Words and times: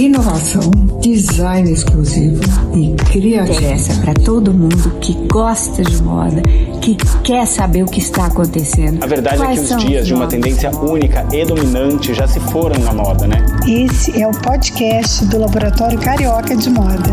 inovação, 0.00 0.70
design 1.02 1.70
exclusivo 1.70 2.40
e 2.74 2.94
criatividade. 3.12 3.52
Interessa 3.52 4.00
para 4.00 4.14
todo 4.14 4.52
mundo 4.52 4.98
que 4.98 5.12
gosta 5.26 5.82
de 5.82 6.02
moda, 6.02 6.40
que 6.80 6.96
quer 7.22 7.46
saber 7.46 7.82
o 7.82 7.86
que 7.86 8.00
está 8.00 8.26
acontecendo. 8.26 9.04
A 9.04 9.06
verdade 9.06 9.36
Quais 9.36 9.58
é 9.58 9.68
que 9.68 9.74
os 9.74 9.84
dias 9.84 10.06
de 10.06 10.14
uma 10.14 10.26
tendência 10.26 10.70
única 10.70 11.28
e 11.30 11.44
dominante 11.44 12.14
já 12.14 12.26
se 12.26 12.40
foram 12.40 12.80
na 12.80 12.94
moda, 12.94 13.26
né? 13.26 13.44
Esse 13.68 14.18
é 14.20 14.26
o 14.26 14.30
podcast 14.30 15.26
do 15.26 15.38
Laboratório 15.38 16.00
Carioca 16.00 16.56
de 16.56 16.70
Moda. 16.70 17.10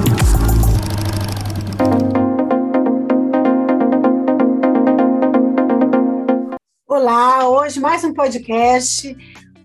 Olá, 6.87 7.49
hoje 7.49 7.81
mais 7.81 8.01
um 8.05 8.13
podcast 8.13 9.13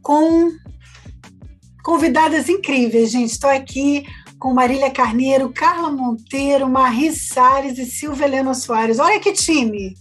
com 0.02 0.50
convidadas 1.82 2.48
incríveis, 2.48 3.10
gente. 3.10 3.32
Estou 3.32 3.50
aqui 3.50 4.04
com 4.38 4.54
Marília 4.54 4.90
Carneiro, 4.90 5.52
Carla 5.52 5.90
Monteiro, 5.90 6.68
Marri 6.68 7.12
Salles 7.12 7.78
e 7.78 7.86
Silvia 7.86 8.26
Helena 8.26 8.54
Soares. 8.54 8.98
Olha 8.98 9.20
que 9.20 9.32
time! 9.32 9.96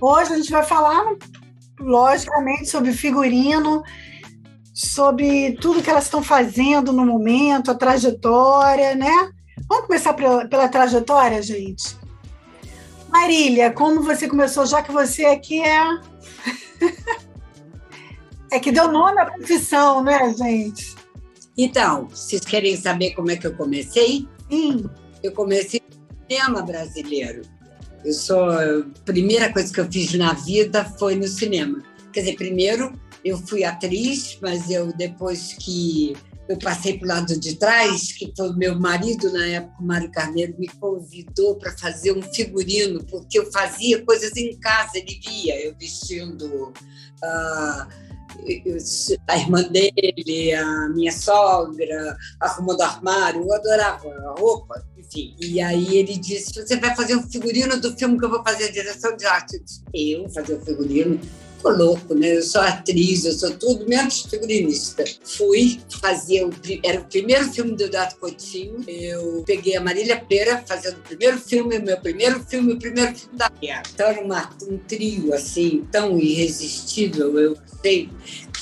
Hoje 0.00 0.32
a 0.32 0.36
gente 0.36 0.50
vai 0.50 0.64
falar, 0.64 1.04
logicamente, 1.80 2.68
sobre 2.68 2.92
figurino, 2.92 3.82
sobre 4.72 5.56
tudo 5.60 5.82
que 5.82 5.90
elas 5.90 6.04
estão 6.04 6.22
fazendo 6.22 6.92
no 6.92 7.04
momento, 7.04 7.70
a 7.70 7.74
trajetória, 7.74 8.94
né? 8.94 9.30
Vamos 9.68 9.86
começar 9.86 10.14
pela, 10.14 10.46
pela 10.46 10.68
trajetória, 10.68 11.42
gente? 11.42 11.96
Marília, 13.08 13.72
como 13.72 14.02
você 14.02 14.28
começou, 14.28 14.66
já 14.66 14.82
que 14.82 14.92
você 14.92 15.24
aqui 15.24 15.60
é. 15.62 15.84
é 18.52 18.60
que 18.60 18.70
deu 18.70 18.90
nome 18.90 19.20
à 19.20 19.26
profissão, 19.26 20.02
né, 20.02 20.32
gente? 20.34 20.97
Então, 21.58 22.08
vocês 22.08 22.42
querem 22.42 22.76
saber 22.76 23.14
como 23.14 23.32
é 23.32 23.36
que 23.36 23.48
eu 23.48 23.54
comecei? 23.54 24.28
Sim. 24.48 24.88
Eu 25.20 25.32
comecei 25.32 25.82
no 25.90 26.16
cinema 26.28 26.62
brasileiro. 26.62 27.42
Eu 28.04 28.12
sou 28.12 28.48
a 28.48 28.84
primeira 29.04 29.52
coisa 29.52 29.74
que 29.74 29.80
eu 29.80 29.90
fiz 29.90 30.14
na 30.14 30.34
vida 30.34 30.84
foi 30.84 31.16
no 31.16 31.26
cinema. 31.26 31.82
Quer 32.12 32.20
dizer, 32.20 32.36
primeiro 32.36 32.92
eu 33.24 33.36
fui 33.36 33.64
atriz, 33.64 34.38
mas 34.40 34.70
eu 34.70 34.92
depois 34.96 35.54
que 35.54 36.14
eu 36.48 36.56
passei 36.58 36.96
para 36.96 37.04
o 37.04 37.08
lado 37.08 37.38
de 37.38 37.56
trás, 37.56 38.12
que 38.12 38.32
foi 38.36 38.54
meu 38.54 38.78
marido 38.78 39.30
na 39.32 39.44
época, 39.48 39.82
o 39.82 39.84
Mário 39.84 40.10
Carneiro, 40.12 40.54
me 40.58 40.68
convidou 40.68 41.56
para 41.56 41.76
fazer 41.76 42.12
um 42.12 42.22
figurino, 42.22 43.04
porque 43.04 43.38
eu 43.38 43.50
fazia 43.52 44.02
coisas 44.04 44.34
em 44.36 44.56
casa, 44.58 44.92
ele 44.94 45.20
via 45.22 45.60
eu 45.66 45.74
vestindo 45.78 46.46
eu- 46.46 46.72
a 49.26 49.36
irmã 49.36 49.62
dele, 49.62 50.54
a 50.54 50.88
minha 50.88 51.12
sogra, 51.12 52.16
arrumando 52.40 52.82
armário, 52.82 53.44
eu 53.44 53.52
adorava 53.52 54.08
a 54.08 54.34
roupa, 54.38 54.84
enfim. 54.96 55.34
E 55.40 55.60
aí 55.60 55.96
ele 55.96 56.16
disse: 56.16 56.52
Você 56.54 56.76
vai 56.76 56.94
fazer 56.94 57.16
um 57.16 57.22
figurino 57.22 57.80
do 57.80 57.96
filme 57.96 58.18
que 58.18 58.24
eu 58.24 58.30
vou 58.30 58.42
fazer 58.42 58.64
a 58.64 58.72
direção 58.72 59.16
de 59.16 59.26
arte. 59.26 59.56
Eu 59.56 59.64
disse: 59.64 59.82
Eu 59.94 60.28
fazer 60.28 60.54
o 60.54 60.60
figurino? 60.60 61.20
Ficou 61.58 61.72
louco, 61.76 62.14
né? 62.14 62.36
Eu 62.36 62.42
sou 62.42 62.60
atriz, 62.60 63.24
eu 63.24 63.32
sou 63.32 63.50
tudo 63.50 63.86
menos 63.88 64.22
figurinista. 64.22 65.04
Fui 65.24 65.80
fazer, 66.00 66.44
o, 66.44 66.50
era 66.84 67.00
o 67.00 67.04
primeiro 67.04 67.52
filme 67.52 67.72
do 67.76 67.90
Dato 67.90 68.16
Coutinho. 68.20 68.76
Eu 68.86 69.42
peguei 69.44 69.76
a 69.76 69.80
Marília 69.80 70.24
Pera 70.24 70.62
fazendo 70.66 70.98
o 70.98 71.02
primeiro 71.02 71.36
filme, 71.38 71.76
o 71.78 71.82
meu 71.82 71.96
primeiro 72.00 72.44
filme, 72.44 72.74
o 72.74 72.78
primeiro 72.78 73.12
filme 73.14 73.36
da 73.36 73.48
guerra. 73.48 73.82
Então 73.92 74.06
era 74.06 74.24
uma- 74.24 74.50
um 74.70 74.78
trio 74.78 75.34
assim, 75.34 75.84
tão 75.90 76.16
irresistível, 76.18 77.38
eu 77.40 77.56
sei, 77.82 78.08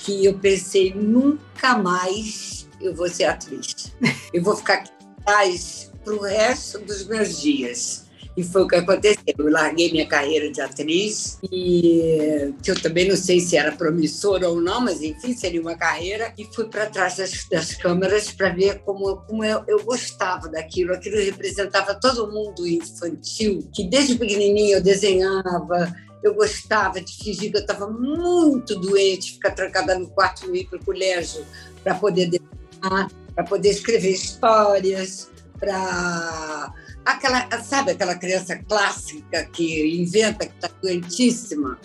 que 0.03 0.25
eu 0.25 0.39
pensei: 0.39 0.95
nunca 0.95 1.77
mais 1.77 2.67
eu 2.81 2.95
vou 2.95 3.09
ser 3.11 3.25
atriz. 3.25 3.93
Eu 4.33 4.43
vou 4.43 4.57
ficar 4.57 4.85
atrás 5.21 5.91
para 6.03 6.15
o 6.15 6.21
resto 6.23 6.79
dos 6.79 7.05
meus 7.07 7.41
dias. 7.43 8.06
E 8.37 8.45
foi 8.45 8.63
o 8.63 8.69
que 8.69 8.77
aconteceu. 8.77 9.23
Eu 9.39 9.51
larguei 9.51 9.91
minha 9.91 10.07
carreira 10.07 10.51
de 10.51 10.61
atriz, 10.61 11.39
e 11.51 12.53
que 12.63 12.71
eu 12.71 12.81
também 12.81 13.09
não 13.09 13.17
sei 13.17 13.41
se 13.41 13.57
era 13.57 13.73
promissora 13.73 14.49
ou 14.49 14.61
não, 14.61 14.83
mas 14.83 15.03
enfim, 15.03 15.35
seria 15.35 15.61
uma 15.61 15.75
carreira, 15.75 16.35
e 16.37 16.45
fui 16.55 16.67
para 16.67 16.87
trás 16.87 17.17
das, 17.17 17.47
das 17.51 17.75
câmeras 17.75 18.31
para 18.31 18.51
ver 18.51 18.81
como, 18.81 19.17
como 19.23 19.43
eu, 19.43 19.63
eu 19.67 19.83
gostava 19.85 20.49
daquilo. 20.49 20.93
Aquilo 20.93 21.17
representava 21.17 21.95
todo 21.95 22.31
mundo 22.31 22.67
infantil, 22.67 23.67
que 23.75 23.85
desde 23.85 24.17
pequenininho 24.17 24.77
eu 24.77 24.83
desenhava, 24.83 25.95
eu 26.23 26.35
gostava 26.35 27.01
de 27.01 27.17
fingir 27.17 27.51
que 27.51 27.57
eu 27.57 27.61
estava 27.61 27.89
muito 27.89 28.79
doente, 28.81 29.35
ficar 29.35 29.53
trancada 29.53 29.99
no 29.99 30.09
quarto 30.09 30.55
e 30.55 30.61
ir 30.61 30.67
para 30.67 30.79
o 30.79 30.85
colégio 30.85 31.45
para 31.83 31.95
poder 31.95 32.27
desenhar, 32.27 33.11
para 33.35 33.45
poder 33.45 33.71
escrever 33.71 34.11
histórias, 34.11 35.31
para 35.59 36.75
aquela, 37.07 37.49
sabe 37.63 37.93
aquela 37.93 38.17
criança 38.17 38.57
clássica 38.57 39.47
que 39.47 39.97
inventa 39.97 40.47
que 40.47 40.55
está 40.55 40.69
doentíssima? 40.83 41.79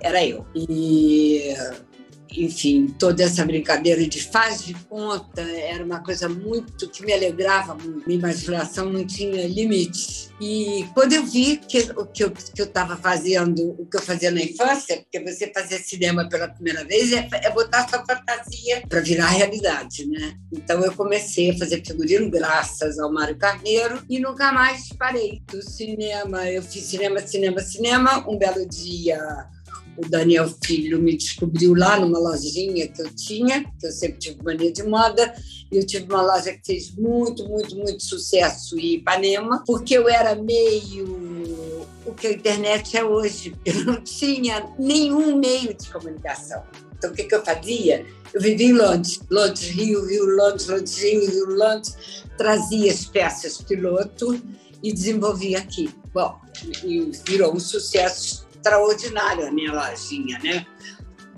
Era 0.00 0.24
eu. 0.24 0.46
E, 0.54 1.54
enfim, 2.36 2.86
toda 2.98 3.24
essa 3.24 3.44
brincadeira 3.44 4.06
de 4.06 4.22
faz 4.22 4.64
de 4.64 4.74
conta 4.74 5.42
era 5.42 5.84
uma 5.84 6.00
coisa 6.00 6.28
muito 6.28 6.88
que 6.88 7.04
me 7.04 7.12
alegrava 7.12 7.74
muito. 7.74 8.06
Minha 8.06 8.18
imaginação 8.18 8.90
não 8.90 9.06
tinha 9.06 9.46
limites. 9.46 10.30
E 10.40 10.86
quando 10.94 11.12
eu 11.12 11.24
vi 11.24 11.56
que 11.56 11.80
o 11.96 12.06
que 12.06 12.24
eu 12.24 12.32
estava 12.56 12.96
fazendo, 12.96 13.74
o 13.78 13.86
que 13.86 13.96
eu 13.96 14.02
fazia 14.02 14.30
na 14.30 14.40
infância, 14.40 14.98
porque 14.98 15.20
você 15.20 15.52
fazer 15.52 15.78
cinema 15.78 16.28
pela 16.28 16.48
primeira 16.48 16.84
vez 16.84 17.12
é, 17.12 17.28
é 17.32 17.50
botar 17.50 17.88
sua 17.88 18.04
fantasia 18.04 18.82
para 18.88 19.00
virar 19.00 19.28
realidade, 19.28 20.06
né? 20.06 20.34
Então 20.52 20.82
eu 20.82 20.92
comecei 20.94 21.50
a 21.50 21.58
fazer 21.58 21.84
figurino 21.84 22.30
graças 22.30 22.98
ao 22.98 23.12
Mário 23.12 23.36
Carneiro 23.36 24.02
e 24.08 24.18
nunca 24.18 24.52
mais 24.52 24.88
parei 24.98 25.42
do 25.50 25.62
cinema. 25.62 26.48
Eu 26.48 26.62
fiz 26.62 26.84
cinema, 26.84 27.20
cinema, 27.20 27.60
cinema. 27.60 28.26
Um 28.28 28.38
belo 28.38 28.66
dia 28.66 29.18
o 29.96 30.08
Daniel 30.08 30.48
Filho 30.64 31.00
me 31.00 31.16
descobriu 31.16 31.74
lá 31.74 31.98
numa 31.98 32.18
lojinha 32.18 32.88
que 32.88 33.02
eu 33.02 33.14
tinha, 33.14 33.64
que 33.78 33.86
eu 33.86 33.92
sempre 33.92 34.18
tive 34.18 34.42
mania 34.42 34.72
de 34.72 34.82
moda, 34.82 35.34
e 35.70 35.76
eu 35.76 35.86
tive 35.86 36.06
uma 36.06 36.22
loja 36.22 36.52
que 36.52 36.64
fez 36.64 36.90
muito, 36.94 37.48
muito, 37.48 37.76
muito 37.76 38.02
sucesso 38.02 38.78
em 38.78 38.94
Ipanema, 38.94 39.62
porque 39.66 39.96
eu 39.96 40.08
era 40.08 40.34
meio 40.34 41.86
o 42.06 42.14
que 42.14 42.26
a 42.26 42.32
internet 42.32 42.96
é 42.96 43.04
hoje. 43.04 43.54
Eu 43.64 43.84
não 43.84 44.00
tinha 44.02 44.68
nenhum 44.78 45.36
meio 45.36 45.74
de 45.74 45.90
comunicação. 45.90 46.62
Então, 46.96 47.10
o 47.10 47.14
que, 47.14 47.24
que 47.24 47.34
eu 47.34 47.44
fazia? 47.44 48.04
Eu 48.32 48.40
vivia 48.40 48.66
em 48.66 48.72
Londres, 48.72 49.20
Londres, 49.30 49.68
Rio, 49.70 50.06
Rio, 50.06 50.24
Londres, 50.36 50.66
Londres, 50.66 50.98
Rio, 50.98 51.30
Rio, 51.30 51.46
Londres, 51.46 51.96
trazia 52.36 52.92
as 52.92 53.04
peças 53.04 53.58
piloto 53.58 54.40
e 54.82 54.92
desenvolvia 54.92 55.58
aqui. 55.58 55.90
Bom, 56.12 56.38
e 56.84 57.10
virou 57.26 57.54
um 57.54 57.60
sucesso 57.60 58.46
extraordinário 58.60 59.46
a 59.46 59.50
minha 59.50 59.72
lojinha, 59.72 60.38
né? 60.38 60.66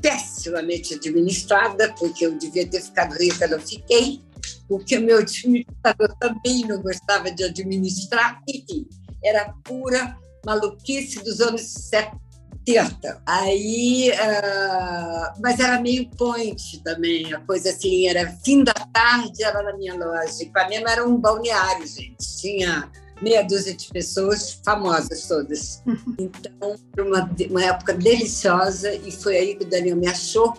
Pessimamente 0.00 0.94
administrada, 0.94 1.94
porque 1.98 2.26
eu 2.26 2.36
devia 2.36 2.68
ter 2.68 2.82
ficado 2.82 3.14
rica, 3.14 3.46
não 3.46 3.60
fiquei, 3.60 4.20
porque 4.68 4.98
meu 4.98 5.18
administrador 5.18 6.14
também 6.18 6.66
não 6.66 6.82
gostava 6.82 7.30
de 7.30 7.44
administrar, 7.44 8.40
enfim, 8.48 8.86
era 9.24 9.54
pura 9.64 10.16
maluquice 10.44 11.22
dos 11.22 11.40
anos 11.40 11.62
70. 11.62 13.22
Aí, 13.24 14.12
ah, 14.12 15.34
mas 15.40 15.60
era 15.60 15.80
meio 15.80 16.10
point 16.10 16.82
também, 16.82 17.32
a 17.32 17.40
coisa 17.40 17.70
assim, 17.70 18.08
era 18.08 18.28
fim 18.44 18.64
da 18.64 18.72
tarde, 18.72 19.44
era 19.44 19.62
na 19.62 19.76
minha 19.76 19.94
loja. 19.94 20.42
Ipanema 20.42 20.90
era 20.90 21.06
um 21.06 21.16
balneário, 21.16 21.86
gente, 21.86 22.40
tinha 22.40 22.90
meia 23.22 23.42
dúzia 23.42 23.72
de 23.74 23.88
pessoas 23.88 24.60
famosas 24.64 25.26
todas. 25.26 25.82
Então, 26.18 26.76
foi 26.94 27.04
uma, 27.04 27.30
uma 27.50 27.64
época 27.64 27.94
deliciosa 27.94 28.92
e 28.94 29.10
foi 29.10 29.36
aí 29.36 29.54
que 29.54 29.64
o 29.64 29.68
Daniel 29.68 29.96
me 29.96 30.08
achou 30.08 30.54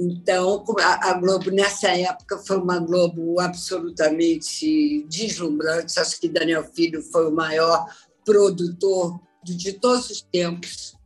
Então, 0.01 0.65
a 0.79 1.13
Globo, 1.15 1.51
nessa 1.51 1.89
época, 1.89 2.39
foi 2.39 2.59
uma 2.59 2.79
Globo 2.79 3.41
absolutamente 3.41 5.05
deslumbrante. 5.09 5.99
Acho 5.99 6.21
que 6.21 6.29
Daniel 6.29 6.63
Filho 6.73 7.03
foi 7.03 7.29
o 7.29 7.35
maior 7.35 7.85
produtor 8.25 9.19
de 9.43 9.73
todos 9.73 10.11
os 10.11 10.23
tempos 10.23 10.99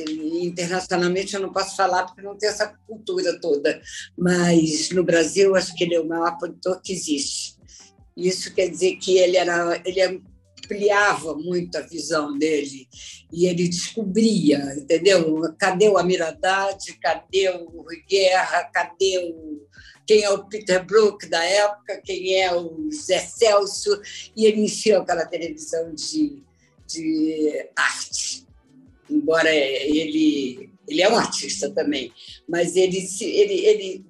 internacionalmente 0.00 1.34
eu 1.34 1.40
não 1.40 1.52
posso 1.52 1.76
falar 1.76 2.04
porque 2.06 2.22
não 2.22 2.36
tem 2.36 2.48
essa 2.48 2.66
cultura 2.86 3.38
toda, 3.40 3.80
mas 4.16 4.90
no 4.90 5.04
Brasil 5.04 5.54
acho 5.54 5.74
que 5.74 5.84
ele 5.84 5.94
é 5.94 6.00
o 6.00 6.08
maior 6.08 6.36
produtor 6.38 6.80
que 6.82 6.92
existe. 6.92 7.56
Isso 8.16 8.54
quer 8.54 8.68
dizer 8.68 8.96
que 8.96 9.18
ele 9.18 9.36
era 9.36 9.80
ele 9.84 10.22
ampliava 10.64 11.34
muito 11.34 11.76
a 11.76 11.80
visão 11.80 12.36
dele 12.38 12.88
e 13.32 13.46
ele 13.46 13.68
descobria, 13.68 14.58
entendeu? 14.76 15.42
Cadê 15.58 15.88
o 15.88 15.98
Amiradade? 15.98 16.98
Cadê 17.00 17.50
o 17.50 17.82
Rui 17.82 18.02
Guerra? 18.08 18.64
Cadê 18.64 19.18
o 19.18 19.62
quem 20.04 20.24
é 20.24 20.30
o 20.30 20.44
Peter 20.46 20.84
Brook 20.84 21.26
da 21.26 21.42
época? 21.44 22.02
Quem 22.04 22.40
é 22.40 22.52
o 22.52 22.90
Zé 22.90 23.20
Celso? 23.20 24.00
E 24.36 24.46
ele 24.46 24.62
encheu 24.62 25.00
aquela 25.00 25.24
televisão 25.24 25.94
de, 25.94 26.42
de 26.88 27.68
arte 27.76 28.42
embora 29.12 29.54
ele 29.54 30.70
ele 30.88 31.00
é 31.00 31.08
um 31.08 31.16
artista 31.16 31.70
também, 31.70 32.12
mas 32.48 32.74
ele 32.74 32.98
ele, 33.20 33.54
ele, 33.66 34.06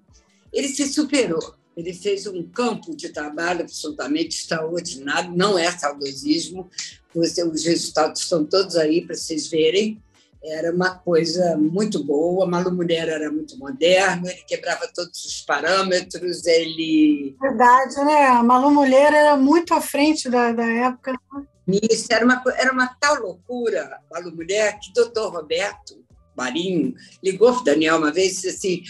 ele 0.52 0.68
se 0.68 0.86
superou. 0.86 1.54
Ele 1.76 1.94
fez 1.94 2.26
um 2.26 2.42
campo 2.42 2.94
de 2.94 3.08
trabalho 3.08 3.62
absolutamente 3.62 4.36
extraordinário, 4.36 5.34
não 5.34 5.58
é 5.58 5.70
saudosismo, 5.70 6.68
os 7.14 7.64
resultados 7.64 8.22
estão 8.22 8.44
todos 8.44 8.76
aí 8.76 9.02
para 9.02 9.14
vocês 9.14 9.46
verem. 9.48 10.02
Era 10.44 10.74
uma 10.74 10.90
coisa 10.90 11.56
muito 11.56 12.02
boa. 12.02 12.46
Malu 12.46 12.72
Mulher 12.72 13.08
era 13.08 13.30
muito 13.30 13.56
moderno, 13.58 14.26
ele 14.26 14.42
quebrava 14.46 14.90
todos 14.92 15.24
os 15.24 15.40
parâmetros. 15.42 16.44
Ele. 16.46 17.36
Verdade, 17.40 17.94
né? 18.04 18.26
A 18.26 18.42
Malu 18.42 18.70
Mulher 18.72 19.12
era 19.12 19.36
muito 19.36 19.72
à 19.72 19.80
frente 19.80 20.28
da, 20.28 20.52
da 20.52 20.66
época. 20.66 21.12
Né? 21.12 21.78
Isso 21.88 22.08
era 22.10 22.24
uma, 22.24 22.42
era 22.56 22.72
uma 22.72 22.88
tal 23.00 23.20
loucura, 23.20 24.00
Malu 24.10 24.34
Mulher, 24.34 24.78
que 24.80 24.90
o 24.90 24.94
doutor 24.94 25.32
Roberto 25.32 26.02
Marinho 26.36 26.94
ligou 27.22 27.52
para 27.54 27.72
Daniel 27.72 27.98
uma 27.98 28.10
vez 28.10 28.32
e 28.32 28.34
disse 28.34 28.48
assim: 28.48 28.82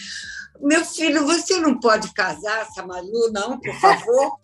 Meu 0.59 0.85
filho, 0.85 1.25
você 1.25 1.59
não 1.59 1.79
pode 1.79 2.13
casar 2.13 2.61
essa 2.61 2.85
Malu, 2.85 3.31
não, 3.31 3.59
por 3.59 3.73
favor? 3.75 4.37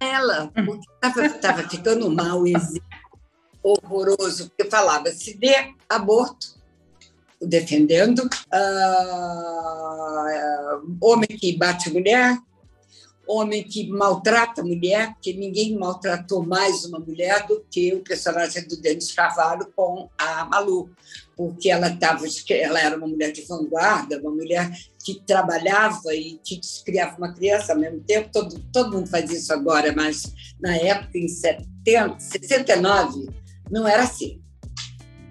ela, 0.00 0.50
porque 0.54 1.20
estava 1.20 1.68
ficando 1.68 2.10
mal, 2.10 2.42
horroroso, 3.62 4.48
porque 4.48 4.70
falava 4.70 5.10
se 5.12 5.36
dê 5.36 5.74
aborto, 5.86 6.58
defendendo, 7.40 8.20
uh, 8.20 8.60
homem 11.02 11.28
que 11.28 11.56
bate 11.56 11.90
mulher, 11.92 12.38
homem 13.30 13.62
que 13.62 13.88
maltrata 13.88 14.60
a 14.60 14.64
mulher, 14.64 15.14
que 15.22 15.32
ninguém 15.32 15.76
maltratou 15.76 16.44
mais 16.44 16.84
uma 16.84 16.98
mulher 16.98 17.46
do 17.46 17.64
que 17.70 17.94
o 17.94 18.00
personagem 18.00 18.66
do 18.66 18.76
Denis 18.76 19.12
Carvalho 19.12 19.70
com 19.74 20.08
a 20.18 20.44
Malu, 20.46 20.90
porque 21.36 21.70
ela 21.70 21.94
tava, 21.96 22.24
ela 22.50 22.80
era 22.80 22.96
uma 22.96 23.06
mulher 23.06 23.32
de 23.32 23.42
vanguarda, 23.42 24.20
uma 24.20 24.32
mulher 24.32 24.70
que 25.04 25.20
trabalhava 25.24 26.14
e 26.14 26.40
que 26.44 26.60
criava 26.84 27.16
uma 27.16 27.32
criança 27.32 27.72
ao 27.72 27.78
mesmo 27.78 28.00
tempo. 28.00 28.30
Todo, 28.32 28.58
todo 28.72 28.92
mundo 28.92 29.08
faz 29.08 29.30
isso 29.30 29.52
agora, 29.52 29.94
mas 29.94 30.22
na 30.60 30.76
época, 30.76 31.16
em 31.16 31.28
70, 31.28 32.18
69, 32.18 33.28
não 33.70 33.86
era 33.86 34.02
assim. 34.02 34.42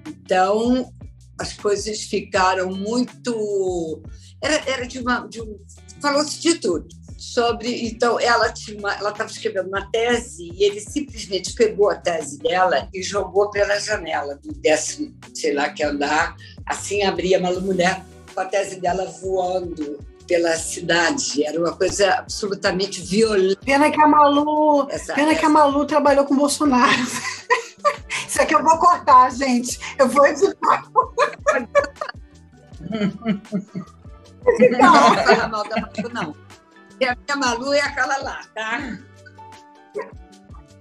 Então, 0.08 0.92
as 1.38 1.54
coisas 1.54 2.02
ficaram 2.04 2.72
muito. 2.72 4.02
Era, 4.42 4.70
era 4.70 4.88
de 4.88 5.00
uma. 5.00 5.28
De 5.28 5.42
um, 5.42 5.60
Falou-se 6.02 6.40
de 6.40 6.56
tudo 6.56 6.99
sobre. 7.20 7.88
Então, 7.88 8.20
ela 8.20 8.48
estava 8.48 9.26
escrevendo 9.26 9.68
uma 9.68 9.90
tese 9.92 10.52
e 10.54 10.64
ele 10.64 10.80
simplesmente 10.80 11.54
pegou 11.54 11.90
a 11.90 11.96
tese 11.96 12.40
dela 12.40 12.88
e 12.94 13.04
jogou 13.04 13.50
pela 13.52 13.80
janela 13.80 14.36
do 14.36 14.54
décimo, 14.54 15.14
sei 15.34 15.54
lá, 15.54 15.70
que 15.70 15.84
andar. 15.84 16.36
Assim 16.66 17.04
abria 17.04 17.40
uma 17.40 17.52
mulher 17.60 18.04
com 18.34 18.40
a 18.40 18.46
tese 18.46 18.80
dela 18.80 19.06
voando 19.22 20.00
pela 20.28 20.56
cidade. 20.56 21.44
Era 21.44 21.60
uma 21.60 21.76
coisa 21.76 22.14
absolutamente 22.14 23.02
violenta. 23.02 23.60
Pena 23.66 23.92
que 23.92 24.02
a 24.02 24.08
Malu, 24.08 24.88
essa, 24.90 25.14
pena 25.14 25.32
essa... 25.32 25.40
que 25.40 25.46
a 25.46 25.50
Malu 25.50 25.86
trabalhou 25.86 26.26
com 26.26 26.36
Bolsonaro. 26.36 27.02
Isso 28.28 28.42
aqui 28.42 28.54
eu 28.54 28.64
vou 28.64 28.78
cortar, 28.78 29.32
gente. 29.32 29.80
Eu 29.98 30.08
vou 30.08 30.26
editar. 30.28 30.84
Não, 34.72 34.94
não 35.14 35.50
Malu, 35.50 36.10
não. 36.14 36.49
E 37.00 37.06
a 37.06 37.16
minha 37.16 37.36
Malu 37.38 37.74
é 37.74 37.82
aquela 37.82 38.18
lá, 38.18 38.42
tá? 38.54 39.00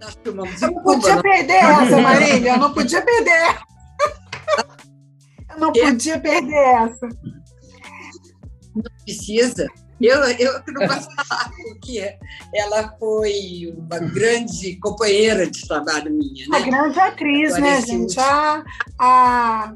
Nós 0.00 0.18
filmamos 0.22 0.62
eu 0.62 0.70
não 0.70 0.82
podia 0.82 1.16
Cuba, 1.16 1.22
perder 1.22 1.62
não. 1.62 1.80
essa, 1.82 2.00
Marília. 2.00 2.50
Eu 2.52 2.58
não 2.58 2.72
podia 2.72 3.02
perder. 3.02 3.58
Eu 5.50 5.58
não 5.58 5.72
podia 5.72 6.20
perder 6.20 6.54
essa. 6.54 7.08
Não 8.75 8.84
precisa. 9.04 9.66
Eu, 10.00 10.22
eu 10.38 10.62
não 10.68 10.87
posso 10.87 11.08
falar, 11.16 11.50
porque 11.50 12.16
ela 12.54 12.96
foi 13.00 13.75
uma 13.76 13.98
grande 13.98 14.76
companheira 14.76 15.50
de 15.50 15.66
trabalho 15.66 16.12
minha. 16.12 16.46
Né? 16.48 16.58
Uma 16.58 16.60
grande 16.60 17.00
atriz, 17.00 17.54
Agora, 17.54 17.72
né, 17.72 17.80
gente? 17.82 18.20
A, 18.20 18.64
a 19.00 19.75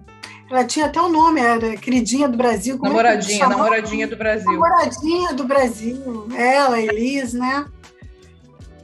ela 0.53 0.67
tinha 0.67 0.85
até 0.85 1.01
o 1.01 1.07
um 1.07 1.11
nome, 1.11 1.41
era 1.41 1.77
queridinha 1.79 2.29
do 2.29 2.37
Brasil. 2.37 2.77
Como 2.77 2.91
é 2.91 2.91
namoradinha, 2.91 3.49
namoradinha 3.49 4.07
do 4.07 4.17
Brasil. 4.17 4.53
Namoradinha 4.53 5.33
do 5.33 5.45
Brasil. 5.45 6.29
Ela, 6.37 6.79
Elis, 6.79 7.33
né? 7.33 7.67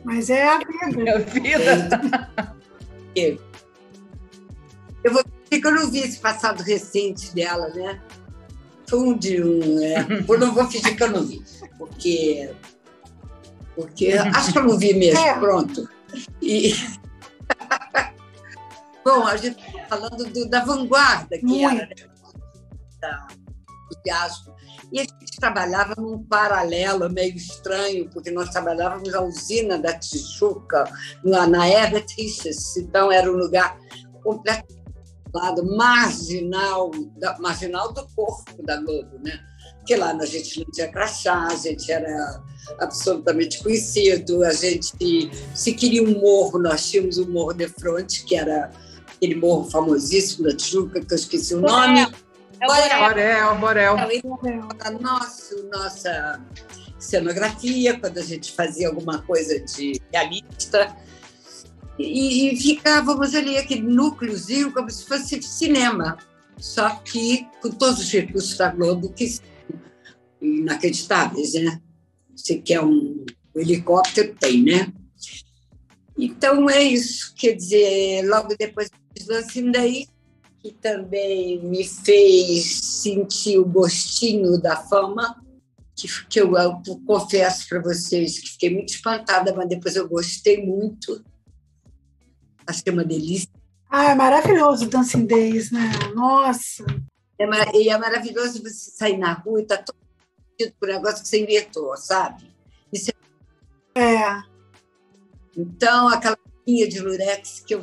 Mas 0.02 0.30
é 0.30 0.48
a 0.48 0.58
vida. 0.58 1.10
É 1.10 1.14
a 1.14 1.18
vida. 1.18 2.30
Eu 5.04 5.12
vou 5.12 5.22
dizer 5.22 5.60
que 5.60 5.66
eu 5.66 5.74
não 5.74 5.90
vi 5.90 5.98
esse 5.98 6.18
passado 6.18 6.62
recente 6.62 7.34
dela, 7.34 7.68
né? 7.68 8.00
Foi 8.88 9.00
um 9.00 9.18
de 9.18 9.42
um. 9.42 9.82
É, 9.82 10.06
eu 10.26 10.38
não 10.38 10.54
vou 10.54 10.66
fingir 10.66 10.96
que 10.96 11.02
eu 11.02 11.10
não 11.10 11.22
vi, 11.22 11.42
porque. 11.76 12.50
Porque 13.76 14.12
acho 14.12 14.52
que 14.52 14.58
eu 14.58 14.64
não 14.64 14.78
vi 14.78 14.94
mesmo, 14.94 15.20
é. 15.20 15.38
pronto. 15.38 15.86
E. 16.40 16.74
Bom, 19.08 19.26
a 19.26 19.38
gente 19.38 19.58
está 19.58 19.86
falando 19.86 20.24
do, 20.26 20.50
da 20.50 20.62
vanguarda 20.62 21.38
que 21.38 21.46
Muito. 21.46 21.80
era, 21.80 21.86
né? 21.86 23.28
do. 24.04 24.54
E 24.92 25.00
a 25.00 25.02
gente 25.02 25.40
trabalhava 25.40 25.94
num 25.96 26.22
paralelo 26.24 27.10
meio 27.10 27.34
estranho, 27.34 28.10
porque 28.10 28.30
nós 28.30 28.50
trabalhávamos 28.50 29.10
na 29.10 29.22
usina 29.22 29.78
da 29.78 29.98
Tijuca, 29.98 30.84
na, 31.24 31.46
na 31.46 31.64
Richards, 32.18 32.76
então 32.76 33.10
era 33.10 33.32
um 33.32 33.36
lugar 33.36 33.78
completamente 34.22 34.76
marginal, 35.64 36.90
da, 37.16 37.38
marginal 37.38 37.92
do 37.94 38.06
corpo 38.14 38.62
da 38.62 38.76
Globo, 38.76 39.18
né? 39.24 39.40
Porque 39.78 39.96
lá 39.96 40.10
a 40.10 40.26
gente 40.26 40.60
não 40.60 40.70
tinha 40.70 40.88
crachá, 40.88 41.46
a 41.46 41.56
gente 41.56 41.90
era 41.90 42.42
absolutamente 42.78 43.62
conhecido, 43.62 44.44
a 44.44 44.52
gente, 44.52 45.30
se 45.54 45.72
queria 45.72 46.02
um 46.02 46.20
morro, 46.20 46.58
nós 46.58 46.90
tínhamos 46.90 47.16
o 47.16 47.24
um 47.24 47.30
Morro 47.30 47.54
de 47.54 47.68
Fronte, 47.68 48.22
que 48.24 48.36
era 48.36 48.70
aquele 49.18 49.34
morro 49.34 49.68
famosíssimo 49.68 50.44
da 50.44 50.56
Tijuca, 50.56 51.00
que 51.00 51.12
eu 51.12 51.16
esqueci 51.16 51.54
o 51.54 51.60
nome. 51.60 52.00
É 52.00 52.06
o 53.44 53.58
Borel, 53.58 53.96
Borel. 54.22 54.68
Nosso, 55.00 55.68
nossa 55.70 56.40
cenografia, 56.98 57.98
quando 57.98 58.18
a 58.18 58.22
gente 58.22 58.52
fazia 58.52 58.88
alguma 58.88 59.22
coisa 59.22 59.60
de 59.60 60.00
realista. 60.12 60.96
E, 61.98 62.52
e 62.52 62.56
ficávamos 62.56 63.34
ali, 63.34 63.58
aquele 63.58 63.82
núcleozinho, 63.82 64.72
como 64.72 64.88
se 64.90 65.04
fosse 65.04 65.42
cinema. 65.42 66.16
Só 66.56 66.90
que 66.90 67.46
com 67.60 67.70
todos 67.70 68.00
os 68.00 68.10
recursos 68.10 68.56
da 68.56 68.70
Globo, 68.70 69.12
que 69.12 69.28
são 69.28 69.44
inacreditáveis, 70.40 71.54
né? 71.54 71.80
Você 72.34 72.56
quer 72.56 72.80
um, 72.80 73.24
um 73.54 73.60
helicóptero, 73.60 74.34
tem, 74.38 74.62
né? 74.62 74.92
Então 76.16 76.68
é 76.68 76.82
isso, 76.82 77.32
quer 77.36 77.52
dizer, 77.52 78.28
logo 78.28 78.48
depois 78.58 78.90
do 79.26 79.34
assim 79.34 79.70
que 80.60 80.72
também 80.72 81.62
me 81.62 81.84
fez 81.84 82.64
sentir 82.64 83.58
o 83.58 83.64
gostinho 83.64 84.60
da 84.60 84.76
fama, 84.76 85.40
que, 85.94 86.08
que 86.26 86.40
eu, 86.40 86.56
eu 86.56 86.82
confesso 87.06 87.68
para 87.68 87.80
vocês 87.80 88.38
que 88.38 88.50
fiquei 88.50 88.70
muito 88.70 88.90
espantada, 88.90 89.54
mas 89.54 89.68
depois 89.68 89.96
eu 89.96 90.08
gostei 90.08 90.64
muito. 90.64 91.24
Achei 92.66 92.92
uma 92.92 93.04
delícia. 93.04 93.48
Ah, 93.90 94.10
é 94.10 94.14
maravilhoso 94.14 94.84
o 94.84 94.88
Dancing 94.88 95.26
Days, 95.26 95.70
né? 95.70 95.90
Nossa! 96.14 96.84
É, 97.38 97.76
e 97.76 97.88
é 97.88 97.96
maravilhoso 97.96 98.62
você 98.62 98.90
sair 98.90 99.16
na 99.16 99.32
rua 99.32 99.60
e 99.60 99.66
tá 99.66 99.78
todo 99.78 99.96
por 100.78 100.88
um 100.88 100.92
negócio 100.92 101.22
que 101.22 101.28
você 101.28 101.42
inventou, 101.42 101.96
sabe? 101.96 102.52
Isso 102.92 103.12
é... 103.94 104.14
é. 104.14 104.42
Então, 105.56 106.08
aquela 106.08 106.36
linha 106.68 106.86
de 106.86 107.00
lurex 107.00 107.60
que 107.66 107.74
eu 107.74 107.80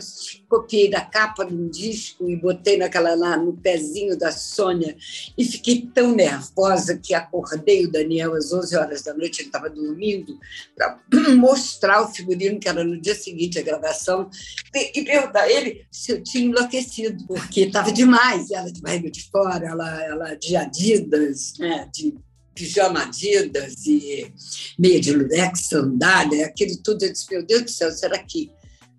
copiei 0.48 0.89
da 0.89 1.01
capa 1.01 1.44
de 1.44 1.56
um 1.56 1.68
disco 1.68 2.30
e 2.30 2.36
botei 2.36 2.77
naquela 2.77 3.15
lá 3.15 3.36
no 3.36 3.54
pezinho 3.54 4.15
da 4.15 4.32
Sônia 4.32 4.96
e 5.36 5.44
fiquei 5.44 5.89
tão 5.94 6.13
nervosa 6.13 6.98
que 6.98 7.15
acordei 7.15 7.86
o 7.86 7.92
Daniel 7.92 8.36
às 8.36 8.54
11 8.54 8.77
horas 8.77 9.01
da 9.01 9.13
noite, 9.15 9.42
ele 9.42 9.50
estava 9.50 9.70
dormindo, 9.70 10.38
para 10.75 11.00
mostrar 11.36 12.04
o 12.04 12.13
figurino 12.13 12.60
que 12.60 12.70
era 12.70 12.84
no 12.84 13.01
dia 13.01 13.15
seguinte 13.15 13.58
a 13.58 13.63
gravação 13.63 14.30
e, 14.74 15.04
perguntar 15.04 15.42
a 15.42 15.51
ele 15.51 15.86
se 15.89 16.12
eu 16.12 16.22
tinha 16.22 16.46
enlouquecido, 16.46 17.25
porque 17.25 17.62
estava 17.62 17.92
demais, 17.92 18.51
ela 18.51 18.72
de 18.72 18.82
barriga 18.82 19.10
de 19.10 19.24
fora, 19.30 19.65
ela, 19.65 20.04
ela 20.04 20.36
de 20.36 20.56
Adidas, 20.56 21.54
né, 21.58 21.89
de 21.92 22.13
pijama 22.56 23.04
Adidas 23.04 23.86
e 23.86 24.32
meia 24.80 25.00
de 25.00 25.12
lurex, 25.12 25.68
sandália, 25.68 26.46
aquele 26.46 26.77
tudo. 26.77 27.04
Eu 27.04 27.12
disse, 27.12 27.30
meu 27.30 27.46
Deus 27.46 27.63
do 27.63 27.70
céu, 27.70 27.92
será 27.92 28.18
que, 28.18 28.50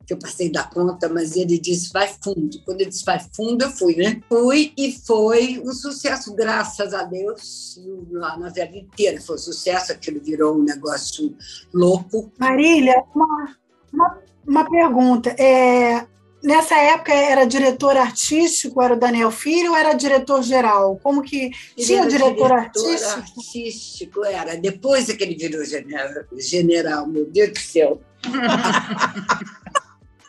que 0.06 0.14
eu 0.14 0.18
passei 0.18 0.50
da 0.50 0.64
conta? 0.64 1.08
Mas 1.08 1.36
ele 1.36 1.58
disse, 1.58 1.92
vai 1.92 2.08
fundo. 2.22 2.60
Quando 2.64 2.80
ele 2.80 2.90
disse, 2.90 3.04
vai 3.04 3.20
fundo, 3.34 3.64
eu 3.64 3.70
fui, 3.70 3.96
né? 3.96 4.20
Fui 4.28 4.72
e 4.76 4.92
foi 4.92 5.60
um 5.64 5.72
sucesso, 5.72 6.34
graças 6.34 6.94
a 6.94 7.02
Deus. 7.02 7.80
A 8.22 8.38
novela 8.38 8.76
inteira 8.76 9.20
foi 9.20 9.36
um 9.36 9.38
sucesso, 9.38 9.92
aquilo 9.92 10.20
virou 10.20 10.56
um 10.56 10.62
negócio 10.62 11.36
louco. 11.74 12.32
Marília, 12.38 13.02
uma, 13.14 13.56
uma, 13.92 14.18
uma 14.46 14.70
pergunta. 14.70 15.30
É, 15.30 16.06
Nessa 16.46 16.76
época 16.76 17.12
era 17.12 17.44
diretor 17.44 17.96
artístico, 17.96 18.80
era 18.80 18.94
o 18.94 18.98
Daniel 18.98 19.32
Filho 19.32 19.72
ou 19.72 19.76
era 19.76 19.94
diretor 19.94 20.44
geral? 20.44 20.96
Como 21.02 21.20
que 21.20 21.50
tinha 21.76 22.06
diretor, 22.06 22.28
diretor 22.28 22.52
artístico? 22.52 23.20
artístico? 23.20 24.24
Era 24.24 24.56
depois 24.56 25.08
é 25.08 25.16
que 25.16 25.24
ele 25.24 25.34
virou 25.34 25.64
general, 25.64 26.08
general 26.38 27.06
meu 27.08 27.26
Deus 27.26 27.50
do 27.50 27.58
céu. 27.58 28.00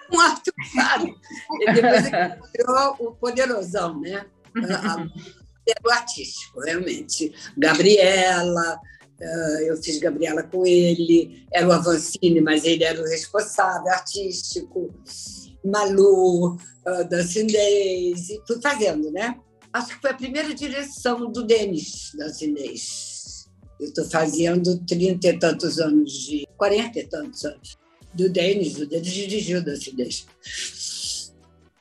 um 0.13 0.19
ato 0.19 0.51
claro. 0.73 1.15
Depois 1.73 2.05
é 2.05 2.29
que 2.29 2.41
virou 2.57 2.95
o 2.99 3.11
poderosão, 3.15 3.99
né? 3.99 4.25
Era 4.55 5.81
o 5.85 5.91
artístico, 5.91 6.61
realmente. 6.61 7.33
Gabriela, 7.57 8.79
eu 9.65 9.75
fiz 9.77 9.99
Gabriela 9.99 10.43
com 10.43 10.65
ele, 10.65 11.45
era 11.51 11.67
o 11.67 11.71
Avancini, 11.71 12.39
mas 12.41 12.63
ele 12.63 12.83
era 12.83 13.01
o 13.01 13.05
responsável 13.05 13.91
artístico. 13.91 14.93
Malu, 15.65 16.57
Dancing 17.09 17.47
Days, 17.47 18.29
e 18.29 18.41
fui 18.47 18.61
fazendo, 18.61 19.11
né? 19.11 19.37
Acho 19.73 19.95
que 19.95 20.01
foi 20.01 20.11
a 20.11 20.15
primeira 20.15 20.53
direção 20.53 21.29
do 21.31 21.43
Denis 21.43 22.11
Dancing 22.17 22.53
Days. 22.53 23.49
Eu 23.79 23.87
estou 23.87 24.05
fazendo 24.05 24.79
30 24.85 25.27
e 25.27 25.39
tantos 25.39 25.79
anos 25.79 26.11
de. 26.11 26.47
40 26.57 26.99
e 26.99 27.07
tantos 27.07 27.45
anos. 27.45 27.77
Do 28.17 28.29
Denis, 28.29 28.77
o 28.77 28.85
Denis 28.85 29.07
dirigiu 29.07 29.63
Dancing 29.63 29.95
Days. 29.95 30.25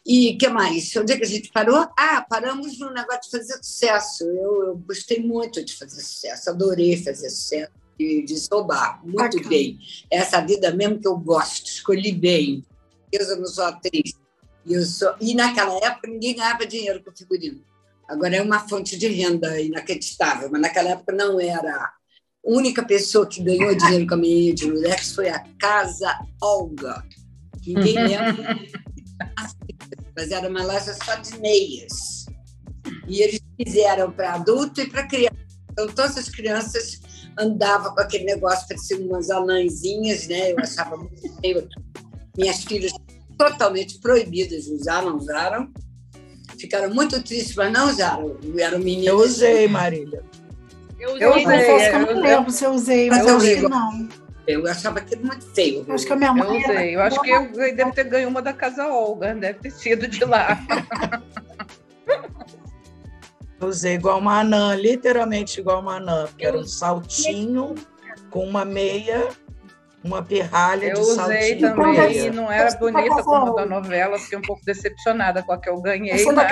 E 0.04 0.34
o 0.34 0.38
que 0.38 0.48
mais? 0.48 0.94
Onde 0.94 1.12
é 1.12 1.16
que 1.16 1.24
a 1.24 1.28
gente 1.28 1.50
parou? 1.50 1.88
Ah, 1.98 2.24
paramos 2.28 2.78
no 2.78 2.92
negócio 2.92 3.22
de 3.22 3.30
fazer 3.30 3.54
sucesso. 3.54 4.24
Eu, 4.24 4.64
eu 4.66 4.76
gostei 4.76 5.20
muito 5.20 5.64
de 5.64 5.74
fazer 5.74 6.00
sucesso, 6.00 6.50
adorei 6.50 6.96
fazer 6.96 7.30
sucesso 7.30 7.72
e 7.98 8.22
de 8.22 8.38
soubar, 8.38 9.00
muito 9.02 9.36
Bacana. 9.36 9.48
bem. 9.48 9.78
Essa 10.10 10.40
vida 10.40 10.70
mesmo 10.72 11.00
que 11.00 11.08
eu 11.08 11.16
gosto, 11.16 11.66
escolhi 11.66 12.12
bem 12.12 12.64
eu 13.12 13.38
não 13.38 13.46
sou 13.46 13.64
atriz. 13.64 14.12
Eu 14.66 14.84
sou... 14.84 15.14
E 15.20 15.34
naquela 15.34 15.76
época 15.78 16.08
ninguém 16.08 16.34
ganhava 16.34 16.66
dinheiro 16.66 17.02
com 17.02 17.14
figurino. 17.14 17.62
Agora 18.08 18.36
é 18.36 18.42
uma 18.42 18.60
fonte 18.68 18.96
de 18.96 19.08
renda 19.08 19.60
inacreditável, 19.60 20.48
mas 20.50 20.60
naquela 20.60 20.90
época 20.90 21.12
não 21.12 21.40
era. 21.40 21.92
Única 22.46 22.84
pessoa 22.84 23.26
que 23.26 23.42
ganhou 23.42 23.74
dinheiro 23.74 24.06
com 24.06 24.14
a 24.14 24.18
menina 24.18 24.54
de 24.54 24.70
Lurex 24.70 25.16
foi 25.16 25.28
a 25.28 25.40
Casa 25.58 26.16
Olga. 26.40 27.02
Ninguém 27.66 27.94
lembra. 27.94 28.56
mas 30.16 30.30
era 30.30 30.48
uma 30.48 30.62
loja 30.62 30.94
só 30.94 31.16
de 31.16 31.36
meias. 31.40 32.26
E 33.08 33.20
eles 33.20 33.40
fizeram 33.60 34.12
para 34.12 34.34
adulto 34.34 34.80
e 34.80 34.88
para 34.88 35.08
criança. 35.08 35.34
Então, 35.72 35.88
todas 35.88 36.16
as 36.16 36.28
crianças 36.28 37.00
andavam 37.36 37.92
com 37.92 38.00
aquele 38.00 38.24
negócio, 38.24 38.68
pareciam 38.68 39.00
umas 39.00 39.28
anãzinhas, 39.28 40.28
né? 40.28 40.52
Eu 40.52 40.60
achava 40.60 40.96
muito 40.96 41.40
feio 41.40 41.68
minhas 42.38 42.62
filhas 42.62 42.92
totalmente 43.36 43.98
proibidas 43.98 44.66
de 44.66 44.72
usar, 44.72 45.02
não 45.02 45.16
usaram. 45.16 45.72
Ficaram 46.60 46.94
muito 46.94 47.20
tristes, 47.24 47.56
mas 47.56 47.72
não 47.72 47.90
usaram. 47.90 48.38
Eram 48.56 48.78
meninas. 48.78 49.06
Eu 49.06 49.18
usei, 49.18 49.66
Marília. 49.66 50.22
Eu 50.98 51.14
usei. 51.14 51.26
Eu 51.26 51.30
usei. 51.30 51.46
Eu, 51.46 51.78
eu 51.78 52.14
não 52.14 52.22
lembro 52.22 52.50
se 52.50 52.64
eu 52.64 52.70
usei, 52.70 53.10
mas, 53.10 53.26
eu 53.26 53.36
usei. 53.36 53.60
não. 53.62 54.08
Eu 54.46 54.66
achava 54.66 54.98
aquilo 55.00 55.26
muito 55.26 55.44
feio. 55.54 55.84
Eu 55.86 55.94
acho 55.94 56.06
que 56.06 56.12
a 56.12 56.16
minha 56.16 56.32
mãe. 56.32 56.62
Eu 56.62 56.70
usei. 56.70 56.96
Eu 56.96 57.02
acho 57.02 57.20
que 57.20 57.30
eu 57.30 57.52
devo 57.74 57.92
ter 57.92 58.04
ganho 58.04 58.28
uma 58.28 58.40
da 58.40 58.52
Casa 58.52 58.86
Olga, 58.86 59.34
deve 59.34 59.58
ter 59.58 59.70
sido 59.70 60.06
de 60.06 60.24
lá. 60.24 60.58
Eu 63.58 63.68
usei 63.68 63.94
igual 63.94 64.18
uma 64.18 64.40
anã, 64.40 64.74
literalmente 64.74 65.60
igual 65.60 65.80
uma 65.80 65.96
anã, 65.96 66.26
porque 66.26 66.44
era 66.44 66.58
um 66.58 66.66
saltinho 66.66 67.74
com 68.30 68.44
uma 68.44 68.66
meia 68.66 69.28
uma 70.04 70.22
pirralha 70.22 70.86
eu 70.86 70.94
de 70.94 71.00
usei 71.00 71.56
também 71.58 72.26
e 72.26 72.30
não 72.30 72.50
era 72.50 72.70
bonita 72.76 73.22
como 73.24 73.54
da 73.54 73.66
novela, 73.66 74.18
fiquei 74.18 74.38
um 74.38 74.42
pouco 74.42 74.64
decepcionada 74.64 75.42
com 75.42 75.52
a 75.52 75.58
que 75.58 75.68
eu 75.68 75.80
ganhei, 75.80 76.24
mas 76.24 76.36
né, 76.36 76.48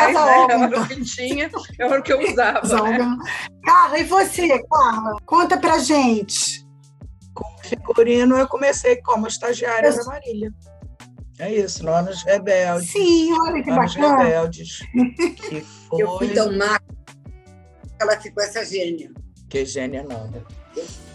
era 0.51 0.81
o 0.81 0.89
que 0.89 1.05
tinha, 1.05 1.51
era 1.79 2.01
o 2.01 2.03
que 2.03 2.13
eu 2.13 2.21
usava. 2.21 2.91
Né? 2.91 3.17
Carla, 3.65 3.99
e 3.99 4.05
você, 4.05 4.63
Carla? 4.69 5.17
Conta 5.25 5.57
pra 5.57 5.79
gente. 5.79 6.65
Com 7.33 7.45
figurino, 7.63 8.37
eu 8.37 8.49
comecei 8.49 8.97
como 9.03 9.27
estagiária 9.27 9.89
eu... 9.89 9.97
da 9.97 10.05
Marília. 10.05 10.53
É 11.39 11.53
isso, 11.53 11.85
Nonos 11.85 12.23
Rebeldes. 12.23 12.91
Sim, 12.91 13.33
olha 13.33 13.63
que 13.63 13.71
Nonos 13.71 13.95
bacana. 13.95 14.23
Rebeldes. 14.23 14.79
Que 15.49 15.61
foi... 15.89 16.03
Eu 16.03 16.19
fui 16.19 16.29
tão 16.29 16.57
má 16.57 16.79
ela 18.01 18.21
ficou 18.21 18.43
essa 18.43 18.65
gênia. 18.65 19.11
Que 19.49 19.65
gênia 19.65 20.03
não. 20.03 20.31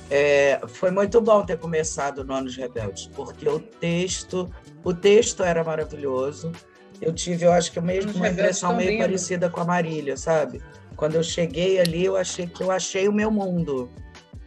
É, 0.09 0.59
foi 0.67 0.89
muito 0.89 1.21
bom 1.21 1.45
ter 1.45 1.57
começado 1.57 2.23
no 2.23 2.33
Anos 2.33 2.55
Rebeldes, 2.55 3.07
porque 3.15 3.47
o 3.47 3.59
texto, 3.59 4.49
o 4.83 4.93
texto 4.93 5.43
era 5.43 5.63
maravilhoso. 5.63 6.51
Eu 6.99 7.13
tive, 7.13 7.45
eu 7.45 7.51
acho 7.51 7.71
que 7.71 7.79
mesmo 7.79 8.11
uma 8.13 8.27
impressão 8.27 8.75
meio 8.75 8.89
lindo. 8.89 9.03
parecida 9.03 9.49
com 9.49 9.61
a 9.61 9.65
Marília, 9.65 10.17
sabe? 10.17 10.61
Quando 10.95 11.15
eu 11.15 11.23
cheguei 11.23 11.79
ali, 11.79 12.05
eu 12.05 12.17
achei 12.17 12.47
que 12.47 12.61
eu 12.61 12.71
achei 12.71 13.07
o 13.07 13.13
meu 13.13 13.31
mundo, 13.31 13.89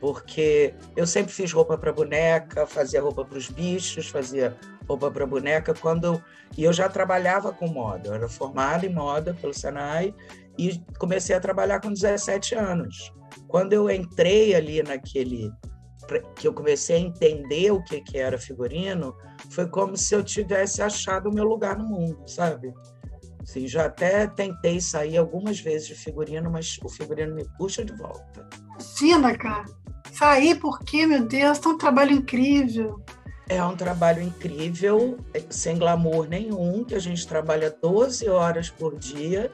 porque 0.00 0.75
eu 0.97 1.07
sempre 1.07 1.33
fiz 1.33 1.52
roupa 1.52 1.78
para 1.78 1.92
boneca, 1.92 2.66
fazia 2.66 3.00
roupa 3.00 3.25
para 3.25 3.38
os 3.38 3.49
bichos, 3.49 4.09
fazia 4.09 4.57
roupa 4.87 5.11
para 5.11 5.25
boneca. 5.25 5.73
Quando 5.73 6.04
eu, 6.04 6.23
e 6.59 6.64
eu 6.64 6.73
já 6.73 6.88
trabalhava 6.88 7.52
com 7.52 7.69
moda, 7.69 8.09
eu 8.09 8.14
era 8.14 8.28
formada 8.28 8.85
em 8.85 8.92
moda 8.92 9.35
pelo 9.40 9.54
Senai 9.54 10.12
e 10.59 10.78
comecei 10.99 11.35
a 11.35 11.40
trabalhar 11.40 11.81
com 11.81 11.90
17 11.90 12.54
anos. 12.57 13.12
Quando 13.49 13.73
eu 13.73 13.91
entrei 13.91 14.55
ali 14.55 14.83
naquele 14.83 15.51
que 16.37 16.47
eu 16.47 16.53
comecei 16.53 16.97
a 16.97 17.01
entender 17.01 17.71
o 17.71 17.83
que 17.83 18.01
que 18.01 18.19
era 18.19 18.39
figurino, 18.39 19.17
foi 19.51 19.69
como 19.69 19.97
se 19.97 20.15
eu 20.15 20.23
tivesse 20.23 20.83
achado 20.83 21.31
o 21.31 21.35
meu 21.35 21.45
lugar 21.45 21.79
no 21.79 21.85
mundo, 21.85 22.23
sabe? 22.27 22.73
Assim, 23.41 23.67
já 23.67 23.87
até 23.87 24.27
tentei 24.27 24.81
sair 24.81 25.17
algumas 25.17 25.61
vezes 25.61 25.89
de 25.89 25.95
figurino, 25.95 26.51
mas 26.51 26.79
o 26.83 26.89
figurino 26.89 27.35
me 27.35 27.45
puxa 27.57 27.85
de 27.85 27.93
volta. 27.93 28.49
Imagina, 28.81 29.37
cara. 29.37 29.65
Sair 30.12 30.59
porque, 30.61 31.07
meu 31.07 31.27
Deus, 31.27 31.59
tá 31.59 31.71
um 31.71 31.79
trabalho 31.79 32.12
incrível. 32.12 33.03
É 33.49 33.62
um 33.62 33.77
trabalho 33.77 34.23
incrível, 34.23 35.19
sem 35.51 35.77
glamour 35.77 36.29
nenhum, 36.29 36.85
que 36.85 36.95
a 36.95 36.99
gente 36.99 37.27
trabalha 37.27 37.71
12 37.83 38.29
horas 38.29 38.71
por 38.71 38.97
dia. 38.99 39.51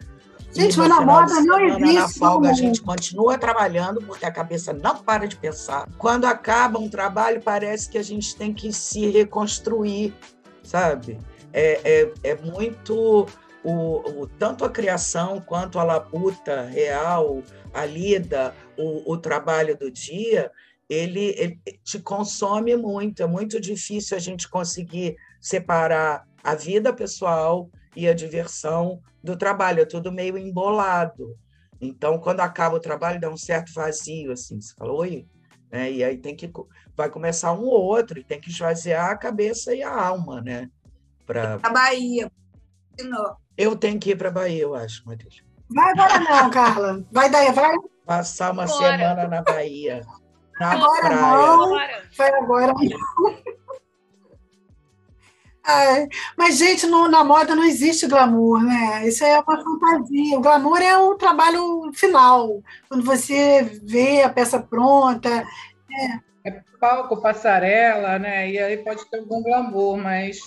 Gente, 0.58 0.76
mas 0.76 0.88
na 0.88 1.00
moda 1.00 1.40
não 1.40 1.60
existe. 1.60 1.94
Na 1.94 2.08
folga, 2.08 2.50
a 2.50 2.52
gente 2.52 2.82
continua 2.82 3.38
trabalhando, 3.38 4.02
porque 4.02 4.26
a 4.26 4.30
cabeça 4.30 4.72
não 4.72 4.96
para 4.96 5.26
de 5.26 5.36
pensar. 5.36 5.88
Quando 5.96 6.24
acaba 6.24 6.78
um 6.78 6.88
trabalho, 6.88 7.40
parece 7.40 7.88
que 7.88 7.96
a 7.96 8.02
gente 8.02 8.34
tem 8.34 8.52
que 8.52 8.72
se 8.72 9.08
reconstruir, 9.08 10.12
sabe? 10.62 11.18
É, 11.52 11.80
é, 11.84 12.12
é 12.30 12.34
muito. 12.34 13.26
O, 13.62 14.22
o, 14.22 14.26
tanto 14.38 14.64
a 14.64 14.70
criação 14.70 15.40
quanto 15.40 15.78
a 15.78 15.84
labuta 15.84 16.62
real, 16.62 17.42
a 17.74 17.84
lida, 17.84 18.54
o, 18.76 19.12
o 19.12 19.16
trabalho 19.16 19.76
do 19.76 19.90
dia, 19.90 20.50
ele, 20.88 21.34
ele 21.36 21.60
te 21.84 21.98
consome 21.98 22.76
muito. 22.76 23.22
É 23.22 23.26
muito 23.26 23.60
difícil 23.60 24.16
a 24.16 24.20
gente 24.20 24.48
conseguir 24.48 25.16
separar 25.40 26.24
a 26.42 26.54
vida 26.54 26.92
pessoal 26.92 27.70
e 27.94 28.08
a 28.08 28.14
diversão 28.14 29.00
do 29.22 29.36
trabalho, 29.36 29.82
é 29.82 29.84
tudo 29.84 30.12
meio 30.12 30.38
embolado. 30.38 31.36
Então, 31.80 32.18
quando 32.18 32.40
acaba 32.40 32.76
o 32.76 32.80
trabalho, 32.80 33.20
dá 33.20 33.30
um 33.30 33.36
certo 33.36 33.72
vazio, 33.72 34.32
assim, 34.32 34.60
você 34.60 34.74
fala, 34.74 34.92
oi, 34.92 35.26
né? 35.70 35.90
e 35.90 36.02
aí 36.02 36.16
tem 36.16 36.34
que, 36.34 36.50
vai 36.96 37.08
começar 37.08 37.52
um 37.52 37.64
ou 37.64 37.82
outro, 37.82 38.18
e 38.18 38.24
tem 38.24 38.40
que 38.40 38.50
esvaziar 38.50 39.10
a 39.10 39.16
cabeça 39.16 39.74
e 39.74 39.82
a 39.82 39.92
alma, 39.92 40.40
né? 40.40 40.68
Pra... 41.24 41.58
A 41.62 41.70
Bahia. 41.70 42.30
Eu 43.56 43.76
tenho 43.76 43.98
que 44.00 44.10
ir 44.10 44.16
para 44.16 44.28
a 44.28 44.32
Bahia, 44.32 44.62
eu 44.62 44.74
acho, 44.74 45.06
Matheus. 45.06 45.42
Vai 45.70 45.90
agora 45.92 46.18
não, 46.20 46.50
Carla. 46.50 47.04
Vai 47.12 47.30
daí, 47.30 47.52
vai. 47.52 47.76
Passar 48.04 48.52
uma 48.52 48.66
semana 48.66 49.28
na 49.28 49.42
Bahia. 49.42 50.00
Na 50.58 50.72
agora 50.72 51.00
praia. 51.00 51.20
Não, 51.20 51.70
vai 52.16 52.34
agora. 52.34 52.72
Ai, 55.70 56.08
mas, 56.36 56.56
gente, 56.56 56.86
no, 56.86 57.08
na 57.08 57.22
moda 57.22 57.54
não 57.54 57.62
existe 57.62 58.06
glamour, 58.06 58.62
né? 58.64 59.06
Isso 59.06 59.22
é 59.22 59.38
uma 59.38 59.62
fantasia. 59.62 60.38
O 60.38 60.40
glamour 60.40 60.78
é 60.80 60.96
o 60.96 61.14
trabalho 61.14 61.92
final, 61.92 62.62
quando 62.88 63.04
você 63.04 63.64
vê 63.84 64.22
a 64.22 64.30
peça 64.30 64.58
pronta. 64.58 65.28
É 65.90 66.27
palco, 66.80 67.20
passarela, 67.20 68.18
né? 68.18 68.50
E 68.50 68.58
aí 68.58 68.76
pode 68.78 69.04
ter 69.10 69.18
algum 69.18 69.42
glamour, 69.42 69.98
mas. 69.98 70.38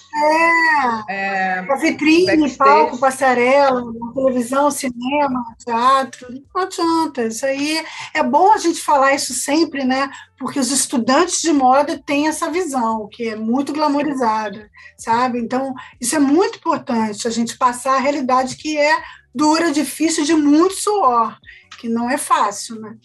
É! 1.08 1.14
é 1.14 1.60
a 1.60 1.76
vitrine, 1.76 2.26
backstage. 2.26 2.58
palco, 2.58 2.98
passarela, 2.98 3.84
televisão, 4.14 4.72
cinema, 4.72 5.44
teatro, 5.64 6.28
não 6.54 6.62
adianta. 6.62 7.24
Isso 7.24 7.46
aí 7.46 7.84
é 8.14 8.24
bom 8.24 8.52
a 8.52 8.58
gente 8.58 8.82
falar 8.82 9.14
isso 9.14 9.34
sempre, 9.34 9.84
né? 9.84 10.10
Porque 10.38 10.60
os 10.60 10.72
estudantes 10.72 11.42
de 11.42 11.52
moda 11.52 12.02
têm 12.06 12.28
essa 12.28 12.50
visão, 12.50 13.08
que 13.12 13.30
é 13.30 13.36
muito 13.36 13.74
glamourizada, 13.74 14.70
sabe? 14.98 15.40
Então, 15.40 15.74
isso 16.00 16.16
é 16.16 16.20
muito 16.20 16.58
importante, 16.58 17.28
a 17.28 17.32
gente 17.32 17.58
passar 17.58 17.96
a 17.96 18.00
realidade 18.00 18.56
que 18.56 18.78
é 18.78 19.02
dura, 19.34 19.72
difícil, 19.72 20.24
de 20.24 20.34
muito 20.34 20.76
suor, 20.76 21.38
que 21.80 21.88
não 21.88 22.10
é 22.10 22.18
fácil, 22.18 22.80
né? 22.80 22.96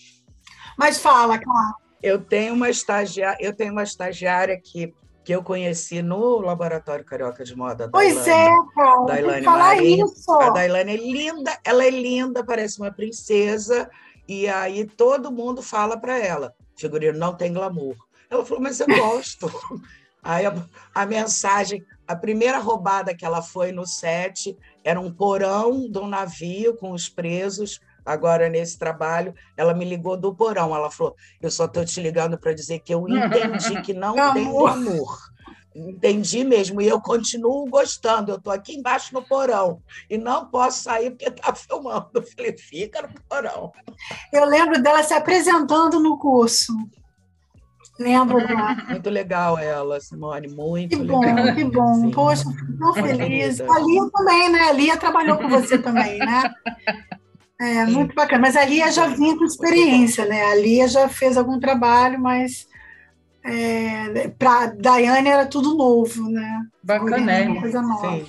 Mas 0.78 0.98
fala, 0.98 1.38
Clara. 1.38 1.85
Eu 2.02 2.20
tenho 2.20 2.54
uma 2.54 2.68
estagiária, 2.68 3.38
eu 3.40 3.54
tenho 3.54 3.72
uma 3.72 3.82
estagiária 3.82 4.60
que, 4.62 4.94
que 5.24 5.34
eu 5.34 5.42
conheci 5.42 6.02
no 6.02 6.40
Laboratório 6.40 7.04
Carioca 7.04 7.44
de 7.44 7.56
Moda. 7.56 7.88
Pois 7.90 8.24
Dailane, 8.24 8.30
é, 8.30 8.74
cara. 8.74 9.04
Dailane 9.06 9.44
falar 9.44 9.82
isso. 9.82 10.32
A 10.32 10.50
Dailane 10.50 10.92
é 10.92 10.96
linda, 10.96 11.58
ela 11.64 11.84
é 11.84 11.90
linda, 11.90 12.44
parece 12.44 12.80
uma 12.80 12.92
princesa, 12.92 13.88
e 14.28 14.48
aí 14.48 14.84
todo 14.84 15.32
mundo 15.32 15.62
fala 15.62 15.98
para 15.98 16.18
ela: 16.18 16.54
figurino 16.76 17.18
não 17.18 17.34
tem 17.34 17.52
glamour. 17.52 17.96
Ela 18.28 18.44
falou, 18.44 18.62
mas 18.62 18.80
eu 18.80 18.86
gosto. 18.86 19.50
aí 20.22 20.44
a, 20.44 20.54
a 20.94 21.06
mensagem, 21.06 21.84
a 22.06 22.16
primeira 22.16 22.58
roubada 22.58 23.14
que 23.14 23.24
ela 23.24 23.42
foi 23.42 23.72
no 23.72 23.86
set 23.86 24.56
era 24.84 25.00
um 25.00 25.12
porão 25.12 25.88
de 25.88 25.98
um 25.98 26.08
navio 26.08 26.76
com 26.76 26.90
os 26.92 27.08
presos 27.08 27.80
agora 28.06 28.48
nesse 28.48 28.78
trabalho, 28.78 29.34
ela 29.56 29.74
me 29.74 29.84
ligou 29.84 30.16
do 30.16 30.34
porão. 30.34 30.74
Ela 30.74 30.90
falou: 30.90 31.16
Eu 31.42 31.50
só 31.50 31.64
estou 31.64 31.84
te 31.84 32.00
ligando 32.00 32.38
para 32.38 32.54
dizer 32.54 32.78
que 32.78 32.94
eu 32.94 33.06
entendi 33.08 33.82
que 33.82 33.92
não 33.92 34.14
tem 34.32 34.46
amor. 34.46 35.18
Entendi 35.74 36.42
mesmo, 36.42 36.80
e 36.80 36.88
eu 36.88 36.98
continuo 36.98 37.68
gostando. 37.68 38.32
Eu 38.32 38.36
estou 38.36 38.50
aqui 38.50 38.74
embaixo 38.74 39.12
no 39.12 39.22
porão 39.22 39.82
e 40.08 40.16
não 40.16 40.46
posso 40.46 40.84
sair 40.84 41.10
porque 41.10 41.26
está 41.26 41.52
filmando. 41.54 42.08
Eu 42.14 42.22
falei: 42.22 42.56
Fica 42.56 43.02
no 43.02 43.08
porão. 43.28 43.72
Eu 44.32 44.46
lembro 44.46 44.80
dela 44.80 45.02
se 45.02 45.12
apresentando 45.12 46.00
no 46.00 46.16
curso. 46.16 46.72
Lembro 47.98 48.46
dela. 48.46 48.74
Muito 48.88 49.08
legal 49.08 49.58
ela, 49.58 49.98
Simone, 50.00 50.48
muito 50.48 50.96
que 50.96 51.02
legal. 51.02 51.20
Bom, 51.20 51.54
que 51.54 51.64
bom, 51.64 51.94
Sim. 51.94 52.10
Poxa, 52.10 52.44
tão 52.78 52.94
feliz. 52.94 53.60
A 53.60 53.78
Lia 53.78 54.10
também, 54.12 54.52
né? 54.52 54.60
A 54.60 54.72
Lia 54.72 54.96
trabalhou 54.96 55.38
com 55.38 55.48
você 55.48 55.78
também, 55.78 56.18
né? 56.18 56.54
É, 57.60 57.84
muito 57.86 58.14
bacana. 58.14 58.42
Mas 58.42 58.56
a 58.56 58.64
Lia 58.64 58.90
já 58.92 59.06
vinha 59.08 59.36
com 59.36 59.44
experiência, 59.44 60.26
né? 60.26 60.44
A 60.44 60.54
Lia 60.54 60.86
já 60.88 61.08
fez 61.08 61.36
algum 61.36 61.58
trabalho, 61.58 62.20
mas 62.20 62.66
é, 63.44 64.28
para 64.28 64.66
Daiane 64.66 65.28
era 65.28 65.46
tudo 65.46 65.76
novo, 65.76 66.30
né? 66.30 66.66
Bacana, 66.82 67.42
uma 67.42 67.60
coisa 67.60 67.80
nova. 67.80 68.24
Sim. 68.24 68.26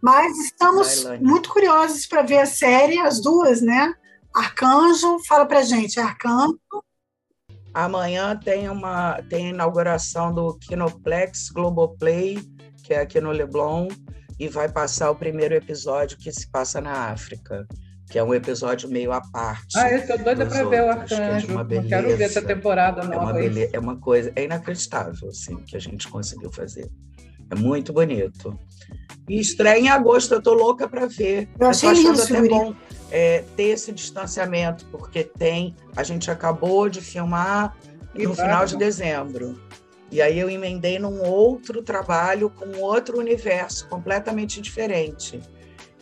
Mas 0.00 0.38
estamos 0.38 1.04
muito 1.20 1.48
curiosos 1.48 2.06
para 2.06 2.22
ver 2.22 2.38
a 2.38 2.46
série, 2.46 2.98
as 2.98 3.20
duas, 3.20 3.60
né? 3.60 3.94
Arcanjo, 4.34 5.18
fala 5.26 5.46
para 5.46 5.62
gente, 5.62 5.98
Arcanjo. 5.98 6.58
Amanhã 7.72 8.36
tem 8.36 8.68
uma 8.68 9.20
tem 9.28 9.46
a 9.46 9.50
inauguração 9.50 10.32
do 10.32 10.56
Kinoplex 10.58 11.50
Globoplay, 11.50 12.38
que 12.84 12.94
é 12.94 13.00
aqui 13.00 13.20
no 13.20 13.32
Leblon, 13.32 13.88
e 14.38 14.48
vai 14.48 14.68
passar 14.68 15.10
o 15.10 15.16
primeiro 15.16 15.54
episódio 15.54 16.18
que 16.18 16.30
se 16.30 16.48
passa 16.50 16.80
na 16.80 17.10
África 17.10 17.66
que 18.10 18.18
é 18.18 18.22
um 18.22 18.34
episódio 18.34 18.88
meio 18.88 19.12
à 19.12 19.20
parte. 19.20 19.78
Ah, 19.78 19.90
eu 19.90 20.06
tô 20.06 20.16
doida 20.16 20.46
para 20.46 20.64
ver 20.64 20.82
o 20.82 20.90
Arcanjo. 20.90 21.58
É 21.58 21.64
beleza, 21.64 21.88
quero 21.88 22.16
ver 22.16 22.24
essa 22.24 22.42
temporada 22.42 23.02
nova. 23.02 23.14
É 23.14 23.18
uma, 23.18 23.32
beleza, 23.32 23.70
é 23.72 23.78
uma 23.78 23.96
coisa, 23.96 24.32
é 24.36 24.44
inacreditável, 24.44 25.28
assim, 25.28 25.56
que 25.64 25.76
a 25.76 25.80
gente 25.80 26.08
conseguiu 26.08 26.52
fazer. 26.52 26.90
É 27.50 27.54
muito 27.54 27.92
bonito. 27.92 28.58
E 29.28 29.40
estreia 29.40 29.78
em 29.78 29.88
agosto, 29.88 30.34
eu 30.34 30.42
tô 30.42 30.54
louca 30.54 30.88
para 30.88 31.06
ver. 31.06 31.48
Eu 31.58 31.68
achei 31.68 31.88
eu 31.88 31.94
lindo, 31.94 32.22
até 32.22 32.48
bom 32.48 32.74
é, 33.10 33.44
ter 33.56 33.68
esse 33.68 33.92
distanciamento, 33.92 34.84
porque 34.86 35.22
tem. 35.22 35.74
A 35.96 36.02
gente 36.02 36.30
acabou 36.30 36.88
de 36.88 37.00
filmar 37.00 37.76
no 38.14 38.34
final 38.34 38.66
de 38.66 38.76
dezembro. 38.76 39.60
E 40.10 40.20
aí 40.20 40.38
eu 40.38 40.50
emendei 40.50 40.98
num 40.98 41.22
outro 41.22 41.82
trabalho 41.82 42.50
com 42.50 42.78
outro 42.80 43.18
universo 43.18 43.88
completamente 43.88 44.60
diferente. 44.60 45.40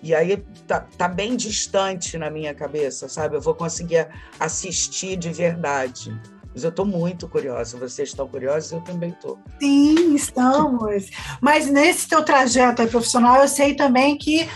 E 0.03 0.15
aí 0.15 0.37
tá, 0.67 0.81
tá 0.99 1.07
bem 1.07 1.37
distante 1.37 2.19
na 2.19 2.29
minha 2.29 2.53
cabeça, 2.53 3.09
sabe? 3.09 3.37
Eu 3.37 3.41
vou 3.41 3.55
conseguir 3.55 4.09
assistir 4.41 5.17
de 5.17 5.31
verdade. 5.31 6.13
Mas 6.53 6.65
eu 6.65 6.71
estou 6.71 6.85
muito 6.85 7.29
curiosa. 7.29 7.79
Vocês 7.79 8.11
estão 8.11 8.29
curiosos? 8.29 8.73
Eu 8.73 8.81
também 8.81 9.11
estou. 9.11 9.39
Sim, 9.61 10.15
estamos. 10.15 11.09
Mas 11.41 11.67
nesse 11.67 12.09
teu 12.09 12.25
trajeto 12.25 12.87
profissional, 12.89 13.41
eu 13.41 13.49
sei 13.49 13.75
também 13.75 14.19
que 14.19 14.49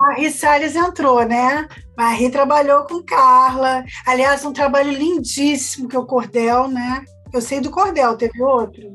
a 0.00 0.30
Salles 0.30 0.76
entrou, 0.76 1.24
né? 1.24 1.66
A 1.96 2.10
Ri 2.10 2.30
trabalhou 2.30 2.84
com 2.84 3.02
Carla. 3.02 3.84
Aliás, 4.06 4.44
um 4.44 4.52
trabalho 4.52 4.92
lindíssimo 4.92 5.88
que 5.88 5.96
é 5.96 5.98
o 5.98 6.06
Cordel, 6.06 6.68
né? 6.68 7.04
Eu 7.32 7.40
sei 7.40 7.60
do 7.60 7.70
Cordel, 7.70 8.16
teve 8.16 8.42
outro? 8.42 8.92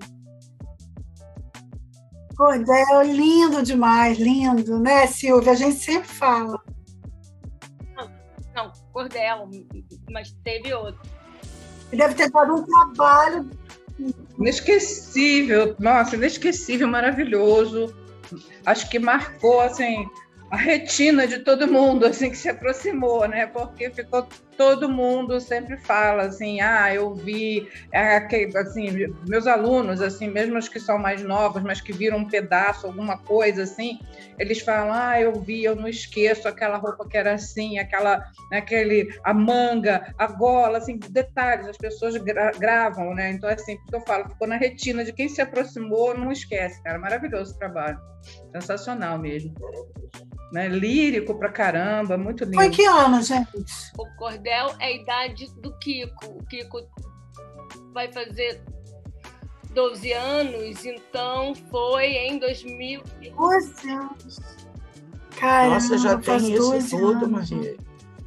Cordel, 2.37 3.01
lindo 3.01 3.63
demais, 3.63 4.19
lindo, 4.19 4.79
né, 4.79 5.07
Silvia? 5.07 5.53
A 5.53 5.55
gente 5.55 5.77
sempre 5.77 6.07
fala. 6.07 6.61
Não, 7.95 8.11
não 8.55 8.71
Cordel, 8.93 9.49
mas 10.11 10.31
teve 10.43 10.71
outro. 10.73 11.01
Deve 11.91 12.13
ter 12.13 12.29
dado 12.29 12.55
um 12.55 12.63
trabalho. 12.63 13.49
Inesquecível, 14.37 15.75
nossa, 15.79 16.15
inesquecível, 16.15 16.87
maravilhoso. 16.87 17.95
Acho 18.65 18.87
que 18.89 18.99
marcou, 18.99 19.61
assim, 19.61 20.07
a 20.51 20.57
retina 20.57 21.27
de 21.27 21.39
todo 21.39 21.67
mundo 21.67 22.05
assim 22.05 22.29
que 22.29 22.37
se 22.37 22.49
aproximou, 22.49 23.27
né? 23.27 23.47
Porque 23.47 23.89
ficou 23.89 24.27
todo 24.57 24.89
mundo 24.89 25.39
sempre 25.39 25.77
fala 25.77 26.23
assim, 26.23 26.59
ah, 26.59 26.93
eu 26.93 27.13
vi, 27.13 27.69
é, 27.91 28.17
assim, 28.57 29.07
meus 29.27 29.45
alunos, 29.45 30.01
assim, 30.01 30.27
mesmo 30.27 30.57
os 30.57 30.67
que 30.67 30.79
são 30.79 30.97
mais 30.97 31.23
novos, 31.23 31.61
mas 31.61 31.79
que 31.79 31.93
viram 31.93 32.17
um 32.17 32.27
pedaço, 32.27 32.87
alguma 32.87 33.17
coisa 33.19 33.63
assim, 33.63 33.99
eles 34.39 34.59
falam, 34.59 34.91
ah, 34.91 35.21
eu 35.21 35.39
vi, 35.39 35.63
eu 35.63 35.75
não 35.75 35.87
esqueço 35.87 36.47
aquela 36.47 36.77
roupa 36.77 37.07
que 37.07 37.15
era 37.15 37.33
assim, 37.33 37.77
aquela, 37.77 38.25
aquele, 38.51 39.15
a 39.23 39.33
manga, 39.33 40.13
a 40.17 40.27
gola, 40.27 40.79
assim, 40.79 40.97
detalhes, 40.97 41.67
as 41.67 41.77
pessoas 41.77 42.17
gra 42.17 42.51
gravam, 42.57 43.13
né? 43.13 43.31
Então, 43.31 43.49
assim, 43.49 43.77
porque 43.77 43.95
eu 43.95 44.01
falo, 44.01 44.27
ficou 44.29 44.47
na 44.47 44.57
retina 44.57 45.05
de 45.05 45.13
quem 45.13 45.29
se 45.29 45.41
aproximou, 45.41 46.17
não 46.17 46.31
esquece, 46.31 46.81
cara, 46.83 46.97
maravilhoso 46.97 47.53
o 47.53 47.59
trabalho, 47.59 47.99
sensacional 48.51 49.19
mesmo 49.19 49.53
né? 50.51 50.67
Lírico 50.67 51.35
pra 51.35 51.49
caramba, 51.49 52.17
muito 52.17 52.43
lindo. 52.43 52.55
Foi 52.55 52.69
que 52.69 52.85
ano, 52.85 53.21
gente? 53.21 53.51
O 53.97 54.05
Cordel 54.15 54.73
é 54.79 54.85
a 54.85 54.91
idade 54.91 55.51
do 55.61 55.73
Kiko. 55.77 56.25
O 56.25 56.45
Kiko 56.45 56.79
vai 57.93 58.11
fazer 58.11 58.61
12 59.71 60.11
anos, 60.13 60.85
então 60.85 61.53
foi 61.69 62.05
em 62.05 62.39
2000. 62.39 63.03
12 63.35 63.89
anos. 63.89 64.39
Caramba, 65.39 65.75
Nossa, 65.75 65.97
já 65.97 66.17
tem 66.17 66.53
isso 66.53 66.71
12 66.71 66.89
tudo, 66.89 67.25
anos. 67.25 67.51
Maria. 67.51 67.77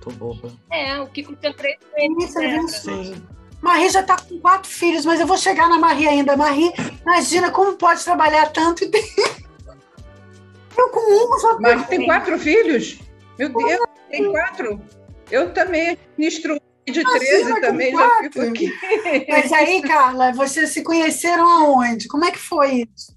Tô 0.00 0.11
boba. 0.12 0.50
É, 0.70 1.00
o 1.00 1.06
Kiko 1.09 1.35
tinha 1.37 1.52
três 1.52 1.78
meses. 2.16 2.87
eu 2.87 2.96
né? 2.96 3.22
Marie 3.61 3.90
já 3.90 4.02
tá 4.02 4.16
com 4.16 4.38
quatro 4.40 4.70
filhos, 4.70 5.04
mas 5.04 5.20
eu 5.20 5.26
vou 5.26 5.37
chegar 5.37 5.68
na 5.68 5.78
Marie 5.78 6.09
ainda. 6.09 6.37
Marie, 6.37 6.72
imagina 7.02 7.50
como 7.50 7.76
pode 7.76 8.02
trabalhar 8.02 8.50
tanto 8.52 8.85
e 8.85 8.88
ter... 8.88 9.04
Eu 10.80 10.90
com 10.90 11.40
já 11.40 11.58
Mas 11.60 11.86
tem 11.88 12.06
quatro 12.06 12.38
filhos? 12.38 12.98
Meu 13.38 13.48
Deus, 13.48 13.86
tem 14.10 14.30
quatro. 14.30 14.80
Eu 15.30 15.52
também 15.52 15.90
administro 15.90 16.60
de 16.86 17.00
Imagina 17.00 17.20
13 17.20 17.52
com 17.52 17.60
também, 17.60 17.92
já 17.92 18.18
fico 18.20 18.40
aqui. 18.40 18.72
Mas 19.28 19.52
aí, 19.52 19.82
Carla, 19.82 20.32
vocês 20.32 20.70
se 20.70 20.82
conheceram 20.82 21.46
aonde? 21.46 22.08
Como 22.08 22.24
é 22.24 22.30
que 22.30 22.38
foi 22.38 22.88
isso? 22.94 23.14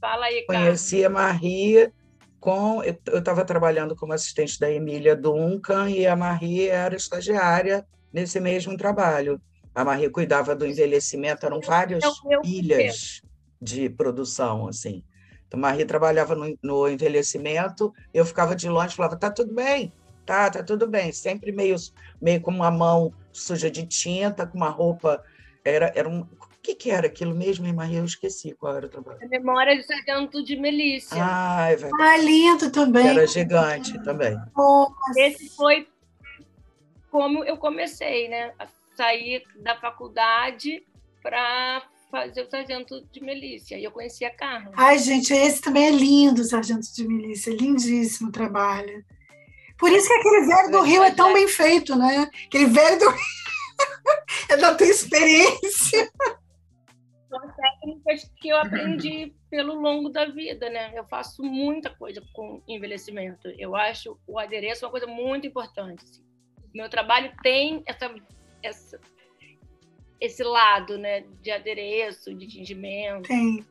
Fala 0.00 0.26
aí, 0.26 0.44
cara. 0.46 0.60
Conheci 0.60 1.04
a 1.04 1.10
Maria 1.10 1.92
com. 2.38 2.82
Eu 2.82 3.18
estava 3.18 3.44
trabalhando 3.44 3.96
como 3.96 4.12
assistente 4.12 4.58
da 4.58 4.70
Emília 4.70 5.16
Duncan 5.16 5.90
e 5.90 6.06
a 6.06 6.14
Maria 6.14 6.72
era 6.72 6.96
estagiária 6.96 7.86
nesse 8.12 8.38
mesmo 8.38 8.76
trabalho. 8.76 9.40
A 9.74 9.84
Maria 9.84 10.08
cuidava 10.10 10.54
do 10.54 10.66
envelhecimento, 10.66 11.44
eram 11.44 11.60
várias 11.60 12.04
É 12.04 12.46
ilhas 12.46 13.22
de 13.60 13.90
produção, 13.90 14.68
assim. 14.68 15.02
A 15.54 15.56
Maria 15.56 15.86
trabalhava 15.86 16.34
no, 16.34 16.58
no 16.60 16.88
envelhecimento, 16.88 17.94
eu 18.12 18.26
ficava 18.26 18.56
de 18.56 18.68
longe 18.68 18.92
e 18.92 18.96
falava: 18.96 19.16
tá 19.16 19.30
tudo 19.30 19.54
bem, 19.54 19.92
tá, 20.26 20.50
tá 20.50 20.64
tudo 20.64 20.88
bem. 20.88 21.12
Sempre 21.12 21.52
meio, 21.52 21.76
meio 22.20 22.40
com 22.40 22.50
uma 22.50 22.72
mão 22.72 23.14
suja 23.32 23.70
de 23.70 23.86
tinta, 23.86 24.46
com 24.46 24.58
uma 24.58 24.68
roupa. 24.68 25.22
Era, 25.64 25.92
era 25.94 26.08
um. 26.08 26.22
O 26.22 26.64
que, 26.64 26.74
que 26.74 26.90
era 26.90 27.06
aquilo 27.06 27.34
mesmo, 27.34 27.66
hein, 27.66 27.72
Maria? 27.72 27.98
Eu 27.98 28.04
esqueci 28.04 28.52
qual 28.54 28.76
era 28.76 28.86
o 28.86 28.88
trabalho. 28.88 29.18
A 29.22 29.28
memória 29.28 29.76
de 29.76 29.84
sargento 29.84 30.42
de 30.42 30.56
Melícia. 30.56 31.18
Ah, 31.20 31.70
é 31.70 31.76
verdade. 31.76 32.02
Ah, 32.02 32.16
lindo 32.16 32.72
também. 32.72 33.06
Era 33.06 33.26
gigante 33.26 34.02
também. 34.02 34.36
Esse 35.16 35.54
foi 35.54 35.86
como 37.10 37.44
eu 37.44 37.56
comecei, 37.56 38.28
né? 38.28 38.52
A 38.58 38.66
sair 38.96 39.44
da 39.56 39.76
faculdade 39.76 40.84
para 41.22 41.82
fazer 42.14 42.42
o 42.42 42.50
sargento 42.50 43.04
de 43.10 43.20
Melícia. 43.20 43.76
E 43.76 43.82
eu 43.82 43.90
conheci 43.90 44.24
a 44.24 44.32
Carla. 44.32 44.70
Ai, 44.76 44.98
gente, 44.98 45.32
esse 45.32 45.60
também 45.60 45.86
é 45.86 45.90
lindo, 45.90 46.44
Sargento 46.44 46.86
de 46.94 47.08
Milícia. 47.08 47.50
Lindíssimo 47.52 48.30
trabalho. 48.30 49.04
Por 49.76 49.90
isso 49.90 50.06
que 50.06 50.14
aquele 50.14 50.46
velho 50.46 50.70
do 50.70 50.82
Rio 50.82 51.02
é 51.02 51.10
tão 51.10 51.32
bem 51.34 51.48
feito, 51.48 51.96
né? 51.96 52.30
Aquele 52.46 52.66
velho 52.66 52.98
do 53.00 53.10
Rio 53.10 53.18
é 54.50 54.56
da 54.56 54.74
tua 54.76 54.86
experiência. 54.86 56.08
São 57.28 57.40
técnicas 57.56 58.30
que 58.40 58.48
eu 58.50 58.58
aprendi 58.58 59.34
pelo 59.50 59.74
longo 59.74 60.08
da 60.08 60.26
vida, 60.26 60.70
né? 60.70 60.92
Eu 60.94 61.04
faço 61.04 61.42
muita 61.42 61.90
coisa 61.90 62.22
com 62.32 62.62
envelhecimento. 62.68 63.48
Eu 63.58 63.74
acho 63.74 64.16
o 64.28 64.38
adereço 64.38 64.84
uma 64.84 64.92
coisa 64.92 65.08
muito 65.08 65.48
importante. 65.48 66.04
assim. 66.04 66.22
Meu 66.72 66.88
trabalho 66.88 67.32
tem 67.42 67.82
essa, 67.86 68.14
essa- 68.62 69.00
esse 70.20 70.42
lado, 70.42 70.96
né? 70.98 71.24
De 71.42 71.50
adereço, 71.50 72.34
de 72.34 72.46
tingimento. 72.46 73.28
Tem. 73.28 73.64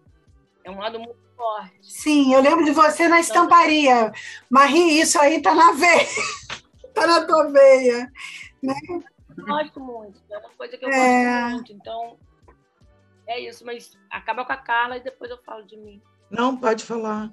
É 0.63 0.71
um 0.71 0.79
lado 0.79 0.99
muito 0.99 1.17
forte. 1.35 1.73
Sim, 1.81 2.33
eu 2.33 2.41
lembro 2.41 2.63
de 2.65 2.71
você 2.71 3.07
na 3.07 3.19
estamparia. 3.19 4.11
Marie, 4.49 5.01
isso 5.01 5.19
aí 5.19 5.41
tá 5.41 5.53
na 5.53 5.71
veia. 5.73 6.07
tá 6.93 7.07
na 7.07 7.25
tua 7.25 7.49
veia. 7.51 8.11
Gosto 9.37 9.79
muito. 9.79 10.21
É 10.31 10.37
uma 10.37 10.49
coisa 10.51 10.77
que 10.77 10.85
eu 10.85 10.89
É. 10.89 11.41
gosto 11.41 11.53
muito. 11.55 11.73
Então, 11.73 12.17
é 13.27 13.39
isso. 13.39 13.65
Mas 13.65 13.97
acaba 14.09 14.45
com 14.45 14.53
a 14.53 14.57
Carla 14.57 14.97
e 14.97 15.03
depois 15.03 15.29
eu 15.31 15.37
falo 15.43 15.63
de 15.65 15.75
mim. 15.75 16.01
Não, 16.29 16.55
pode 16.55 16.83
falar. 16.85 17.31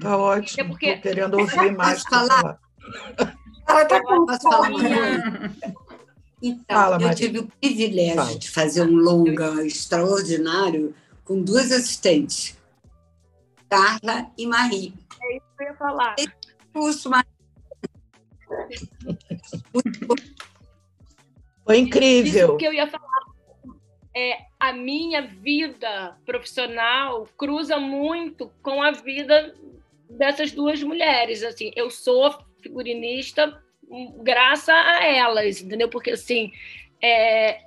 Tá 0.00 0.16
ótimo. 0.18 0.60
É 0.62 0.68
porque- 0.68 0.96
Tô 0.96 1.02
querendo 1.02 1.38
ouvir 1.38 1.72
mais. 1.76 2.02
Posso 2.04 2.26
pra 2.26 2.36
falar? 2.36 2.60
Ela 3.66 3.84
tá 3.86 4.02
com 4.02 4.26
falar, 4.26 4.66
fome. 4.66 4.82
Então, 6.46 6.76
Fala, 6.76 6.96
eu 6.96 7.00
Maria. 7.00 7.14
tive 7.14 7.38
o 7.38 7.46
privilégio 7.46 8.16
Fala. 8.16 8.38
de 8.38 8.50
fazer 8.50 8.82
um 8.82 8.96
longa 8.96 9.64
extraordinário 9.64 10.94
com 11.24 11.42
duas 11.42 11.72
assistentes, 11.72 12.54
Carla 13.66 14.30
e 14.36 14.46
Marie. 14.46 14.92
Eu 15.58 15.66
ia 15.66 15.74
falar. 15.74 16.16
Curso 16.70 17.08
Marie. 17.08 17.26
Foi 21.64 21.78
Isso 21.78 21.86
incrível. 21.86 22.58
que 22.58 22.66
eu 22.66 22.74
ia 22.74 22.86
falar. 22.86 23.24
É, 24.14 24.44
a 24.60 24.70
minha 24.70 25.22
vida 25.22 26.14
profissional 26.26 27.26
cruza 27.38 27.78
muito 27.78 28.52
com 28.62 28.82
a 28.82 28.90
vida 28.90 29.54
dessas 30.10 30.52
duas 30.52 30.82
mulheres. 30.82 31.42
Assim, 31.42 31.72
eu 31.74 31.90
sou 31.90 32.38
figurinista 32.60 33.63
hum, 33.90 34.20
graças 34.22 34.68
a 34.68 35.04
elas, 35.04 35.60
entendeu? 35.60 35.88
Porque 35.88 36.12
assim, 36.12 36.50
é, 37.02 37.60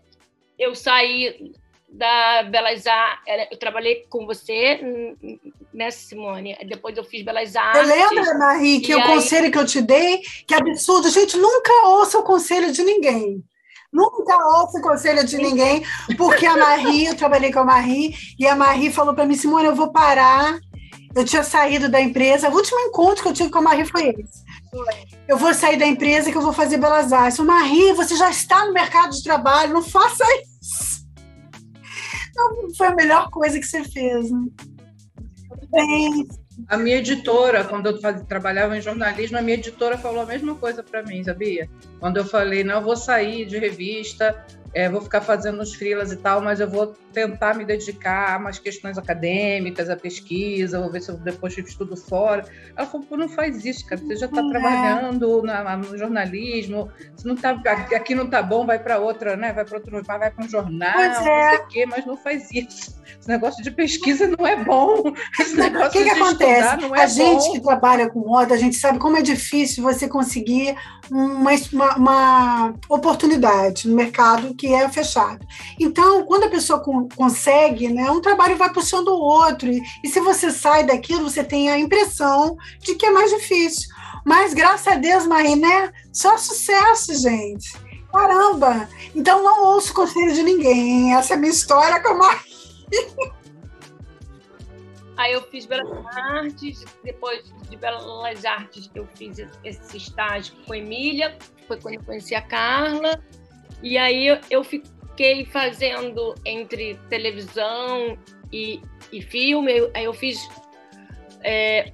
eu 0.57 0.73
saí 0.75 1.53
da 1.89 2.43
Belas 2.43 2.85
Artes, 2.85 3.47
eu 3.49 3.57
trabalhei 3.57 4.05
com 4.09 4.25
você, 4.25 4.79
hum, 4.83 5.39
né, 5.73 5.89
Simone? 5.89 6.57
Depois 6.67 6.97
eu 6.97 7.03
fiz 7.03 7.23
Belas 7.23 7.55
Eu 7.55 7.61
Artes. 7.61 7.87
lembro, 7.87 8.37
Marie, 8.39 8.81
que 8.81 8.93
o 8.93 8.97
aí- 8.97 9.07
conselho 9.07 9.51
que 9.51 9.57
eu 9.57 9.65
te 9.65 9.81
dei, 9.81 10.21
que 10.45 10.53
absurdo. 10.53 11.09
Gente, 11.09 11.37
nunca 11.37 11.71
ouça 11.87 12.19
o 12.19 12.23
conselho 12.23 12.71
de 12.71 12.83
ninguém. 12.83 13.43
Nunca 13.91 14.35
ouça 14.59 14.79
o 14.79 14.81
conselho 14.81 15.25
de 15.25 15.37
ninguém, 15.37 15.81
porque 16.17 16.45
a 16.45 16.57
Marie, 16.57 17.05
eu 17.05 17.15
trabalhei 17.15 17.53
com 17.53 17.59
a 17.59 17.63
Marie, 17.65 18.13
e 18.37 18.45
a 18.45 18.53
Marie 18.53 18.91
falou 18.91 19.15
para 19.15 19.25
mim, 19.25 19.33
Simone, 19.35 19.65
eu 19.65 19.75
vou 19.75 19.91
parar. 19.91 20.59
Eu 21.15 21.23
tinha 21.23 21.41
saído 21.41 21.87
da 21.89 21.99
empresa. 21.99 22.49
O 22.49 22.53
último 22.53 22.79
encontro 22.81 23.23
que 23.23 23.29
eu 23.29 23.33
tive 23.33 23.49
com 23.49 23.59
a 23.59 23.61
Marie 23.61 23.85
foi 23.85 24.09
esse. 24.09 24.43
Eu 25.27 25.37
vou 25.37 25.53
sair 25.53 25.77
da 25.77 25.85
empresa 25.85 26.31
que 26.31 26.37
eu 26.37 26.41
vou 26.41 26.53
fazer 26.53 26.77
Belas 26.77 27.11
Artes. 27.13 27.39
Marie, 27.39 27.93
você 27.93 28.15
já 28.15 28.29
está 28.29 28.65
no 28.65 28.73
mercado 28.73 29.11
de 29.11 29.23
trabalho, 29.23 29.73
não 29.73 29.83
faça 29.83 30.23
isso. 30.61 31.05
Não, 32.35 32.73
foi 32.75 32.87
a 32.87 32.95
melhor 32.95 33.29
coisa 33.29 33.59
que 33.59 33.65
você 33.65 33.83
fez. 33.83 34.31
Né? 34.31 34.45
Bem, 35.71 36.27
A 36.69 36.77
minha 36.77 36.97
editora, 36.97 37.63
quando 37.63 37.87
eu 37.87 38.25
trabalhava 38.25 38.77
em 38.77 38.81
jornalismo, 38.81 39.37
a 39.37 39.41
minha 39.41 39.57
editora 39.57 39.97
falou 39.97 40.21
a 40.21 40.25
mesma 40.25 40.55
coisa 40.55 40.83
para 40.83 41.03
mim, 41.03 41.23
sabia? 41.23 41.69
Quando 41.99 42.17
eu 42.17 42.25
falei, 42.25 42.63
não, 42.63 42.75
eu 42.75 42.81
vou 42.81 42.95
sair 42.95 43.45
de 43.45 43.57
revista, 43.57 44.45
é, 44.73 44.89
vou 44.89 45.01
ficar 45.01 45.21
fazendo 45.21 45.61
uns 45.61 45.73
freelas 45.73 46.11
e 46.11 46.17
tal, 46.17 46.41
mas 46.41 46.59
eu 46.59 46.69
vou 46.69 46.95
tentar 47.13 47.55
me 47.55 47.65
dedicar 47.65 48.35
a 48.35 48.37
umas 48.37 48.59
questões 48.59 48.97
acadêmicas, 48.97 49.89
a 49.89 49.95
pesquisa, 49.95 50.79
vou 50.79 50.91
ver 50.91 51.01
se 51.01 51.09
eu 51.09 51.17
depois 51.17 51.57
estudo 51.57 51.95
fora. 51.97 52.45
Ela 52.75 52.85
falou, 52.87 53.07
não 53.17 53.29
faz 53.29 53.65
isso, 53.65 53.85
cara, 53.87 53.99
você 54.01 54.15
já 54.17 54.25
está 54.27 54.41
É. 54.41 54.49
trabalhando 54.49 55.41
na- 55.43 55.77
no 55.77 55.97
jornalismo, 55.97 56.89
se 57.15 57.25
não 57.25 57.35
tá, 57.35 57.51
aqui 57.95 58.13
não 58.13 58.27
tá 58.29 58.43
bom, 58.43 58.65
vai 58.65 58.77
para 58.77 58.99
outra, 58.99 59.35
né? 59.35 59.51
Vai 59.53 59.65
para 59.65 59.77
outro, 59.77 60.03
vai 60.03 60.29
para 60.31 60.45
um 60.45 60.49
jornal, 60.49 60.93
Pois 60.93 61.19
não 61.19 61.27
é. 61.27 61.49
sei 61.49 61.57
o 61.59 61.67
quê, 61.67 61.85
mas 61.85 62.05
não 62.05 62.17
faz 62.17 62.51
isso. 62.51 62.97
Esse 63.19 63.27
negócio 63.29 63.63
de 63.63 63.71
pesquisa 63.71 64.27
não 64.27 64.45
é 64.45 64.63
bom. 64.63 65.01
Esse 65.39 65.53
O 65.55 65.57
negócio 65.57 65.91
que, 65.91 66.03
que 66.03 66.13
de 66.13 66.21
acontece? 66.21 66.77
não 66.77 66.95
é 66.95 67.03
a 67.03 67.07
gente 67.07 67.45
bom. 67.47 67.53
que 67.53 67.59
trabalha 67.61 68.09
com 68.09 68.19
moda, 68.19 68.53
a 68.53 68.57
gente 68.57 68.75
sabe 68.75 68.99
como 68.99 69.17
é 69.17 69.21
difícil 69.21 69.81
você 69.81 70.07
conseguir 70.07 70.75
uma, 71.09 71.95
uma, 71.95 72.73
oportunidade 72.89 73.87
no 73.87 73.95
mercado 73.95 74.53
que 74.55 74.73
é 74.73 74.87
fechado. 74.89 75.45
Então, 75.79 76.23
quando 76.25 76.45
a 76.45 76.49
pessoa 76.49 76.79
con- 76.79 77.07
consegue, 77.15 77.89
né, 77.89 78.09
um 78.11 78.21
trabalho 78.21 78.57
vai 78.57 78.71
puxando 78.71 79.09
o 79.09 79.19
outro. 79.19 79.69
E, 79.69 79.81
e 80.03 80.09
se 80.09 80.19
você 80.19 80.51
sai 80.51 80.85
daquilo, 80.85 81.29
você 81.29 81.43
tem 81.43 81.69
a 81.69 81.79
impressão 81.79 82.57
de 82.81 82.95
que 82.95 83.05
é 83.05 83.11
mais 83.11 83.31
difícil. 83.31 83.89
Mas, 84.25 84.53
graças 84.53 84.87
a 84.87 84.95
Deus, 84.95 85.25
Marie, 85.25 85.55
né? 85.55 85.91
Só 86.11 86.37
sucesso, 86.37 87.15
gente. 87.15 87.71
Caramba! 88.11 88.89
Então, 89.15 89.43
não 89.43 89.65
ouço 89.65 89.93
conselho 89.93 90.33
de 90.33 90.43
ninguém. 90.43 91.13
Essa 91.13 91.33
é 91.33 91.37
a 91.37 91.39
minha 91.39 91.51
história 91.51 92.01
com 92.01 92.09
a 92.09 92.13
Marie. 92.15 93.36
Aí 95.17 95.33
eu 95.33 95.41
fiz 95.41 95.65
Belas 95.65 95.89
Artes, 96.15 96.85
depois 97.03 97.43
de 97.69 97.75
Belas 97.75 98.45
Artes 98.45 98.89
eu 98.93 99.07
fiz 99.15 99.39
esse 99.63 99.97
estágio 99.97 100.53
com 100.65 100.73
a 100.73 100.77
Emília, 100.77 101.35
foi 101.67 101.79
quando 101.79 101.95
eu 101.95 102.03
conheci 102.03 102.35
a 102.35 102.41
Carla, 102.41 103.19
e 103.81 103.97
aí 103.97 104.27
eu- 104.49 104.63
fiquei 104.63 105.45
fazendo 105.45 106.35
entre 106.45 106.95
televisão 107.09 108.17
e, 108.53 108.79
e 109.11 109.21
filme, 109.21 109.89
aí 109.95 110.03
eu 110.03 110.13
fiz 110.13 110.37
é, 111.43 111.91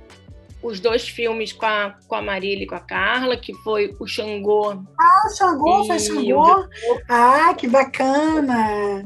os 0.62 0.80
dois 0.80 1.08
filmes 1.08 1.54
com 1.54 1.66
a, 1.66 1.96
com 2.08 2.16
a 2.16 2.22
Marília 2.22 2.64
e 2.64 2.68
com 2.68 2.76
a 2.76 2.80
Carla, 2.80 3.36
que 3.38 3.54
foi 3.64 3.96
o 4.00 4.06
Xangô. 4.08 4.72
Ah, 5.00 5.28
o 5.28 5.36
Xangô, 5.38 5.86
foi 5.86 6.00
Xangô. 6.00 6.68
Ah, 7.10 7.54
que 7.58 7.68
bacana! 7.68 9.04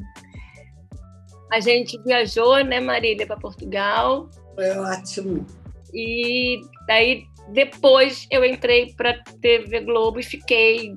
A 1.52 1.60
gente 1.60 1.98
viajou, 2.04 2.64
né, 2.64 2.80
Marília, 2.80 3.26
para 3.26 3.38
Portugal. 3.38 4.30
Foi 4.56 4.70
ótimo. 4.72 5.46
E 5.94 6.62
daí 6.88 7.26
depois 7.50 8.28
eu 8.30 8.44
entrei 8.44 8.94
para 8.94 9.24
TV 9.42 9.82
Globo 9.82 10.20
e 10.20 10.24
fiquei 10.24 10.94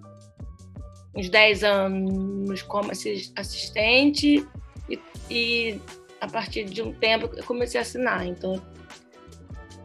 uns 1.14 1.28
10 1.28 1.64
anos 1.64 2.62
como 2.62 2.90
assis- 2.90 3.32
assistente 3.36 4.46
e, 4.88 4.98
e 5.30 5.80
a 6.20 6.26
partir 6.26 6.64
de 6.64 6.82
um 6.82 6.92
tempo 6.92 7.30
eu 7.36 7.44
comecei 7.44 7.78
a 7.78 7.82
assinar. 7.82 8.26
Então, 8.26 8.60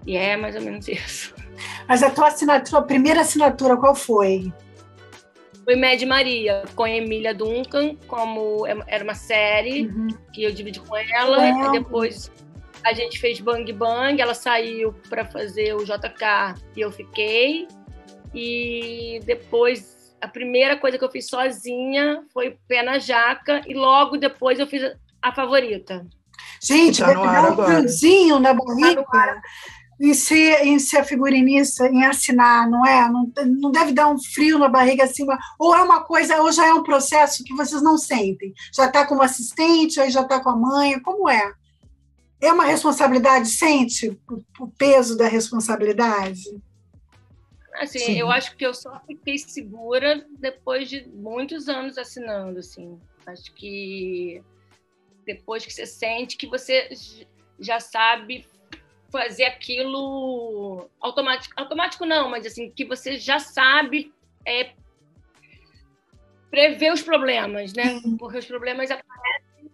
e 0.06 0.18
é 0.18 0.36
mais 0.36 0.56
ou 0.56 0.62
menos 0.62 0.88
isso. 0.88 1.34
Mas 1.88 2.02
a 2.02 2.10
tua 2.10 2.28
assinatura, 2.28 2.80
a 2.80 2.86
primeira 2.86 3.22
assinatura, 3.22 3.78
qual 3.78 3.96
foi? 3.96 4.52
Foi 5.66 5.76
Mad 5.76 6.00
Maria, 6.04 6.64
com 6.76 6.86
Emília 6.86 7.34
Duncan, 7.34 7.96
como 8.08 8.68
é, 8.68 8.78
era 8.86 9.04
uma 9.04 9.16
série 9.16 9.88
uhum. 9.88 10.08
que 10.32 10.44
eu 10.44 10.52
dividi 10.52 10.80
com 10.80 10.96
ela, 10.96 11.50
e 11.50 11.72
depois 11.72 12.32
a 12.84 12.94
gente 12.94 13.20
fez 13.20 13.40
Bang 13.40 13.74
Bang, 13.74 14.22
ela 14.22 14.36
saiu 14.36 14.94
para 15.10 15.26
fazer 15.26 15.74
o 15.74 15.84
JK 15.84 16.62
e 16.76 16.82
eu 16.82 16.92
fiquei. 16.92 17.68
E 18.32 19.20
depois, 19.26 20.16
a 20.22 20.28
primeira 20.28 20.78
coisa 20.78 21.00
que 21.00 21.04
eu 21.04 21.10
fiz 21.10 21.28
sozinha 21.28 22.24
foi 22.32 22.60
Pé 22.68 22.84
na 22.84 23.00
Jaca, 23.00 23.64
e 23.66 23.74
logo 23.74 24.18
depois 24.18 24.60
eu 24.60 24.68
fiz 24.68 24.96
a 25.20 25.34
favorita. 25.34 26.06
Gente, 26.62 27.00
tá 27.00 27.08
deve 27.08 27.22
dar 27.22 27.52
um 27.52 27.66
friozinho 27.66 28.40
na 28.40 28.54
barriga. 28.54 29.04
Tá 29.04 29.42
em 30.00 30.14
ser, 30.14 30.66
em 30.66 30.78
ser 30.78 31.04
figurinista, 31.06 31.88
em 31.88 32.06
assinar, 32.06 32.70
não 32.70 32.86
é? 32.86 33.10
Não, 33.10 33.32
não 33.46 33.72
deve 33.72 33.94
dar 33.94 34.08
um 34.08 34.20
frio 34.20 34.60
na 34.60 34.68
barriga 34.68 35.06
assim, 35.06 35.26
ou 35.58 35.76
é 35.76 35.82
uma 35.82 36.04
coisa, 36.04 36.42
ou 36.42 36.52
já 36.52 36.68
é 36.68 36.74
um 36.74 36.84
processo 36.84 37.44
que 37.44 37.54
vocês 37.54 37.82
não 37.82 37.98
sentem. 37.98 38.54
Já 38.74 38.88
está 38.88 39.06
como 39.06 39.22
assistente, 39.22 40.00
aí 40.00 40.10
já 40.10 40.22
está 40.22 40.42
com 40.42 40.50
a 40.50 40.56
mãe, 40.56 41.00
como 41.00 41.30
é? 41.30 41.54
É 42.42 42.52
uma 42.52 42.66
responsabilidade? 42.66 43.48
Sente 43.48 44.10
o, 44.30 44.44
o 44.60 44.68
peso 44.68 45.18
da 45.18 45.28
responsabilidade? 45.28 46.44
Assim, 47.74 48.00
Sim. 48.00 48.20
eu 48.20 48.32
acho 48.32 48.56
que 48.56 48.66
eu 48.66 48.74
só 48.74 49.02
fiquei 49.06 49.38
segura 49.38 50.26
depois 50.40 50.90
de 50.90 51.08
muitos 51.14 51.68
anos 51.68 51.98
assinando, 51.98 52.60
assim. 52.60 53.00
Acho 53.26 53.54
que 53.54 54.42
depois 55.26 55.66
que 55.66 55.74
você 55.74 55.86
sente 55.86 56.38
que 56.38 56.48
você 56.48 56.90
já 57.60 57.80
sabe 57.80 58.46
fazer 59.16 59.46
aquilo 59.46 60.90
automático, 61.00 61.54
automático 61.58 62.06
não, 62.06 62.30
mas 62.30 62.46
assim 62.46 62.70
que 62.70 62.84
você 62.84 63.18
já 63.18 63.40
sabe 63.40 64.14
é, 64.46 64.72
prever 66.52 66.92
os 66.92 67.02
problemas, 67.02 67.74
né? 67.74 68.02
Porque 68.20 68.40
os 68.40 68.46
problemas 68.46 68.92
aparecem. 68.92 69.72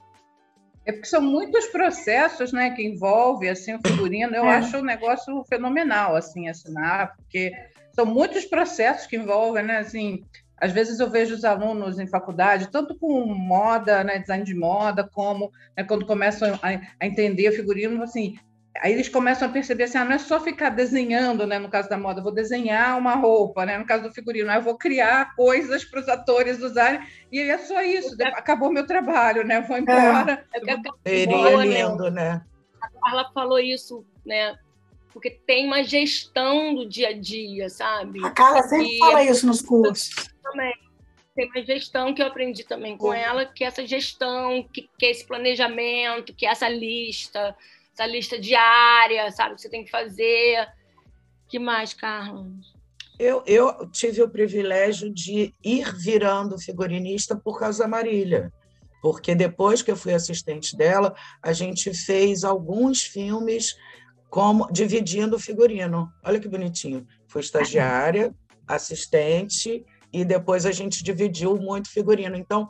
É 0.86 0.92
porque 0.92 1.08
são 1.08 1.22
muitos 1.22 1.66
processos, 1.68 2.52
né, 2.52 2.72
que 2.72 2.84
envolve 2.84 3.48
assim 3.50 3.76
o 3.76 3.80
figurino. 3.86 4.36
Eu 4.36 4.46
é. 4.46 4.58
acho 4.58 4.78
um 4.78 4.84
negócio 4.84 5.44
fenomenal 5.46 6.16
assim 6.16 6.48
assinar, 6.48 7.16
porque 7.16 7.52
são 7.94 8.06
muitos 8.06 8.46
processos 8.46 9.08
que 9.08 9.16
envolvem, 9.16 9.64
né, 9.64 9.78
assim. 9.80 10.24
Às 10.58 10.72
vezes 10.72 11.00
eu 11.00 11.10
vejo 11.10 11.34
os 11.34 11.44
alunos 11.44 11.98
em 11.98 12.06
faculdade, 12.06 12.70
tanto 12.70 12.96
com 12.96 13.26
moda, 13.26 14.04
né, 14.04 14.20
design 14.20 14.44
de 14.44 14.54
moda, 14.54 15.04
como 15.04 15.52
né, 15.76 15.84
quando 15.84 16.06
começam 16.06 16.60
a, 16.62 16.68
a 17.00 17.08
entender 17.08 17.50
o 17.50 17.56
figurino, 17.56 18.04
assim, 18.04 18.38
aí 18.80 18.94
eles 18.94 19.10
começam 19.10 19.48
a 19.48 19.52
perceber 19.52 19.84
assim, 19.84 19.98
ah, 19.98 20.06
não 20.06 20.14
é 20.14 20.18
só 20.18 20.40
ficar 20.40 20.70
desenhando, 20.70 21.46
né? 21.46 21.60
No 21.60 21.70
caso 21.70 21.90
da 21.90 21.98
moda, 21.98 22.22
vou 22.22 22.32
desenhar 22.32 22.98
uma 22.98 23.16
roupa, 23.16 23.66
né? 23.66 23.78
No 23.78 23.86
caso 23.86 24.04
do 24.04 24.14
figurino, 24.14 24.50
ah, 24.50 24.56
eu 24.56 24.62
vou 24.62 24.78
criar 24.78 25.36
coisas 25.36 25.84
para 25.84 26.00
os 26.00 26.08
atores 26.08 26.62
usarem 26.62 27.02
e 27.32 27.40
é 27.40 27.58
só 27.58 27.82
isso. 27.82 28.16
Acabou 28.34 28.72
meu 28.72 28.86
trabalho, 28.86 29.44
né? 29.44 29.62
Vou 29.62 29.78
embora. 29.78 30.46
É, 30.54 30.72
é 30.72 30.78
Seria 31.06 31.56
lindo, 31.58 32.10
né? 32.10 32.42
A 32.82 32.90
Carla 33.02 33.32
falou 33.34 33.60
isso, 33.60 34.06
né? 34.26 34.58
Porque 35.14 35.30
tem 35.30 35.68
uma 35.68 35.84
gestão 35.84 36.74
do 36.74 36.88
dia 36.88 37.10
a 37.10 37.14
dia, 37.14 37.70
sabe? 37.70 38.24
A 38.26 38.32
Carla 38.32 38.64
sempre 38.64 38.96
e 38.96 39.00
fala 39.00 39.24
isso 39.24 39.46
nos 39.46 39.62
cursos. 39.62 40.10
Também 40.42 40.74
tem 41.36 41.48
uma 41.48 41.64
gestão 41.64 42.14
que 42.14 42.22
eu 42.22 42.28
aprendi 42.28 42.64
também 42.64 42.98
com 42.98 43.14
ela, 43.14 43.46
que 43.46 43.64
é 43.64 43.68
essa 43.68 43.86
gestão, 43.86 44.64
que, 44.72 44.90
que 44.98 45.06
é 45.06 45.12
esse 45.12 45.26
planejamento, 45.26 46.34
que 46.34 46.46
é 46.46 46.50
essa 46.50 46.68
lista, 46.68 47.56
essa 48.02 48.06
lista 48.08 48.40
diária, 48.40 49.30
sabe, 49.32 49.56
que 49.56 49.62
você 49.62 49.70
tem 49.70 49.84
que 49.84 49.92
fazer. 49.92 50.68
que 51.48 51.60
mais, 51.60 51.94
Carlos? 51.94 52.74
Eu, 53.20 53.44
eu 53.46 53.88
tive 53.92 54.24
o 54.24 54.30
privilégio 54.30 55.14
de 55.14 55.54
ir 55.64 55.96
virando 55.96 56.58
figurinista 56.58 57.36
por 57.36 57.60
causa 57.60 57.84
da 57.84 57.88
Marília, 57.88 58.52
porque 59.02 59.36
depois 59.36 59.82
que 59.84 59.92
eu 59.92 59.96
fui 59.96 60.14
assistente 60.14 60.76
dela, 60.76 61.16
a 61.42 61.54
gente 61.54 61.94
fez 61.94 62.44
alguns 62.44 63.04
filmes 63.04 63.76
como 64.30 64.72
dividindo 64.72 65.36
o 65.36 65.40
figurino. 65.40 66.12
Olha 66.24 66.40
que 66.40 66.48
bonitinho. 66.48 67.06
Fui 67.28 67.42
estagiária, 67.42 68.34
assistente 68.68 69.86
e 70.12 70.26
depois 70.26 70.66
a 70.66 70.72
gente 70.72 71.04
dividiu 71.04 71.58
muito 71.58 71.92
figurino. 71.92 72.36
Então, 72.36 72.70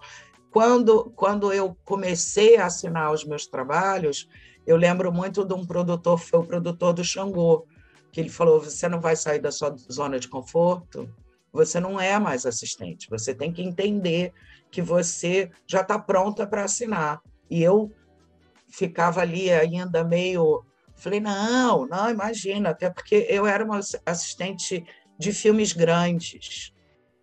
quando 0.51 1.11
quando 1.15 1.53
eu 1.53 1.77
comecei 1.85 2.57
a 2.57 2.65
assinar 2.65 3.13
os 3.13 3.23
meus 3.23 3.47
trabalhos, 3.47 4.27
eu 4.65 4.77
lembro 4.77 5.11
muito 5.11 5.43
de 5.43 5.53
um 5.53 5.65
produtor, 5.65 6.17
foi 6.17 6.39
o 6.39 6.45
produtor 6.45 6.93
do 6.93 7.03
Xangô, 7.03 7.65
que 8.11 8.19
ele 8.19 8.29
falou: 8.29 8.61
você 8.61 8.87
não 8.87 8.99
vai 8.99 9.15
sair 9.15 9.39
da 9.39 9.51
sua 9.51 9.75
zona 9.91 10.19
de 10.19 10.27
conforto, 10.27 11.09
você 11.51 11.79
não 11.79 11.99
é 11.99 12.17
mais 12.19 12.45
assistente, 12.45 13.09
você 13.09 13.33
tem 13.33 13.51
que 13.51 13.61
entender 13.61 14.33
que 14.69 14.81
você 14.81 15.49
já 15.67 15.81
está 15.81 15.99
pronta 15.99 16.47
para 16.47 16.63
assinar. 16.63 17.21
E 17.49 17.61
eu 17.61 17.91
ficava 18.69 19.21
ali 19.21 19.51
ainda 19.51 20.03
meio. 20.03 20.63
Falei: 20.95 21.19
não, 21.19 21.87
não, 21.87 22.09
imagina, 22.09 22.69
até 22.69 22.89
porque 22.89 23.27
eu 23.29 23.45
era 23.45 23.63
uma 23.63 23.79
assistente 24.05 24.85
de 25.17 25.33
filmes 25.33 25.73
grandes 25.73 26.73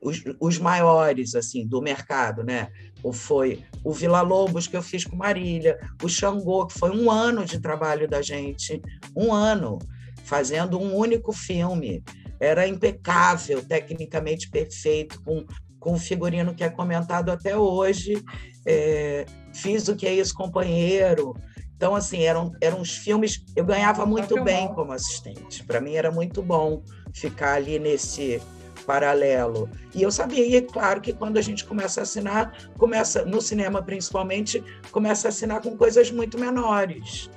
os, 0.03 0.23
os 0.41 0.59
maiores 0.59 1.35
assim 1.35 1.67
do 1.67 1.83
mercado, 1.83 2.43
né? 2.43 2.69
Ou 3.03 3.13
foi 3.13 3.65
o 3.85 3.93
Vila 3.93 4.21
Lobos 4.21 4.67
que 4.67 4.77
eu 4.77 4.83
fiz 4.83 5.05
com 5.05 5.17
Marília, 5.17 5.79
o 6.03 6.09
Xangô, 6.09 6.67
que 6.67 6.79
foi 6.79 6.91
um 6.91 7.11
ano 7.11 7.45
de 7.45 7.61
trabalho 7.61 8.09
da 8.09 8.23
gente, 8.23 8.81
um 9.15 9.33
ano 9.33 9.79
fazendo 10.25 10.79
um 10.79 10.95
único 10.95 11.33
filme. 11.33 12.03
Era 12.41 12.69
impecável, 12.69 13.65
tecnicamente 13.65 14.49
perfeito, 14.49 15.21
com, 15.23 15.45
com 15.81 15.95
o 15.95 15.99
figurino 15.99 16.55
que 16.55 16.63
é 16.63 16.71
comentado 16.71 17.31
até 17.31 17.57
hoje. 17.57 18.23
É, 18.65 19.27
fiz 19.53 19.89
o 19.89 19.97
que 19.97 20.07
é 20.07 20.15
isso, 20.15 20.35
companheiro. 20.35 21.35
Então, 21.77 21.95
assim, 21.95 22.23
eram, 22.23 22.53
eram 22.61 22.81
os 22.81 22.91
filmes. 22.91 23.45
Eu 23.57 23.65
ganhava 23.65 24.05
muito 24.05 24.43
bem 24.45 24.69
como 24.75 24.93
assistente. 24.93 25.65
Para 25.65 25.81
mim 25.81 25.95
era 25.95 26.11
muito 26.11 26.43
bom 26.43 26.83
ficar 27.13 27.55
ali 27.55 27.79
nesse 27.79 28.41
paralelo. 28.89 29.69
E 29.95 30.03
eu 30.03 30.11
sabia, 30.11 30.47
e 30.47 30.57
é 30.57 30.63
claro 30.63 30.99
que 31.03 31.13
quando 31.13 31.37
a 31.37 31.43
gente 31.43 31.63
começa 31.67 32.01
a 32.01 32.05
assinar, 32.05 32.57
começa 32.79 33.23
no 33.23 33.39
cinema 33.39 33.83
principalmente, 33.83 34.65
começa 34.91 35.29
a 35.29 35.31
assinar 35.31 35.61
com 35.61 35.77
coisas 35.77 36.11
muito 36.11 36.39
menores. 36.39 37.29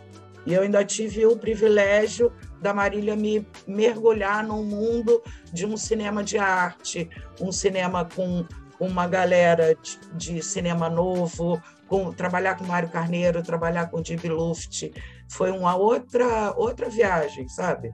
E 0.45 0.53
eu 0.53 0.61
ainda 0.61 0.83
tive 0.85 1.25
o 1.25 1.35
privilégio 1.35 2.31
da 2.61 2.73
Marília 2.73 3.17
me 3.17 3.45
mergulhar 3.67 4.47
num 4.47 4.63
mundo 4.63 5.21
de 5.51 5.65
um 5.65 5.75
cinema 5.75 6.23
de 6.23 6.37
arte, 6.37 7.09
um 7.39 7.51
cinema 7.51 8.05
com 8.05 8.45
uma 8.79 9.05
galera 9.05 9.75
de, 9.75 9.99
de 10.13 10.41
cinema 10.41 10.89
novo, 10.89 11.61
com, 11.85 12.13
trabalhar 12.13 12.55
com 12.55 12.63
Mário 12.63 12.89
Carneiro, 12.89 13.43
trabalhar 13.43 13.91
com 13.91 14.01
Dib 14.01 14.23
Luft, 14.23 14.89
foi 15.27 15.51
uma 15.51 15.75
outra 15.75 16.53
outra 16.55 16.89
viagem, 16.89 17.47
sabe? 17.49 17.91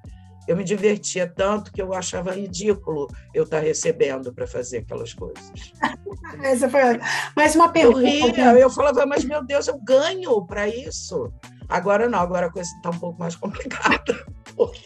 Eu 0.47 0.55
me 0.55 0.63
divertia 0.63 1.27
tanto 1.27 1.71
que 1.71 1.81
eu 1.81 1.93
achava 1.93 2.31
ridículo 2.31 3.07
eu 3.33 3.43
estar 3.43 3.59
recebendo 3.59 4.33
para 4.33 4.47
fazer 4.47 4.79
aquelas 4.79 5.13
coisas. 5.13 5.51
Essa 6.41 6.69
foi 6.69 6.81
mais 7.35 7.55
uma 7.55 7.69
pergunta. 7.69 7.99
Eu 7.99 8.31
ria, 8.31 8.59
eu 8.59 8.69
falava, 8.69 9.05
mas 9.05 9.25
meu 9.25 9.43
Deus, 9.43 9.67
eu 9.67 9.77
ganho 9.79 10.45
para 10.45 10.67
isso. 10.67 11.31
Agora 11.67 12.07
não, 12.07 12.19
agora 12.19 12.47
a 12.47 12.51
coisa 12.51 12.69
está 12.77 12.89
um 12.89 12.99
pouco 12.99 13.19
mais 13.19 13.35
complicada. 13.35 14.25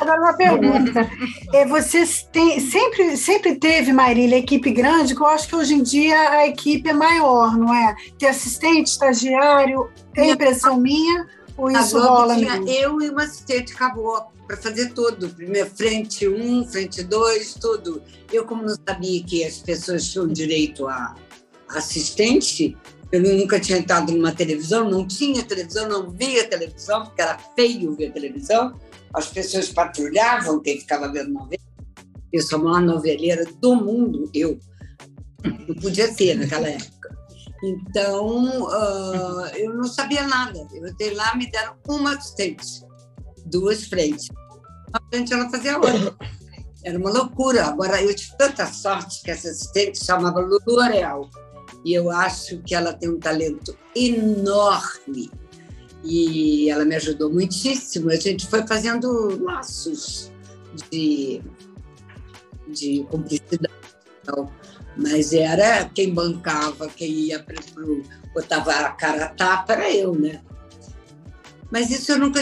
Agora 0.00 0.20
uma 0.20 0.36
pergunta. 0.36 1.08
É, 1.54 1.64
vocês 1.64 2.28
têm, 2.30 2.60
sempre, 2.60 3.16
sempre 3.16 3.54
teve, 3.54 3.92
Marília, 3.92 4.36
equipe 4.36 4.70
grande, 4.70 5.14
que 5.14 5.22
eu 5.22 5.26
acho 5.26 5.48
que 5.48 5.56
hoje 5.56 5.74
em 5.74 5.82
dia 5.82 6.30
a 6.32 6.46
equipe 6.46 6.90
é 6.90 6.92
maior, 6.92 7.56
não 7.56 7.72
é? 7.72 7.94
Ter 8.18 8.26
assistente, 8.26 8.88
estagiário, 8.88 9.90
é 10.14 10.30
impressão 10.30 10.78
minha 10.78 11.26
ou 11.56 11.70
isso 11.70 11.98
rola 11.98 12.36
tinha 12.36 12.60
mesmo? 12.60 12.68
eu 12.68 13.00
e 13.00 13.08
uma 13.08 13.22
assistente, 13.22 13.72
acabou 13.72 14.30
para 14.46 14.56
fazer 14.56 14.92
tudo. 14.92 15.28
Primeiro, 15.30 15.68
frente 15.70 16.26
um, 16.28 16.64
frente 16.64 17.02
dois, 17.02 17.54
tudo. 17.54 18.02
Eu, 18.32 18.44
como 18.44 18.62
não 18.62 18.76
sabia 18.88 19.22
que 19.24 19.44
as 19.44 19.58
pessoas 19.58 20.08
tinham 20.08 20.28
direito 20.28 20.86
a 20.86 21.14
assistente, 21.68 22.76
eu 23.10 23.20
nunca 23.20 23.58
tinha 23.58 23.78
entrado 23.78 24.12
numa 24.12 24.32
televisão, 24.32 24.88
não 24.88 25.06
tinha 25.06 25.42
televisão, 25.42 25.88
não 25.88 26.10
via 26.10 26.48
televisão, 26.48 27.04
porque 27.04 27.22
era 27.22 27.38
feio 27.56 27.94
ver 27.96 28.12
televisão. 28.12 28.78
As 29.12 29.28
pessoas 29.28 29.68
patrulhavam, 29.70 30.60
quem 30.60 30.78
ficava 30.78 31.10
vendo 31.10 31.32
novela. 31.32 31.62
Eu 32.32 32.42
sou 32.42 32.60
a 32.60 32.62
maior 32.62 32.82
noveleira 32.82 33.44
do 33.60 33.74
mundo, 33.76 34.30
eu. 34.34 34.58
Não 35.68 35.74
podia 35.76 36.12
ser 36.12 36.36
naquela 36.36 36.68
época. 36.68 37.16
Então, 37.62 38.66
uh, 38.66 39.46
eu 39.54 39.74
não 39.74 39.84
sabia 39.84 40.26
nada. 40.26 40.66
Eu 40.72 40.86
entrei 40.86 41.14
lá, 41.14 41.34
me 41.34 41.50
deram 41.50 41.74
uma 41.88 42.14
assistente 42.14 42.85
duas 43.46 43.84
frentes. 43.84 44.28
A 44.92 45.00
frente 45.10 45.32
ela 45.32 45.48
fazia 45.50 45.76
outra. 45.76 46.16
Era 46.84 46.98
uma 46.98 47.10
loucura. 47.10 47.66
Agora, 47.66 48.00
eu 48.00 48.14
tive 48.14 48.36
tanta 48.36 48.66
sorte 48.66 49.22
que 49.22 49.30
essa 49.30 49.48
assistente 49.48 50.04
chamava 50.04 50.40
Lulu 50.40 50.80
Areal. 50.80 51.28
e 51.84 51.92
eu 51.92 52.10
acho 52.10 52.58
que 52.62 52.74
ela 52.74 52.92
tem 52.92 53.08
um 53.08 53.18
talento 53.18 53.76
enorme. 53.94 55.30
E 56.04 56.70
ela 56.70 56.84
me 56.84 56.94
ajudou 56.94 57.32
muitíssimo. 57.32 58.10
A 58.10 58.16
gente 58.16 58.46
foi 58.46 58.64
fazendo 58.66 59.42
laços 59.42 60.30
de, 60.90 61.42
de 62.68 63.04
cumplicidade. 63.10 63.74
Mas 64.96 65.32
era 65.32 65.88
quem 65.90 66.14
bancava, 66.14 66.88
quem 66.88 67.10
ia 67.10 67.42
para 67.42 67.56
o. 67.82 68.02
botava 68.32 68.72
a 68.72 68.90
cara 68.92 69.26
a 69.26 69.28
tapa, 69.28 69.74
era 69.74 69.92
eu, 69.92 70.14
né? 70.14 70.40
Mas 71.70 71.90
isso 71.90 72.12
eu 72.12 72.18
nunca. 72.18 72.40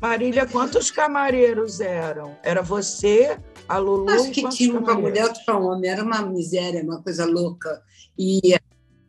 Marília, 0.00 0.46
quantos 0.46 0.90
camareiros 0.90 1.80
eram? 1.80 2.36
Era 2.42 2.62
você, 2.62 3.38
a 3.68 3.78
Lulu? 3.78 4.10
Acho 4.10 4.30
que 4.30 4.48
tinha 4.50 4.78
um 4.78 4.82
para 4.82 4.94
mulher, 4.94 5.24
outro 5.24 5.42
para 5.44 5.58
homem. 5.58 5.90
Era 5.90 6.02
uma 6.02 6.22
miséria, 6.22 6.82
uma 6.82 7.02
coisa 7.02 7.24
louca. 7.24 7.82
E 8.18 8.56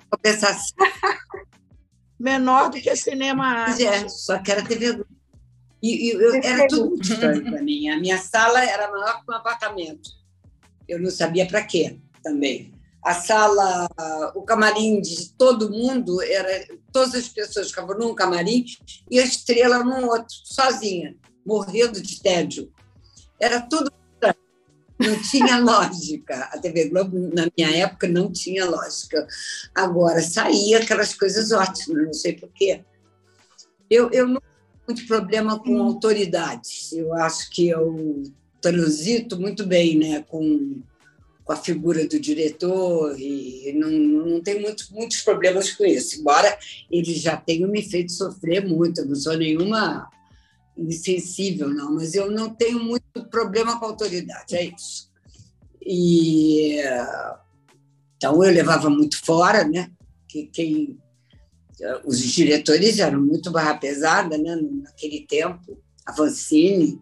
compensação. 0.09 0.75
Menor 2.19 2.69
do 2.69 2.79
que 2.79 2.95
cinema 2.95 3.45
arte. 3.45 3.85
É, 3.85 4.07
só 4.07 4.37
que 4.37 4.51
era 4.51 4.63
TV 4.63 5.03
e, 5.81 6.09
e 6.09 6.11
eu, 6.11 6.35
era 6.35 6.67
tudo 6.67 6.89
muito 6.91 7.11
estranho 7.11 7.43
para 7.43 7.61
mim. 7.61 7.89
A 7.89 7.99
minha 7.99 8.17
sala 8.17 8.63
era 8.63 8.89
maior 8.91 9.23
que 9.23 9.31
um 9.31 9.35
apartamento. 9.35 10.09
Eu 10.87 10.99
não 10.99 11.09
sabia 11.09 11.47
para 11.47 11.63
quê 11.63 11.97
também. 12.23 12.71
A 13.03 13.13
sala, 13.13 13.87
o 14.35 14.43
camarim 14.43 15.01
de 15.01 15.31
todo 15.33 15.71
mundo, 15.71 16.21
era 16.21 16.67
todas 16.91 17.15
as 17.15 17.27
pessoas 17.27 17.69
ficavam 17.69 17.97
num 17.97 18.13
camarim 18.13 18.63
e 19.09 19.19
a 19.19 19.23
estrela 19.23 19.83
num 19.83 20.07
outro, 20.07 20.35
sozinha, 20.43 21.15
morrendo 21.45 22.01
de 22.01 22.21
tédio. 22.21 22.71
Era 23.39 23.61
tudo. 23.61 23.91
Não 24.99 25.19
tinha 25.23 25.57
lógica. 25.63 26.49
A 26.53 26.59
TV 26.59 26.89
Globo, 26.89 27.17
na 27.33 27.47
minha 27.57 27.75
época, 27.75 28.07
não 28.07 28.31
tinha 28.31 28.69
lógica. 28.69 29.25
Agora, 29.73 30.21
saía 30.21 30.77
aquelas 30.77 31.15
coisas 31.15 31.51
ótimas, 31.51 32.05
não 32.05 32.13
sei 32.13 32.33
porquê. 32.33 32.83
Eu, 33.89 34.11
eu 34.11 34.27
não 34.27 34.41
muito 34.87 35.07
problema 35.07 35.59
com 35.59 35.81
autoridades. 35.81 36.91
Eu 36.91 37.13
acho 37.13 37.49
que 37.49 37.69
eu 37.69 38.23
transito 38.59 39.39
muito 39.39 39.65
bem 39.65 39.97
né, 39.97 40.23
com, 40.27 40.81
com 41.43 41.53
a 41.53 41.55
figura 41.55 42.07
do 42.07 42.19
diretor 42.19 43.19
e 43.19 43.73
não, 43.75 43.89
não 43.89 44.41
tenho 44.41 44.61
muito, 44.61 44.85
muitos 44.91 45.21
problemas 45.21 45.71
com 45.71 45.85
isso, 45.85 46.19
embora 46.19 46.57
eles 46.89 47.19
já 47.19 47.35
tenham 47.35 47.69
me 47.69 47.81
feito 47.81 48.11
sofrer 48.11 48.65
muito. 48.65 49.01
Eu 49.01 49.05
não 49.07 49.15
sou 49.15 49.35
nenhuma 49.37 50.09
insensível, 50.77 51.69
não, 51.69 51.95
mas 51.95 52.13
eu 52.13 52.31
não 52.31 52.53
tenho 52.53 52.83
muito 52.83 53.25
problema 53.29 53.79
com 53.79 53.85
autoridade, 53.85 54.55
é 54.55 54.65
isso. 54.65 55.09
E 55.83 56.77
então 58.17 58.43
eu 58.43 58.53
levava 58.53 58.89
muito 58.89 59.19
fora, 59.25 59.67
né? 59.67 59.91
Que 60.27 60.45
quem 60.45 60.99
os 62.05 62.19
diretores 62.19 62.99
eram 62.99 63.19
muito 63.19 63.49
barra 63.49 63.75
pesada, 63.77 64.37
né? 64.37 64.55
Naquele 64.55 65.25
tempo, 65.25 65.81
a 66.05 66.11
Vancini, 66.11 67.01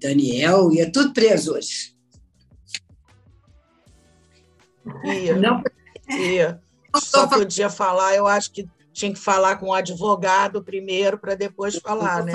Daniel, 0.00 0.72
ia 0.72 0.90
tudo 0.90 1.12
preso 1.12 1.52
hoje. 1.54 1.91
Ia. 5.04 5.36
Não, 5.36 5.62
ia. 6.08 6.60
Só 6.96 7.26
podia 7.26 7.70
falar, 7.70 8.14
eu 8.14 8.26
acho 8.26 8.52
que 8.52 8.68
tinha 8.92 9.12
que 9.12 9.18
falar 9.18 9.56
com 9.56 9.68
o 9.68 9.72
advogado 9.72 10.62
primeiro 10.62 11.18
para 11.18 11.34
depois 11.34 11.76
falar, 11.78 12.22
né? 12.24 12.32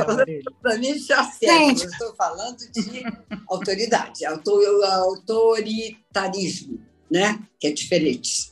Para 0.61 0.77
mim 0.77 0.97
já 0.97 1.23
certo, 1.23 1.83
eu 1.83 1.89
estou 1.89 2.13
falando 2.15 2.57
de 2.57 3.03
autoridade, 3.47 4.25
autoritarismo, 4.25 6.81
né? 7.09 7.39
Que 7.59 7.67
é 7.67 7.71
diferente. 7.71 8.51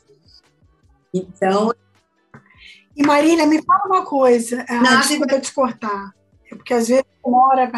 Então, 1.11 1.73
e 2.95 3.05
Marília, 3.05 3.45
me 3.45 3.61
fala 3.63 3.85
uma 3.85 4.05
coisa. 4.05 4.65
Ah, 4.69 4.81
Não, 4.81 4.99
desculpa 4.99 5.39
te 5.39 5.53
cortar, 5.53 6.15
porque 6.47 6.73
às 6.73 6.87
vezes 6.87 7.03
demora. 7.23 7.69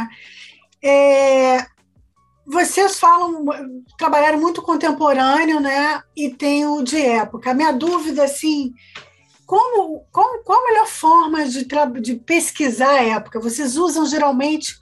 É, 0.83 1.65
vocês 2.47 2.97
falam, 2.97 3.43
trabalharam 3.97 4.39
muito 4.39 4.61
contemporâneo, 4.61 5.59
né? 5.59 6.01
E 6.15 6.29
tem 6.29 6.65
o 6.65 6.81
de 6.81 6.97
época. 6.97 7.51
A 7.51 7.53
minha 7.53 7.73
dúvida, 7.73 8.23
assim, 8.23 8.73
como, 9.45 10.05
como, 10.13 10.43
qual 10.43 10.61
a 10.61 10.65
melhor 10.65 10.87
forma 10.87 11.45
de, 11.45 11.67
de 12.01 12.15
pesquisar 12.15 12.91
a 12.91 13.03
época? 13.03 13.41
Vocês 13.41 13.75
usam 13.75 14.05
geralmente 14.05 14.79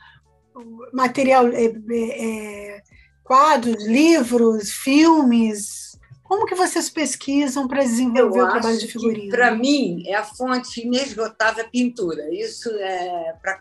material, 0.94 1.48
é, 1.48 1.74
é, 1.92 2.84
quadros, 3.24 3.84
livros, 3.84 4.72
filmes? 4.72 5.98
Como 6.24 6.46
que 6.46 6.54
vocês 6.54 6.88
pesquisam 6.88 7.68
para 7.68 7.82
desenvolver 7.82 8.42
Eu 8.42 8.46
o 8.46 8.52
trabalho 8.52 8.78
de 8.78 8.88
figurino? 8.88 9.32
Para 9.32 9.56
mim, 9.56 10.04
é 10.06 10.14
a 10.14 10.24
fonte 10.24 10.86
inesgotável 10.86 11.66
a 11.66 11.68
pintura. 11.68 12.32
Isso 12.32 12.70
é 12.70 13.34
para 13.42 13.60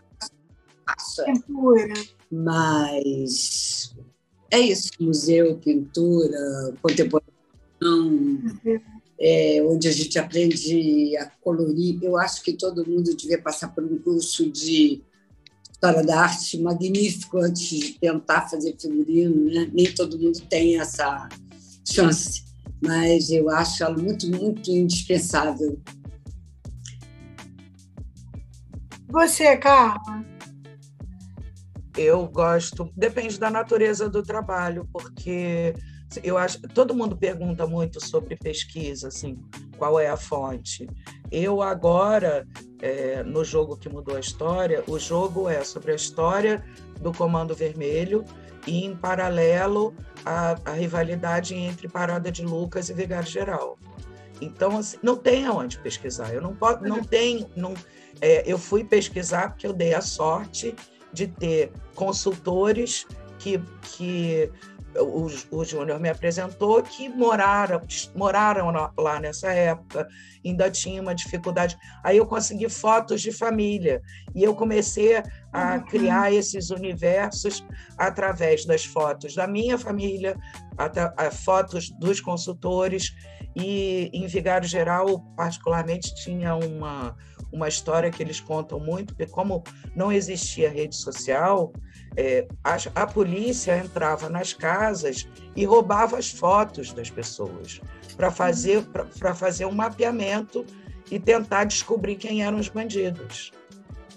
pintura. 1.25 1.93
Mas 2.31 3.94
é 4.55 4.59
isso, 4.59 4.89
museu, 4.99 5.57
pintura, 5.57 6.73
contemporâneo, 6.81 7.31
é, 9.19 9.63
onde 9.63 9.87
a 9.87 9.91
gente 9.91 10.17
aprende 10.17 11.15
a 11.17 11.25
colorir. 11.41 11.97
Eu 12.01 12.17
acho 12.17 12.41
que 12.41 12.53
todo 12.53 12.87
mundo 12.87 13.15
devia 13.15 13.41
passar 13.41 13.69
por 13.69 13.83
um 13.83 13.97
curso 13.97 14.49
de 14.49 15.01
história 15.71 16.03
da 16.03 16.21
arte 16.21 16.59
magnífico 16.59 17.37
antes 17.37 17.67
de 17.67 17.99
tentar 17.99 18.49
fazer 18.49 18.75
figurino, 18.79 19.45
né? 19.45 19.69
Nem 19.73 19.93
todo 19.93 20.19
mundo 20.19 20.39
tem 20.49 20.79
essa 20.79 21.29
chance 21.87 22.45
mas 22.85 23.29
eu 23.29 23.49
acho 23.49 23.83
ela 23.83 23.97
muito, 23.97 24.27
muito 24.29 24.69
indispensável. 24.71 25.79
Você, 29.09 29.57
Carla? 29.57 30.34
Eu 31.97 32.27
gosto, 32.27 32.89
depende 32.95 33.39
da 33.39 33.49
natureza 33.49 34.09
do 34.09 34.21
trabalho, 34.21 34.87
porque 34.91 35.73
eu 36.23 36.37
acho 36.37 36.61
todo 36.61 36.95
mundo 36.95 37.15
pergunta 37.15 37.65
muito 37.65 38.05
sobre 38.05 38.35
pesquisa, 38.35 39.07
assim, 39.07 39.39
qual 39.77 39.99
é 39.99 40.07
a 40.07 40.17
fonte. 40.17 40.87
Eu 41.31 41.61
agora, 41.61 42.47
é, 42.81 43.23
no 43.23 43.43
jogo 43.43 43.77
que 43.77 43.89
mudou 43.89 44.15
a 44.15 44.19
história, 44.19 44.83
o 44.87 44.99
jogo 44.99 45.49
é 45.49 45.63
sobre 45.63 45.93
a 45.93 45.95
história 45.95 46.63
do 46.99 47.11
Comando 47.13 47.55
Vermelho 47.55 48.23
e, 48.67 48.85
em 48.85 48.95
paralelo, 48.95 49.95
a, 50.25 50.55
a 50.65 50.71
rivalidade 50.71 51.55
entre 51.55 51.87
Parada 51.87 52.31
de 52.31 52.43
Lucas 52.43 52.89
e 52.89 52.93
Vigário 52.93 53.29
Geral. 53.29 53.77
Então, 54.41 54.77
assim, 54.77 54.97
não 55.01 55.15
tem 55.15 55.45
aonde 55.45 55.79
pesquisar. 55.79 56.33
Eu 56.33 56.41
não 56.41 56.53
posso, 56.53 56.83
não 56.83 57.03
tenho. 57.03 57.47
Não, 57.55 57.73
é, 58.21 58.43
eu 58.45 58.57
fui 58.57 58.83
pesquisar 58.83 59.51
porque 59.51 59.65
eu 59.65 59.73
dei 59.73 59.93
a 59.93 60.01
sorte 60.01 60.75
de 61.15 61.27
ter 61.27 61.71
consultores 61.95 63.07
que, 63.39 63.59
que 63.81 64.51
o, 64.99 65.27
o 65.51 65.65
Júnior 65.65 65.99
me 65.99 66.09
apresentou 66.09 66.81
que 66.83 67.09
moraram, 67.09 67.81
moraram 68.15 68.71
lá 68.97 69.19
nessa 69.19 69.51
época, 69.51 70.07
ainda 70.43 70.69
tinha 70.69 71.01
uma 71.01 71.15
dificuldade. 71.15 71.77
Aí 72.03 72.17
eu 72.17 72.25
consegui 72.25 72.69
fotos 72.69 73.21
de 73.21 73.31
família 73.31 74.01
e 74.33 74.43
eu 74.43 74.53
comecei 74.55 75.21
a 75.51 75.79
criar 75.79 76.33
esses 76.33 76.69
universos 76.69 77.65
através 77.97 78.65
das 78.65 78.85
fotos 78.85 79.35
da 79.35 79.47
minha 79.47 79.77
família, 79.77 80.37
a, 80.77 81.31
fotos 81.31 81.89
dos 81.91 82.19
consultores 82.19 83.15
e 83.55 84.09
em 84.13 84.27
Vigário 84.27 84.67
Geral, 84.67 85.19
particularmente, 85.35 86.13
tinha 86.15 86.55
uma 86.55 87.15
uma 87.55 87.67
história 87.67 88.11
que 88.11 88.21
eles 88.21 88.39
contam 88.39 88.79
muito, 88.79 89.15
porque 89.15 89.31
como 89.31 89.63
não 89.95 90.11
existia 90.11 90.69
rede 90.69 90.95
social, 90.95 91.71
é, 92.17 92.47
a, 92.63 92.77
a, 93.03 93.07
polícia 93.07 93.77
entrava 93.77 94.29
nas 94.29 94.53
casas 94.53 95.27
e 95.55 95.65
roubava 95.65 96.17
as 96.17 96.29
fotos 96.29 96.91
das 96.93 97.09
pessoas 97.09 97.81
para 98.15 98.29
fazer, 98.29 98.83
fazer 99.35 99.65
um 99.65 99.71
mapeamento 99.71 100.65
e 101.09 101.19
tentar 101.19 101.63
descobrir 101.63 102.15
quem 102.15 102.43
eram 102.43 102.59
os 102.59 102.69
bandidos. 102.69 103.51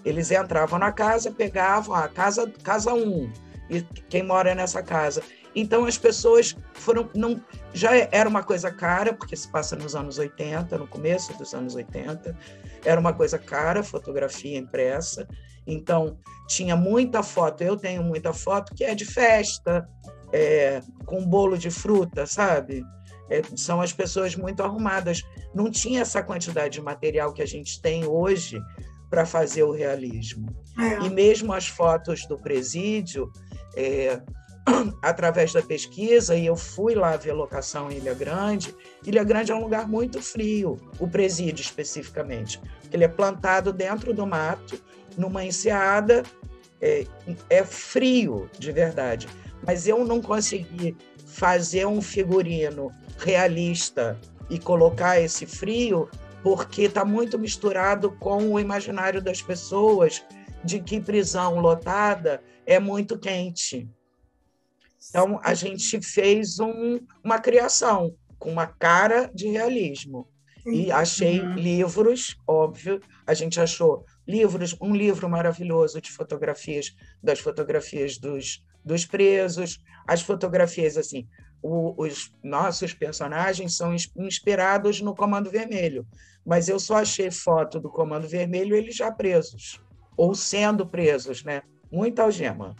Eles 0.03 0.31
entravam 0.31 0.79
na 0.79 0.91
casa, 0.91 1.31
pegavam 1.31 1.95
a 1.95 2.07
casa, 2.07 2.51
casa 2.63 2.93
1, 2.93 2.97
um, 2.97 3.31
e 3.69 3.81
quem 4.09 4.23
mora 4.23 4.55
nessa 4.55 4.81
casa. 4.81 5.21
Então 5.55 5.85
as 5.85 5.97
pessoas 5.97 6.55
foram. 6.73 7.09
Não, 7.15 7.41
já 7.73 7.91
era 8.11 8.29
uma 8.29 8.43
coisa 8.43 8.71
cara, 8.71 9.13
porque 9.13 9.35
se 9.35 9.47
passa 9.51 9.75
nos 9.75 9.95
anos 9.95 10.17
80, 10.17 10.77
no 10.77 10.87
começo 10.87 11.35
dos 11.37 11.53
anos 11.53 11.75
80, 11.75 12.35
era 12.85 12.99
uma 12.99 13.13
coisa 13.13 13.37
cara, 13.37 13.83
fotografia 13.83 14.57
impressa. 14.57 15.27
Então, 15.65 16.17
tinha 16.47 16.75
muita 16.75 17.21
foto. 17.21 17.63
Eu 17.63 17.77
tenho 17.77 18.03
muita 18.03 18.33
foto 18.33 18.73
que 18.73 18.83
é 18.83 18.95
de 18.95 19.05
festa, 19.05 19.87
é, 20.33 20.81
com 21.05 21.25
bolo 21.25 21.57
de 21.57 21.69
fruta, 21.69 22.25
sabe? 22.25 22.83
É, 23.29 23.41
são 23.55 23.79
as 23.79 23.93
pessoas 23.93 24.35
muito 24.35 24.63
arrumadas. 24.63 25.21
Não 25.53 25.69
tinha 25.69 26.01
essa 26.01 26.23
quantidade 26.23 26.73
de 26.75 26.81
material 26.81 27.33
que 27.33 27.41
a 27.41 27.47
gente 27.47 27.79
tem 27.81 28.05
hoje 28.05 28.59
para 29.09 29.25
fazer 29.25 29.63
o 29.63 29.71
realismo. 29.71 30.47
É. 30.77 31.05
E 31.05 31.09
mesmo 31.09 31.53
as 31.53 31.67
fotos 31.67 32.25
do 32.27 32.37
presídio, 32.37 33.31
é, 33.75 34.21
através 35.01 35.53
da 35.53 35.61
pesquisa, 35.61 36.35
e 36.35 36.45
eu 36.45 36.55
fui 36.55 36.95
lá 36.95 37.15
ver 37.15 37.33
locação 37.33 37.91
em 37.91 37.97
Ilha 37.97 38.13
Grande. 38.13 38.75
Ilha 39.05 39.23
Grande 39.23 39.51
é 39.51 39.55
um 39.55 39.61
lugar 39.61 39.87
muito 39.87 40.21
frio, 40.21 40.77
o 40.99 41.07
presídio 41.07 41.61
especificamente. 41.61 42.61
Ele 42.91 43.03
é 43.03 43.07
plantado 43.07 43.71
dentro 43.71 44.13
do 44.13 44.25
mato, 44.25 44.81
numa 45.17 45.43
enseada, 45.43 46.23
é, 46.81 47.05
é 47.49 47.63
frio 47.63 48.49
de 48.57 48.71
verdade. 48.71 49.27
Mas 49.65 49.87
eu 49.87 50.05
não 50.05 50.21
consegui 50.21 50.95
fazer 51.25 51.85
um 51.85 52.01
figurino 52.01 52.91
realista 53.17 54.19
e 54.49 54.57
colocar 54.57 55.19
esse 55.19 55.45
frio 55.45 56.09
porque 56.41 56.83
está 56.83 57.03
muito 57.03 57.37
misturado 57.37 58.11
com 58.11 58.53
o 58.53 58.59
imaginário 58.59 59.21
das 59.21 59.41
pessoas 59.41 60.23
de 60.63 60.79
que 60.79 60.99
prisão 60.99 61.59
lotada 61.59 62.41
é 62.65 62.79
muito 62.79 63.17
quente. 63.17 63.89
Então, 65.09 65.39
a 65.43 65.53
gente 65.53 66.01
fez 66.01 66.59
um, 66.59 66.99
uma 67.23 67.39
criação 67.39 68.15
com 68.37 68.51
uma 68.51 68.67
cara 68.67 69.29
de 69.33 69.47
realismo. 69.47 70.27
E 70.65 70.91
achei 70.91 71.39
uhum. 71.39 71.53
livros, 71.55 72.37
óbvio, 72.45 73.01
a 73.25 73.33
gente 73.33 73.59
achou 73.59 74.05
livros, 74.27 74.75
um 74.79 74.95
livro 74.95 75.27
maravilhoso 75.27 76.01
de 76.01 76.11
fotografias, 76.11 76.95
das 77.23 77.39
fotografias 77.39 78.17
dos, 78.17 78.63
dos 78.83 79.05
presos, 79.05 79.81
as 80.07 80.21
fotografias, 80.21 80.97
assim, 80.97 81.27
o, 81.61 81.95
os 82.01 82.31
nossos 82.43 82.93
personagens 82.93 83.75
são 83.75 83.95
inspirados 84.17 85.01
no 85.01 85.15
Comando 85.15 85.49
Vermelho, 85.49 86.05
mas 86.45 86.69
eu 86.69 86.79
só 86.79 86.97
achei 86.97 87.31
foto 87.31 87.79
do 87.79 87.89
Comando 87.89 88.27
Vermelho 88.27 88.75
eles 88.75 88.95
já 88.95 89.11
presos, 89.11 89.81
ou 90.15 90.35
sendo 90.35 90.85
presos, 90.85 91.43
né? 91.43 91.61
Muita 91.91 92.23
algema. 92.23 92.75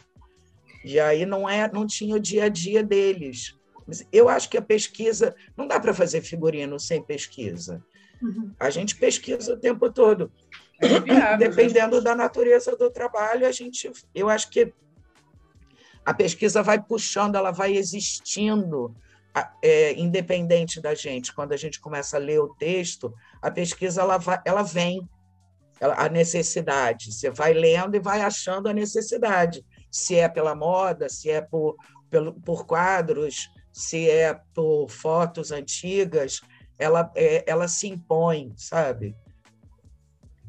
E 0.84 1.00
aí 1.00 1.26
não 1.26 1.50
é, 1.50 1.70
não 1.72 1.86
tinha 1.86 2.16
o 2.16 2.20
dia 2.20 2.46
a 2.46 2.50
dia 2.50 2.84
deles. 2.84 3.56
Mas 3.86 4.06
eu 4.12 4.30
acho 4.30 4.50
que 4.50 4.58
a 4.58 4.62
pesquisa 4.62 5.36
não 5.58 5.68
dá 5.68 5.80
para 5.80 5.94
fazer 5.94 6.22
figurino 6.22 6.80
sem 6.80 7.02
pesquisa. 7.02 7.84
Uhum. 8.22 8.54
A 8.60 8.70
gente 8.70 8.96
pesquisa 8.96 9.54
o 9.54 9.58
tempo 9.58 9.92
todo. 9.92 10.32
É 10.80 11.00
viável, 11.00 11.50
Dependendo 11.50 11.98
né? 11.98 12.02
da 12.04 12.16
natureza 12.16 12.76
do 12.76 12.90
trabalho, 12.90 13.46
a 13.46 13.52
gente, 13.52 13.92
eu 14.14 14.30
acho 14.30 14.50
que 14.50 14.74
a 16.06 16.14
pesquisa 16.14 16.64
vai 16.64 16.82
puxando, 16.82 17.36
ela 17.36 17.52
vai 17.52 17.76
existindo, 17.76 18.96
é, 19.62 19.94
independente 19.94 20.82
da 20.82 20.96
gente. 20.96 21.34
Quando 21.34 21.54
a 21.54 21.58
gente 21.58 21.80
começa 21.80 22.18
a 22.18 22.20
ler 22.20 22.40
o 22.40 22.56
texto, 22.56 23.14
a 23.42 23.52
pesquisa 23.52 24.02
ela, 24.02 24.18
vai, 24.18 24.40
ela 24.46 24.64
vem, 24.64 25.08
ela, 25.80 25.96
a 25.96 26.10
necessidade. 26.10 27.12
Você 27.12 27.30
vai 27.30 27.54
lendo 27.54 27.96
e 27.96 28.00
vai 28.00 28.22
achando 28.22 28.68
a 28.70 28.74
necessidade. 28.74 29.64
Se 29.92 30.16
é 30.16 30.28
pela 30.30 30.56
moda, 30.56 31.10
se 31.10 31.30
é 31.30 31.42
por, 31.42 31.76
pelo, 32.10 32.34
por 32.34 32.66
quadros, 32.66 33.50
se 33.72 34.10
é 34.10 34.40
por 34.54 34.90
fotos 34.90 35.52
antigas, 35.52 36.42
ela, 36.78 37.12
é, 37.16 37.44
ela 37.50 37.68
se 37.68 37.88
impõe, 37.88 38.54
sabe? 38.56 39.16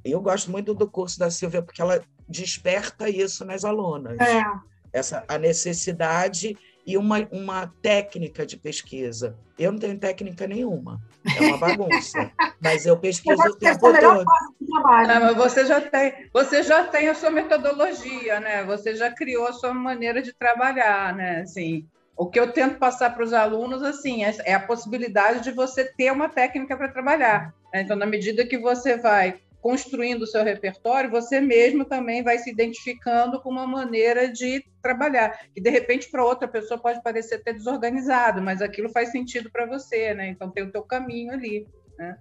Eu 0.05 0.20
gosto 0.20 0.51
muito 0.51 0.74
do 0.74 0.88
curso 0.88 1.18
da 1.18 1.30
Silvia 1.30 1.62
porque 1.62 1.82
ela 1.82 2.03
desperta 2.28 3.09
isso 3.09 3.45
nas 3.45 3.64
alunas. 3.64 4.18
É. 4.20 4.43
Essa, 4.93 5.24
a 5.28 5.38
necessidade 5.38 6.57
e 6.91 6.97
uma, 6.97 7.28
uma 7.30 7.72
técnica 7.80 8.45
de 8.45 8.57
pesquisa. 8.57 9.36
Eu 9.57 9.70
não 9.70 9.78
tenho 9.78 9.97
técnica 9.97 10.45
nenhuma, 10.47 11.01
é 11.36 11.47
uma 11.47 11.59
bagunça, 11.59 12.32
mas 12.61 12.84
eu 12.84 12.97
pesquiso 12.97 13.41
o 13.43 13.55
tempo 13.55 13.78
todo. 13.80 14.24
Não, 14.61 14.82
mas 14.82 15.36
você 15.36 15.64
já 15.64 15.80
tem, 15.80 16.28
você 16.32 16.64
já 16.64 16.84
tem 16.84 17.09
a 17.09 17.14
sua 17.14 17.30
metodologia, 17.30 18.41
né? 18.41 18.64
Você 18.64 18.97
já 18.97 19.11
criou 19.11 19.47
a 19.47 19.53
sua 19.53 19.72
maneira 19.72 20.20
de 20.20 20.32
trabalhar, 20.32 21.14
né? 21.14 21.43
Assim, 21.43 21.86
o 22.16 22.26
que 22.26 22.41
eu 22.41 22.53
tento 22.53 22.78
passar 22.78 23.14
para 23.14 23.22
os 23.22 23.32
alunos 23.32 23.82
assim 23.84 24.24
é, 24.24 24.34
é, 24.45 24.55
a 24.55 24.61
possibilidade 24.61 25.45
de 25.45 25.53
você 25.53 25.84
ter 25.84 26.11
uma 26.11 26.28
técnica 26.28 26.76
para 26.76 26.88
trabalhar. 26.88 27.55
Né? 27.72 27.82
Então, 27.82 27.97
na 27.97 28.07
medida 28.07 28.45
que 28.45 28.59
você 28.59 28.97
vai 28.97 29.41
construindo 29.61 30.23
o 30.23 30.27
seu 30.27 30.43
repertório, 30.43 31.11
você 31.11 31.41
mesmo 31.41 31.85
também 31.85 32.23
vai 32.23 32.39
se 32.39 32.51
identificando 32.51 33.41
com 33.41 33.51
uma 33.51 33.67
maneira 33.67 34.31
de 34.33 34.65
trabalhar. 34.83 35.39
E, 35.55 35.61
de 35.61 35.71
repente, 35.71 36.11
para 36.11 36.25
outra 36.25 36.49
pessoa 36.49 36.81
pode 36.81 37.03
parecer 37.03 37.37
até 37.37 37.53
desorganizado, 37.53 38.41
mas 38.41 38.63
aquilo 38.63 38.89
faz 38.89 39.11
sentido 39.11 39.51
para 39.51 39.67
você, 39.67 40.15
né? 40.15 40.29
Então, 40.29 40.51
tem 40.51 40.65
o 40.65 40.73
teu 40.73 40.83
caminho 40.83 41.33
ali, 41.33 41.67
né? 41.99 42.17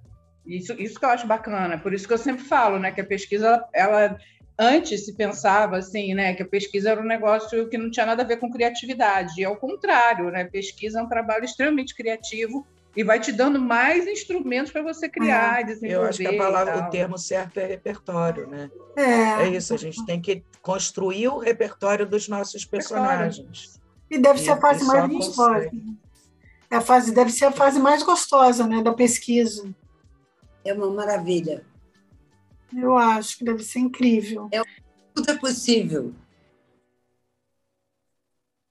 Isso, 0.46 0.74
isso 0.82 1.00
que 1.00 1.06
eu 1.06 1.10
acho 1.10 1.28
bacana. 1.28 1.78
Por 1.78 1.94
isso 1.94 2.08
que 2.08 2.14
eu 2.14 2.18
sempre 2.18 2.44
falo, 2.44 2.80
né? 2.80 2.92
Que 2.92 3.02
a 3.02 3.06
pesquisa, 3.06 3.64
ela, 3.74 4.18
antes 4.58 5.06
se 5.06 5.16
pensava 5.16 5.78
assim, 5.78 6.14
né, 6.14 6.34
que 6.34 6.44
a 6.44 6.48
pesquisa 6.48 6.90
era 6.90 7.02
um 7.02 7.06
negócio 7.06 7.70
que 7.70 7.78
não 7.78 7.90
tinha 7.90 8.06
nada 8.06 8.24
a 8.24 8.26
ver 8.26 8.38
com 8.38 8.52
criatividade. 8.52 9.40
E 9.40 9.46
ao 9.46 9.56
contrário, 9.56 10.30
né? 10.32 10.44
Pesquisa 10.44 11.00
é 11.00 11.04
um 11.04 11.08
trabalho 11.08 11.46
extremamente 11.46 11.96
criativo 11.96 12.68
e 12.96 13.04
vai 13.04 13.20
te 13.20 13.32
dando 13.32 13.60
mais 13.60 14.08
instrumentos 14.08 14.72
para 14.72 14.82
você 14.82 15.08
criar, 15.08 15.62
é. 15.62 15.64
desenvolver. 15.64 15.96
Eu 15.96 16.04
acho 16.04 16.18
que 16.20 16.28
a 16.28 16.38
palavra, 16.38 16.88
o 16.88 16.90
termo 16.90 17.18
certo 17.18 17.58
é 17.58 17.66
repertório, 17.66 18.48
né? 18.48 18.70
É. 18.96 19.44
é 19.44 19.50
isso, 19.50 19.74
a 19.74 19.78
gente 19.78 20.06
tem 20.06 20.20
que 20.20 20.44
construir 20.62 21.28
o 21.28 21.38
repertório 21.38 22.06
dos 22.06 22.28
nossos 22.28 22.66
personagens. 22.66 23.80
E 24.10 24.18
deve 24.18 24.40
ser 24.40 24.52
a 24.52 24.58
fase 24.58 24.84
mais 24.86 25.08
gostosa. 25.08 25.72
É 26.72 26.76
a 26.76 26.82
fase, 26.82 27.14
deve 27.14 27.32
ser 27.32 27.46
a 27.46 27.52
fase 27.52 27.80
mais 27.80 28.04
gostosa, 28.04 28.68
né, 28.68 28.82
da 28.82 28.94
pesquisa. 28.94 29.70
É 30.66 30.74
uma 30.74 30.90
maravilha. 30.90 31.66
Eu 32.76 32.98
acho 32.98 33.38
que 33.38 33.44
deve 33.44 33.64
ser 33.64 33.80
incrível. 33.80 34.50
É, 34.52 34.62
tudo 35.14 35.32
é 35.32 35.38
possível. 35.38 36.14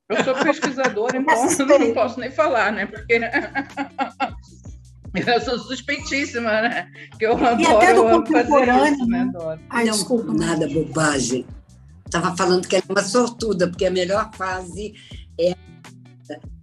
Eu 0.09 0.25
sou 0.25 0.35
pesquisadora, 0.35 1.17
então 1.19 1.79
não 1.79 1.93
posso 1.93 2.19
nem 2.19 2.31
falar, 2.31 2.73
né? 2.73 2.87
Porque 2.87 3.21
eu 5.15 5.41
sou 5.41 5.59
suspeitíssima, 5.59 6.63
né? 6.63 6.91
Que 7.19 7.27
eu 7.27 7.33
adoro, 7.35 7.61
e 7.61 7.67
até 7.67 7.95
do 7.95 8.05
contemporâneo, 8.05 8.95
isso, 8.95 9.07
né? 9.07 9.21
Adoro. 9.23 9.61
Ai, 9.69 9.85
não, 9.85 9.93
desculpa. 9.93 10.33
Nada 10.33 10.67
bobagem. 10.69 11.47
Estava 12.07 12.35
falando 12.35 12.67
que 12.67 12.77
ela 12.77 12.85
é 12.89 12.93
uma 12.93 13.03
sortuda, 13.03 13.69
porque 13.69 13.85
a 13.85 13.91
melhor 13.91 14.31
fase 14.33 14.95
é 15.39 15.55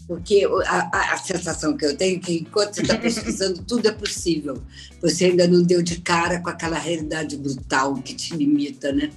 porque 0.07 0.47
a, 0.67 0.97
a, 0.97 1.13
a, 1.13 1.17
sensação 1.17 1.75
que 1.75 1.83
eu 1.85 1.97
tenho 1.97 2.17
é 2.17 2.19
que 2.19 2.39
enquanto 2.39 2.75
você 2.75 2.81
está 2.83 2.97
pesquisando, 3.01 3.63
tudo 3.63 3.87
é 3.87 3.91
possível. 3.91 4.61
Você 5.01 5.25
ainda 5.25 5.47
não 5.47 5.63
deu 5.63 5.81
de 5.81 5.99
cara 5.99 6.39
com 6.39 6.49
aquela 6.49 6.77
realidade 6.77 7.37
brutal 7.37 7.95
que 7.95 8.13
te 8.13 8.35
limita, 8.35 8.91
né? 8.91 9.09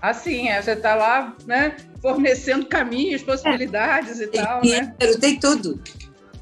Assim, 0.00 0.48
é, 0.48 0.62
você 0.62 0.72
está 0.72 0.94
lá, 0.94 1.36
né, 1.46 1.76
fornecendo 2.00 2.66
caminhos, 2.66 3.22
possibilidades 3.22 4.20
é. 4.20 4.24
e 4.24 4.26
tem 4.26 4.42
tal, 4.42 4.60
dinheiro, 4.60 4.86
né? 4.86 4.94
Tem 5.20 5.38
tudo. 5.38 5.80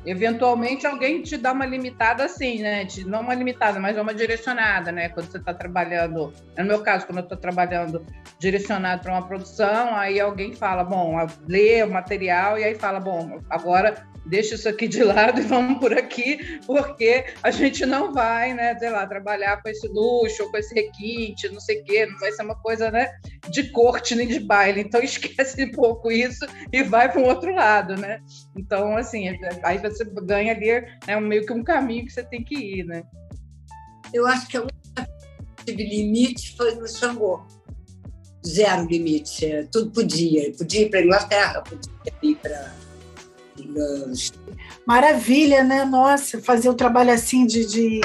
Eventualmente 0.07 0.87
alguém 0.87 1.21
te 1.21 1.37
dá 1.37 1.53
uma 1.53 1.67
limitada 1.67 2.25
assim, 2.25 2.63
né? 2.63 2.87
Não 3.07 3.21
uma 3.21 3.35
limitada, 3.35 3.81
mas 3.81 3.99
uma 3.99 4.15
direcionada, 4.15 4.93
né? 4.93 5.09
Quando 5.09 5.31
você 5.31 5.39
está 5.39 5.53
trabalhando, 5.53 6.33
no 6.57 6.65
meu 6.65 6.81
caso, 6.81 7.07
quando 7.07 7.19
eu 7.19 7.25
estou 7.25 7.37
trabalhando 7.37 8.07
direcionado 8.39 9.03
para 9.03 9.13
uma 9.13 9.27
produção, 9.27 9.97
aí 9.97 10.21
alguém 10.21 10.55
fala, 10.55 10.85
bom, 10.85 11.17
lê 11.49 11.83
o 11.83 11.91
material 11.91 12.59
e 12.59 12.65
aí 12.65 12.75
fala, 12.77 13.01
bom, 13.01 13.41
agora 13.51 14.07
deixa 14.27 14.55
isso 14.55 14.69
aqui 14.69 14.89
de 14.89 15.03
lado 15.05 15.41
e 15.41 15.45
vamos 15.45 15.79
por 15.79 15.93
aqui, 15.97 16.61
porque 16.67 17.25
a 17.43 17.51
gente 17.51 17.87
não 17.87 18.13
vai, 18.13 18.53
né, 18.53 18.77
sei 18.79 18.91
lá, 18.91 19.07
trabalhar 19.07 19.63
com 19.63 19.69
esse 19.69 19.87
luxo, 19.89 20.51
com 20.51 20.57
esse 20.57 20.75
requinte, 20.75 21.49
não 21.49 21.61
sei 21.61 21.81
o 21.81 21.85
quê, 21.85 22.07
não 22.07 22.19
vai 22.19 22.33
ser 22.33 22.43
uma 22.43 22.57
coisa, 22.57 22.91
né, 22.91 23.11
de 23.49 23.71
corte 23.71 24.15
nem 24.15 24.27
de 24.27 24.41
baile. 24.41 24.81
Então 24.81 25.01
esquece 25.03 25.65
um 25.65 25.71
pouco 25.71 26.11
isso 26.11 26.47
e 26.73 26.83
vai 26.83 27.11
para 27.11 27.21
um 27.21 27.27
outro 27.27 27.55
lado, 27.55 27.97
né? 27.97 28.21
Então, 28.57 28.97
assim, 28.97 29.29
aí 29.63 29.79
você 29.79 29.96
ganha 30.05 30.53
ali 30.53 30.81
né, 31.07 31.21
meio 31.21 31.45
que 31.47 31.53
um 31.53 31.65
caminho 31.65 32.05
que 32.05 32.13
você 32.13 32.23
tem 32.23 32.43
que 32.45 32.55
ir, 32.55 32.85
né? 32.85 33.03
Eu 34.13 34.27
acho 34.27 34.47
que 34.49 34.57
a 34.57 34.61
única 34.61 35.09
tive 35.65 35.85
limite 35.85 36.57
foi 36.57 36.75
no 36.75 36.89
Xangô. 36.89 37.41
Zero 38.47 38.87
limite, 38.87 39.69
tudo 39.73 39.91
podia. 39.91 40.53
Podia 40.53 40.83
ir 40.83 40.91
para 40.91 41.01
a 41.01 41.03
Inglaterra, 41.03 41.63
podia 41.63 42.13
ir 42.23 42.37
para 42.37 42.73
Maravilha, 44.87 45.65
né? 45.65 45.85
Nossa, 45.85 46.41
fazer 46.41 46.69
o 46.69 46.73
um 46.73 46.77
trabalho 46.77 47.13
assim 47.13 47.47
de, 47.47 47.67
de, 47.67 48.01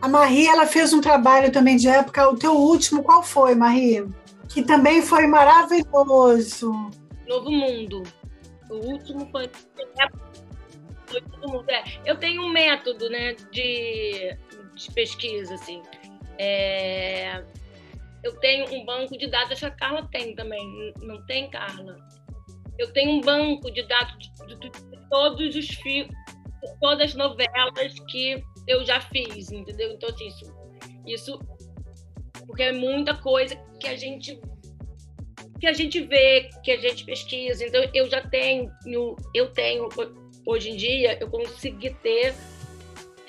A 0.00 0.08
Marie, 0.08 0.46
ela 0.46 0.66
fez 0.66 0.92
um 0.92 1.00
trabalho 1.00 1.50
também 1.50 1.76
de 1.76 1.88
época. 1.88 2.28
O 2.28 2.36
teu 2.36 2.52
último, 2.52 3.02
qual 3.02 3.22
foi, 3.22 3.54
Marie? 3.54 4.06
Que 4.48 4.62
também 4.62 5.02
foi 5.02 5.26
maravilhoso. 5.26 6.72
Novo 7.26 7.50
Mundo. 7.50 8.02
O 8.70 8.74
último 8.74 9.28
foi. 9.30 9.50
Foi 11.20 11.30
todo 11.30 11.52
mundo. 11.52 11.70
É, 11.70 11.84
eu 12.04 12.16
tenho 12.16 12.42
um 12.42 12.48
método, 12.48 13.08
né, 13.08 13.34
de, 13.50 14.36
de 14.74 14.92
pesquisa, 14.94 15.54
assim. 15.54 15.82
É, 16.38 17.42
eu 18.22 18.36
tenho 18.40 18.72
um 18.74 18.84
banco 18.84 19.16
de 19.16 19.26
dados, 19.28 19.52
acho 19.52 19.60
que 19.60 19.66
a 19.66 19.70
Carla 19.70 20.08
tem 20.10 20.34
também. 20.34 20.92
Não 21.00 21.24
tem, 21.26 21.50
Carla? 21.50 21.96
eu 22.78 22.92
tenho 22.92 23.12
um 23.12 23.20
banco 23.20 23.70
de 23.70 23.82
dados 23.84 24.30
de, 24.46 24.54
de, 24.56 24.70
de 24.70 25.08
todos 25.08 25.56
os 25.56 25.68
filmes, 25.68 26.14
todas 26.80 27.10
as 27.10 27.14
novelas 27.14 27.94
que 28.08 28.42
eu 28.66 28.84
já 28.84 29.00
fiz, 29.00 29.50
entendeu? 29.50 29.92
Então, 29.92 30.08
assim, 30.08 30.26
isso, 30.26 30.54
isso 31.06 31.40
porque 32.46 32.64
é 32.64 32.72
muita 32.72 33.14
coisa 33.14 33.56
que 33.80 33.88
a 33.88 33.96
gente 33.96 34.40
que 35.58 35.66
a 35.66 35.72
gente 35.72 36.02
vê, 36.02 36.50
que 36.62 36.70
a 36.70 36.76
gente 36.76 37.02
pesquisa. 37.06 37.64
Então, 37.64 37.82
eu 37.94 38.10
já 38.10 38.20
tenho, 38.20 38.70
eu 39.32 39.50
tenho, 39.52 39.88
hoje 40.46 40.70
em 40.70 40.76
dia, 40.76 41.18
eu 41.20 41.28
consegui 41.28 41.90
ter 41.90 42.32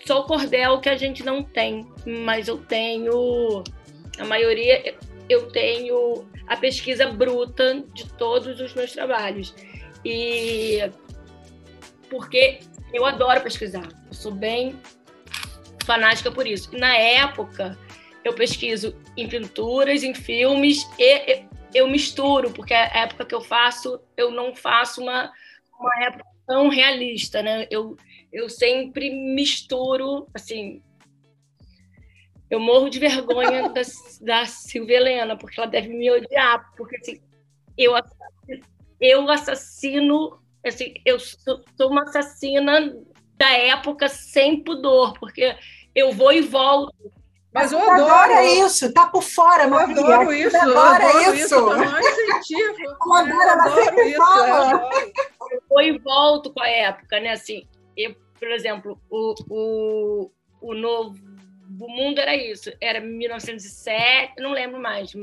só 0.05 0.21
o 0.21 0.23
cordel 0.23 0.79
que 0.79 0.87
a 0.87 0.95
gente 0.95 1.23
não 1.23 1.43
tem, 1.43 1.85
mas 2.05 2.47
eu 2.47 2.57
tenho, 2.59 3.63
a 4.19 4.23
maioria, 4.23 4.95
eu 5.27 5.51
tenho 5.51 6.25
a 6.47 6.55
pesquisa 6.55 7.07
bruta 7.07 7.83
de 7.93 8.07
todos 8.13 8.61
os 8.61 8.73
meus 8.73 8.93
trabalhos. 8.93 9.53
E 10.05 10.89
porque 12.09 12.59
eu 12.93 13.05
adoro 13.05 13.41
pesquisar, 13.41 13.89
eu 14.07 14.13
sou 14.13 14.31
bem 14.31 14.79
fanática 15.83 16.31
por 16.31 16.47
isso. 16.47 16.73
E 16.73 16.79
na 16.79 16.95
época, 16.95 17.77
eu 18.23 18.33
pesquiso 18.33 18.95
em 19.17 19.27
pinturas, 19.27 20.03
em 20.03 20.13
filmes 20.13 20.87
e 20.97 21.43
eu 21.73 21.87
misturo, 21.89 22.51
porque 22.51 22.73
a 22.73 22.85
época 22.99 23.25
que 23.25 23.35
eu 23.35 23.41
faço, 23.41 23.99
eu 24.15 24.31
não 24.31 24.55
faço 24.55 25.01
uma, 25.01 25.31
uma 25.77 26.05
época 26.05 26.36
tão 26.47 26.69
realista, 26.69 27.43
né? 27.43 27.67
Eu, 27.69 27.97
eu 28.31 28.49
sempre 28.49 29.09
misturo, 29.09 30.27
assim. 30.33 30.81
Eu 32.49 32.59
morro 32.61 32.89
de 32.89 32.97
vergonha 32.97 33.69
da, 33.69 33.81
da 34.21 34.45
Silvia 34.45 34.97
Helena, 34.97 35.37
porque 35.37 35.59
ela 35.59 35.69
deve 35.69 35.89
me 35.89 36.09
odiar, 36.09 36.73
porque 36.77 36.95
assim, 36.95 37.21
eu, 37.77 37.93
eu 38.99 39.29
assassino, 39.29 40.39
assim, 40.65 40.93
eu 41.05 41.19
sou, 41.19 41.61
sou 41.75 41.91
uma 41.91 42.03
assassina 42.03 42.95
da 43.35 43.51
época 43.51 44.07
sem 44.07 44.63
pudor, 44.63 45.19
porque 45.19 45.55
eu 45.93 46.13
vou 46.13 46.31
e 46.31 46.41
volto 46.41 47.11
mas 47.57 47.71
eu 47.71 47.79
adoro. 47.81 48.05
Adora 48.05 48.43
isso, 48.43 48.93
tá 48.93 49.07
por 49.07 49.23
fora, 49.23 49.63
eu 49.63 49.69
Maria. 49.69 49.99
Adoro 49.99 50.33
isso, 50.33 50.57
adora 50.57 51.03
eu 51.03 51.09
adoro 51.09 51.35
isso. 51.35 51.45
isso. 51.45 51.55
Eu 53.07 53.13
adoro, 53.13 53.41
ela 53.41 53.63
adoro 53.65 54.01
isso. 54.01 54.17
Fala. 54.17 54.89
Eu 55.51 55.61
vou 55.69 55.81
e 55.81 55.97
volto 55.97 56.53
com 56.53 56.61
a 56.61 56.69
época, 56.69 57.19
né? 57.19 57.31
Assim, 57.31 57.67
eu, 57.95 58.15
por 58.39 58.51
exemplo, 58.51 58.99
o, 59.09 59.33
o, 59.49 60.31
o 60.61 60.73
Novo 60.73 61.15
Mundo 61.69 62.19
era 62.19 62.35
isso, 62.35 62.71
era 62.79 62.99
1907, 63.01 64.33
não 64.39 64.51
lembro 64.51 64.79
mais, 64.79 65.13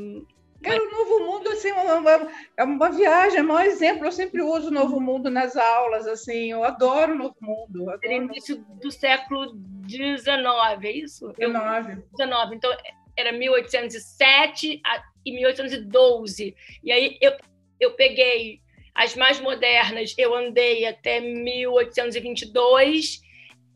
Cara, 0.64 0.82
o 0.82 0.90
Novo 0.90 1.26
Mundo 1.26 1.50
assim, 1.50 1.68
é 1.68 1.74
uma, 1.74 2.32
é 2.56 2.64
uma 2.64 2.90
viagem, 2.90 3.40
é 3.40 3.42
um 3.42 3.60
exemplo. 3.60 4.06
Eu 4.06 4.12
sempre 4.12 4.40
uso 4.42 4.68
o 4.68 4.72
Novo 4.72 4.98
Mundo 5.00 5.30
nas 5.30 5.56
aulas, 5.56 6.06
assim, 6.06 6.50
eu 6.50 6.64
adoro 6.64 7.12
o 7.12 7.18
Novo 7.18 7.36
Mundo. 7.40 7.90
Era 8.02 8.14
início 8.14 8.56
do 8.80 8.90
século 8.90 9.54
XIX, 9.88 10.82
é 10.82 10.90
isso? 10.90 11.32
XIX. 11.38 12.02
19. 12.12 12.56
Então, 12.56 12.74
era 13.16 13.30
1807 13.32 14.82
e 15.24 15.32
1812. 15.32 16.54
E 16.82 16.92
aí 16.92 17.16
eu, 17.20 17.36
eu 17.78 17.92
peguei 17.92 18.60
as 18.94 19.14
mais 19.16 19.40
modernas, 19.40 20.14
eu 20.16 20.34
andei 20.34 20.86
até 20.86 21.20
1822 21.20 23.20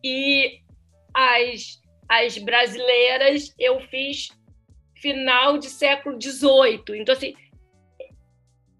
e 0.04 0.60
as, 1.12 1.82
as 2.08 2.38
brasileiras 2.38 3.52
eu 3.58 3.80
fiz 3.80 4.30
final 5.00 5.58
de 5.58 5.68
século 5.68 6.20
XVIII. 6.20 7.00
Então, 7.00 7.14
assim, 7.14 7.34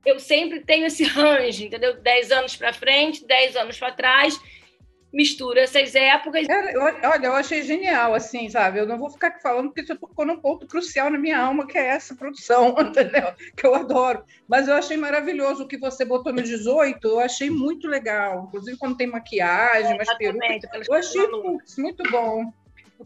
eu 0.05 0.19
sempre 0.19 0.61
tenho 0.61 0.87
esse 0.87 1.05
range, 1.05 1.67
entendeu? 1.67 2.01
Dez 2.01 2.31
anos 2.31 2.57
para 2.57 2.73
frente, 2.73 3.27
dez 3.27 3.57
anos 3.57 3.79
para 3.79 3.93
trás, 3.93 4.41
misturo 5.13 5.59
essas 5.59 5.95
épocas. 5.95 6.47
É, 6.49 6.79
olha, 6.79 7.27
eu 7.27 7.35
achei 7.35 7.63
genial, 7.63 8.15
assim, 8.15 8.49
sabe? 8.49 8.79
Eu 8.79 8.87
não 8.87 8.99
vou 8.99 9.11
ficar 9.11 9.29
aqui 9.29 9.43
falando 9.43 9.69
porque 9.69 9.85
você 9.85 9.95
tocou 9.95 10.25
num 10.25 10.41
ponto 10.41 10.67
crucial 10.67 11.11
na 11.11 11.19
minha 11.19 11.39
alma, 11.39 11.67
que 11.67 11.77
é 11.77 11.87
essa 11.87 12.15
produção, 12.15 12.75
entendeu? 12.81 13.33
Que 13.57 13.67
eu 13.67 13.75
adoro. 13.75 14.25
Mas 14.47 14.69
eu 14.69 14.75
achei 14.75 14.97
maravilhoso 14.97 15.65
o 15.65 15.69
que 15.69 15.79
você 15.79 16.05
botou 16.05 16.33
no 16.33 16.43
18, 16.43 17.07
eu 17.07 17.21
achei 17.21 17.51
muito 17.51 17.87
legal. 17.87 18.47
Inclusive 18.49 18.77
quando 18.79 18.97
tem 18.97 19.07
maquiagem, 19.07 19.93
é, 19.93 19.95
umas 19.95 20.17
perucas. 20.17 20.89
Eu 20.89 20.95
achei 20.95 21.27
muito 21.77 22.03
bom. 22.11 22.53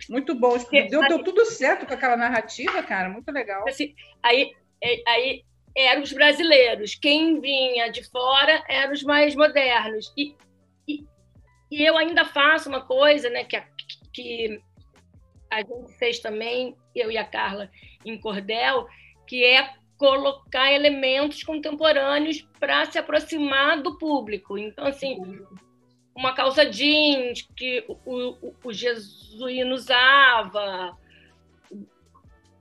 Muito 0.08 0.34
bom. 0.34 0.56
Deu, 0.88 1.06
deu 1.06 1.22
tudo 1.22 1.44
certo 1.44 1.86
com 1.86 1.94
aquela 1.94 2.16
narrativa, 2.16 2.82
cara. 2.82 3.08
Muito 3.08 3.30
legal. 3.30 3.66
Assim, 3.68 3.94
aí, 4.22 4.52
é, 4.82 5.02
aí 5.06 5.44
eram 5.76 6.02
os 6.02 6.12
brasileiros. 6.12 6.94
Quem 6.94 7.40
vinha 7.40 7.88
de 7.88 8.02
fora 8.10 8.64
eram 8.68 8.92
os 8.92 9.02
mais 9.02 9.34
modernos. 9.34 10.12
E, 10.16 10.34
e, 10.88 11.04
e 11.70 11.84
eu 11.84 11.96
ainda 11.96 12.24
faço 12.24 12.68
uma 12.68 12.84
coisa 12.84 13.28
né, 13.28 13.44
que, 13.44 13.56
a, 13.56 13.64
que 14.12 14.60
a 15.50 15.58
gente 15.58 15.92
fez 15.98 16.18
também, 16.20 16.76
eu 16.94 17.10
e 17.10 17.18
a 17.18 17.24
Carla, 17.24 17.70
em 18.04 18.18
Cordel, 18.18 18.86
que 19.26 19.44
é 19.44 19.74
colocar 19.98 20.72
elementos 20.72 21.44
contemporâneos 21.44 22.42
para 22.58 22.90
se 22.90 22.98
aproximar 22.98 23.80
do 23.80 23.98
público. 23.98 24.58
Então, 24.58 24.86
assim, 24.86 25.16
uma 26.14 26.34
calça 26.34 26.66
jeans 26.66 27.48
que 27.56 27.84
o, 27.88 27.96
o, 28.04 28.54
o 28.64 28.72
jesuíno 28.72 29.74
usava, 29.74 30.96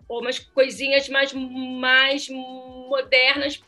ou 0.07 0.21
umas 0.21 0.39
coisinhas 0.39 1.07
mais, 1.09 1.33
mais 1.33 2.29
modernas, 2.29 3.61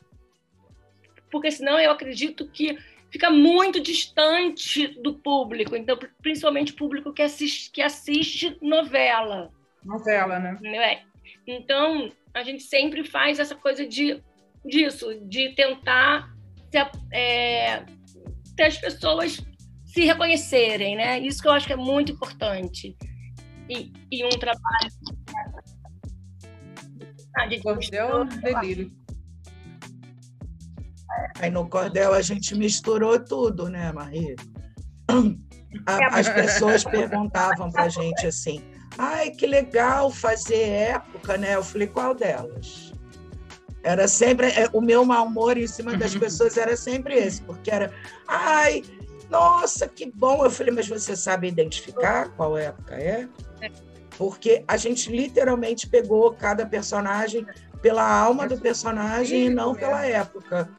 porque 1.31 1.51
senão 1.51 1.79
eu 1.79 1.91
acredito 1.91 2.47
que 2.47 2.77
fica 3.09 3.29
muito 3.29 3.79
distante 3.79 4.87
do 5.01 5.13
público, 5.13 5.75
então 5.75 5.97
principalmente 6.21 6.73
o 6.73 6.75
público 6.75 7.13
que 7.13 7.21
assiste, 7.21 7.71
que 7.71 7.81
assiste 7.81 8.57
novela. 8.61 9.51
Novela, 9.83 10.39
né? 10.39 10.59
É. 10.63 11.01
Então 11.45 12.11
a 12.33 12.43
gente 12.43 12.63
sempre 12.63 13.03
faz 13.03 13.39
essa 13.39 13.55
coisa 13.55 13.85
de 13.85 14.21
disso, 14.65 15.19
de 15.25 15.49
tentar 15.49 16.33
é, 17.11 17.85
ter 18.55 18.63
as 18.63 18.77
pessoas 18.77 19.41
se 19.93 20.05
reconhecerem, 20.05 20.95
né? 20.95 21.19
Isso 21.19 21.39
que 21.39 21.47
eu 21.47 21.51
acho 21.51 21.67
que 21.67 21.73
é 21.73 21.77
muito 21.77 22.11
importante. 22.11 22.97
E, 23.69 23.93
e 24.11 24.25
um 24.25 24.29
trabalho. 24.29 24.89
Ah, 27.37 27.47
Cordel 27.61 28.23
é 28.23 28.53
delírio. 28.53 28.91
Aí 31.39 31.51
no 31.51 31.69
cordel 31.69 32.13
a 32.13 32.21
gente 32.21 32.55
misturou 32.55 33.23
tudo, 33.23 33.69
né, 33.69 33.91
Maria? 33.91 34.35
As 35.85 36.27
pessoas 36.27 36.83
perguntavam 36.83 37.71
para 37.71 37.83
a 37.83 37.89
gente 37.89 38.25
assim: 38.25 38.63
ai, 38.97 39.29
que 39.29 39.45
legal 39.45 40.09
fazer 40.09 40.69
época, 40.69 41.37
né? 41.37 41.55
Eu 41.55 41.63
falei: 41.63 41.87
qual 41.87 42.15
delas? 42.15 42.93
Era 43.83 44.07
sempre. 44.07 44.47
É, 44.47 44.67
o 44.73 44.81
meu 44.81 45.05
mau 45.05 45.27
humor 45.27 45.55
em 45.55 45.67
cima 45.67 45.95
das 45.95 46.15
pessoas 46.17 46.57
era 46.57 46.75
sempre 46.75 47.13
esse, 47.13 47.43
porque 47.43 47.69
era: 47.69 47.93
ai, 48.27 48.81
nossa, 49.33 49.87
que 49.87 50.05
bom! 50.11 50.45
Eu 50.45 50.51
falei, 50.51 50.71
mas 50.71 50.87
você 50.87 51.15
sabe 51.15 51.47
identificar 51.47 52.29
qual 52.29 52.55
época 52.55 52.95
é? 52.95 53.27
Porque 54.15 54.63
a 54.67 54.77
gente 54.77 55.09
literalmente 55.09 55.89
pegou 55.89 56.31
cada 56.33 56.67
personagem 56.67 57.45
pela 57.81 58.07
alma 58.07 58.47
do 58.47 58.59
personagem 58.59 59.47
e 59.47 59.49
não 59.49 59.73
pela 59.73 60.05
época. 60.05 60.69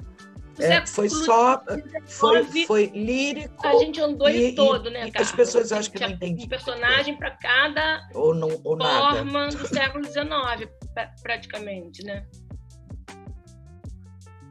É, 0.56 0.86
foi 0.86 1.08
só 1.08 1.60
foi, 2.06 2.44
foi 2.64 2.86
lírico. 2.94 3.66
A 3.66 3.76
gente 3.78 4.00
andou 4.00 4.30
e, 4.30 4.54
todo, 4.54 4.88
né, 4.88 5.10
cara? 5.10 5.24
As 5.24 5.32
pessoas 5.32 5.72
acham 5.72 5.92
que 5.92 5.98
não 6.00 6.10
entendem. 6.10 6.44
Um 6.44 6.48
personagem 6.48 7.16
para 7.16 7.32
cada 7.32 8.08
ou 8.14 8.32
não, 8.32 8.50
ou 8.62 8.78
forma 8.78 9.46
nada. 9.46 9.56
do 9.56 9.66
século 9.66 10.04
XIX, 10.04 10.70
praticamente, 11.24 12.04
né? 12.04 12.24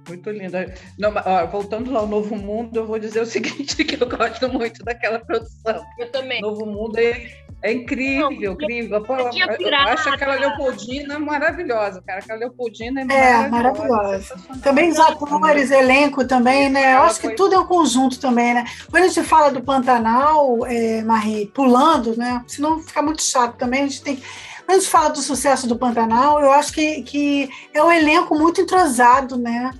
Muito 0.08 0.30
linda. 0.30 0.74
Não, 0.98 1.14
ó, 1.26 1.46
voltando 1.48 1.92
lá 1.92 2.02
ao 2.02 2.08
Novo 2.08 2.36
Mundo, 2.36 2.78
eu 2.78 2.86
vou 2.86 3.00
dizer 3.00 3.22
o 3.22 3.26
seguinte, 3.28 3.84
que 3.84 4.02
eu 4.02 4.08
gosto 4.08 4.50
muito 4.50 4.84
daquela 4.84 5.20
produção. 5.20 5.84
Eu 5.98 6.12
também. 6.12 6.42
Novo 6.42 6.66
Mundo 6.66 6.98
é, 6.98 7.32
é 7.62 7.72
incrível, 7.72 8.30
não, 8.30 8.54
incrível. 8.54 9.02
Pô, 9.02 9.16
eu, 9.16 9.30
eu, 9.30 9.76
acho 9.76 10.10
aquela 10.10 10.36
Leopoldina 10.36 11.18
maravilhosa, 11.20 12.02
cara. 12.06 12.20
Aquela 12.20 12.40
Leopoldina 12.40 13.02
é, 13.02 13.46
é 13.46 13.48
maravilhosa. 13.48 14.36
Também 14.62 14.90
os 14.90 15.00
atores, 15.00 15.72
elenco 15.72 16.28
também, 16.28 16.70
né? 16.70 16.96
Eu 16.96 17.04
acho 17.04 17.22
que 17.22 17.36
tudo 17.36 17.56
é 17.56 17.60
um 17.60 17.66
conjunto 17.66 18.20
também, 18.20 18.54
né? 18.54 18.66
Quando 18.92 19.04
a 19.04 19.08
gente 19.08 19.24
fala 19.24 19.52
do 19.52 19.64
Pantanal, 19.64 20.66
é, 20.66 21.02
Marie, 21.04 21.48
pulando, 21.48 22.18
né? 22.18 22.44
Senão 22.48 22.82
fica 22.82 23.02
muito 23.02 23.22
chato 23.22 23.58
também, 23.58 23.84
a 23.84 23.88
gente 23.88 24.04
tem 24.04 24.16
que 24.18 24.24
quando 24.66 24.78
a 24.78 24.80
gente 24.80 24.90
fala 24.90 25.10
do 25.10 25.20
sucesso 25.20 25.68
do 25.68 25.78
Pantanal, 25.78 26.40
eu 26.40 26.52
acho 26.52 26.72
que, 26.72 27.02
que 27.04 27.50
é 27.74 27.84
um 27.84 27.92
elenco 27.92 28.34
muito 28.34 28.62
entrosado, 28.62 29.38
né? 29.38 29.72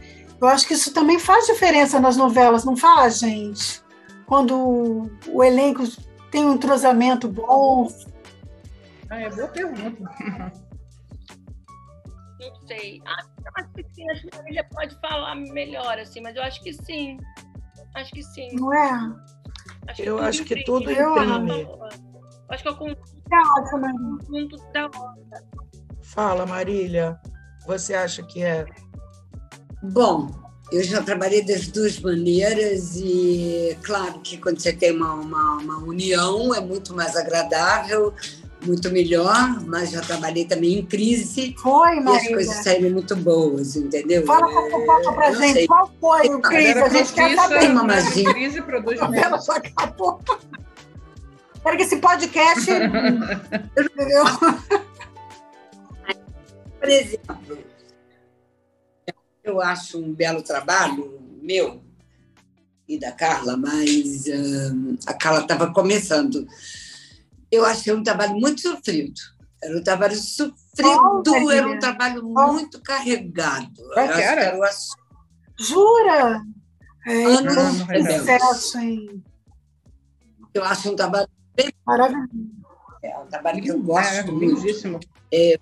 Eu 0.44 0.50
acho 0.50 0.68
que 0.68 0.74
isso 0.74 0.94
também 0.94 1.18
faz 1.18 1.46
diferença 1.46 2.02
nas 2.02 2.18
novelas, 2.18 2.66
não 2.66 2.76
faz, 2.76 3.20
gente? 3.20 3.82
Quando 4.26 5.10
o 5.30 5.42
elenco 5.42 5.84
tem 6.30 6.44
um 6.44 6.56
entrosamento 6.56 7.30
bom. 7.30 7.88
Ah, 9.10 9.22
é 9.22 9.30
boa 9.30 9.48
pergunta. 9.48 10.04
Não 12.42 12.68
sei. 12.68 13.02
Acho 13.56 13.70
que 13.74 13.86
sim, 13.94 14.10
acho 14.12 14.24
que 14.24 14.30
a 14.34 14.38
família 14.38 14.68
pode 14.70 15.00
falar 15.00 15.34
melhor, 15.36 15.98
assim, 15.98 16.20
mas 16.20 16.36
eu 16.36 16.44
acho 16.44 16.62
que 16.62 16.74
sim. 16.74 17.18
Acho 17.96 18.12
que 18.12 18.22
sim. 18.22 18.54
Não 18.54 18.74
é? 18.74 19.16
Acho 19.88 20.02
eu 20.02 20.20
acho 20.20 20.44
que 20.44 20.62
tudo 20.66 20.92
imprime. 20.92 21.70
Acho 22.50 22.64
que 22.64 22.70
eu 22.70 22.76
conjunto 22.76 24.58
da 24.74 24.88
onda. 24.88 25.42
Fala, 26.02 26.46
Marília. 26.46 27.18
Você 27.66 27.94
acha 27.94 28.22
que 28.24 28.44
é 28.44 28.66
Bom, 29.84 30.32
eu 30.72 30.82
já 30.82 31.04
trabalhei 31.04 31.44
das 31.44 31.68
duas 31.68 32.00
maneiras 32.00 32.96
e, 32.96 33.78
claro, 33.84 34.20
que 34.22 34.38
quando 34.38 34.60
você 34.60 34.72
tem 34.72 34.92
uma, 34.92 35.14
uma, 35.14 35.58
uma 35.58 35.78
união 35.80 36.56
é 36.56 36.62
muito 36.62 36.96
mais 36.96 37.18
agradável, 37.18 38.14
muito 38.66 38.90
melhor, 38.90 39.62
mas 39.68 39.92
já 39.92 40.02
trabalhei 40.02 40.46
também 40.46 40.80
em 40.80 40.86
crise. 40.86 41.54
Foi, 41.62 42.00
Maria. 42.00 42.14
E 42.14 42.26
as 42.26 42.28
coisas 42.30 42.56
saíram 42.64 42.92
muito 42.92 43.14
boas, 43.16 43.76
entendeu? 43.76 44.26
Fala 44.26 44.48
pouco 44.48 45.14
pra 45.14 45.34
gente, 45.34 45.54
sei. 45.54 45.68
qual 45.68 45.92
foi 46.00 46.28
o 46.28 46.42
crise? 46.42 46.80
A 46.80 46.90
gente 46.90 47.14
quer 47.14 47.36
saber. 47.36 47.70
Mamazinha. 47.70 48.34
Crise 48.34 48.62
produz 48.62 49.00
Ela 49.00 49.40
só 49.40 49.54
acabou. 49.58 50.22
Espero 51.54 51.78
que 51.78 51.84
esse 51.84 51.98
podcast... 51.98 52.72
entendeu? 53.78 54.24
Por 56.80 56.90
exemplo, 56.90 57.73
eu 59.44 59.62
acho 59.62 60.00
um 60.00 60.14
belo 60.14 60.42
trabalho 60.42 61.22
meu 61.42 61.84
e 62.88 62.98
da 62.98 63.12
Carla, 63.12 63.58
mas 63.58 64.26
uh, 64.28 64.98
a 65.06 65.14
Carla 65.14 65.42
estava 65.42 65.72
começando. 65.74 66.48
Eu 67.52 67.66
achei 67.66 67.94
um 67.94 68.04
trabalho 68.04 68.36
muito 68.36 68.62
sofrido. 68.62 69.20
Era 69.62 69.78
um 69.78 69.84
trabalho 69.84 70.16
sofrido, 70.16 71.24
oh, 71.28 71.52
era 71.52 71.68
um 71.68 71.80
trabalho 71.80 72.22
oh. 72.26 72.54
muito 72.54 72.82
carregado. 72.82 73.72
Qual 73.94 74.08
que 74.08 74.22
era? 74.22 74.42
era 74.42 74.70
Jura? 75.60 76.42
É, 77.06 77.26
Anos 77.26 77.78
sucesso, 78.20 78.80
hein? 78.80 79.24
Eu 80.54 80.64
acho 80.64 80.92
um 80.92 80.96
trabalho 80.96 81.28
bem... 81.56 81.72
Maravilhoso. 81.86 82.30
É 83.02 83.18
um 83.20 83.28
trabalho 83.28 83.62
que 83.62 83.70
eu 83.70 83.82
gosto 83.82 84.14
é, 84.14 84.24
muito. 84.24 84.56
Lindíssimo. 84.56 85.00
É, 85.32 85.60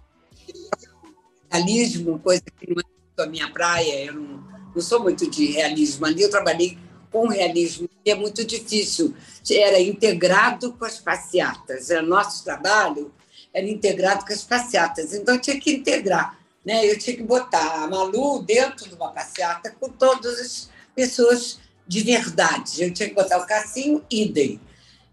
realismo, 1.52 2.20
coisa 2.20 2.44
que 2.44 2.70
não 2.70 2.80
é 2.80 3.01
muito 3.22 3.24
a 3.24 3.28
minha 3.28 3.50
praia, 3.50 4.06
eu 4.06 4.14
não, 4.14 4.44
não 4.74 4.82
sou 4.82 5.02
muito 5.02 5.30
de 5.30 5.48
realismo. 5.48 6.06
Ali 6.06 6.24
eu 6.24 6.30
trabalhei 6.30 6.78
com 7.12 7.28
realismo, 7.28 7.90
e 8.06 8.10
é 8.10 8.16
muito 8.16 8.44
difícil. 8.46 9.14
Era 9.50 9.80
integrado 9.80 10.74
com 10.74 10.86
as 10.86 11.00
passeatas. 11.00 11.90
Era 11.90 12.02
nosso 12.02 12.44
trabalho 12.44 13.12
era 13.54 13.68
integrado 13.68 14.26
com 14.26 14.32
as 14.32 14.44
passeatas. 14.44 15.14
Então, 15.14 15.36
eu 15.36 15.42
tinha 15.42 15.60
que 15.60 15.74
integrar. 15.74 16.38
Né? 16.66 16.90
Eu 16.90 16.98
tinha 16.98 17.18
que 17.18 17.24
botar 17.24 17.84
a 17.84 17.88
Malu 17.88 18.42
dentro 18.44 18.88
de 18.88 18.96
uma 18.96 19.12
passeata 19.12 19.76
com 19.78 19.90
todas 19.90 20.40
as 20.40 20.70
pessoas 20.96 21.60
de 21.86 22.02
verdade. 22.02 22.82
Eu 22.82 22.94
tinha 22.94 23.10
que 23.10 23.16
botar 23.16 23.40
o 23.40 23.46
Cassinho, 23.46 24.04
idem. 24.10 24.60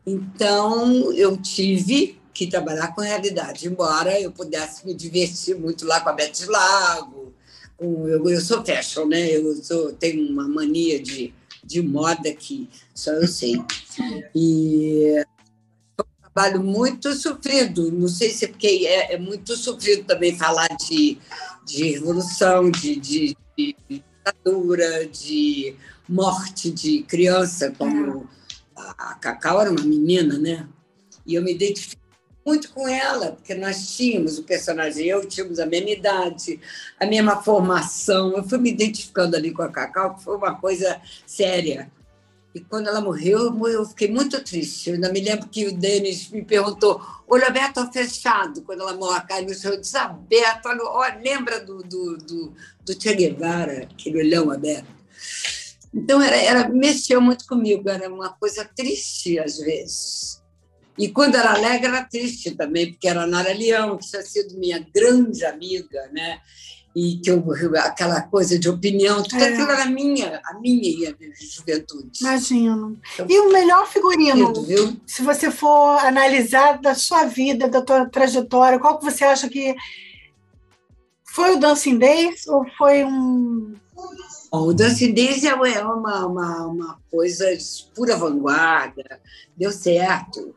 Então, 0.06 1.12
eu 1.12 1.36
tive 1.36 2.20
que 2.32 2.46
trabalhar 2.46 2.94
com 2.94 3.00
realidade, 3.00 3.66
embora 3.66 4.20
eu 4.20 4.30
pudesse 4.30 4.86
me 4.86 4.94
divertir 4.94 5.58
muito 5.58 5.84
lá 5.84 6.00
com 6.00 6.10
a 6.10 6.12
Beth 6.12 6.46
Lago. 6.46 7.17
Eu, 7.78 8.28
eu 8.28 8.40
sou 8.40 8.64
fashion, 8.64 9.06
né? 9.06 9.36
Eu 9.36 9.54
sou, 9.62 9.92
tenho 9.92 10.28
uma 10.30 10.48
mania 10.48 11.00
de, 11.00 11.32
de 11.64 11.80
moda 11.80 12.32
que 12.32 12.68
só 12.94 13.12
eu 13.12 13.28
sei. 13.28 13.62
E 14.34 15.24
foi 15.96 16.06
um 16.06 16.22
trabalho 16.22 16.62
muito 16.62 17.12
sofrido. 17.14 17.92
Não 17.92 18.08
sei 18.08 18.30
se 18.30 18.46
é 18.46 18.48
porque 18.48 18.84
é, 18.86 19.14
é 19.14 19.18
muito 19.18 19.56
sofrido 19.56 20.04
também 20.04 20.36
falar 20.36 20.68
de, 20.76 21.18
de 21.64 21.92
revolução, 21.92 22.70
de, 22.70 22.96
de, 22.96 23.36
de 23.56 23.76
ditadura, 23.88 25.06
de 25.06 25.74
morte 26.08 26.70
de 26.70 27.02
criança, 27.02 27.72
como 27.76 28.28
a 28.76 29.14
Cacau 29.14 29.60
era 29.60 29.70
uma 29.70 29.84
menina, 29.84 30.38
né? 30.38 30.68
E 31.26 31.34
eu 31.34 31.42
me 31.42 31.52
identifiquei 31.52 32.07
muito 32.48 32.72
com 32.72 32.88
ela, 32.88 33.32
porque 33.32 33.54
nós 33.54 33.94
tínhamos 33.94 34.38
o 34.38 34.42
personagem, 34.42 35.06
eu 35.06 35.28
tínhamos 35.28 35.58
a 35.58 35.66
mesma 35.66 35.90
idade, 35.90 36.58
a 36.98 37.04
mesma 37.04 37.42
formação. 37.42 38.34
Eu 38.34 38.42
fui 38.42 38.56
me 38.56 38.70
identificando 38.70 39.36
ali 39.36 39.52
com 39.52 39.60
a 39.60 39.68
Cacau, 39.68 40.14
que 40.14 40.24
foi 40.24 40.34
uma 40.34 40.54
coisa 40.54 40.98
séria. 41.26 41.92
E 42.54 42.60
quando 42.60 42.88
ela 42.88 43.02
morreu, 43.02 43.54
eu 43.68 43.84
fiquei 43.84 44.10
muito 44.10 44.42
triste. 44.42 44.88
Eu 44.88 44.94
ainda 44.94 45.12
me 45.12 45.20
lembro 45.20 45.46
que 45.46 45.66
o 45.66 45.76
Denis 45.76 46.30
me 46.30 46.42
perguntou: 46.42 47.02
olho 47.28 47.46
aberto 47.46 47.80
ou 47.80 47.92
fechado? 47.92 48.62
Quando 48.62 48.80
ela 48.80 48.94
morreu, 48.94 49.22
no 49.46 49.54
chão, 49.54 49.72
eu 49.72 49.80
disse: 49.80 49.98
aberto. 49.98 50.66
Olha, 50.66 51.20
lembra 51.22 51.60
do, 51.60 51.82
do, 51.82 52.16
do, 52.16 52.54
do 52.82 53.02
Che 53.02 53.14
Guevara, 53.14 53.82
aquele 53.82 54.20
olhão 54.20 54.50
aberto? 54.50 54.88
Então, 55.92 56.22
era, 56.22 56.36
era, 56.36 56.68
mexeu 56.70 57.20
muito 57.20 57.46
comigo, 57.46 57.90
era 57.90 58.08
uma 58.08 58.30
coisa 58.30 58.64
triste 58.64 59.38
às 59.38 59.58
vezes. 59.58 60.38
E 60.98 61.08
quando 61.08 61.36
era 61.36 61.52
alegre, 61.52 61.86
era 61.86 62.04
triste 62.04 62.50
também, 62.52 62.90
porque 62.90 63.06
era 63.06 63.22
a 63.22 63.26
Nara 63.26 63.52
Leão, 63.52 63.96
que 63.96 64.08
tinha 64.08 64.22
sido 64.22 64.58
minha 64.58 64.84
grande 64.92 65.44
amiga, 65.44 66.10
né? 66.12 66.40
E 66.96 67.18
que 67.18 67.30
eu, 67.30 67.44
aquela 67.76 68.22
coisa 68.22 68.58
de 68.58 68.68
opinião, 68.68 69.22
tudo 69.22 69.40
é. 69.40 69.48
aquilo 69.48 69.70
era 69.70 69.86
minha, 69.86 70.40
a 70.44 70.58
minha 70.58 71.14
juventude. 71.40 72.10
Imagino. 72.20 72.98
Então, 73.14 73.26
e 73.28 73.38
o 73.38 73.52
melhor 73.52 73.86
figurino, 73.86 74.52
viu? 74.64 74.96
se 75.06 75.22
você 75.22 75.50
for 75.50 75.98
analisar 76.04 76.80
da 76.80 76.94
sua 76.96 77.24
vida, 77.24 77.68
da 77.68 77.80
tua 77.80 78.06
trajetória, 78.06 78.80
qual 78.80 78.98
que 78.98 79.04
você 79.04 79.24
acha 79.24 79.48
que 79.48 79.76
foi 81.24 81.54
o 81.54 81.60
Dancing 81.60 81.98
Days 81.98 82.48
ou 82.48 82.66
foi 82.76 83.04
um 83.04 83.74
o 84.50 84.72
Dancing 84.72 85.12
Days 85.12 85.44
é 85.44 85.54
uma, 85.54 86.26
uma, 86.26 86.66
uma 86.66 86.98
coisa 87.10 87.54
de 87.54 87.64
pura 87.94 88.16
vanguarda, 88.16 89.20
deu 89.56 89.70
certo 89.70 90.54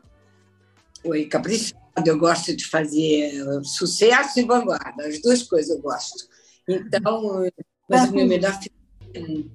foi 1.02 1.26
caprichado, 1.26 1.80
eu 2.06 2.18
gosto 2.18 2.54
de 2.56 2.66
fazer 2.66 3.32
sucesso 3.64 4.40
e 4.40 4.44
vanguarda, 4.44 5.06
as 5.06 5.20
duas 5.20 5.42
coisas 5.42 5.70
eu 5.70 5.82
gosto. 5.82 6.28
Então, 6.68 7.44
mas 7.88 8.08
o 8.08 8.14
meu 8.14 8.26
melhor 8.26 8.58
filme. 8.58 9.50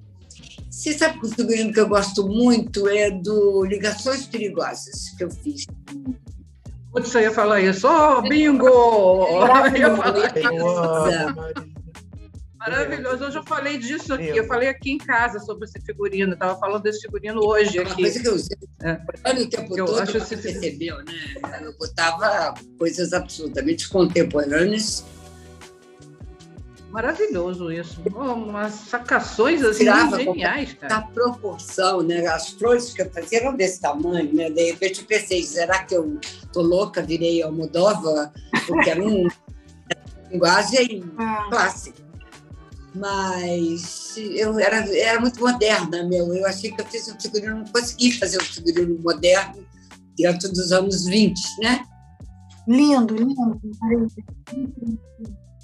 Você 0.70 0.92
sabe 0.92 1.18
que 1.18 1.26
o 1.26 1.30
figurino 1.30 1.72
que 1.72 1.80
eu 1.80 1.88
gosto 1.88 2.28
muito 2.28 2.86
é 2.88 3.10
do 3.10 3.64
Ligações 3.64 4.26
Perigosas, 4.26 5.10
que 5.16 5.24
eu 5.24 5.30
fiz. 5.30 5.66
Putz, 6.92 7.08
você 7.08 7.22
ia 7.22 7.32
falar 7.32 7.60
isso? 7.60 7.88
Oh, 7.88 8.22
bingo! 8.22 8.66
Eu 8.66 9.76
ia 9.76 9.96
falar 9.96 10.38
isso. 10.38 11.77
Maravilhoso. 12.58 13.24
Hoje 13.24 13.38
eu 13.38 13.44
falei 13.44 13.78
disso 13.78 14.12
aqui. 14.12 14.36
Eu 14.36 14.46
falei 14.46 14.68
aqui 14.68 14.90
em 14.90 14.98
casa 14.98 15.38
sobre 15.38 15.64
esse 15.64 15.80
figurino. 15.80 16.32
Estava 16.32 16.58
falando 16.58 16.82
desse 16.82 17.02
figurino 17.02 17.40
hoje 17.44 17.78
aqui. 17.78 17.90
Uma 17.90 17.96
coisa 17.96 18.20
que 18.20 18.28
eu 18.28 18.34
usei 18.34 18.56
é. 18.82 18.92
o 19.32 19.48
tempo 19.48 19.78
eu 19.78 19.86
todo, 19.86 20.00
acho 20.00 20.12
você 20.12 20.34
esse... 20.34 20.42
percebeu, 20.42 20.96
né? 20.98 21.12
Eu 21.62 21.72
botava 21.78 22.54
coisas 22.76 23.12
absolutamente 23.12 23.88
contemporâneas. 23.88 25.04
Maravilhoso 26.90 27.70
isso. 27.70 28.02
Oh, 28.12 28.32
umas 28.32 28.72
sacações 28.72 29.62
assim 29.62 29.80
Tirava 29.80 30.18
geniais, 30.18 30.72
cara. 30.72 30.96
A 30.96 31.02
proporção, 31.02 32.02
né? 32.02 32.26
As 32.26 32.50
flores 32.50 32.92
que 32.92 33.02
eu 33.02 33.10
fazia 33.10 33.40
eram 33.40 33.54
desse 33.54 33.80
tamanho, 33.80 34.34
né? 34.34 34.50
De 34.50 34.72
repente 34.72 35.02
eu 35.02 35.06
pensei, 35.06 35.44
será 35.44 35.84
que 35.84 35.94
eu 35.94 36.18
tô 36.52 36.62
louca, 36.62 37.02
virei 37.02 37.40
Almodóvar? 37.42 38.32
Porque 38.66 38.90
era 38.90 39.02
um 39.02 39.28
linguagem 40.32 41.04
ah. 41.18 41.46
clássica 41.50 42.07
mas 42.94 44.16
eu 44.16 44.58
era, 44.58 44.96
era 44.96 45.20
muito 45.20 45.40
moderna, 45.40 46.04
meu. 46.04 46.34
Eu 46.34 46.46
achei 46.46 46.72
que 46.72 46.80
eu 46.80 46.86
fiz 46.86 47.08
um 47.08 47.20
figurino, 47.20 47.56
não 47.56 47.64
consegui 47.66 48.12
fazer 48.12 48.38
um 48.38 48.44
figurino 48.44 48.98
moderno 49.02 49.66
dentro 50.16 50.48
dos 50.50 50.72
anos 50.72 51.04
20, 51.04 51.40
né? 51.60 51.84
Lindo, 52.66 53.14
lindo. 53.14 53.60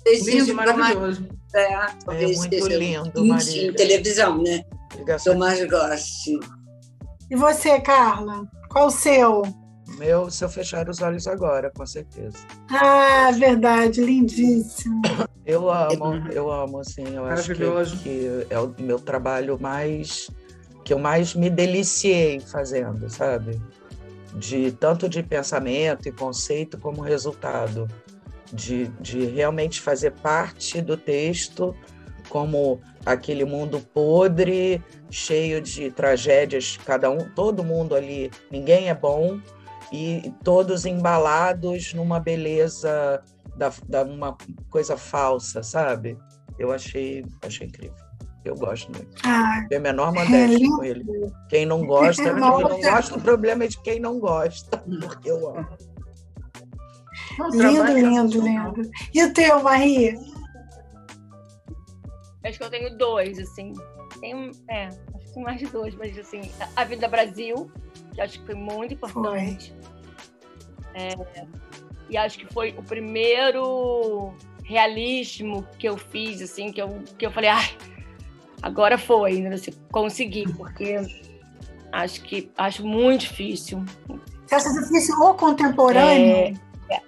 Lindo, 0.06 0.54
maravilhoso. 0.54 1.26
É, 1.54 1.86
talvez 2.04 2.30
é 2.30 2.36
muito 2.36 2.68
lindo. 2.68 3.12
Em 3.16 3.72
televisão, 3.74 4.42
né? 4.42 4.64
Eu 5.26 5.38
mais 5.38 5.64
gosto. 5.68 6.40
E 7.30 7.36
você, 7.36 7.80
Carla? 7.80 8.46
Qual 8.70 8.86
o 8.88 8.90
seu? 8.90 9.42
Meu, 9.98 10.30
se 10.30 10.44
eu 10.44 10.48
fechar 10.48 10.88
os 10.88 11.00
olhos 11.00 11.26
agora, 11.26 11.70
com 11.70 11.86
certeza. 11.86 12.38
Ah, 12.70 13.30
verdade, 13.32 14.00
lindíssimo. 14.00 15.02
Eu 15.46 15.70
amo, 15.70 16.14
eu 16.32 16.50
amo, 16.50 16.80
assim, 16.80 17.04
eu 17.14 17.26
acho 17.26 17.54
que, 17.54 17.64
que, 18.02 18.46
é 18.48 18.58
o 18.58 18.74
meu 18.78 18.98
trabalho 18.98 19.58
mais 19.60 20.30
que 20.84 20.92
eu 20.92 20.98
mais 20.98 21.34
me 21.34 21.48
deliciei 21.48 22.40
fazendo, 22.40 23.08
sabe? 23.08 23.60
De 24.34 24.72
tanto 24.72 25.08
de 25.08 25.22
pensamento 25.22 26.08
e 26.08 26.12
conceito 26.12 26.78
como 26.78 27.00
resultado, 27.00 27.88
de, 28.52 28.88
de 29.00 29.24
realmente 29.24 29.80
fazer 29.80 30.12
parte 30.12 30.80
do 30.80 30.96
texto 30.96 31.74
como 32.28 32.80
aquele 33.04 33.44
mundo 33.44 33.80
podre, 33.92 34.82
cheio 35.10 35.60
de 35.60 35.90
tragédias, 35.90 36.78
cada 36.84 37.10
um, 37.10 37.18
todo 37.18 37.62
mundo 37.62 37.94
ali, 37.94 38.30
ninguém 38.50 38.88
é 38.88 38.94
bom, 38.94 39.40
e 39.94 40.34
todos 40.42 40.84
embalados 40.84 41.94
numa 41.94 42.18
beleza 42.18 43.22
da, 43.56 43.72
da 43.88 44.02
uma 44.02 44.36
coisa 44.68 44.96
falsa, 44.96 45.62
sabe? 45.62 46.18
Eu 46.58 46.72
achei, 46.72 47.24
achei 47.42 47.68
incrível. 47.68 47.94
Eu 48.44 48.56
gosto 48.56 48.90
muito. 48.90 49.16
Ah, 49.24 49.64
Tenho 49.68 49.80
a 49.80 49.84
menor 49.84 50.12
modéstia 50.12 50.66
é 50.66 50.68
com 50.68 50.82
ele. 50.82 51.04
Quem 51.48 51.64
não 51.64 51.86
gosta, 51.86 52.24
quem 52.24 52.34
não 52.34 52.60
gosta, 52.80 53.16
o 53.16 53.20
problema 53.20 53.64
é 53.64 53.68
de 53.68 53.80
quem 53.82 54.00
não 54.00 54.18
gosta, 54.18 54.78
porque 55.00 55.30
eu 55.30 55.48
amo. 55.48 55.68
Lindo, 57.52 57.92
lindo, 57.92 58.40
lindo. 58.42 58.90
E 59.14 59.22
o 59.22 59.32
teu, 59.32 59.62
Maria? 59.62 60.14
acho 62.44 62.58
que 62.58 62.64
eu 62.64 62.70
tenho 62.70 62.98
dois, 62.98 63.38
assim. 63.38 63.72
Tenho, 64.20 64.50
é, 64.68 64.88
tem 65.34 65.42
mais 65.42 65.58
de 65.58 65.66
dois, 65.66 65.94
mas 65.96 66.16
assim, 66.16 66.40
a 66.76 66.84
Vida 66.84 67.08
Brasil, 67.08 67.70
que 68.14 68.20
acho 68.20 68.38
que 68.38 68.46
foi 68.46 68.54
muito 68.54 68.94
importante. 68.94 69.74
É, 70.94 71.10
e 72.08 72.16
acho 72.16 72.38
que 72.38 72.46
foi 72.52 72.74
o 72.78 72.82
primeiro 72.82 74.32
realismo 74.62 75.66
que 75.78 75.88
eu 75.88 75.96
fiz, 75.96 76.40
assim, 76.40 76.72
que 76.72 76.80
eu, 76.80 77.02
que 77.18 77.26
eu 77.26 77.32
falei, 77.32 77.50
ai, 77.50 77.76
agora 78.62 78.96
foi, 78.96 79.40
né? 79.40 79.54
Assim, 79.54 79.72
consegui, 79.90 80.44
porque 80.54 80.96
acho 81.92 82.22
que 82.22 82.50
acho 82.56 82.86
muito 82.86 83.22
difícil. 83.22 83.84
Você 84.46 84.54
acha 84.54 84.70
difícil 84.72 85.14
o 85.16 85.34
contemporâneo? 85.34 86.36
É, 86.36 86.94
é, 86.94 87.00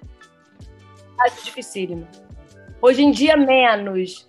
acho 1.20 1.44
dificílimo. 1.44 2.06
Hoje 2.82 3.02
em 3.02 3.10
dia, 3.10 3.36
menos 3.36 4.28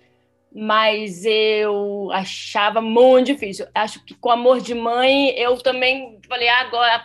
mas 0.58 1.24
eu 1.24 2.10
achava 2.12 2.80
muito 2.80 3.28
difícil. 3.28 3.66
Acho 3.72 4.04
que 4.04 4.14
com 4.14 4.30
Amor 4.30 4.60
de 4.60 4.74
Mãe 4.74 5.30
eu 5.38 5.56
também 5.58 6.18
falei, 6.28 6.48
ah, 6.48 6.62
agora 6.62 7.04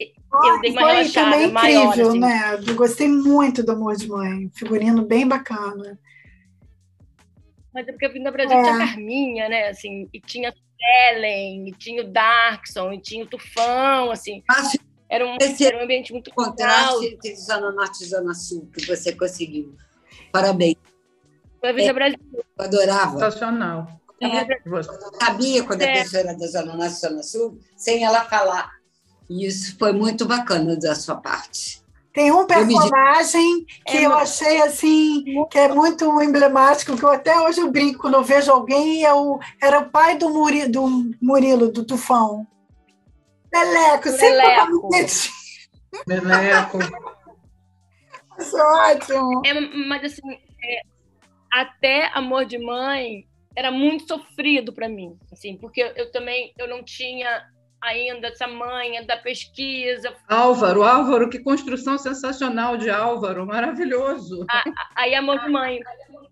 eu 0.00 0.60
dei 0.60 0.70
uma 0.70 0.80
foi 0.82 1.08
também 1.10 1.50
maior, 1.50 1.86
incrível, 1.86 2.08
assim. 2.10 2.20
né? 2.20 2.60
Eu 2.66 2.74
gostei 2.76 3.08
muito 3.08 3.62
do 3.64 3.72
Amor 3.72 3.96
de 3.96 4.08
Mãe, 4.08 4.48
figurino 4.54 5.04
bem 5.04 5.26
bacana. 5.26 5.98
Mas 7.74 7.88
é 7.88 7.92
porque 7.92 8.06
a 8.06 8.10
Vinda 8.10 8.30
Brasil 8.30 8.56
é. 8.56 8.62
tinha 8.62 8.78
Carminha, 8.78 9.48
né? 9.48 9.68
Assim, 9.68 10.08
e 10.12 10.20
tinha 10.20 10.54
Ellen, 11.10 11.68
e 11.68 11.72
tinha 11.72 12.02
o 12.02 12.06
Darkson, 12.08 12.92
e 12.92 13.00
tinha 13.00 13.24
o 13.24 13.26
Tufão, 13.26 14.10
assim. 14.10 14.44
Acho 14.48 14.78
era 15.08 15.26
um, 15.26 15.36
era 15.60 15.78
um 15.78 15.82
ambiente 15.82 16.12
muito 16.12 16.30
contraste 16.30 17.04
entre 17.06 17.34
Zona 17.36 17.70
Norte 17.72 18.02
e 18.02 18.06
Zona 18.06 18.32
Sul 18.32 18.70
que 18.72 18.86
você 18.86 19.12
conseguiu. 19.12 19.76
Parabéns. 20.32 20.91
Foi 21.62 21.70
a 21.70 21.72
Vida 21.72 21.90
é, 21.90 21.92
Brasil. 21.92 22.18
Eu 22.32 22.44
adorava. 22.58 23.12
Sensacional. 23.12 23.86
É, 24.20 24.58
eu 24.66 24.82
sabia 25.20 25.62
quando 25.62 25.82
é. 25.82 25.90
a 25.90 26.02
pessoa 26.02 26.22
era 26.22 26.34
da 26.34 26.46
Zona 26.48 26.74
Norte 26.74 26.94
Zona 26.94 27.22
Sul, 27.22 27.58
sem 27.76 28.04
ela 28.04 28.24
falar. 28.24 28.72
E 29.30 29.46
isso 29.46 29.76
foi 29.78 29.92
muito 29.92 30.26
bacana 30.26 30.76
da 30.76 30.96
sua 30.96 31.16
parte. 31.16 31.80
Tem 32.12 32.32
um 32.32 32.44
personagem 32.44 33.64
que 33.86 33.96
é, 33.96 34.06
eu 34.06 34.12
achei 34.12 34.60
assim 34.60 35.24
que 35.48 35.58
é 35.58 35.68
muito 35.68 36.20
emblemático, 36.20 36.96
que 36.96 37.04
eu 37.04 37.10
até 37.10 37.40
hoje 37.40 37.60
eu 37.60 37.70
brinco 37.70 38.00
quando 38.00 38.14
eu 38.14 38.24
vejo 38.24 38.50
alguém, 38.50 39.04
é 39.04 39.14
o, 39.14 39.38
era 39.62 39.78
o 39.78 39.88
pai 39.88 40.18
do, 40.18 40.28
Muri, 40.30 40.68
do 40.68 41.12
Murilo, 41.22 41.70
do 41.70 41.84
Tufão. 41.84 42.44
Leleco, 43.52 44.08
Leleco. 44.10 44.88
sempre 44.92 46.20
Leleco. 46.26 46.78
Isso 48.38 48.58
é 48.58 48.94
ótimo. 48.94 49.42
É, 49.46 49.60
mas 49.88 50.04
assim, 50.04 50.32
é, 50.62 50.91
até 51.52 52.06
Amor 52.14 52.46
de 52.46 52.58
Mãe 52.58 53.26
era 53.54 53.70
muito 53.70 54.08
sofrido 54.08 54.72
para 54.72 54.88
mim, 54.88 55.18
assim, 55.30 55.56
porque 55.58 55.92
eu 55.96 56.10
também 56.10 56.52
eu 56.58 56.66
não 56.66 56.82
tinha 56.82 57.46
ainda 57.82 58.28
essa 58.28 58.46
manha 58.46 59.04
da 59.04 59.16
pesquisa. 59.16 60.14
Álvaro, 60.28 60.82
Álvaro, 60.84 61.28
que 61.28 61.40
construção 61.40 61.98
sensacional 61.98 62.76
de 62.76 62.88
Álvaro, 62.88 63.44
maravilhoso. 63.44 64.46
Aí 64.94 65.14
Amor 65.14 65.40
de 65.40 65.50
Mãe. 65.50 65.80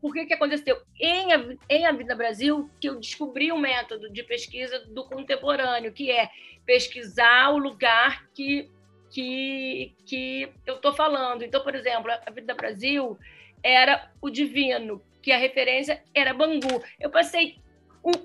Por 0.00 0.14
que 0.14 0.24
que 0.24 0.32
aconteceu? 0.32 0.80
Em 0.98 1.32
a, 1.32 1.44
em 1.68 1.86
a 1.86 1.92
Vida 1.92 2.14
Brasil, 2.14 2.70
que 2.80 2.88
eu 2.88 2.98
descobri 2.98 3.52
um 3.52 3.58
método 3.58 4.10
de 4.10 4.22
pesquisa 4.22 4.78
do 4.86 5.04
contemporâneo, 5.04 5.92
que 5.92 6.10
é 6.10 6.30
pesquisar 6.64 7.50
o 7.50 7.58
lugar 7.58 8.26
que 8.32 8.70
que, 9.10 9.92
que 10.06 10.48
eu 10.64 10.76
estou 10.76 10.92
falando. 10.92 11.42
Então, 11.42 11.62
por 11.62 11.74
exemplo, 11.74 12.10
a 12.10 12.30
Vida 12.30 12.54
Brasil 12.54 13.18
era 13.62 14.10
o 14.22 14.30
divino, 14.30 15.02
que 15.22 15.32
a 15.32 15.38
referência 15.38 16.02
era 16.14 16.34
Bangu. 16.34 16.82
Eu 16.98 17.10
passei 17.10 17.58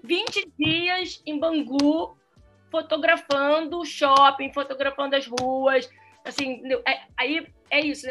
20 0.04 0.52
dias 0.58 1.22
em 1.26 1.39
Bangu 1.39 2.18
fotografando 2.72 3.80
o 3.80 3.86
shopping, 3.86 4.52
fotografando 4.54 5.16
as 5.16 5.28
ruas. 5.28 5.89
Assim, 6.24 6.62
é, 6.88 7.02
aí 7.18 7.48
é 7.70 7.80
isso. 7.80 8.08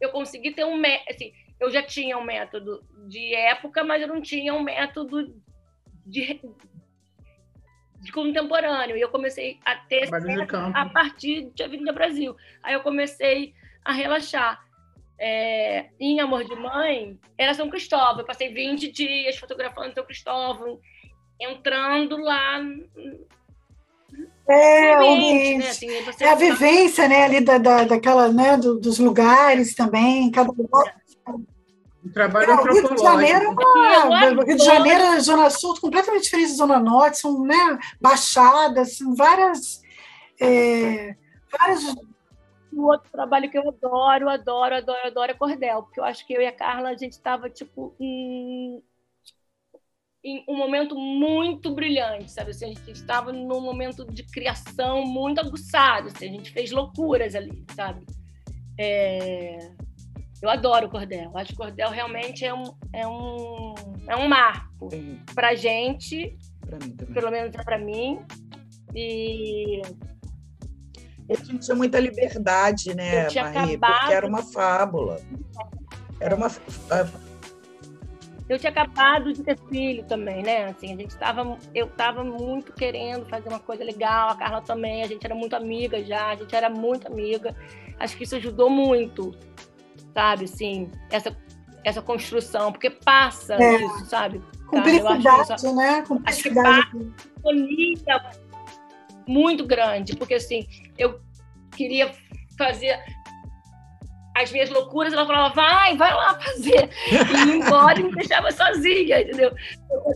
Eu 0.00 0.10
consegui 0.10 0.52
ter 0.52 0.64
um 0.64 0.80
assim, 1.08 1.32
eu 1.58 1.70
já 1.70 1.82
tinha 1.82 2.16
um 2.16 2.24
método 2.24 2.82
de 3.06 3.34
época, 3.34 3.84
mas 3.84 4.02
eu 4.02 4.08
não 4.08 4.20
tinha 4.20 4.54
um 4.54 4.62
método 4.62 5.34
de, 6.06 6.40
de 8.00 8.12
contemporâneo. 8.12 8.96
E 8.96 9.00
eu 9.00 9.10
comecei 9.10 9.58
a 9.64 9.76
ter 9.76 10.08
a 10.74 10.88
partir 10.88 11.50
de 11.54 11.62
Avenida 11.62 11.92
Brasil. 11.92 12.34
Aí 12.62 12.74
eu 12.74 12.80
comecei 12.80 13.54
a 13.84 13.92
relaxar 13.92 14.64
é, 15.20 15.90
em 16.00 16.18
Amor 16.18 16.44
de 16.44 16.56
Mãe, 16.56 17.18
era 17.36 17.52
São 17.52 17.68
Cristóvão. 17.68 18.20
Eu 18.20 18.24
passei 18.24 18.52
20 18.52 18.90
dias 18.90 19.36
fotografando 19.36 19.92
São 19.92 20.04
Cristóvão, 20.04 20.80
entrando 21.38 22.16
lá. 22.16 22.58
É, 24.48 24.94
ambiente, 24.96 25.58
né? 25.58 25.68
assim, 25.68 25.88
é 26.20 26.30
a 26.30 26.34
vivência 26.34 27.06
né, 27.06 27.24
ali 27.24 27.40
da, 27.40 27.58
da, 27.58 27.84
daquela, 27.84 28.32
né, 28.32 28.56
do, 28.56 28.80
dos 28.80 28.98
lugares 28.98 29.74
também, 29.74 30.30
cada 30.30 30.50
lugar. 30.50 30.96
Um 32.02 32.10
trabalho 32.10 32.50
é, 32.50 32.54
o 32.54 32.72
Rio 32.72 32.94
de 32.94 33.02
Janeiro, 33.02 33.44
é 33.44 33.98
uma, 34.04 34.44
Rio 34.44 34.56
de 34.56 34.64
Janeiro, 34.64 35.20
Zona 35.20 35.50
Sul, 35.50 35.78
completamente 35.78 36.24
diferente 36.24 36.48
da 36.48 36.56
Zona 36.56 36.80
Norte, 36.80 37.18
são 37.18 37.44
né, 37.44 37.78
baixadas, 38.00 38.96
são 38.96 39.14
várias, 39.14 39.82
é, 40.40 41.14
várias 41.52 41.94
o 42.72 42.86
outro 42.86 43.10
trabalho 43.10 43.50
que 43.50 43.58
eu 43.58 43.68
adoro, 43.68 44.28
adoro, 44.28 44.74
adoro, 44.76 45.06
adoro 45.06 45.32
é 45.32 45.34
cordel, 45.34 45.82
porque 45.82 46.00
eu 46.00 46.04
acho 46.04 46.26
que 46.26 46.32
eu 46.32 46.40
e 46.40 46.46
a 46.46 46.52
Carla 46.52 46.90
a 46.90 46.96
gente 46.96 47.12
estava 47.12 47.48
tipo 47.50 47.94
em, 48.00 48.82
em, 50.24 50.44
um 50.48 50.56
momento 50.56 50.94
muito 50.94 51.74
brilhante, 51.74 52.30
sabe? 52.30 52.50
Assim, 52.50 52.66
a 52.66 52.68
gente 52.68 52.90
estava 52.90 53.32
num 53.32 53.60
momento 53.60 54.04
de 54.04 54.22
criação 54.24 55.04
muito 55.04 55.40
aguçado, 55.40 56.08
assim, 56.08 56.28
a 56.28 56.32
gente 56.32 56.50
fez 56.50 56.70
loucuras 56.70 57.34
ali, 57.34 57.64
sabe? 57.74 58.06
É... 58.78 59.58
Eu 60.42 60.48
adoro 60.48 60.86
o 60.86 60.90
cordel. 60.90 61.30
Acho 61.36 61.48
que 61.48 61.54
o 61.54 61.64
cordel 61.64 61.90
realmente 61.90 62.46
é 62.46 62.54
um, 62.54 62.74
é 62.94 63.06
um, 63.06 63.74
é 64.08 64.16
um 64.16 64.26
marco 64.26 64.88
para 65.34 65.54
gente, 65.54 66.38
pra 66.60 66.78
mim, 66.78 66.96
pelo 66.96 67.30
menos 67.30 67.54
é 67.54 67.62
para 67.62 67.78
mim. 67.78 68.24
E 68.94 69.82
a 71.34 71.44
gente 71.44 71.58
tinha 71.60 71.76
muita 71.76 71.98
liberdade, 72.00 72.94
né, 72.94 73.28
Marie? 73.30 73.78
Porque 73.78 74.12
era 74.12 74.26
uma 74.26 74.42
fábula. 74.42 75.20
Era 76.18 76.34
uma. 76.34 76.50
Eu 78.48 78.58
tinha 78.58 78.70
acabado 78.70 79.32
de 79.32 79.44
ter 79.44 79.56
filho 79.68 80.04
também, 80.04 80.42
né? 80.42 80.64
Assim, 80.64 80.92
a 80.92 80.96
gente 80.96 81.10
estava, 81.10 81.56
eu 81.72 81.86
estava 81.86 82.24
muito 82.24 82.72
querendo 82.72 83.24
fazer 83.26 83.48
uma 83.48 83.60
coisa 83.60 83.84
legal, 83.84 84.30
a 84.30 84.34
Carla 84.34 84.60
também, 84.60 85.04
a 85.04 85.06
gente 85.06 85.24
era 85.24 85.36
muito 85.36 85.54
amiga 85.54 86.02
já, 86.04 86.30
a 86.30 86.34
gente 86.34 86.54
era 86.54 86.68
muito 86.68 87.06
amiga. 87.06 87.54
Acho 87.98 88.16
que 88.16 88.24
isso 88.24 88.34
ajudou 88.34 88.68
muito, 88.68 89.32
sabe? 90.12 90.44
Assim, 90.46 90.90
essa 91.10 91.36
essa 91.82 92.02
construção, 92.02 92.72
porque 92.72 92.90
passa 92.90 93.54
é. 93.54 93.76
isso, 93.76 94.06
sabe? 94.06 94.42
Cumplicidade, 94.66 95.72
né? 95.74 96.02
Cumplicidade. 96.02 96.68
Acho 96.68 96.90
que 96.90 97.06
passa 98.14 98.49
muito 99.26 99.66
grande, 99.66 100.16
porque 100.16 100.34
assim, 100.34 100.66
eu 100.98 101.20
queria 101.76 102.10
fazer 102.56 102.98
as 104.36 104.52
minhas 104.52 104.70
loucuras, 104.70 105.12
ela 105.12 105.26
falava, 105.26 105.54
vai, 105.54 105.96
vai 105.96 106.14
lá 106.14 106.38
fazer. 106.40 106.88
E 107.10 107.48
ia 107.48 107.56
embora 107.56 107.98
e 107.98 108.04
me 108.04 108.12
deixava 108.12 108.50
sozinha, 108.50 109.20
entendeu? 109.20 109.52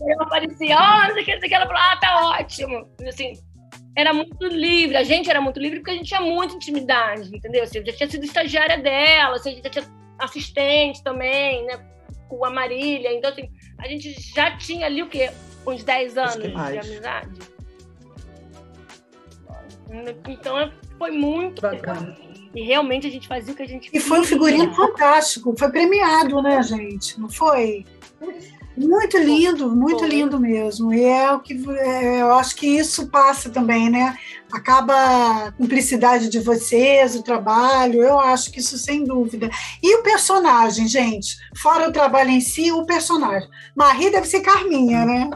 Ela 0.09 0.23
aparecia, 0.23 0.77
oh, 0.77 1.07
não 1.07 1.13
sei 1.13 1.21
o 1.21 1.25
que, 1.25 1.33
não 1.33 1.39
sei 1.39 1.47
o 1.47 1.49
que, 1.49 1.55
ela 1.55 1.67
falava, 1.67 1.91
ah, 1.91 1.97
tá 1.97 2.27
ótimo. 2.39 2.89
Assim, 3.07 3.33
era 3.95 4.13
muito 4.13 4.45
livre, 4.47 4.97
a 4.97 5.03
gente 5.03 5.29
era 5.29 5.41
muito 5.41 5.59
livre 5.59 5.79
porque 5.79 5.91
a 5.91 5.95
gente 5.95 6.07
tinha 6.07 6.21
muita 6.21 6.55
intimidade, 6.55 7.35
entendeu? 7.35 7.63
Assim, 7.63 7.79
eu 7.79 7.85
já 7.85 7.93
tinha 7.93 8.09
sido 8.09 8.25
estagiária 8.25 8.77
dela, 8.77 9.35
assim, 9.35 9.51
a 9.51 9.53
gente 9.53 9.63
já 9.63 9.69
tinha 9.69 9.85
assistente 10.19 11.03
também, 11.03 11.65
né? 11.65 11.79
Com 12.29 12.43
a 12.45 12.49
Marília. 12.49 13.13
Então, 13.13 13.31
assim, 13.31 13.49
a 13.79 13.87
gente 13.87 14.15
já 14.33 14.57
tinha 14.57 14.85
ali 14.85 15.03
o 15.03 15.09
quê? 15.09 15.29
Uns 15.67 15.83
10 15.83 16.17
anos 16.17 16.35
de 16.35 16.79
amizade. 16.79 17.54
Então 20.27 20.71
foi 20.97 21.11
muito 21.11 21.61
bacana. 21.61 22.15
E 22.53 22.63
realmente 22.63 23.05
a 23.05 23.09
gente 23.09 23.27
fazia 23.27 23.53
o 23.53 23.57
que 23.57 23.63
a 23.63 23.67
gente 23.67 23.89
E 23.93 23.99
foi 23.99 24.19
um 24.19 24.23
figurino 24.23 24.73
fantástico, 24.73 25.53
foi 25.57 25.69
premiado, 25.69 26.41
né, 26.41 26.63
gente? 26.63 27.19
Não 27.19 27.29
foi? 27.29 27.85
Muito 28.77 29.17
lindo, 29.17 29.73
muito 29.73 29.99
foi. 29.99 30.09
lindo 30.09 30.39
mesmo. 30.39 30.93
E 30.93 31.03
é 31.03 31.31
o 31.31 31.39
que 31.39 31.53
é, 31.69 32.21
eu 32.21 32.33
acho 32.33 32.55
que 32.55 32.67
isso 32.67 33.07
passa 33.07 33.49
também, 33.49 33.89
né? 33.89 34.17
Acaba 34.51 35.47
a 35.47 35.51
cumplicidade 35.53 36.29
de 36.29 36.39
vocês, 36.39 37.15
o 37.15 37.23
trabalho, 37.23 38.01
eu 38.01 38.19
acho 38.19 38.51
que 38.51 38.59
isso 38.59 38.77
sem 38.77 39.03
dúvida. 39.03 39.49
E 39.81 39.95
o 39.95 40.03
personagem, 40.03 40.87
gente, 40.87 41.37
fora 41.57 41.89
o 41.89 41.91
trabalho 41.91 42.29
em 42.29 42.41
si, 42.41 42.71
o 42.71 42.85
personagem. 42.85 43.49
Marie 43.75 44.11
deve 44.11 44.27
ser 44.27 44.41
Carminha, 44.41 45.05
né? 45.05 45.29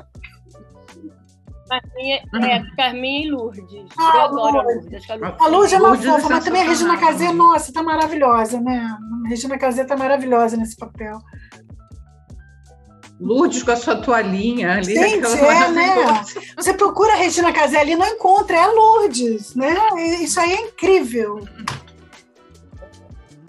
Carminha, 1.70 2.24
é, 2.42 2.76
Carminha 2.76 3.28
e 3.28 3.32
Lourdes. 3.32 3.86
Ah, 3.98 4.12
eu 4.16 4.22
adoro 4.22 4.60
a 4.60 4.64
Lourdes. 4.64 5.10
A 5.10 5.48
Lourdes 5.48 5.74
é 5.74 5.78
uma 5.78 5.88
Lourdes 5.90 6.06
fofa, 6.06 6.30
mas 6.30 6.44
também 6.44 6.62
a 6.62 6.66
Regina 6.66 6.98
Casé, 6.98 7.32
nossa, 7.32 7.72
tá 7.72 7.84
maravilhosa, 7.84 8.60
né? 8.60 8.98
A 9.26 9.30
Regina 9.30 9.58
Casé 9.58 9.86
tá 9.86 9.96
maravilhosa 9.96 10.58
nesse 10.58 10.76
papel. 10.76 11.20
Lourdes 13.20 13.64
com 13.64 13.72
a 13.72 13.76
sua 13.76 13.98
toalhinha 13.98 14.78
ali. 14.78 14.96
Gente, 14.96 15.26
é, 15.26 15.68
né? 15.70 16.24
Você 16.56 16.74
procura 16.74 17.14
a 17.14 17.18
Regina 17.18 17.52
Casé 17.52 17.80
ali 17.80 17.96
não 17.96 18.08
encontra, 18.08 18.56
é 18.56 18.62
a 18.62 18.72
Lourdes, 18.72 19.56
né? 19.56 19.76
Isso 20.22 20.40
aí 20.40 20.54
é 20.54 20.62
incrível. 20.62 21.46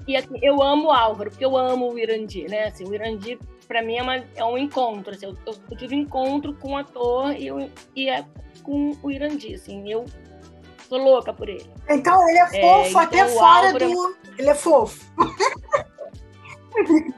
E 0.09 0.17
assim, 0.17 0.39
eu 0.43 0.61
amo 0.61 0.89
o 0.89 0.93
Álvaro, 0.93 1.31
porque 1.31 1.45
eu 1.45 1.57
amo 1.57 1.93
o 1.93 1.99
Irandi, 1.99 2.45
né? 2.49 2.67
Assim, 2.67 2.85
o 2.85 2.93
Irandi, 2.93 3.39
para 3.71 3.83
mim, 3.83 3.99
é, 3.99 4.03
uma, 4.03 4.17
é 4.17 4.45
um 4.45 4.59
encontro. 4.59 5.15
Assim, 5.15 5.27
eu, 5.27 5.37
eu, 5.47 5.77
tive 5.77 5.95
encontro 5.95 6.53
com 6.55 6.73
o 6.73 6.77
ator 6.77 7.33
e, 7.37 7.47
eu, 7.47 7.71
e 7.95 8.09
é 8.09 8.25
com 8.65 8.99
o 9.01 9.11
Irandi, 9.13 9.55
assim, 9.55 9.89
eu 9.89 10.05
sou 10.89 10.99
louca 10.99 11.33
por 11.33 11.49
ele. 11.49 11.71
Então, 11.89 12.29
ele 12.29 12.39
é, 12.39 12.43
é 12.43 12.61
fofo 12.61 12.99
é, 12.99 13.03
até 13.05 13.29
fora 13.29 13.67
Álvaro... 13.69 13.91
do... 13.93 14.17
Ele 14.37 14.51
é 14.51 14.55
fofo. 14.57 15.07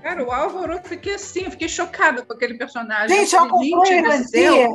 Cara, 0.03 0.23
o 0.23 0.31
Álvaro, 0.31 0.75
eu 0.75 0.83
fiquei 0.85 1.15
assim, 1.15 1.45
eu 1.45 1.51
fiquei 1.53 1.71
chocada 1.71 2.23
com 2.23 2.35
aquele 2.35 2.59
personagem. 2.59 3.17
Gente, 3.17 3.35
eu 3.35 3.45
acompanho 3.45 3.81
o 3.81 3.87
Irandi. 3.87 4.69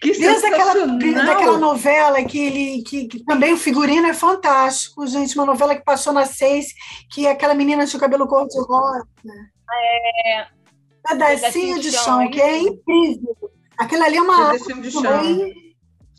Que 0.00 0.12
Desde 0.12 0.46
aquela, 0.46 0.74
daquela 1.24 1.58
novela 1.58 2.22
que 2.24 2.38
ele 2.38 2.82
que, 2.82 3.08
que, 3.08 3.24
também 3.24 3.54
o 3.54 3.56
figurino 3.56 4.06
é 4.06 4.12
fantástico, 4.12 5.06
gente, 5.06 5.34
uma 5.34 5.46
novela 5.46 5.74
que 5.74 5.82
passou 5.82 6.12
na 6.12 6.26
seis, 6.26 6.74
que 7.10 7.26
é 7.26 7.30
aquela 7.30 7.54
menina 7.54 7.86
de 7.86 7.98
cabelo 7.98 8.28
cor 8.28 8.46
de 8.46 8.60
rosa. 8.60 9.08
É. 10.26 10.46
Pedacinho 11.08 11.76
de, 11.76 11.90
de 11.90 11.92
chão, 11.92 12.04
chão, 12.04 12.30
que 12.30 12.40
é 12.40 12.58
incrível. 12.58 13.36
Aquela 13.78 14.06
ali 14.06 14.16
é 14.16 14.22
uma 14.22 14.52
Pedacinho 14.52 14.82
de 14.82 14.90
chão. 14.90 15.02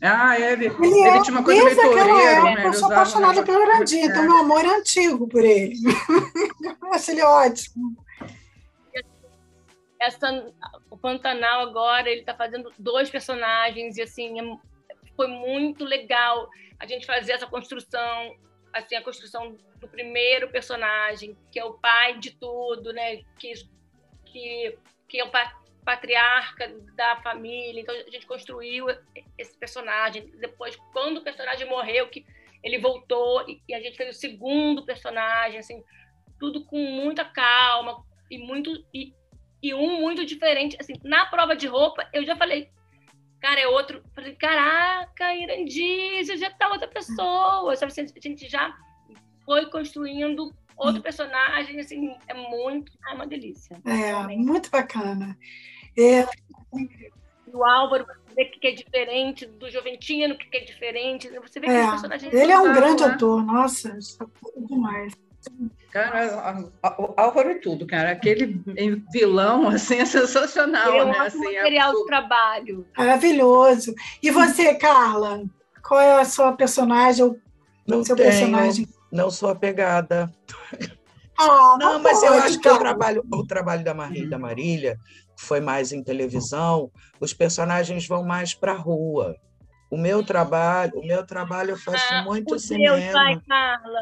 Ah, 0.02 0.38
é, 0.38 0.52
ele, 0.52 0.66
ele, 0.66 0.86
ele 0.86 1.00
é, 1.00 1.22
tinha 1.22 1.36
uma 1.36 1.42
coisa 1.42 1.64
meio 1.64 1.76
toureiro. 1.76 2.44
Né? 2.44 2.66
Eu 2.66 2.72
sou 2.74 2.92
apaixonada 2.92 3.42
pelo 3.42 3.64
Randir, 3.64 4.04
então 4.04 4.24
é. 4.24 4.26
meu 4.26 4.36
amor 4.38 4.64
é 4.64 4.76
antigo 4.76 5.26
por 5.26 5.42
ele. 5.42 5.74
eu 6.82 6.92
acho 6.92 7.10
ele 7.10 7.22
ótimo 7.22 7.96
essa, 10.00 10.52
o 10.90 10.96
Pantanal 10.96 11.62
agora, 11.62 12.08
ele 12.08 12.20
está 12.20 12.34
fazendo 12.34 12.72
dois 12.78 13.10
personagens 13.10 13.96
e, 13.96 14.02
assim, 14.02 14.40
é, 14.40 14.58
foi 15.14 15.26
muito 15.26 15.84
legal 15.84 16.48
a 16.78 16.86
gente 16.86 17.06
fazer 17.06 17.32
essa 17.32 17.46
construção, 17.46 18.36
assim, 18.72 18.94
a 18.94 19.02
construção 19.02 19.56
do 19.80 19.88
primeiro 19.88 20.50
personagem, 20.50 21.36
que 21.50 21.58
é 21.58 21.64
o 21.64 21.74
pai 21.74 22.18
de 22.18 22.30
tudo, 22.32 22.92
né? 22.92 23.22
Que, 23.38 23.52
que, 24.36 24.78
que 25.08 25.20
é 25.20 25.24
o 25.24 25.30
patriarca 25.84 26.68
da 26.94 27.16
família. 27.16 27.80
Então, 27.80 27.94
a 27.94 28.10
gente 28.10 28.26
construiu 28.26 28.86
esse 29.38 29.56
personagem. 29.56 30.30
Depois, 30.38 30.76
quando 30.92 31.18
o 31.18 31.24
personagem 31.24 31.68
morreu, 31.68 32.08
que 32.08 32.26
ele 32.62 32.78
voltou 32.78 33.44
e, 33.48 33.74
a 33.74 33.80
gente 33.80 33.96
fez 33.96 34.14
o 34.14 34.18
segundo 34.18 34.84
personagem, 34.84 35.58
assim, 35.58 35.82
tudo 36.38 36.64
com 36.64 36.78
muita 36.78 37.24
calma 37.24 38.04
e 38.30 38.38
muito 38.38 38.84
e, 38.92 39.14
e 39.62 39.72
um 39.72 40.00
muito 40.00 40.24
diferente. 40.24 40.76
Assim, 40.78 40.94
na 41.02 41.26
prova 41.26 41.56
de 41.56 41.66
roupa, 41.66 42.08
eu 42.12 42.24
já 42.24 42.36
falei, 42.36 42.68
cara, 43.40 43.60
é 43.60 43.68
outro. 43.68 44.02
Falei, 44.14 44.34
caraca, 44.34 45.34
Irandi, 45.34 46.24
já 46.36 46.50
tá 46.50 46.68
outra 46.68 46.88
pessoa. 46.88 47.74
Sabe, 47.76 47.92
assim, 47.92 48.02
a 48.02 48.20
gente 48.20 48.48
já 48.48 48.76
foi 49.44 49.70
construindo 49.70 50.52
outro 50.76 51.02
personagem, 51.02 51.80
assim, 51.80 52.14
é 52.28 52.34
muito, 52.34 52.92
é 53.08 53.14
uma 53.14 53.26
delícia. 53.26 53.80
É, 53.84 53.92
realmente. 53.92 54.44
muito 54.44 54.70
bacana. 54.70 55.36
É. 55.96 56.26
O 57.52 57.64
Álvaro, 57.64 58.04
você 58.04 58.34
vê 58.34 58.44
que 58.46 58.66
é 58.66 58.72
diferente 58.72 59.46
do 59.46 59.70
Joventino, 59.70 60.36
que 60.36 60.56
é 60.56 60.60
diferente. 60.60 61.28
Você 61.28 61.60
vê 61.60 61.66
que 61.66 61.72
é, 61.72 61.90
personagem 61.90 62.30
Ele 62.32 62.52
é 62.52 62.58
um 62.58 62.72
grande 62.72 63.04
né? 63.04 63.10
ator, 63.10 63.42
nossa, 63.42 63.96
está 63.96 64.26
demais. 64.68 65.14
Cara, 65.92 66.68
o 66.98 67.14
Álvaro 67.16 67.50
é 67.50 67.54
tudo, 67.54 67.86
cara. 67.86 68.10
Aquele 68.10 68.60
vilão, 69.12 69.68
assim, 69.68 69.96
é 69.96 70.04
sensacional, 70.04 70.92
é 70.92 71.04
um 71.04 71.08
né? 71.08 71.18
Assim, 71.20 71.54
é 71.54 71.62
material 71.62 71.92
é... 71.92 71.94
de 71.94 72.06
trabalho. 72.06 72.86
Maravilhoso. 72.96 73.94
E 74.22 74.30
você, 74.30 74.74
Carla? 74.74 75.44
Qual 75.82 76.00
é 76.00 76.20
a 76.20 76.24
sua 76.24 76.52
personagem? 76.52 77.34
Não 77.86 78.04
seu 78.04 78.16
tenho, 78.16 78.28
personagem? 78.28 78.88
Não 79.10 79.30
sou 79.30 79.50
apegada. 79.50 80.30
Ah, 81.38 81.76
não, 81.80 81.98
mas 82.00 82.22
eu 82.22 82.32
acho 82.34 82.60
que 82.60 82.68
o 82.68 82.78
trabalho, 82.78 83.24
o 83.32 83.46
trabalho 83.46 83.84
da 83.84 83.94
Marília, 83.94 84.28
da 84.28 84.38
Marília 84.38 84.98
foi 85.38 85.60
mais 85.60 85.92
em 85.92 86.02
televisão, 86.02 86.90
os 87.20 87.32
personagens 87.32 88.06
vão 88.06 88.24
mais 88.24 88.54
para 88.54 88.72
a 88.72 88.76
rua. 88.76 89.36
O 89.90 89.96
meu 89.96 90.24
trabalho, 90.24 90.92
o 90.96 91.06
meu 91.06 91.24
trabalho 91.24 91.70
eu 91.70 91.76
faço 91.76 92.04
ah, 92.12 92.22
muito 92.24 92.54
o 92.54 92.58
cinema. 92.58 92.96
Deus, 92.96 93.12
vai, 93.12 93.40
Carla. 93.46 94.00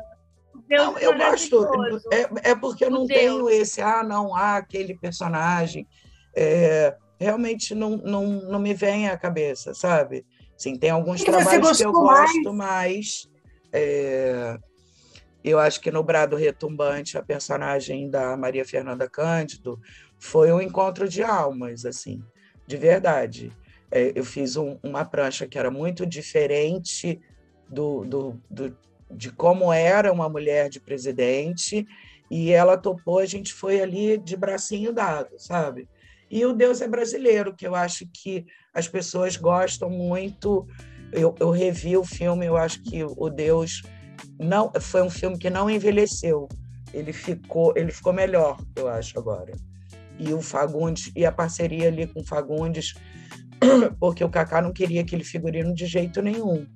Deus 0.66 0.86
não, 0.86 0.98
eu 0.98 1.18
gosto. 1.18 1.66
É, 2.10 2.50
é 2.50 2.54
porque 2.54 2.84
eu 2.84 2.90
não 2.90 3.06
tenho 3.06 3.50
esse, 3.50 3.82
ah, 3.82 4.02
não 4.02 4.34
há 4.34 4.56
aquele 4.56 4.96
personagem. 4.96 5.86
É, 6.34 6.96
realmente 7.20 7.74
não, 7.74 7.96
não, 7.98 8.26
não 8.26 8.58
me 8.58 8.72
vem 8.72 9.08
à 9.08 9.16
cabeça, 9.16 9.74
sabe? 9.74 10.24
Sim, 10.56 10.78
tem 10.78 10.90
alguns 10.90 11.20
e 11.20 11.24
trabalhos 11.24 11.76
que 11.76 11.84
eu 11.84 11.92
mais? 11.92 12.32
gosto 12.32 12.52
mais. 12.54 13.28
É, 13.72 14.56
eu 15.50 15.58
acho 15.58 15.80
que 15.80 15.90
no 15.90 16.02
Brado 16.02 16.36
Retumbante, 16.36 17.18
a 17.18 17.22
personagem 17.22 18.08
da 18.08 18.36
Maria 18.36 18.64
Fernanda 18.64 19.08
Cândido 19.08 19.78
foi 20.18 20.50
um 20.50 20.60
encontro 20.60 21.06
de 21.06 21.22
almas, 21.22 21.84
assim, 21.84 22.22
de 22.66 22.76
verdade. 22.76 23.52
É, 23.90 24.12
eu 24.14 24.24
fiz 24.24 24.56
um, 24.56 24.78
uma 24.82 25.04
prancha 25.04 25.46
que 25.46 25.58
era 25.58 25.70
muito 25.70 26.06
diferente 26.06 27.20
do, 27.68 28.04
do, 28.04 28.40
do 28.50 28.76
de 29.10 29.30
como 29.30 29.72
era 29.72 30.12
uma 30.12 30.28
mulher 30.28 30.68
de 30.68 30.80
presidente, 30.80 31.86
e 32.30 32.50
ela 32.50 32.76
topou, 32.76 33.18
a 33.18 33.26
gente 33.26 33.52
foi 33.52 33.80
ali 33.80 34.16
de 34.16 34.36
bracinho 34.36 34.92
dado, 34.92 35.38
sabe? 35.38 35.86
E 36.30 36.44
o 36.44 36.52
Deus 36.52 36.80
é 36.80 36.88
brasileiro, 36.88 37.54
que 37.54 37.66
eu 37.66 37.74
acho 37.74 38.06
que 38.12 38.44
as 38.72 38.88
pessoas 38.88 39.36
gostam 39.36 39.88
muito. 39.90 40.66
Eu, 41.12 41.34
eu 41.38 41.50
revi 41.50 41.96
o 41.96 42.02
filme, 42.02 42.46
eu 42.46 42.56
acho 42.56 42.82
que 42.82 43.04
o 43.04 43.28
Deus 43.28 43.82
não 44.38 44.70
foi 44.80 45.02
um 45.02 45.10
filme 45.10 45.38
que 45.38 45.50
não 45.50 45.70
envelheceu. 45.70 46.48
Ele 46.92 47.12
ficou, 47.12 47.72
ele 47.76 47.90
ficou 47.90 48.12
melhor, 48.12 48.56
eu 48.76 48.88
acho 48.88 49.18
agora. 49.18 49.52
E 50.18 50.32
o 50.32 50.40
Fagundes 50.40 51.10
e 51.16 51.26
a 51.26 51.32
parceria 51.32 51.88
ali 51.88 52.06
com 52.06 52.20
o 52.20 52.24
Fagundes, 52.24 52.94
porque 53.98 54.22
o 54.22 54.28
Kaká 54.28 54.62
não 54.62 54.72
queria 54.72 55.00
aquele 55.00 55.24
figurino 55.24 55.74
de 55.74 55.86
jeito 55.86 56.22
nenhum. 56.22 56.66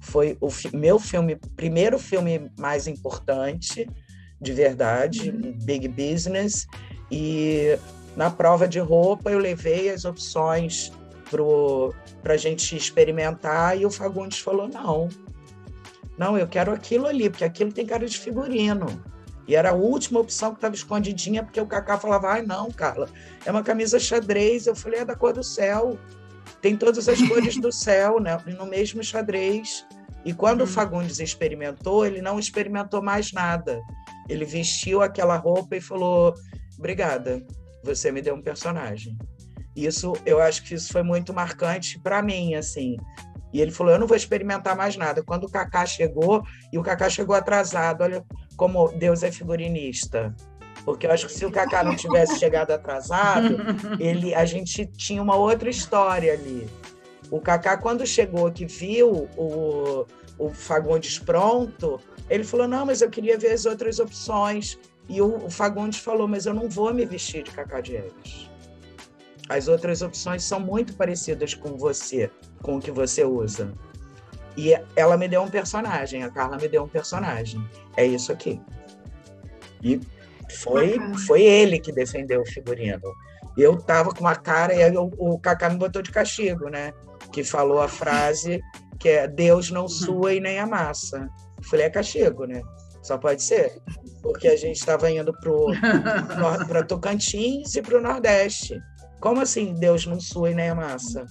Foi 0.00 0.36
o 0.40 0.50
fi 0.50 0.74
meu 0.76 0.98
filme, 0.98 1.36
primeiro 1.56 1.98
filme 1.98 2.50
mais 2.58 2.86
importante, 2.86 3.88
de 4.40 4.52
verdade, 4.52 5.30
uhum. 5.30 5.56
Big 5.62 5.88
Business. 5.88 6.66
E 7.10 7.78
na 8.16 8.30
prova 8.30 8.66
de 8.66 8.78
roupa 8.78 9.30
eu 9.30 9.38
levei 9.38 9.90
as 9.90 10.04
opções 10.04 10.92
para 12.22 12.34
a 12.34 12.36
gente 12.36 12.76
experimentar 12.76 13.78
e 13.78 13.86
o 13.86 13.90
Fagundes 13.90 14.38
falou: 14.40 14.68
não, 14.68 15.08
não, 16.18 16.36
eu 16.36 16.46
quero 16.46 16.72
aquilo 16.72 17.06
ali, 17.06 17.28
porque 17.30 17.44
aquilo 17.44 17.72
tem 17.72 17.86
cara 17.86 18.06
de 18.06 18.18
figurino. 18.18 18.86
E 19.46 19.56
era 19.56 19.70
a 19.70 19.74
última 19.74 20.20
opção 20.20 20.50
que 20.50 20.58
estava 20.58 20.74
escondidinha, 20.74 21.42
porque 21.42 21.60
o 21.60 21.66
Cacá 21.66 21.98
falava: 21.98 22.28
ai, 22.28 22.42
não, 22.42 22.70
Carla, 22.70 23.08
é 23.44 23.50
uma 23.50 23.62
camisa 23.62 23.98
xadrez. 23.98 24.66
Eu 24.66 24.76
falei: 24.76 25.00
é 25.00 25.04
da 25.04 25.16
cor 25.16 25.32
do 25.32 25.42
céu 25.42 25.98
tem 26.62 26.76
todas 26.76 27.08
as 27.08 27.20
cores 27.20 27.56
do 27.60 27.72
céu 27.72 28.20
né, 28.20 28.38
no 28.56 28.64
mesmo 28.64 29.02
xadrez. 29.02 29.84
E 30.24 30.32
quando 30.32 30.60
uhum. 30.60 30.66
o 30.66 30.70
Fagundes 30.70 31.18
experimentou, 31.18 32.06
ele 32.06 32.22
não 32.22 32.38
experimentou 32.38 33.02
mais 33.02 33.32
nada. 33.32 33.82
Ele 34.28 34.44
vestiu 34.44 35.02
aquela 35.02 35.36
roupa 35.36 35.76
e 35.76 35.80
falou: 35.80 36.32
Obrigada, 36.78 37.44
você 37.82 38.12
me 38.12 38.22
deu 38.22 38.36
um 38.36 38.40
personagem. 38.40 39.18
Isso, 39.74 40.12
eu 40.24 40.40
acho 40.40 40.62
que 40.62 40.74
isso 40.74 40.92
foi 40.92 41.02
muito 41.02 41.34
marcante 41.34 41.98
para 41.98 42.22
mim, 42.22 42.54
assim. 42.54 42.96
E 43.52 43.60
ele 43.60 43.70
falou: 43.70 43.92
Eu 43.92 43.98
não 43.98 44.06
vou 44.06 44.16
experimentar 44.16 44.76
mais 44.76 44.96
nada. 44.96 45.22
Quando 45.22 45.44
o 45.44 45.50
Kaká 45.50 45.84
chegou, 45.84 46.42
e 46.72 46.78
o 46.78 46.82
Kaká 46.82 47.08
chegou 47.10 47.34
atrasado, 47.34 48.02
olha 48.02 48.24
como 48.56 48.88
Deus 48.92 49.22
é 49.22 49.30
figurinista. 49.30 50.34
Porque 50.84 51.06
eu 51.06 51.12
acho 51.12 51.26
que 51.26 51.32
se 51.32 51.44
o 51.44 51.50
Kaká 51.50 51.84
não 51.84 51.94
tivesse 51.94 52.38
chegado 52.38 52.72
atrasado, 52.72 53.56
ele, 54.00 54.34
a 54.34 54.44
gente 54.44 54.86
tinha 54.86 55.22
uma 55.22 55.36
outra 55.36 55.70
história 55.70 56.32
ali. 56.32 56.68
O 57.30 57.40
Kaká, 57.40 57.76
quando 57.76 58.06
chegou, 58.06 58.50
que 58.50 58.66
viu 58.66 59.28
o, 59.36 60.06
o 60.38 60.50
Fagundes 60.50 61.18
pronto, 61.18 62.00
ele 62.28 62.44
falou: 62.44 62.66
Não, 62.66 62.86
mas 62.86 63.00
eu 63.00 63.10
queria 63.10 63.38
ver 63.38 63.52
as 63.52 63.66
outras 63.66 63.98
opções. 63.98 64.78
E 65.08 65.20
o, 65.20 65.46
o 65.46 65.50
Fagundes 65.50 65.98
falou: 65.98 66.26
Mas 66.26 66.46
eu 66.46 66.54
não 66.54 66.68
vou 66.68 66.92
me 66.92 67.04
vestir 67.04 67.42
de 67.42 67.50
Cacá 67.50 67.80
Diegues. 67.80 68.51
As 69.48 69.68
outras 69.68 70.02
opções 70.02 70.44
são 70.44 70.60
muito 70.60 70.94
parecidas 70.94 71.54
com 71.54 71.76
você, 71.76 72.30
com 72.62 72.76
o 72.76 72.80
que 72.80 72.90
você 72.90 73.24
usa. 73.24 73.72
E 74.56 74.72
ela 74.94 75.16
me 75.16 75.28
deu 75.28 75.42
um 75.42 75.48
personagem, 75.48 76.22
a 76.22 76.30
Carla 76.30 76.56
me 76.56 76.68
deu 76.68 76.84
um 76.84 76.88
personagem. 76.88 77.64
É 77.96 78.06
isso 78.06 78.30
aqui. 78.32 78.60
E 79.82 80.00
foi, 80.60 80.98
foi 81.26 81.42
ele 81.42 81.80
que 81.80 81.92
defendeu 81.92 82.42
o 82.42 82.46
figurino. 82.46 83.12
Eu 83.56 83.76
tava 83.76 84.10
com 84.10 84.20
uma 84.20 84.36
cara, 84.36 84.74
e 84.74 84.82
aí 84.82 84.96
o, 84.96 85.10
o 85.18 85.38
Kaká 85.38 85.68
me 85.68 85.76
botou 85.76 86.02
de 86.02 86.10
castigo, 86.10 86.68
né? 86.68 86.92
Que 87.32 87.42
falou 87.42 87.80
a 87.80 87.88
frase 87.88 88.60
que 89.02 89.08
é 89.08 89.26
Deus 89.26 89.68
não 89.68 89.82
uhum. 89.82 89.88
sua 89.88 90.32
e 90.32 90.40
nem 90.40 90.60
amassa. 90.60 91.28
Eu 91.58 91.64
falei, 91.64 91.86
é 91.86 91.90
castigo, 91.90 92.44
né? 92.44 92.62
Só 93.02 93.18
pode 93.18 93.42
ser. 93.42 93.82
Porque 94.22 94.46
a 94.46 94.56
gente 94.56 94.76
estava 94.76 95.10
indo 95.10 95.32
para 96.68 96.84
Tocantins 96.84 97.74
e 97.74 97.82
para 97.82 97.98
o 97.98 98.00
Nordeste. 98.00 98.80
Como 99.22 99.40
assim 99.40 99.72
Deus 99.74 100.04
não 100.04 100.18
sua 100.18 100.50
e 100.50 100.54
nem 100.54 100.70
amassa? 100.70 101.24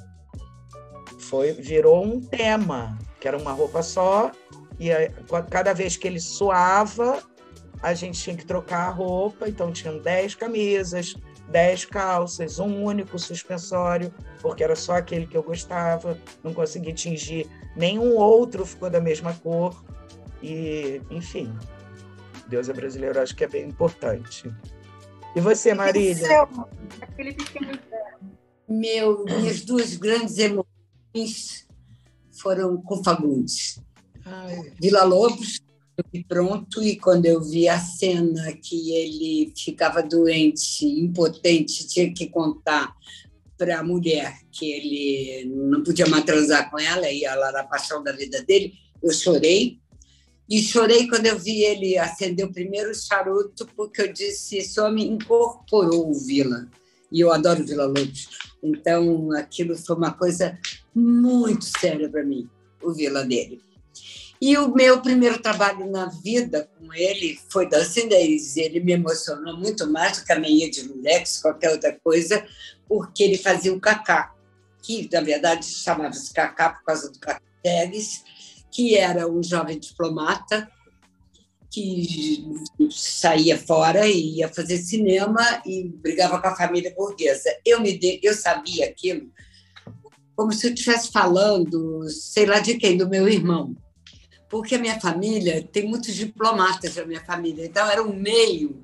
Foi, 1.19 1.51
virou 1.51 2.05
um 2.05 2.21
tema, 2.21 2.97
que 3.19 3.27
era 3.27 3.37
uma 3.37 3.51
roupa 3.51 3.83
só, 3.83 4.31
e 4.79 4.89
cada 5.49 5.73
vez 5.73 5.97
que 5.97 6.07
ele 6.07 6.19
suava, 6.19 7.21
a 7.83 7.93
gente 7.93 8.17
tinha 8.17 8.37
que 8.37 8.45
trocar 8.45 8.87
a 8.87 8.89
roupa, 8.91 9.49
então 9.49 9.73
tinham 9.73 9.99
10 9.99 10.35
camisas, 10.35 11.15
10 11.49 11.83
calças, 11.85 12.59
um 12.59 12.81
único 12.81 13.19
suspensório, 13.19 14.13
porque 14.41 14.63
era 14.63 14.75
só 14.75 14.95
aquele 14.95 15.27
que 15.27 15.35
eu 15.35 15.43
gostava, 15.43 16.17
não 16.41 16.53
consegui 16.53 16.93
tingir 16.93 17.45
nenhum 17.75 18.15
outro, 18.15 18.65
ficou 18.65 18.89
da 18.89 19.01
mesma 19.01 19.33
cor. 19.33 19.83
E, 20.41 21.01
enfim, 21.11 21.53
Deus 22.47 22.69
é 22.69 22.73
brasileiro, 22.73 23.19
acho 23.19 23.35
que 23.35 23.43
é 23.43 23.49
bem 23.49 23.67
importante. 23.67 24.49
E 25.35 25.39
você, 25.39 25.73
Marília? 25.73 26.27
Aquele 27.01 27.33
pequeno 27.33 27.79
Meu, 28.67 29.25
minhas 29.25 29.61
duas 29.61 29.95
grandes 29.95 30.37
emoções 30.37 31.67
foram 32.31 32.81
com 32.81 33.03
Fagundes. 33.03 33.81
Ai. 34.25 34.73
Vila 34.79 35.03
Lobos, 35.03 35.59
eu 35.97 36.05
vi 36.11 36.23
pronto, 36.23 36.81
e 36.81 36.97
quando 36.97 37.25
eu 37.25 37.41
vi 37.41 37.67
a 37.67 37.79
cena 37.79 38.51
que 38.53 38.93
ele 38.93 39.53
ficava 39.57 40.01
doente, 40.01 40.85
impotente, 40.85 41.87
tinha 41.87 42.13
que 42.13 42.27
contar 42.27 42.95
para 43.57 43.79
a 43.79 43.83
mulher 43.83 44.39
que 44.51 44.71
ele 44.71 45.51
não 45.53 45.83
podia 45.83 46.07
mais 46.07 46.23
transar 46.23 46.69
com 46.71 46.79
ela, 46.79 47.09
e 47.09 47.23
ela 47.23 47.49
era 47.49 47.61
a 47.61 47.67
paixão 47.67 48.03
da 48.03 48.11
vida 48.11 48.41
dele, 48.41 48.73
eu 49.03 49.11
chorei. 49.11 49.80
E 50.51 50.61
chorei 50.61 51.07
quando 51.07 51.27
eu 51.27 51.39
vi 51.39 51.63
ele 51.63 51.97
acender 51.97 52.45
o 52.45 52.51
primeiro 52.51 52.93
charuto, 52.93 53.65
porque 53.73 54.01
eu 54.01 54.11
disse: 54.11 54.57
esse 54.57 54.77
homem 54.81 55.13
incorporou 55.13 56.11
o 56.11 56.13
Vila. 56.13 56.67
E 57.09 57.21
eu 57.21 57.31
adoro 57.31 57.63
Vila 57.63 57.85
Lobos. 57.85 58.27
Então, 58.61 59.31
aquilo 59.31 59.77
foi 59.77 59.95
uma 59.95 60.11
coisa 60.11 60.59
muito 60.93 61.63
séria 61.63 62.09
para 62.09 62.25
mim, 62.25 62.49
o 62.83 62.91
Vila 62.91 63.23
dele. 63.23 63.61
E 64.41 64.57
o 64.57 64.73
meu 64.75 65.01
primeiro 65.01 65.41
trabalho 65.41 65.89
na 65.89 66.07
vida 66.07 66.69
com 66.77 66.93
ele 66.93 67.39
foi 67.47 67.69
Dancing 67.69 68.09
Days. 68.09 68.57
Ele 68.57 68.81
me 68.81 68.91
emocionou 68.91 69.55
muito 69.55 69.89
mais 69.89 70.17
do 70.17 70.25
que 70.25 70.33
a 70.33 70.39
meia 70.39 70.69
de 70.69 70.81
Lulex, 70.81 71.41
qualquer 71.41 71.71
outra 71.71 71.97
coisa, 72.03 72.45
porque 72.89 73.23
ele 73.23 73.37
fazia 73.37 73.73
o 73.73 73.79
cacá, 73.79 74.35
que 74.81 75.07
na 75.13 75.21
verdade 75.21 75.65
chamava-se 75.65 76.33
cacá 76.33 76.71
por 76.71 76.83
causa 76.83 77.09
do 77.09 77.17
cacá 77.19 77.41
Teres, 77.63 78.23
que 78.71 78.95
era 78.95 79.29
um 79.29 79.43
jovem 79.43 79.77
diplomata 79.79 80.69
que 81.69 82.43
saía 82.89 83.57
fora 83.57 84.07
e 84.07 84.37
ia 84.37 84.49
fazer 84.49 84.77
cinema 84.77 85.61
e 85.65 85.87
brigava 85.87 86.41
com 86.41 86.47
a 86.47 86.55
família 86.55 86.93
burguesa. 86.95 87.49
Eu 87.65 87.79
me 87.79 87.97
de... 87.97 88.19
eu 88.23 88.33
sabia 88.33 88.85
aquilo 88.85 89.31
como 90.35 90.51
se 90.51 90.67
eu 90.67 90.73
estivesse 90.73 91.11
falando, 91.11 92.09
sei 92.09 92.47
lá 92.47 92.59
de 92.59 92.75
quem, 92.75 92.97
do 92.97 93.07
meu 93.07 93.27
irmão. 93.27 93.75
Porque 94.49 94.73
a 94.73 94.79
minha 94.79 94.99
família 94.99 95.61
tem 95.71 95.87
muitos 95.87 96.15
diplomatas 96.15 96.95
na 96.95 97.05
minha 97.05 97.23
família, 97.23 97.65
então 97.65 97.87
era 97.87 98.01
um 98.01 98.11
meio 98.11 98.83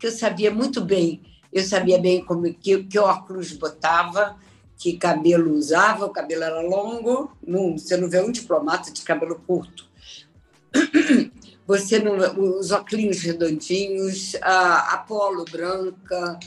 que 0.00 0.08
eu 0.08 0.10
sabia 0.10 0.50
muito 0.50 0.80
bem. 0.84 1.22
Eu 1.52 1.62
sabia 1.62 1.96
bem 1.98 2.24
como 2.24 2.52
que, 2.52 2.82
que 2.82 2.98
óculos 2.98 3.52
botava, 3.52 4.36
que 4.78 4.96
cabelo 4.98 5.54
usava, 5.54 6.06
o 6.06 6.10
cabelo 6.10 6.44
era 6.44 6.60
longo, 6.60 7.32
não, 7.46 7.78
você 7.78 7.96
não 7.96 8.08
vê 8.08 8.20
um 8.20 8.30
diplomata 8.30 8.90
de 8.90 9.02
cabelo 9.02 9.40
curto. 9.46 9.86
Você 11.66 11.98
não, 11.98 12.16
os 12.58 12.70
óculos 12.70 13.22
redondinhos, 13.22 14.36
a, 14.40 14.94
a 14.94 14.98
polo 14.98 15.44
branca. 15.44 16.38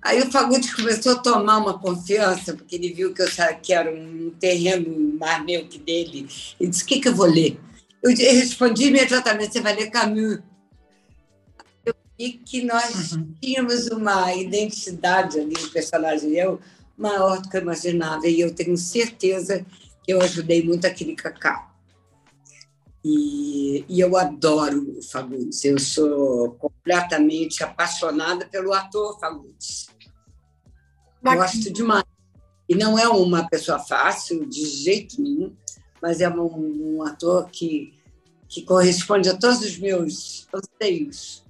Aí 0.00 0.22
o 0.22 0.30
Fagundes 0.30 0.74
começou 0.74 1.12
a 1.12 1.18
tomar 1.18 1.58
uma 1.58 1.78
confiança, 1.78 2.54
porque 2.54 2.76
ele 2.76 2.92
viu 2.92 3.12
que 3.12 3.20
eu 3.20 3.28
que 3.60 3.72
era 3.74 3.92
um 3.92 4.30
terreno 4.40 5.18
mais 5.18 5.44
meu 5.44 5.66
que 5.66 5.78
dele. 5.78 6.26
Ele 6.58 6.70
disse: 6.70 6.84
O 6.84 6.86
que, 6.86 7.00
que 7.00 7.08
eu 7.08 7.14
vou 7.14 7.26
ler? 7.26 7.60
Eu 8.02 8.10
respondi 8.14 8.84
imediatamente: 8.84 9.52
Você 9.52 9.60
vai 9.60 9.74
ler 9.76 9.90
Camus. 9.90 10.38
Eu 11.84 11.94
vi 12.18 12.32
que 12.32 12.62
nós 12.62 13.12
uhum. 13.12 13.34
tínhamos 13.42 13.88
uma 13.88 14.32
identidade 14.32 15.38
ali, 15.38 15.54
o 15.54 15.70
personagem 15.70 16.30
e 16.30 16.38
eu, 16.38 16.58
maior 16.96 17.40
do 17.40 17.48
que 17.48 17.56
eu 17.56 17.62
imaginava. 17.62 18.26
E 18.26 18.40
eu 18.40 18.54
tenho 18.54 18.76
certeza 18.76 19.64
que 20.02 20.12
eu 20.12 20.20
ajudei 20.20 20.64
muito 20.64 20.86
aquele 20.86 21.14
cacau. 21.14 21.70
E, 23.04 23.84
e, 23.88 24.00
eu 24.00 24.16
adoro 24.16 24.98
o 24.98 25.02
Fagundes. 25.02 25.64
Eu 25.64 25.78
sou 25.78 26.54
completamente 26.54 27.62
apaixonada 27.62 28.46
pelo 28.46 28.72
ator 28.72 29.18
Fagundes. 29.20 29.88
Gosto 31.22 31.72
demais. 31.72 32.04
E 32.68 32.74
não 32.74 32.98
é 32.98 33.08
uma 33.08 33.48
pessoa 33.48 33.78
fácil, 33.78 34.44
de 34.44 34.64
jeito 34.66 35.22
nenhum, 35.22 35.54
mas 36.02 36.20
é 36.20 36.28
um, 36.28 36.96
um 36.96 37.02
ator 37.04 37.48
que, 37.48 37.94
que 38.48 38.62
corresponde 38.62 39.28
a 39.28 39.36
todos 39.36 39.60
os 39.60 39.78
meus 39.78 40.48
anseios 40.52 41.45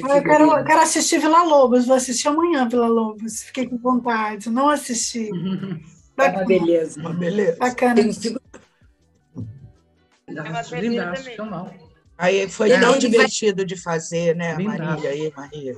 eu 0.00 0.22
quero, 0.22 0.58
eu 0.58 0.64
quero 0.64 0.80
assistir 0.80 1.18
Vila 1.18 1.42
Lobos, 1.42 1.86
vou 1.86 1.96
assistir 1.96 2.28
amanhã 2.28 2.68
Vila 2.68 2.88
Lobos. 2.88 3.42
Fiquei 3.42 3.68
com 3.68 3.78
vontade, 3.78 4.50
não 4.50 4.68
assisti. 4.68 5.30
É 6.16 6.28
uma 6.28 6.44
beleza. 6.44 7.00
Uma 7.00 7.12
beleza. 7.12 7.56
Bacana. 7.56 7.96
Tem 7.96 8.12
figu... 8.12 8.40
É. 10.28 10.34
Aí 12.16 12.48
foi 12.48 12.70
é. 12.70 12.78
tão 12.78 12.98
divertido 12.98 13.64
de 13.64 13.76
fazer, 13.76 14.36
né, 14.36 14.56
Maria? 14.56 15.10
Aí, 15.10 15.32
Maria. 15.36 15.76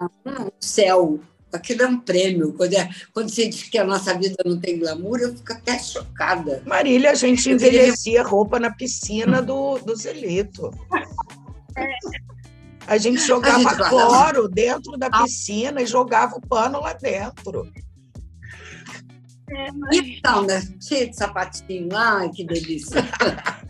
Ah, 0.00 0.08
o 0.26 0.52
céu, 0.58 1.20
aquilo 1.52 1.82
é 1.82 1.86
um 1.86 2.00
prêmio. 2.00 2.52
Quando, 2.54 2.74
é, 2.74 2.88
quando 3.12 3.28
você 3.28 3.48
diz 3.48 3.62
que 3.62 3.78
a 3.78 3.84
nossa 3.84 4.12
vida 4.18 4.36
não 4.44 4.58
tem 4.58 4.78
glamour, 4.78 5.20
eu 5.20 5.34
fico 5.34 5.52
até 5.52 5.78
chocada. 5.78 6.62
Marília, 6.66 7.12
a 7.12 7.14
gente 7.14 7.48
envelhecia 7.48 8.22
roupa 8.22 8.58
na 8.58 8.72
piscina 8.72 9.40
do, 9.40 9.78
do 9.78 9.94
Zelito. 9.94 10.70
É. 11.76 12.32
A 12.86 12.98
gente 12.98 13.20
jogava 13.20 13.56
a 13.56 13.74
gente 13.74 13.88
cloro 13.88 14.48
dentro 14.48 14.96
da 14.98 15.10
piscina 15.10 15.80
e 15.80 15.86
jogava 15.86 16.36
o 16.36 16.40
pano 16.40 16.80
lá 16.80 16.92
dentro. 16.92 17.70
É, 19.50 19.72
mas... 19.72 19.96
Então, 19.96 20.42
né? 20.42 20.62
Cheio 20.80 21.10
de 21.10 21.16
sapatinho. 21.16 21.88
Ai, 21.94 22.30
que 22.30 22.44
delícia. 22.44 23.02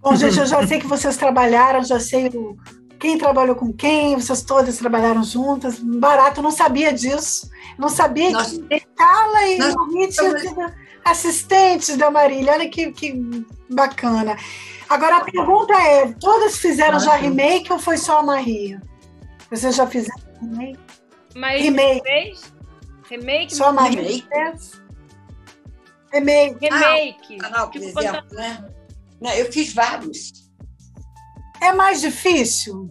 Bom, 0.00 0.16
gente, 0.16 0.38
eu 0.38 0.46
já 0.46 0.66
sei 0.66 0.80
que 0.80 0.86
vocês 0.86 1.16
trabalharam, 1.16 1.84
já 1.84 2.00
sei 2.00 2.28
o... 2.28 2.56
quem 2.98 3.18
trabalhou 3.18 3.54
com 3.54 3.70
quem, 3.70 4.14
vocês 4.14 4.42
todas 4.42 4.78
trabalharam 4.78 5.22
juntas. 5.22 5.78
Barato, 5.78 6.40
não 6.40 6.50
sabia 6.50 6.92
disso. 6.92 7.50
Não 7.78 7.88
sabia 7.88 8.30
nós, 8.30 8.52
que 8.52 8.80
Carla 8.96 9.46
e 9.46 9.58
tinham 10.08 10.38
sido 10.38 10.79
assistentes 11.04 11.96
da 11.96 12.10
Marília. 12.10 12.52
Olha 12.52 12.68
que, 12.68 12.92
que 12.92 13.14
bacana. 13.68 14.36
Agora 14.88 15.18
a 15.18 15.24
pergunta 15.24 15.72
é: 15.74 16.12
todas 16.12 16.58
fizeram 16.58 16.96
ah, 16.96 17.00
já 17.00 17.16
remake 17.16 17.72
ou 17.72 17.78
foi 17.78 17.96
só 17.96 18.20
a 18.20 18.22
Maria? 18.22 18.82
Vocês 19.50 19.76
já 19.76 19.86
fizeram 19.86 20.20
remake? 20.40 20.78
Mas 21.34 21.62
remake. 21.62 22.02
Fez? 22.02 22.52
Remake? 23.08 23.54
Só 23.54 23.68
a 23.68 23.72
Maria? 23.72 24.02
Remake. 24.02 24.28
Remake. 26.12 26.58
Remake. 26.60 27.38
Ah, 27.42 27.50
não, 27.50 27.70
por 27.70 27.80
tipo, 27.80 28.00
exemplo, 28.00 28.26
né? 28.32 28.68
Não, 29.20 29.30
eu 29.32 29.52
fiz 29.52 29.72
vários. 29.72 30.32
É 31.62 31.72
mais 31.72 32.00
difícil? 32.00 32.90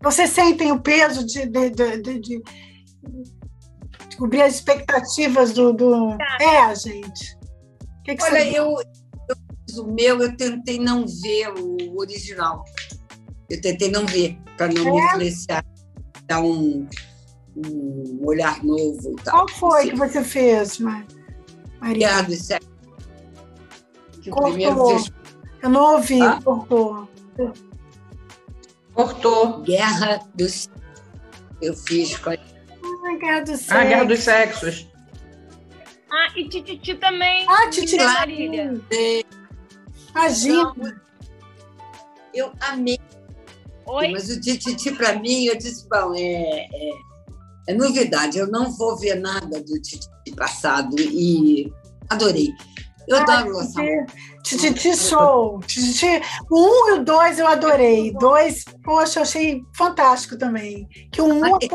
Vocês 0.00 0.30
sentem 0.30 0.70
o 0.70 0.80
peso 0.80 1.26
de, 1.26 1.46
de, 1.46 1.70
de, 1.70 2.20
de, 2.20 2.42
de 4.18 4.20
cobrir 4.20 4.42
as 4.42 4.56
expectativas 4.56 5.52
do. 5.52 5.72
do... 5.72 6.18
É, 6.40 6.74
gente. 6.74 7.38
Que 8.04 8.16
que 8.16 8.24
Olha, 8.24 8.50
eu, 8.50 8.74
o 9.76 9.84
meu, 9.92 10.20
eu 10.20 10.36
tentei 10.36 10.78
não 10.78 11.06
ver 11.06 11.52
o 11.56 11.98
original. 11.98 12.64
Eu 13.48 13.60
tentei 13.60 13.90
não 13.90 14.04
ver, 14.04 14.38
para 14.56 14.68
não 14.68 14.88
é? 14.88 14.90
me 14.90 15.06
influenciar, 15.06 15.64
dar 16.26 16.40
um, 16.40 16.86
um 17.56 18.20
olhar 18.26 18.62
novo. 18.64 19.14
Tal. 19.24 19.46
Qual 19.46 19.48
foi 19.48 19.80
assim. 19.80 19.90
que 19.90 19.96
você 19.96 20.24
fez, 20.24 20.78
Maria? 20.78 22.24
Sexos. 22.28 22.68
Que 24.20 24.30
cortou. 24.30 24.98
fez... 24.98 25.12
Eu 25.62 25.70
não 25.70 25.94
ouvi, 25.94 26.20
ah? 26.20 26.40
cortou. 26.42 27.08
Cortou. 28.94 29.60
Guerra 29.62 30.20
dos 30.34 30.68
Eu 31.60 31.74
fiz 31.74 32.16
com 32.18 32.30
a... 32.30 32.57
Ah, 33.04 33.14
Guerra 33.14 33.40
dos 33.40 33.60
Sexos. 33.60 33.72
Ah, 33.72 33.84
Guerra 33.84 34.04
dos 34.04 34.18
Sexos. 34.20 34.88
Ah, 36.10 36.28
e 36.36 36.48
Tititi 36.48 36.94
também. 36.94 37.44
Ah, 37.48 37.68
Tititi. 37.70 37.96
Marília. 38.02 38.80
Imagina. 40.10 40.74
Então, 40.76 40.94
eu 42.34 42.52
amei. 42.60 42.98
Oi? 43.86 44.10
Mas 44.12 44.28
o 44.28 44.40
Tititi, 44.40 44.92
para 44.92 45.18
mim, 45.18 45.44
eu 45.44 45.56
disse, 45.56 45.88
bom, 45.88 46.14
é, 46.14 46.20
é, 46.20 46.90
é, 47.68 47.74
novidade. 47.74 48.38
Eu 48.38 48.46
não 48.46 48.70
vou 48.70 48.96
ver 48.96 49.16
nada 49.16 49.60
do 49.60 49.80
Tititi 49.80 50.34
passado 50.36 50.94
e 50.98 51.72
adorei. 52.10 52.52
Eu 53.06 53.16
ah, 53.16 53.22
adoro 53.22 53.52
Loção. 53.52 53.84
Tititi 54.42 54.94
Show. 54.94 55.60
Tititi, 55.60 56.20
o 56.50 56.60
um 56.60 56.88
e 56.88 56.92
o 56.98 57.04
dois 57.04 57.38
eu 57.38 57.46
adorei. 57.46 58.12
Dois, 58.12 58.64
poxa, 58.84 59.18
eu 59.18 59.22
achei 59.22 59.62
fantástico 59.74 60.36
também. 60.36 60.86
Que 61.10 61.22
o 61.22 61.26
um 61.26 61.54
até... 61.54 61.68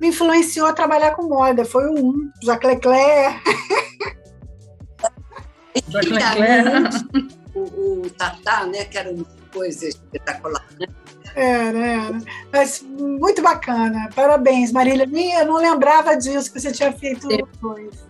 me 0.00 0.08
influenciou 0.08 0.66
a 0.66 0.72
trabalhar 0.72 1.14
com 1.14 1.28
moda. 1.28 1.64
Foi 1.64 1.86
o 1.86 1.94
um, 1.94 2.30
Jacques 2.42 2.68
Leclerc. 2.68 3.40
Jacques 5.88 6.10
Leclerc. 6.10 7.30
O, 7.54 8.02
o 8.02 8.10
Tatá, 8.10 8.64
né, 8.64 8.84
que 8.84 8.96
era 8.96 9.10
uma 9.10 9.26
coisa 9.52 9.88
espetacular, 9.88 10.64
né? 10.78 10.86
Era, 11.34 11.78
era. 11.78 12.18
Mas 12.52 12.82
muito 12.82 13.42
bacana. 13.42 14.08
Parabéns, 14.14 14.72
Marília. 14.72 15.08
Eu 15.38 15.46
não 15.46 15.56
lembrava 15.56 16.16
disso, 16.16 16.52
que 16.52 16.60
você 16.60 16.72
tinha 16.72 16.92
feito 16.92 17.28
dois. 17.60 18.08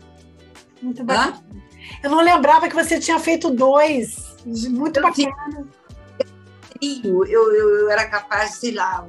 Muito 0.81 1.05
bacana. 1.05 1.37
Hã? 1.37 1.61
Eu 2.03 2.11
não 2.11 2.21
lembrava 2.23 2.69
que 2.69 2.75
você 2.75 2.99
tinha 2.99 3.19
feito 3.19 3.51
dois. 3.51 4.37
Muito 4.47 4.99
eu 4.99 5.03
bacana. 5.03 5.67
Eu, 6.81 7.25
eu, 7.27 7.55
eu 7.55 7.91
era 7.91 8.07
capaz, 8.09 8.55
sei 8.55 8.73
lá, 8.73 9.07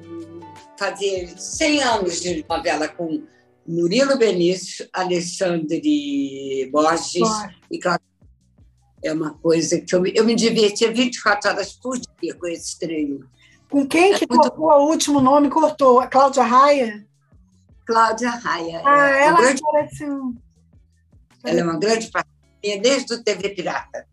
fazer 0.81 1.31
100 1.37 1.83
anos 1.83 2.21
de 2.21 2.43
novela 2.49 2.87
com 2.87 3.21
Murilo 3.67 4.17
Benício, 4.17 4.89
Alexandre 4.91 6.67
Borges 6.71 7.21
e 7.69 7.77
Cláudio. 7.77 8.07
É 9.03 9.13
uma 9.13 9.35
coisa 9.35 9.79
que 9.79 9.93
eu, 9.93 10.03
eu 10.07 10.25
me 10.25 10.33
divertia 10.33 10.91
24 10.91 11.51
horas 11.51 11.73
por 11.73 11.99
dia 11.99 12.33
com 12.33 12.47
esse 12.47 12.79
treino. 12.79 13.29
Com 13.69 13.85
quem 13.85 14.13
é 14.13 14.17
que 14.17 14.25
muito... 14.27 14.49
cortou 14.49 14.65
o 14.65 14.89
último 14.89 15.21
nome? 15.21 15.51
Cortou? 15.51 15.99
A 15.99 16.07
Cláudia 16.07 16.43
Raia? 16.43 17.05
Cláudia 17.85 18.31
Raia. 18.31 18.81
Ah, 18.83 19.09
é 19.11 19.25
ela 19.25 19.39
grande... 19.39 19.61
parece 19.61 20.03
um... 20.03 20.35
Ela 21.43 21.59
é 21.59 21.63
uma 21.63 21.77
grande 21.77 22.09
parceria 22.09 22.81
desde 22.81 23.13
o 23.13 23.23
TV 23.23 23.49
Pirata. 23.49 24.07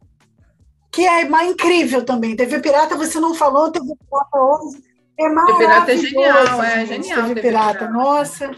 Que 0.92 1.06
é 1.06 1.26
mais 1.26 1.50
incrível 1.50 2.04
também. 2.04 2.36
TV 2.36 2.60
Pirata, 2.60 2.94
você 2.94 3.18
não 3.18 3.34
falou, 3.34 3.70
TV 3.70 3.86
Pirata 3.86 4.38
hoje. 4.38 4.87
É 5.18 5.28
TV 5.28 5.58
Pirata 5.58 5.92
é 5.92 5.96
genial, 5.96 6.62
é 6.62 6.86
genial. 6.86 7.22
TV, 7.22 7.34
TV 7.34 7.40
Pirata. 7.40 7.78
Pirata. 7.78 7.90
Nossa, 7.90 8.50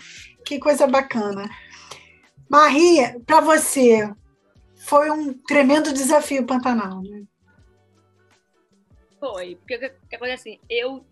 que 0.44 0.58
coisa 0.58 0.86
bacana. 0.86 1.48
Maria, 2.48 3.18
para 3.24 3.40
você, 3.40 4.12
foi 4.76 5.10
um 5.10 5.32
tremendo 5.32 5.92
desafio 5.92 6.44
Pantanal, 6.44 7.02
né? 7.02 7.22
Foi, 9.18 9.56
porque 9.56 9.76
o 9.76 10.08
que 10.08 10.16
acontece 10.16 10.50
assim, 10.50 10.60
eu 10.68 11.04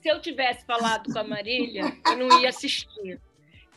se 0.00 0.08
eu 0.08 0.20
tivesse 0.20 0.64
falado 0.64 1.12
com 1.12 1.18
a 1.18 1.24
Marília, 1.24 1.94
eu 2.06 2.16
não 2.16 2.40
ia 2.40 2.48
assistir. 2.48 3.20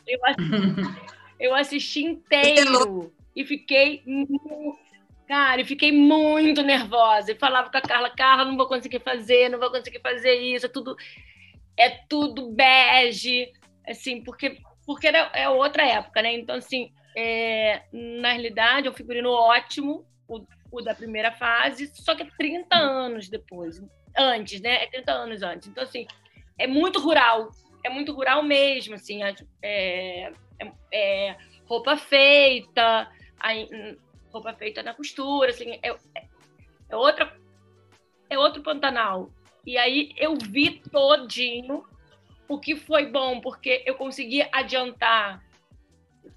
Eu 0.06 0.20
assisti, 0.24 1.04
eu 1.38 1.54
assisti 1.54 2.04
inteiro 2.04 3.12
e 3.36 3.44
fiquei 3.44 4.02
cara, 5.26 5.60
e 5.60 5.64
fiquei 5.64 5.92
muito 5.92 6.62
nervosa. 6.62 7.32
E 7.32 7.38
falava 7.38 7.70
com 7.70 7.76
a 7.76 7.80
Carla, 7.82 8.10
Carla, 8.10 8.44
não 8.44 8.56
vou 8.56 8.66
conseguir 8.66 9.00
fazer, 9.00 9.48
não 9.48 9.58
vou 9.58 9.70
conseguir 9.70 10.00
fazer 10.00 10.34
isso, 10.34 10.66
é 10.66 10.68
tudo 10.68 10.96
é 11.76 11.90
tudo 12.08 12.52
bege, 12.52 13.52
assim, 13.86 14.22
porque 14.22 14.58
porque 14.86 15.06
era, 15.08 15.30
é 15.34 15.48
outra 15.48 15.84
época, 15.86 16.22
né? 16.22 16.34
Então 16.34 16.56
assim, 16.56 16.92
é, 17.16 17.82
na 17.92 18.32
realidade, 18.32 18.86
é 18.86 18.90
um 18.90 18.94
figurino 18.94 19.30
ótimo, 19.30 20.04
o, 20.28 20.44
o 20.70 20.82
da 20.82 20.94
primeira 20.94 21.30
fase, 21.32 21.90
só 21.94 22.14
que 22.14 22.24
é 22.24 22.28
30 22.36 22.76
anos 22.76 23.28
depois. 23.28 23.80
Antes, 24.16 24.60
né? 24.60 24.84
É 24.84 24.86
30 24.86 25.12
anos 25.12 25.42
antes. 25.42 25.68
Então, 25.68 25.82
assim, 25.82 26.06
é 26.58 26.66
muito 26.66 27.00
rural. 27.00 27.50
É 27.82 27.88
muito 27.88 28.12
rural 28.12 28.42
mesmo, 28.42 28.94
assim. 28.94 29.22
É, 29.22 29.34
é, 29.62 30.32
é 30.92 31.36
roupa 31.66 31.96
feita, 31.96 33.08
roupa 34.34 34.52
feita 34.52 34.82
na 34.82 34.92
costura, 34.92 35.50
assim. 35.50 35.78
É, 35.82 35.94
é, 36.88 36.96
outra, 36.96 37.36
é 38.28 38.36
outro 38.36 38.62
Pantanal. 38.62 39.30
E 39.64 39.78
aí 39.78 40.12
eu 40.16 40.36
vi 40.36 40.80
todinho, 40.90 41.84
o 42.48 42.58
que 42.58 42.76
foi 42.76 43.06
bom, 43.06 43.40
porque 43.40 43.82
eu 43.86 43.94
consegui 43.94 44.46
adiantar 44.52 45.42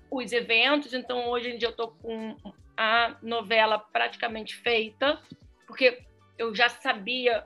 os 0.10 0.32
eventos. 0.32 0.94
Então, 0.94 1.28
hoje 1.28 1.50
em 1.50 1.58
dia, 1.58 1.68
eu 1.68 1.72
estou 1.72 1.90
com 1.90 2.38
a 2.78 3.18
novela 3.22 3.80
praticamente 3.80 4.56
feita, 4.56 5.20
porque 5.66 6.04
eu 6.38 6.56
já 6.56 6.70
sabia 6.70 7.46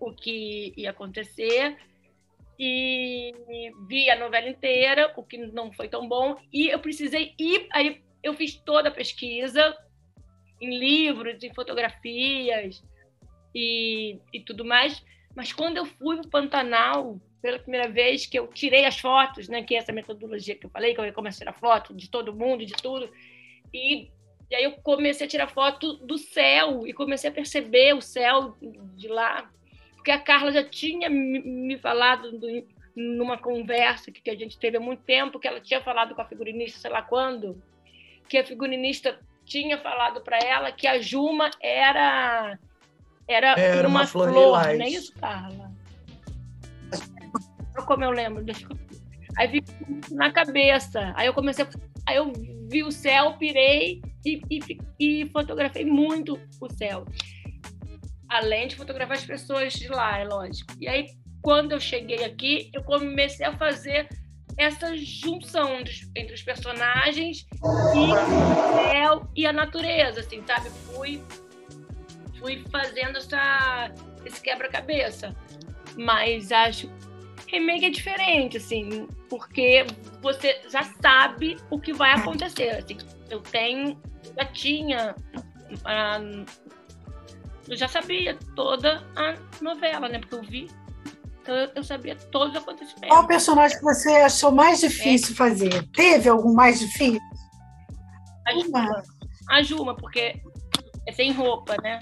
o 0.00 0.12
que 0.12 0.72
ia 0.76 0.90
acontecer 0.90 1.76
e 2.58 3.32
vi 3.86 4.10
a 4.10 4.18
novela 4.18 4.48
inteira, 4.48 5.12
o 5.16 5.22
que 5.22 5.36
não 5.38 5.70
foi 5.70 5.88
tão 5.88 6.08
bom, 6.08 6.36
e 6.52 6.68
eu 6.68 6.78
precisei 6.78 7.34
ir. 7.38 7.68
Aí 7.72 8.02
eu 8.22 8.34
fiz 8.34 8.54
toda 8.54 8.88
a 8.88 8.92
pesquisa 8.92 9.76
em 10.60 10.78
livros, 10.78 11.42
em 11.42 11.52
fotografias 11.54 12.82
e, 13.54 14.18
e 14.32 14.40
tudo 14.40 14.64
mais. 14.64 15.04
Mas 15.34 15.52
quando 15.52 15.76
eu 15.76 15.86
fui 15.86 16.16
para 16.16 16.26
o 16.26 16.30
Pantanal, 16.30 17.20
pela 17.40 17.58
primeira 17.58 17.88
vez 17.88 18.26
que 18.26 18.38
eu 18.38 18.46
tirei 18.48 18.84
as 18.84 18.98
fotos, 18.98 19.48
né, 19.48 19.62
que 19.62 19.74
é 19.74 19.78
essa 19.78 19.92
metodologia 19.92 20.54
que 20.54 20.66
eu 20.66 20.70
falei, 20.70 20.94
que 20.94 21.00
eu 21.00 21.12
comecei 21.12 21.46
a 21.46 21.52
tirar 21.52 21.60
foto 21.60 21.94
de 21.94 22.10
todo 22.10 22.34
mundo, 22.34 22.66
de 22.66 22.74
tudo, 22.74 23.10
e 23.72 24.10
e 24.50 24.54
aí 24.56 24.64
eu 24.64 24.72
comecei 24.82 25.26
a 25.26 25.30
tirar 25.30 25.46
foto 25.46 25.94
do 25.98 26.18
céu 26.18 26.84
e 26.84 26.92
comecei 26.92 27.30
a 27.30 27.32
perceber 27.32 27.94
o 27.94 28.00
céu 28.00 28.56
de 28.96 29.06
lá, 29.06 29.48
porque 29.94 30.10
a 30.10 30.18
Carla 30.18 30.50
já 30.50 30.64
tinha 30.64 31.08
me 31.08 31.78
falado 31.78 32.36
do, 32.36 32.66
numa 32.96 33.38
conversa 33.38 34.10
que 34.10 34.28
a 34.28 34.34
gente 34.34 34.58
teve 34.58 34.76
há 34.76 34.80
muito 34.80 35.04
tempo, 35.04 35.38
que 35.38 35.46
ela 35.46 35.60
tinha 35.60 35.80
falado 35.80 36.16
com 36.16 36.22
a 36.22 36.24
figurinista, 36.24 36.80
sei 36.80 36.90
lá 36.90 37.00
quando, 37.00 37.62
que 38.28 38.38
a 38.38 38.44
figurinista 38.44 39.20
tinha 39.50 39.76
falado 39.78 40.20
para 40.20 40.38
ela 40.38 40.70
que 40.70 40.86
a 40.86 41.00
Juma 41.00 41.50
era 41.60 42.56
era, 43.28 43.58
era 43.58 43.88
uma, 43.88 44.00
uma 44.00 44.06
flor, 44.06 44.30
flor 44.30 44.76
não 44.76 44.84
é 44.84 44.88
isso, 44.88 45.12
Carla? 45.14 45.72
Como 47.86 48.04
eu 48.04 48.10
lembro, 48.10 48.44
aí 49.36 49.48
vi 49.48 49.64
na 50.10 50.30
cabeça, 50.30 51.12
aí 51.16 51.26
eu 51.26 51.34
comecei 51.34 51.64
Aí 52.06 52.16
eu 52.16 52.32
vi 52.68 52.82
o 52.82 52.90
céu, 52.90 53.34
pirei 53.34 54.02
e, 54.24 54.40
e, 54.50 54.78
e 54.98 55.30
fotografei 55.30 55.84
muito 55.84 56.38
o 56.60 56.68
céu. 56.72 57.04
Além 58.28 58.68
de 58.68 58.76
fotografar 58.76 59.16
as 59.16 59.24
pessoas 59.24 59.72
de 59.72 59.88
lá, 59.88 60.18
é 60.18 60.24
lógico. 60.24 60.72
E 60.80 60.88
aí, 60.88 61.06
quando 61.42 61.72
eu 61.72 61.80
cheguei 61.80 62.24
aqui, 62.24 62.70
eu 62.72 62.82
comecei 62.82 63.46
a 63.46 63.56
fazer 63.56 64.08
essa 64.60 64.94
junção 64.96 65.78
entre 66.14 66.34
os 66.34 66.42
personagens 66.42 67.46
e 67.94 68.90
céu 68.90 69.26
e 69.34 69.46
a 69.46 69.52
natureza, 69.52 70.20
assim, 70.20 70.42
sabe? 70.46 70.68
Fui, 70.70 71.22
fui 72.38 72.62
fazendo 72.70 73.16
essa, 73.16 73.90
esse 74.24 74.40
quebra-cabeça. 74.42 75.34
Mas 75.96 76.52
acho 76.52 76.90
remake 77.48 77.86
é 77.86 77.90
diferente, 77.90 78.58
assim, 78.58 79.08
porque 79.30 79.86
você 80.20 80.60
já 80.70 80.82
sabe 80.82 81.56
o 81.70 81.80
que 81.80 81.94
vai 81.94 82.12
acontecer. 82.12 82.68
Assim, 82.70 82.98
eu 83.30 83.40
tenho, 83.40 83.98
já 84.36 84.44
tinha, 84.44 85.16
uh, 85.72 86.46
eu 87.66 87.76
já 87.76 87.88
sabia 87.88 88.38
toda 88.54 89.02
a 89.16 89.34
novela, 89.62 90.08
né? 90.08 90.18
Porque 90.18 90.34
eu 90.34 90.42
vi, 90.42 90.68
então 91.42 91.54
eu, 91.74 91.82
sabia 91.82 92.16
todos 92.16 92.50
os 92.50 92.62
acontecimentos. 92.62 93.08
Qual 93.08 93.26
personagem 93.26 93.78
que 93.78 93.84
você 93.84 94.10
achou 94.16 94.52
mais 94.52 94.80
difícil 94.80 95.32
é. 95.32 95.36
fazer? 95.36 95.88
Teve 95.92 96.28
algum 96.28 96.52
mais 96.52 96.78
difícil? 96.78 97.20
A 98.46 98.52
Juma. 98.52 99.02
A 99.48 99.62
Juma, 99.62 99.96
porque 99.96 100.40
é 101.06 101.12
sem 101.12 101.32
roupa, 101.32 101.76
né? 101.82 101.98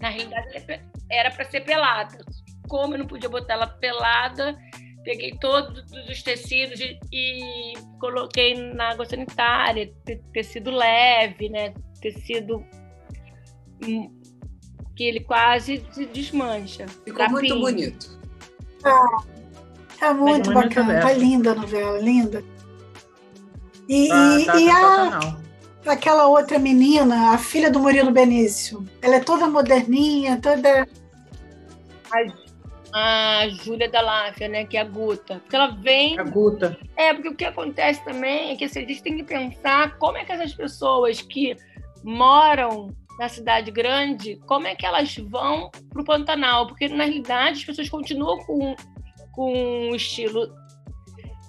Na 0.00 0.10
realidade, 0.10 0.48
era 1.10 1.30
para 1.30 1.44
ser 1.44 1.62
pelada 1.62 2.18
como 2.68 2.94
eu 2.94 2.98
não 2.98 3.06
podia 3.06 3.28
botar 3.28 3.54
ela 3.54 3.66
pelada, 3.66 4.56
peguei 5.02 5.32
todos 5.40 5.84
os 6.08 6.22
tecidos 6.22 6.78
e, 6.80 6.98
e 7.12 7.72
coloquei 7.98 8.54
na 8.74 8.90
água 8.90 9.06
sanitária, 9.06 9.92
tecido 10.32 10.70
leve, 10.70 11.48
né? 11.48 11.74
Tecido 12.00 12.64
hum, 13.82 14.20
que 14.94 15.04
ele 15.04 15.20
quase 15.20 15.84
se 15.90 16.06
desmancha. 16.06 16.86
Ficou 17.04 17.28
muito 17.30 17.58
bonito. 17.58 18.17
Ah, 18.84 19.22
tá 19.98 20.14
muito 20.14 20.52
bacana, 20.52 21.00
tá 21.00 21.12
linda 21.12 21.52
a 21.52 21.54
novela, 21.54 21.98
linda. 21.98 22.44
E, 23.88 24.10
ah, 24.10 24.38
tá 24.46 24.60
e 24.60 24.70
a, 24.70 25.36
aquela 25.86 26.26
outra 26.26 26.58
menina, 26.58 27.30
a 27.32 27.38
filha 27.38 27.70
do 27.70 27.80
Murilo 27.80 28.10
Benício, 28.10 28.84
ela 29.00 29.16
é 29.16 29.20
toda 29.20 29.48
moderninha, 29.48 30.38
toda. 30.40 30.86
Ai, 32.10 32.32
a 32.92 33.48
Júlia 33.48 33.88
da 33.90 34.00
Láfia, 34.00 34.48
né? 34.48 34.64
Que 34.64 34.76
é 34.76 34.80
a 34.80 34.84
Guta. 34.84 35.40
Porque 35.40 35.56
ela 35.56 35.68
vem. 35.68 36.18
A 36.18 36.22
Guta. 36.22 36.78
É, 36.96 37.12
porque 37.12 37.28
o 37.28 37.34
que 37.34 37.44
acontece 37.44 38.02
também 38.04 38.52
é 38.52 38.56
que 38.56 38.64
assim, 38.64 38.80
a 38.80 38.86
gente 38.86 39.02
tem 39.02 39.16
que 39.16 39.24
pensar 39.24 39.96
como 39.98 40.16
é 40.16 40.24
que 40.24 40.32
essas 40.32 40.54
pessoas 40.54 41.20
que 41.20 41.56
moram 42.02 42.94
na 43.18 43.28
cidade 43.28 43.70
grande, 43.70 44.36
como 44.46 44.66
é 44.66 44.74
que 44.74 44.86
elas 44.86 45.16
vão 45.16 45.70
para 45.90 46.02
o 46.02 46.04
Pantanal? 46.04 46.66
Porque, 46.66 46.88
na 46.88 47.04
realidade, 47.04 47.58
as 47.58 47.64
pessoas 47.64 47.88
continuam 47.88 48.38
com, 48.44 48.76
com 49.32 49.90
o 49.90 49.96
estilo 49.96 50.48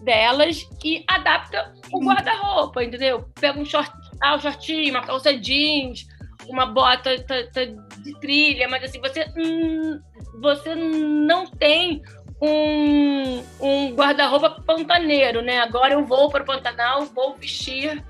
delas 0.02 0.68
e 0.84 1.04
adapta 1.08 1.74
o 1.92 2.04
guarda-roupa, 2.04 2.84
entendeu? 2.84 3.30
Pega 3.40 3.60
um 3.60 3.66
short, 3.66 3.92
ah, 4.22 4.36
um 4.36 4.40
shortinho, 4.40 4.92
uma 4.92 5.06
calça 5.06 5.38
jeans, 5.38 6.08
uma 6.48 6.66
bota 6.66 7.16
de 7.18 8.20
trilha, 8.20 8.68
mas 8.68 8.84
assim, 8.84 9.00
você 9.00 9.26
hum, 9.38 10.00
você 10.42 10.74
não 10.74 11.46
tem 11.46 12.02
um, 12.42 13.44
um 13.60 13.94
guarda-roupa 13.94 14.62
pantaneiro, 14.66 15.42
né? 15.42 15.60
Agora 15.60 15.94
eu 15.94 16.06
vou 16.06 16.30
para 16.30 16.44
o 16.44 16.46
Pantanal, 16.46 17.06
vou 17.06 17.36
vestir 17.36 18.04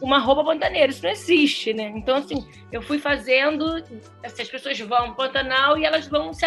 uma 0.00 0.18
roupa 0.18 0.44
pantaneira. 0.44 0.90
Isso 0.90 1.02
não 1.02 1.10
existe, 1.10 1.72
né? 1.72 1.92
Então, 1.94 2.16
assim, 2.16 2.46
eu 2.72 2.82
fui 2.82 2.98
fazendo. 2.98 3.66
Assim, 4.24 4.42
as 4.42 4.48
pessoas 4.48 4.78
vão 4.80 4.88
para 4.88 5.12
o 5.12 5.16
Pantanal 5.16 5.78
e 5.78 5.84
elas 5.84 6.06
vão 6.06 6.32
se 6.32 6.44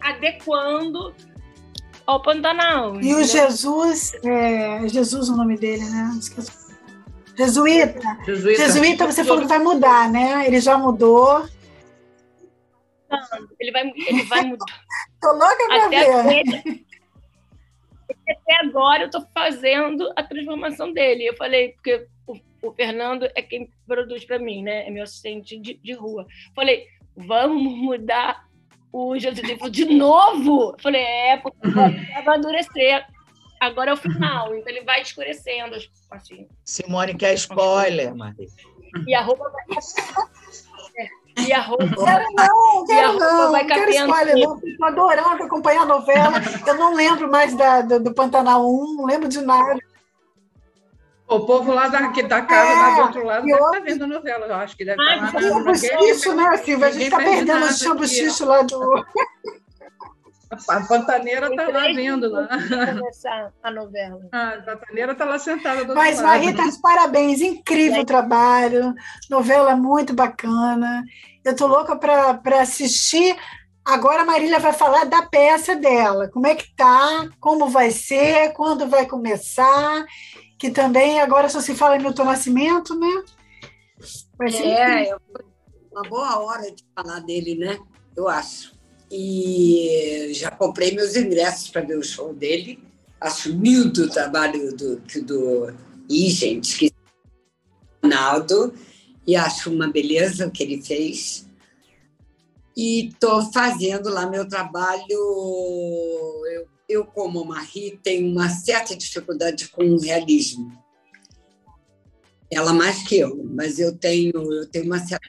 adequando 0.00 1.14
ao 2.06 2.22
Pantanal. 2.22 3.00
E 3.00 3.14
o 3.14 3.24
Jesus, 3.24 4.14
é, 4.24 4.88
Jesus 4.88 5.28
o 5.28 5.36
nome 5.36 5.56
dele, 5.56 5.84
né? 5.84 6.16
Esqueci. 6.18 6.66
Jesuíta. 7.36 8.00
Jesuíta. 8.24 8.62
Jesuíta, 8.62 9.06
você 9.06 9.22
falou 9.22 9.42
que 9.42 9.48
vai 9.48 9.58
mudar, 9.58 10.10
né? 10.10 10.46
Ele 10.46 10.58
já 10.58 10.78
mudou. 10.78 11.46
Ele 13.60 13.70
vai, 13.72 13.92
ele 13.94 14.22
vai 14.22 14.42
mudar. 14.42 14.64
Tô 15.20 15.32
louca 15.32 15.66
pra 15.66 15.86
até 15.86 16.22
ver. 16.22 16.86
Até 18.28 18.56
agora 18.64 19.04
eu 19.04 19.10
tô 19.10 19.24
fazendo 19.34 20.12
a 20.16 20.22
transformação 20.22 20.92
dele. 20.92 21.26
Eu 21.26 21.36
falei, 21.36 21.72
porque 21.72 22.06
o, 22.68 22.72
Fernando 22.74 23.28
é 23.34 23.42
quem 23.42 23.70
produz 23.86 24.24
para 24.24 24.38
mim, 24.38 24.62
né? 24.62 24.86
É 24.86 24.90
meu 24.90 25.02
assistente 25.02 25.58
de, 25.58 25.74
de 25.74 25.92
rua. 25.92 26.26
Falei, 26.54 26.86
vamos 27.16 27.62
mudar 27.62 28.46
o 28.92 29.18
Jesus. 29.18 29.58
De 29.70 29.84
novo? 29.84 30.74
Falei, 30.80 31.02
é, 31.02 31.36
porque 31.36 31.68
vai 31.68 31.94
amadurecer. 32.16 33.06
Agora 33.60 33.90
é 33.90 33.94
o 33.94 33.96
final, 33.96 34.54
então 34.54 34.68
ele 34.68 34.84
vai 34.84 35.00
escurecendo. 35.00 35.76
Assim. 36.10 36.46
Simone 36.64 37.14
quer 37.14 37.34
spoiler, 37.34 38.14
Maria. 38.14 38.48
E 39.06 39.14
a 39.14 39.22
roupa 39.22 39.50
vai. 39.50 39.64
E 41.38 41.52
a 41.52 41.60
roupa. 41.60 41.86
Quero 41.86 42.32
não, 42.34 42.84
quero 42.86 43.18
não. 43.18 43.52
Vai 43.52 43.66
quero 43.66 43.90
spoiler, 43.90 44.36
não. 44.36 44.58
Estou 44.58 44.86
adorando 44.86 45.42
acompanhar 45.42 45.82
a 45.82 45.86
novela. 45.86 46.36
Eu 46.66 46.74
não 46.74 46.94
lembro 46.94 47.30
mais 47.30 47.54
da, 47.54 47.82
do, 47.82 48.00
do 48.00 48.14
Pantanal 48.14 48.66
1, 48.66 48.94
não 48.94 49.04
lembro 49.04 49.28
de 49.28 49.40
nada. 49.40 49.78
O 51.28 51.40
povo 51.40 51.72
lá 51.72 51.88
da, 51.88 52.00
da 52.00 52.42
casa, 52.42 52.70
é, 52.70 52.74
lá 52.74 52.94
do 52.94 53.02
outro 53.02 53.24
lado, 53.24 53.44
deve 53.44 53.56
estar 53.56 53.70
tá 53.72 53.80
vendo 53.80 54.06
novela, 54.06 54.46
eu 54.46 54.54
acho 54.54 54.76
que 54.76 54.84
deve 54.84 55.02
estar 55.02 55.32
tá 55.32 55.40
lá. 55.40 55.42
Chambu 55.42 55.64
Bochicho, 55.64 56.34
né, 56.34 56.56
Silvia? 56.58 56.86
A 56.86 56.90
gente 56.92 57.04
está 57.04 57.18
perdendo 57.18 57.64
o 57.64 57.72
chambu 57.72 58.00
Bochicho 58.00 58.44
lá 58.44 58.62
do. 58.62 59.04
A 60.68 60.80
pantaneira 60.86 61.48
está 61.48 61.68
lá 61.68 61.82
vendo 61.92 62.30
lá. 62.30 62.46
começar 62.46 63.52
a 63.60 63.70
novela. 63.72 64.20
Ah, 64.30 64.50
a 64.50 64.62
pantaneira 64.62 65.12
está 65.12 65.24
lá 65.24 65.38
sentada 65.40 65.84
do 65.84 65.94
Mas, 65.96 66.20
Marita, 66.20 66.62
parabéns, 66.80 67.40
incrível 67.40 68.02
o 68.02 68.06
trabalho, 68.06 68.94
novela 69.28 69.74
muito 69.74 70.14
bacana. 70.14 71.04
Eu 71.44 71.52
estou 71.52 71.66
louca 71.66 71.96
para 71.96 72.60
assistir. 72.60 73.36
Agora 73.84 74.22
a 74.22 74.26
Marília 74.26 74.60
vai 74.60 74.72
falar 74.72 75.04
da 75.04 75.22
peça 75.22 75.74
dela. 75.74 76.28
Como 76.28 76.46
é 76.46 76.54
que 76.54 76.74
tá? 76.76 77.28
Como 77.40 77.68
vai 77.68 77.90
ser? 77.90 78.52
Quando 78.52 78.88
vai 78.88 79.06
começar? 79.06 80.04
Que 80.58 80.70
também 80.70 81.20
agora 81.20 81.48
só 81.48 81.60
se 81.60 81.74
fala 81.74 81.96
em 81.96 82.02
Milton 82.02 82.24
Nascimento, 82.24 82.98
né? 82.98 83.24
Vai 84.38 84.50
ser 84.50 84.66
é, 84.66 85.16
uma 85.92 86.02
boa 86.02 86.38
hora 86.40 86.70
de 86.70 86.84
falar 86.94 87.20
dele, 87.20 87.54
né? 87.56 87.78
Eu 88.16 88.28
acho 88.28 88.76
e 89.10 90.30
já 90.32 90.50
comprei 90.50 90.92
meus 90.92 91.14
ingressos 91.16 91.68
para 91.68 91.82
ver 91.82 91.98
o 91.98 92.02
show 92.02 92.34
dele. 92.34 92.78
Acho 93.20 93.50
lindo 93.50 94.04
o 94.04 94.10
trabalho 94.10 94.74
do, 94.76 94.96
do 95.22 95.74
e 96.08 96.30
gente, 96.30 96.78
que 96.78 96.92
Ronaldo, 98.02 98.74
e 99.26 99.34
acho 99.34 99.70
uma 99.70 99.88
beleza 99.88 100.46
o 100.46 100.50
que 100.50 100.62
ele 100.62 100.82
fez. 100.82 101.46
E 102.76 103.08
estou 103.08 103.50
fazendo 103.52 104.10
lá 104.10 104.26
meu 104.26 104.46
trabalho. 104.46 105.04
Eu, 105.10 106.68
eu, 106.88 107.04
como 107.04 107.44
Marie, 107.44 107.98
tenho 108.02 108.30
uma 108.30 108.48
certa 108.48 108.96
dificuldade 108.96 109.68
com 109.68 109.84
o 109.84 110.00
realismo. 110.00 110.72
Ela 112.50 112.72
mais 112.72 113.02
que 113.02 113.18
eu, 113.18 113.44
mas 113.52 113.78
eu 113.78 113.96
tenho, 113.96 114.32
eu 114.52 114.68
tenho 114.68 114.86
uma 114.86 114.98
certa 115.00 115.26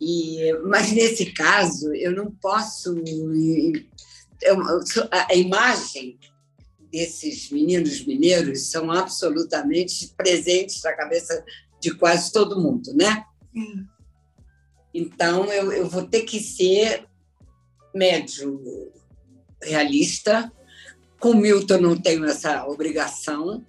e, 0.00 0.52
mas 0.64 0.92
nesse 0.92 1.26
caso, 1.32 1.92
eu 1.94 2.12
não 2.12 2.30
posso. 2.30 2.94
Eu, 4.42 4.58
a 5.10 5.34
imagem 5.34 6.18
desses 6.90 7.50
meninos 7.50 8.04
mineiros 8.06 8.70
são 8.70 8.90
absolutamente 8.90 10.12
presentes 10.16 10.82
na 10.82 10.94
cabeça 10.94 11.44
de 11.80 11.94
quase 11.94 12.32
todo 12.32 12.60
mundo, 12.60 12.94
né? 12.94 13.24
Então, 14.92 15.44
eu, 15.52 15.70
eu 15.72 15.88
vou 15.88 16.02
ter 16.02 16.22
que 16.22 16.40
ser 16.40 17.06
médio 17.94 18.60
realista. 19.62 20.52
Com 21.18 21.34
Milton 21.34 21.78
não 21.78 21.96
tenho 21.96 22.24
essa 22.24 22.66
obrigação. 22.66 23.64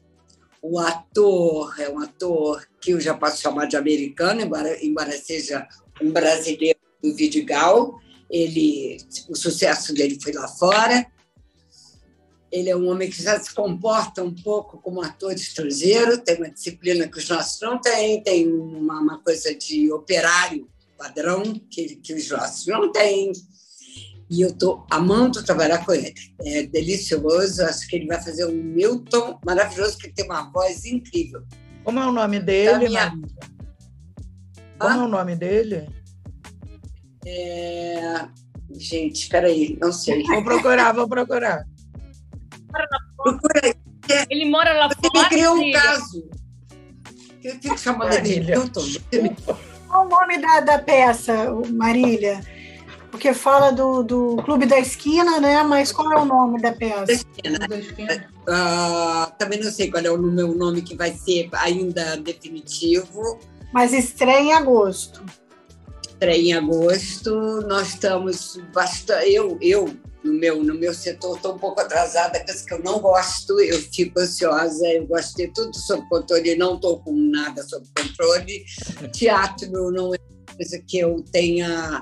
O 0.62 0.80
ator 0.80 1.80
é 1.80 1.90
um 1.90 2.00
ator 2.00 2.66
que 2.80 2.92
eu 2.92 3.00
já 3.00 3.14
posso 3.14 3.42
chamar 3.42 3.66
de 3.66 3.76
americano, 3.76 4.42
embora, 4.42 4.86
embora 4.86 5.12
seja 5.12 5.68
um 6.02 6.12
brasileiro 6.12 6.80
do 7.04 7.14
Vidigal. 7.16 8.00
Ele, 8.30 8.98
o 9.28 9.36
sucesso 9.36 9.94
dele 9.94 10.18
foi 10.22 10.34
lá 10.34 10.48
fora. 10.48 11.06
Ele 12.52 12.70
é 12.70 12.76
um 12.76 12.90
homem 12.90 13.10
que 13.10 13.22
já 13.22 13.40
se 13.40 13.54
comporta 13.54 14.24
um 14.24 14.34
pouco 14.34 14.78
como 14.78 15.02
ator 15.02 15.34
estrangeiro, 15.34 16.18
tem 16.18 16.36
uma 16.36 16.50
disciplina 16.50 17.08
que 17.08 17.18
os 17.18 17.30
nossos 17.30 17.60
não 17.62 17.80
têm, 17.80 18.22
tem 18.22 18.52
uma, 18.52 19.00
uma 19.00 19.20
coisa 19.20 19.56
de 19.56 19.92
operário 19.92 20.70
padrão 20.98 21.42
que, 21.72 21.96
que 21.96 22.14
os 22.14 22.30
nossos 22.30 22.68
não 22.68 22.92
têm. 22.92 23.32
E 24.32 24.42
eu 24.42 24.48
estou 24.48 24.88
amando 24.90 25.44
trabalhar 25.44 25.86
com 25.86 25.92
ele. 25.92 26.14
É 26.40 26.64
delicioso, 26.64 27.64
acho 27.66 27.86
que 27.86 27.98
ele 27.98 28.08
vai 28.08 28.22
fazer 28.22 28.46
um 28.46 28.54
Milton 28.54 29.38
maravilhoso, 29.46 29.98
que 29.98 30.10
tem 30.10 30.24
uma 30.24 30.50
voz 30.52 30.86
incrível. 30.86 31.44
Como 31.84 32.00
é 32.00 32.08
o 32.08 32.14
nome 32.14 32.40
dele, 32.40 32.88
minha... 32.88 33.12
Como 34.80 34.94
é 34.94 34.98
o 35.04 35.08
nome 35.10 35.36
dele? 35.36 35.90
É... 37.26 38.26
Gente, 38.72 39.24
espera 39.24 39.48
aí, 39.48 39.78
não 39.82 39.92
sei. 39.92 40.24
Vou 40.24 40.44
procurar, 40.46 40.94
vou 40.94 41.10
procurar. 41.10 41.66
Procura 43.18 43.62
aí. 43.66 43.74
Ele 44.30 44.50
mora 44.50 44.72
lá 44.74 44.88
Você 44.88 45.10
fora. 45.10 45.24
Você 45.24 45.36
criou 45.36 45.56
um 45.58 45.72
caso. 45.74 46.30
Eu 47.44 47.56
fico 47.60 47.78
chamando 47.78 48.22
de 48.22 48.40
Milton. 48.40 48.86
Qual 49.90 50.06
o 50.06 50.10
nome 50.10 50.38
da, 50.40 50.62
da 50.62 50.80
peça, 50.80 51.52
Marília? 51.74 52.40
Porque 53.12 53.34
fala 53.34 53.72
do, 53.72 54.02
do 54.04 54.38
Clube 54.46 54.66
da 54.66 54.80
Esquina, 54.80 55.40
né? 55.42 55.62
Mas 55.64 55.92
qual 55.92 56.12
é 56.14 56.16
o 56.16 56.26
nome 56.26 56.62
da 56.62 56.72
peça? 56.72 57.06
Da 57.06 57.14
esquina. 57.14 57.60
Da 57.60 57.78
esquina. 57.78 58.30
Uh, 58.48 59.38
também 59.38 59.60
não 59.60 59.70
sei 59.70 59.92
qual 59.92 60.04
é 60.04 60.10
o 60.10 60.18
meu 60.18 60.56
nome 60.56 60.82
que 60.82 60.96
vai 60.96 61.12
ser 61.12 61.50
ainda 61.52 62.16
definitivo. 62.16 63.38
Mas 63.74 63.92
estreia 63.92 64.40
em 64.40 64.54
agosto. 64.54 65.22
Estreia 66.08 66.42
em 66.42 66.54
agosto. 66.54 67.36
Nós 67.68 67.90
estamos 67.90 68.58
bastante. 68.74 69.34
Eu, 69.34 69.58
eu 69.62 69.94
no 70.24 70.34
meu, 70.34 70.64
no 70.64 70.74
meu 70.76 70.94
setor, 70.94 71.36
estou 71.36 71.56
um 71.56 71.60
pouco 71.60 71.82
atrasada, 71.82 72.44
coisa 72.46 72.66
que 72.66 72.74
eu 72.74 72.80
não 72.84 73.00
gosto, 73.00 73.60
eu 73.60 73.80
fico 73.80 74.20
ansiosa, 74.20 74.88
eu 74.88 75.06
gosto 75.08 75.36
de 75.36 75.48
ter 75.48 75.54
tudo 75.54 75.76
sob 75.76 76.08
controle, 76.08 76.56
não 76.56 76.76
estou 76.76 77.00
com 77.00 77.12
nada 77.12 77.64
sob 77.64 77.86
controle. 77.98 78.64
Teatro 79.12 79.92
não 79.92 80.14
é 80.14 80.18
coisa 80.56 80.80
que 80.88 81.00
eu 81.00 81.24
tenha 81.32 82.00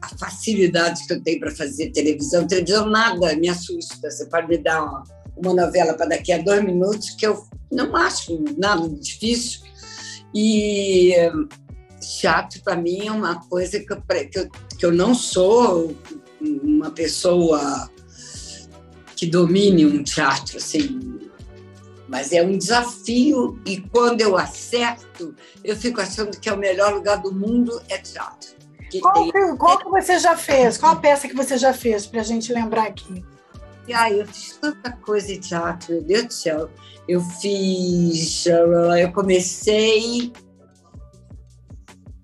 a 0.00 0.08
facilidade 0.18 1.06
que 1.06 1.12
eu 1.12 1.22
tenho 1.22 1.40
para 1.40 1.50
fazer 1.50 1.90
televisão. 1.90 2.46
Televisão 2.46 2.88
nada 2.88 3.34
me 3.36 3.48
assusta. 3.48 4.10
Você 4.10 4.26
pode 4.26 4.48
me 4.48 4.58
dar 4.58 4.82
uma, 4.82 5.02
uma 5.36 5.54
novela 5.54 5.94
para 5.94 6.06
daqui 6.06 6.32
a 6.32 6.38
dois 6.38 6.64
minutos, 6.64 7.10
que 7.10 7.26
eu 7.26 7.42
não 7.70 7.94
acho 7.96 8.42
nada 8.56 8.88
difícil. 8.88 9.60
E 10.34 11.14
teatro, 12.20 12.62
para 12.62 12.76
mim, 12.76 13.06
é 13.06 13.12
uma 13.12 13.40
coisa 13.48 13.80
que 13.80 13.92
eu, 13.92 14.02
que, 14.02 14.38
eu, 14.38 14.50
que 14.78 14.86
eu 14.86 14.92
não 14.92 15.14
sou 15.14 15.96
uma 16.40 16.90
pessoa 16.90 17.90
que 19.16 19.26
domine 19.26 19.86
um 19.86 20.04
teatro, 20.04 20.58
assim, 20.58 21.18
mas 22.06 22.32
é 22.32 22.42
um 22.42 22.56
desafio 22.56 23.58
e 23.64 23.80
quando 23.80 24.20
eu 24.20 24.36
acerto, 24.36 25.34
eu 25.64 25.74
fico 25.76 26.00
achando 26.00 26.38
que 26.38 26.48
é 26.48 26.52
o 26.52 26.58
melhor 26.58 26.94
lugar 26.94 27.20
do 27.20 27.32
mundo 27.32 27.80
é 27.88 27.98
teatro. 27.98 28.55
Qual, 29.00 29.14
tem... 29.14 29.32
que, 29.32 29.56
qual 29.56 29.78
que 29.78 29.90
você 29.90 30.18
já 30.18 30.36
fez? 30.36 30.78
Qual 30.78 30.92
a 30.92 30.96
peça 30.96 31.28
que 31.28 31.34
você 31.34 31.56
já 31.56 31.72
fez 31.72 32.06
para 32.06 32.20
a 32.20 32.24
gente 32.24 32.52
lembrar 32.52 32.86
aqui? 32.86 33.24
Aí, 33.94 34.18
eu 34.18 34.26
fiz 34.26 34.58
tanta 34.60 34.90
coisa 34.92 35.32
em 35.32 35.38
teatro, 35.38 35.92
meu 35.94 36.02
Deus 36.02 36.24
do 36.24 36.32
céu. 36.32 36.70
Eu 37.06 37.20
fiz. 37.20 38.46
Eu 38.46 39.12
comecei 39.12 40.32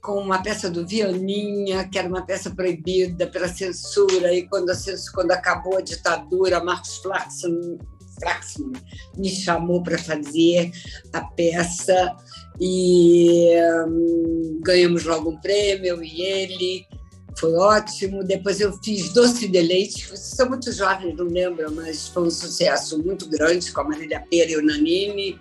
com 0.03 0.19
uma 0.19 0.43
peça 0.43 0.69
do 0.69 0.85
Vianinha, 0.85 1.89
que 1.89 1.97
era 1.97 2.09
uma 2.09 2.27
peça 2.27 2.51
proibida 2.51 3.29
pela 3.29 3.47
censura, 3.47 4.35
e 4.35 4.49
quando, 4.49 4.71
a 4.71 4.75
censura, 4.75 5.13
quando 5.15 5.31
acabou 5.31 5.79
a 5.79 5.81
ditadura, 5.81 6.63
Marcos 6.63 6.97
Flaxman, 6.97 7.79
Flaxman 8.19 8.73
me 9.17 9.29
chamou 9.29 9.81
para 9.81 9.97
fazer 9.97 10.73
a 11.13 11.21
peça 11.21 12.17
e 12.61 13.51
hum, 13.87 14.61
ganhamos 14.63 15.05
logo 15.05 15.31
um 15.31 15.41
prêmio, 15.41 16.03
e 16.03 16.23
ele 16.23 16.87
foi 17.39 17.55
ótimo. 17.55 18.23
Depois 18.23 18.61
eu 18.61 18.73
fiz 18.83 19.13
Doce 19.13 19.49
de 19.49 19.61
Leite. 19.61 20.07
Vocês 20.07 20.37
são 20.37 20.49
muito 20.49 20.71
jovens, 20.73 21.17
não 21.17 21.27
lembram, 21.27 21.73
mas 21.75 22.09
foi 22.09 22.25
um 22.25 22.31
sucesso 22.31 23.03
muito 23.03 23.29
grande 23.29 23.73
com 23.73 23.81
a 23.81 23.85
Marília 23.85 24.25
Pera 24.31 24.51
e 24.51 24.57
o 24.57 24.65
Nanini, 24.65 25.39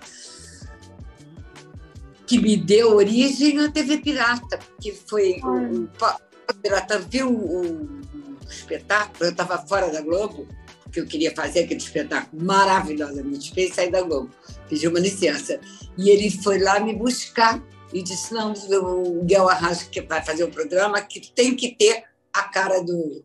que 2.25 2.39
me 2.39 2.55
deu 2.55 2.95
origem 2.95 3.59
à 3.59 3.71
TV 3.71 3.97
Pirata, 3.97 4.59
que 4.79 4.91
foi 4.91 5.39
o, 5.43 5.83
o 5.83 6.53
Pirata 6.61 6.99
viu 6.99 7.29
o, 7.29 7.61
o 7.61 8.47
espetáculo. 8.49 9.25
Eu 9.25 9.31
estava 9.31 9.57
fora 9.59 9.91
da 9.91 10.01
Globo, 10.01 10.47
porque 10.91 10.99
eu 10.99 11.07
queria 11.07 11.33
fazer 11.33 11.61
aquele 11.61 11.79
espetáculo 11.79 12.43
maravilhosamente 12.43 13.53
feito, 13.53 13.75
sair 13.75 13.89
da 13.89 14.01
Globo. 14.01 14.29
Pedi 14.67 14.89
uma 14.89 14.99
licença. 14.99 15.57
E 15.97 16.09
ele 16.09 16.29
foi 16.29 16.59
lá 16.59 16.81
me 16.81 16.93
buscar 16.93 17.63
e 17.93 18.03
disse: 18.03 18.33
não, 18.33 18.51
o 18.53 19.21
Miguel 19.21 19.47
Arraso 19.47 19.89
que 19.89 20.01
vai 20.01 20.23
fazer 20.23 20.43
o 20.43 20.51
programa 20.51 21.01
que 21.01 21.31
tem 21.33 21.55
que 21.55 21.75
ter 21.75 22.03
a 22.33 22.43
cara 22.43 22.83
do, 22.83 23.23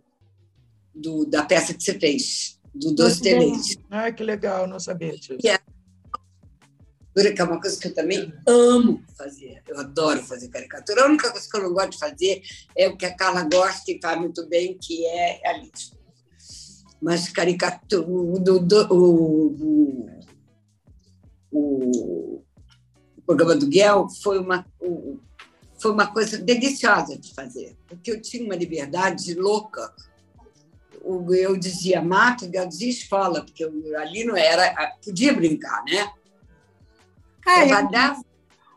do 0.95 1.27
da 1.27 1.45
peça 1.45 1.75
que 1.75 1.83
você 1.83 1.99
fez, 1.99 2.61
do 2.73 2.95
Doce 2.95 3.21
de 3.21 3.35
Leite. 3.35 3.79
Ah, 3.91 4.13
que 4.13 4.23
legal, 4.23 4.69
não 4.69 4.79
sabia 4.79 5.17
disso. 5.17 5.37
Que 5.37 5.49
é, 5.49 5.59
que 7.33 7.41
é 7.41 7.45
uma 7.45 7.61
coisa 7.61 7.81
que 7.81 7.89
eu 7.89 7.95
também 7.95 8.33
amo 8.47 9.03
fazer. 9.19 9.61
Eu 9.67 9.81
adoro 9.81 10.23
fazer 10.23 10.49
caricatura. 10.51 11.03
A 11.03 11.07
única 11.07 11.33
coisa 11.33 11.49
que 11.51 11.57
eu 11.57 11.63
não 11.65 11.73
gosto 11.73 11.91
de 11.91 11.99
fazer 11.99 12.43
é 12.77 12.87
o 12.87 12.97
que 12.97 13.07
a 13.07 13.17
Carla 13.17 13.43
gosta 13.43 13.91
e 13.91 13.99
faz 14.01 14.21
muito 14.21 14.47
bem, 14.49 14.79
que 14.81 15.05
é 15.05 15.41
realista. 15.43 15.96
Mas 17.01 17.29
caricatura, 17.29 18.07
o, 18.09 18.39
do, 18.39 18.95
o, 18.95 19.97
o, 21.53 22.43
o 23.17 23.23
programa 23.27 23.55
do 23.55 23.67
Guel 23.67 24.09
foi 24.23 24.39
uma, 24.39 24.65
foi 25.79 25.91
uma 25.91 26.07
coisa 26.07 26.39
deliciosa 26.39 27.19
de 27.19 27.35
fazer, 27.35 27.77
porque 27.87 28.11
eu 28.11 28.21
tinha 28.21 28.45
uma 28.45 28.57
liberdade 28.57 29.35
louca. 29.35 29.93
Eu 31.31 31.57
dizia 31.57 32.03
mato, 32.03 32.47
o 32.47 32.49
Guel 32.49 32.67
dizia 32.67 32.91
escola, 32.91 33.45
porque 33.45 33.65
eu, 33.65 33.73
ali 33.99 34.25
não 34.25 34.37
era. 34.37 34.97
Podia 35.05 35.33
brincar, 35.33 35.85
né? 35.85 36.11
É, 37.47 38.27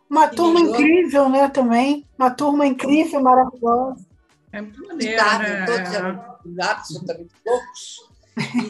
uma 0.10 0.28
turma 0.28 0.60
incrível, 0.60 1.30
né? 1.30 1.48
Também. 1.50 2.08
Uma 2.18 2.32
turma 2.32 2.66
incrível, 2.66 3.22
maravilhosa. 3.22 4.06
É 4.52 4.62
muito 4.62 4.88
maneiro, 4.88 5.24
né? 5.24 5.66
Todos 5.66 5.94
eram 5.94 6.40
absolutamente 6.62 7.34
loucos. 7.46 8.09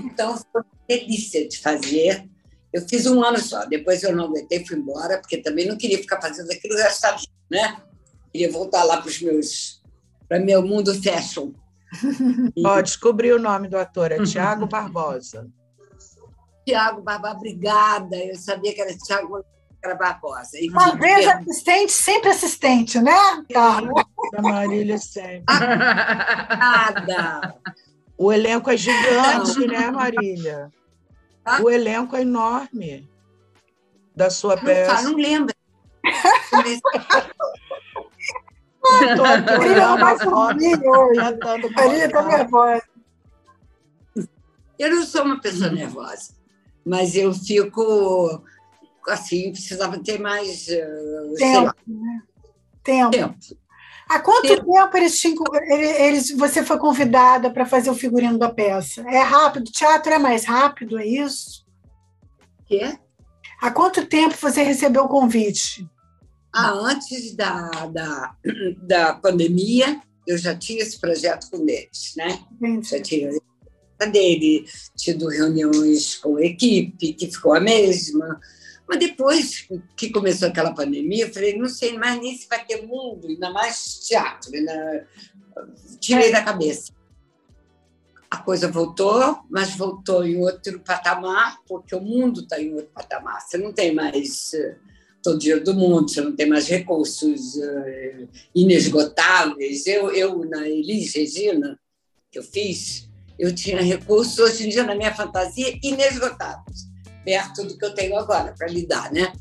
Então, 0.04 0.38
foi 0.38 0.62
uma 0.62 0.66
delícia 0.88 1.48
de 1.48 1.58
fazer. 1.60 2.28
Eu 2.72 2.88
fiz 2.88 3.06
um 3.06 3.24
ano 3.24 3.40
só, 3.40 3.66
depois 3.66 4.04
eu 4.04 4.16
não 4.16 4.26
aguentei, 4.26 4.66
fui 4.66 4.78
embora, 4.78 5.20
porque 5.20 5.38
também 5.38 5.68
não 5.68 5.78
queria 5.78 5.98
ficar 5.98 6.22
fazendo 6.22 6.52
aquilo 6.52 6.76
o 6.76 6.78
resto 6.78 7.02
da 7.02 7.12
vida, 7.16 7.32
né? 7.50 7.82
Queria 8.32 8.52
voltar 8.52 8.84
lá 8.84 8.98
para 8.98 9.10
os 9.10 9.22
meus, 9.22 9.82
para 10.28 10.40
meu 10.40 10.62
mundo 10.62 10.94
fashion. 11.02 11.52
Ó, 12.64 12.82
descobri 12.82 13.34
o 13.34 13.40
nome 13.40 13.68
do 13.68 13.78
ator, 13.78 14.12
é 14.12 14.24
Tiago 14.24 14.68
Barbosa. 14.68 15.50
Tiago 16.66 17.02
Barbosa, 17.02 17.34
obrigada. 17.34 18.16
Eu 18.18 18.36
sabia 18.36 18.74
que 18.74 18.82
era 18.82 18.96
Tiago 18.96 19.44
Barbosa. 19.98 20.60
E 20.60 20.70
Uma 20.70 20.96
vez 20.96 21.28
assistente, 21.28 21.91
sempre 21.91 22.30
assistente, 22.30 23.00
né, 23.00 23.44
Carla? 23.52 24.06
Marília 24.40 25.00
sempre. 25.00 25.46
Nada. 26.60 27.56
O 28.20 28.34
elenco 28.34 28.70
é 28.70 28.76
gigante, 28.76 29.66
né, 29.66 29.90
Marília? 29.90 30.70
Tá? 31.41 31.62
O 31.64 31.70
elenco 31.70 32.18
é 32.18 32.22
enorme 32.22 33.10
da 34.14 34.30
sua 34.30 34.58
não, 34.58 34.64
peça. 34.64 34.94
Tá, 34.94 35.02
não 35.04 35.16
lembra. 35.16 35.56
Estou 38.84 39.26
aqui 39.26 39.52
olhando 39.54 40.04
a 40.04 40.20
foto, 40.20 40.58
tentando 40.58 41.74
tá 41.74 42.24
nervosa. 42.24 42.84
Eu 44.78 44.90
não 44.96 45.06
sou 45.06 45.24
uma 45.24 45.40
pessoa 45.40 45.70
nervosa, 45.72 46.34
mas 46.86 47.16
eu 47.16 47.34
fico 47.34 48.44
assim, 49.08 49.54
precisava 49.54 49.98
ter 49.98 50.20
mais 50.20 50.68
uh, 50.68 51.36
tempo. 51.38 51.74
Né? 51.88 52.22
Tempo. 52.84 53.12
tempo. 53.12 53.38
Há 54.10 54.19
quanto 54.19 54.48
tempo, 54.48 54.65
tempo 55.22 55.44
eles, 55.56 55.99
eles, 55.99 56.31
você 56.31 56.65
foi 56.65 56.80
convidada 56.80 57.52
para 57.52 57.65
fazer 57.65 57.91
o 57.91 57.95
figurino 57.95 58.40
da 58.40 58.49
peça? 58.49 59.02
É 59.07 59.19
rápido? 59.19 59.72
Teatro 59.72 60.11
é 60.11 60.18
mais 60.18 60.45
rápido, 60.45 60.98
é 60.98 61.06
isso? 61.06 61.64
Quê? 62.65 62.98
Há 63.61 63.69
quanto 63.69 64.06
tempo 64.07 64.36
você 64.36 64.64
recebeu 64.64 65.03
o 65.03 65.07
convite? 65.07 65.88
Ah, 66.52 66.72
antes 66.72 67.36
da, 67.36 67.69
da, 67.91 68.36
da 68.81 69.14
pandemia, 69.14 70.02
eu 70.26 70.40
já 70.40 70.56
tinha 70.56 70.81
esse 70.81 70.99
projeto 70.99 71.48
com 71.52 71.57
eles, 71.69 72.14
né? 72.18 72.40
Entendi. 72.60 72.90
Já 72.90 73.02
tinha 73.02 73.30
dele, 74.11 74.65
tido 74.98 75.27
reuniões 75.27 76.15
com 76.15 76.38
a 76.38 76.41
equipe, 76.44 77.14
que 77.14 77.30
ficou 77.30 77.53
a 77.53 77.60
mesma, 77.60 78.40
mas 78.90 78.98
depois 78.98 79.68
que 79.95 80.10
começou 80.10 80.48
aquela 80.48 80.74
pandemia, 80.74 81.28
eu 81.28 81.32
falei, 81.32 81.56
não 81.56 81.70
sei 81.70 81.95
mais 81.95 82.20
nem 82.20 82.36
se 82.36 82.48
vai 82.48 82.66
ter 82.66 82.88
mundo, 82.88 83.28
ainda 83.28 83.52
mais 83.52 83.99
teatro. 83.99 84.52
Ainda... 84.52 85.07
Tirei 85.99 86.32
da 86.32 86.44
cabeça. 86.44 86.91
A 88.32 88.38
coisa 88.38 88.68
voltou, 88.68 89.41
mas 89.48 89.76
voltou 89.76 90.26
em 90.26 90.38
outro 90.38 90.80
patamar, 90.80 91.60
porque 91.68 91.94
o 91.94 92.02
mundo 92.02 92.41
está 92.41 92.60
em 92.60 92.74
outro 92.74 92.90
patamar. 92.91 93.40
Você 93.41 93.60
não 93.60 93.72
tem 93.72 93.94
mais 93.94 94.53
uh, 94.53 94.76
todo 95.22 95.38
dia 95.38 95.60
do 95.60 95.76
mundo, 95.76 96.10
você 96.10 96.22
não 96.22 96.36
tem 96.36 96.48
mais 96.48 96.68
recursos 96.68 97.57
uh, 97.57 98.28
inesgotáveis. 98.56 99.86
Eu, 99.86 100.11
eu, 100.16 100.44
na 100.45 100.68
Elis 100.68 101.14
Regina, 101.14 101.80
que 102.32 102.40
eu 102.40 102.44
fiz, 102.44 103.07
eu 103.38 103.53
tinha 103.53 103.84
recursos, 103.84 104.40
hoje 104.40 104.66
em 104.66 104.70
dia, 104.70 104.82
na 104.82 104.95
minha 104.95 105.14
fantasia, 105.14 105.78
inesgotáveis 105.84 106.89
perto 107.24 107.64
do 107.64 107.78
que 107.78 107.86
eu 107.86 107.94
tenho 107.94 108.18
agora 108.18 108.54
para 108.58 108.68
lidar, 108.68 109.12
né? 109.12 109.32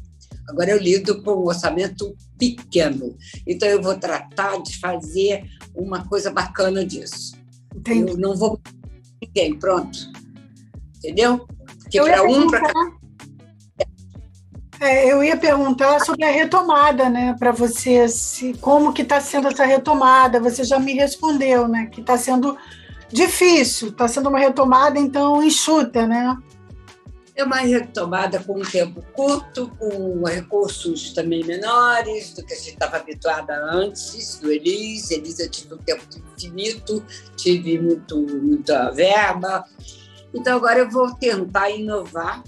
Agora 0.49 0.71
eu 0.71 0.79
lido 0.79 1.23
com 1.23 1.33
um 1.33 1.47
orçamento 1.47 2.17
pequeno, 2.39 3.17
então 3.47 3.69
eu 3.69 3.83
vou 3.83 3.99
tratar 3.99 4.63
de 4.63 4.79
fazer 4.79 5.45
uma 5.75 6.07
coisa 6.09 6.31
bacana 6.31 6.85
disso. 6.85 7.37
Entendi. 7.75 8.11
Eu 8.11 8.17
não 8.17 8.35
vou 8.35 8.59
ninguém, 9.21 9.59
pronto, 9.59 9.99
entendeu? 10.97 11.47
Porque 11.83 12.01
para 12.01 12.23
um 12.23 12.49
para 12.49 12.73
é, 14.81 15.13
eu 15.13 15.25
ia 15.25 15.37
perguntar 15.37 15.99
sobre 16.01 16.25
a 16.25 16.31
retomada, 16.31 17.11
né, 17.11 17.35
para 17.37 17.51
você, 17.51 18.09
se, 18.09 18.55
como 18.61 18.93
que 18.93 19.03
está 19.03 19.21
sendo 19.21 19.49
essa 19.49 19.65
retomada. 19.65 20.39
Você 20.41 20.63
já 20.63 20.79
me 20.79 20.93
respondeu, 20.93 21.67
né, 21.67 21.87
que 21.87 22.01
está 22.01 22.17
sendo 22.17 22.57
difícil, 23.11 23.89
está 23.89 24.07
sendo 24.07 24.29
uma 24.29 24.39
retomada 24.39 24.99
então 24.99 25.43
enxuta, 25.43 26.07
né? 26.07 26.37
É 27.39 27.45
uma 27.45 27.59
retomada 27.59 28.43
com 28.43 28.59
um 28.59 28.65
tempo 28.65 29.01
curto, 29.13 29.69
com 29.79 30.25
recursos 30.25 31.13
também 31.13 31.45
menores 31.45 32.35
do 32.35 32.45
que 32.45 32.53
a 32.53 32.57
gente 32.57 32.71
estava 32.71 32.97
habituada 32.97 33.55
antes 33.73 34.41
do 34.41 34.51
Elis. 34.51 35.13
Elis 35.13 35.39
eu 35.39 35.49
tive 35.49 35.75
um 35.75 35.79
tempo 35.79 36.03
infinito, 36.35 37.01
tive 37.37 37.79
muito, 37.79 38.21
muita 38.21 38.91
verba. 38.91 39.65
Então 40.35 40.57
agora 40.57 40.81
eu 40.81 40.91
vou 40.91 41.15
tentar 41.15 41.71
inovar, 41.71 42.43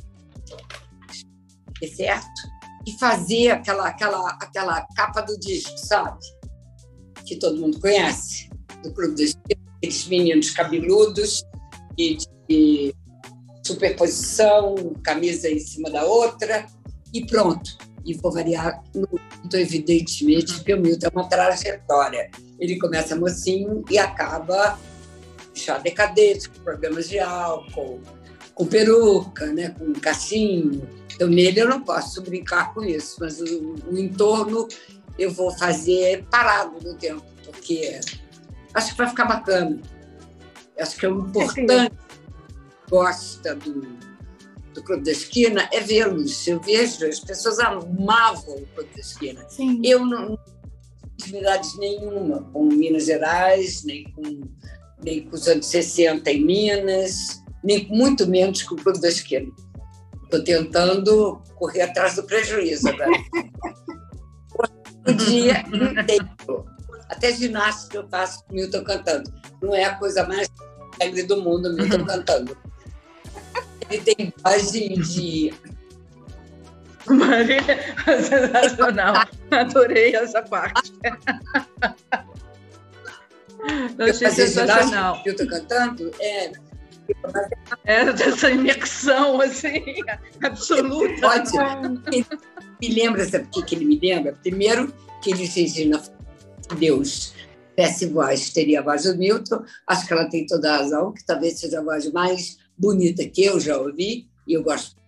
certo? 1.94 2.50
E 2.84 2.98
fazer 2.98 3.50
aquela, 3.50 3.86
aquela, 3.86 4.28
aquela 4.40 4.88
capa 4.96 5.20
do 5.20 5.38
disco, 5.38 5.78
sabe? 5.78 6.18
Que 7.24 7.36
todo 7.36 7.60
mundo 7.60 7.78
conhece, 7.78 8.50
do 8.82 8.92
Clube 8.92 9.14
dos 9.14 9.36
aqueles 9.76 10.08
meninos 10.08 10.50
cabeludos 10.50 11.44
e 11.96 12.16
de 12.48 12.92
superposição, 13.70 14.94
camisa 15.02 15.48
em 15.48 15.59
cima 15.59 15.90
da 15.90 16.05
outra, 16.05 16.66
e 17.12 17.24
pronto. 17.24 17.78
E 18.05 18.14
vou 18.14 18.32
variar 18.32 18.82
muito, 18.94 19.56
evidentemente, 19.56 20.55
porque 20.55 20.74
o 20.74 20.80
Milton 20.80 21.06
é 21.06 21.10
uma 21.10 21.28
trajetória. 21.28 22.30
Ele 22.59 22.78
começa 22.78 23.16
mocinho 23.16 23.84
e 23.90 23.98
acaba 23.98 24.78
já 25.55 25.78
decadente, 25.78 26.48
com 26.48 26.60
problemas 26.62 27.09
de 27.09 27.18
álcool, 27.18 28.01
com 28.55 28.66
peruca, 28.66 29.47
né, 29.47 29.74
com 29.78 29.92
cachinho. 29.92 30.88
Então, 31.14 31.28
nele 31.28 31.60
eu 31.60 31.68
não 31.68 31.82
posso 31.82 32.22
brincar 32.22 32.72
com 32.72 32.82
isso, 32.82 33.16
mas 33.20 33.40
o, 33.40 33.74
o 33.90 33.98
entorno 33.98 34.66
eu 35.18 35.30
vou 35.30 35.51
fazer 35.51 36.24
parado 36.30 36.78
no 36.82 36.94
tempo, 36.94 37.24
porque 37.44 38.01
acho 38.72 38.92
que 38.92 38.98
vai 38.98 39.09
ficar 39.09 39.26
bacana. 39.26 39.78
Acho 40.78 40.97
que 40.97 41.05
é 41.05 41.10
importante 41.10 41.97
gosta 42.90 43.54
do, 43.54 43.80
do 44.74 44.82
Clube 44.82 45.04
da 45.04 45.12
Esquina 45.12 45.68
é 45.72 45.80
vê-los. 45.80 46.46
Eu 46.46 46.60
vejo, 46.60 47.06
as 47.06 47.20
pessoas 47.20 47.58
amavam 47.60 48.56
o 48.56 48.66
Clube 48.66 48.90
da 48.94 49.00
Esquina. 49.00 49.48
Sim. 49.48 49.80
Eu 49.84 50.04
não 50.04 50.36
intimidade 51.20 51.68
nenhuma 51.78 52.42
com 52.52 52.64
Minas 52.64 53.04
Gerais, 53.04 53.84
nem 53.84 54.04
com, 54.12 54.40
nem 55.04 55.22
com 55.22 55.36
os 55.36 55.46
anos 55.46 55.66
60 55.66 56.30
em 56.30 56.44
Minas, 56.44 57.42
nem 57.62 57.86
muito 57.88 58.26
menos 58.26 58.62
com 58.62 58.74
o 58.74 58.78
Clube 58.82 59.00
da 59.00 59.08
Esquina. 59.08 59.50
Estou 60.24 60.42
tentando 60.42 61.42
correr 61.56 61.82
atrás 61.82 62.16
do 62.16 62.22
prejuízo 62.22 62.88
agora. 62.88 63.10
o 65.06 65.12
dia 65.12 65.60
inteiro. 65.68 66.64
Até 67.08 67.32
ginástica 67.32 67.98
eu 67.98 68.08
faço 68.08 68.44
com 68.44 68.54
Milton 68.54 68.84
cantando. 68.84 69.32
Não 69.60 69.74
é 69.74 69.84
a 69.84 69.96
coisa 69.96 70.26
mais 70.26 70.48
alegre 71.00 71.24
do 71.24 71.42
mundo, 71.42 71.72
Milton 71.74 72.04
cantando. 72.06 72.56
Ele 73.90 74.02
tem 74.02 74.32
voz 74.42 74.72
de, 74.72 74.88
de 74.88 75.52
Marília, 77.08 77.78
sensacional. 78.22 79.14
Adorei 79.50 80.14
essa 80.14 80.42
parte. 80.42 80.92
Eu 83.98 84.06
achei 84.06 84.30
sensacional. 84.30 85.22
Eu 85.24 85.32
estou 85.32 85.46
cantando, 85.48 86.10
é. 86.20 86.52
É, 87.84 88.02
essa 88.02 88.50
imersão, 88.50 89.40
assim, 89.40 89.82
absoluta. 90.44 91.42
Me 92.80 92.88
lembra, 92.88 93.24
sabe 93.24 93.48
o 93.54 93.64
que 93.64 93.74
ele 93.74 93.84
me 93.84 93.98
lembra? 93.98 94.38
Primeiro, 94.40 94.94
que 95.20 95.32
ele 95.32 95.46
se 95.46 95.84
na 95.86 96.00
Deus 96.78 97.34
desse 97.76 98.06
voz, 98.06 98.50
teria 98.50 98.80
a 98.80 98.82
voz 98.82 99.04
do 99.04 99.16
Milton. 99.16 99.64
Acho 99.86 100.06
que 100.06 100.12
ela 100.12 100.28
tem 100.28 100.46
toda 100.46 100.72
a 100.72 100.76
razão, 100.78 101.12
que 101.12 101.24
talvez 101.24 101.58
seja 101.58 101.80
a 101.80 101.82
voz 101.82 102.10
mais 102.12 102.59
bonita 102.81 103.28
que 103.28 103.44
eu 103.44 103.61
já 103.61 103.77
ouvi, 103.77 104.28
e 104.47 104.55
eu 104.55 104.62
gosto 104.62 104.98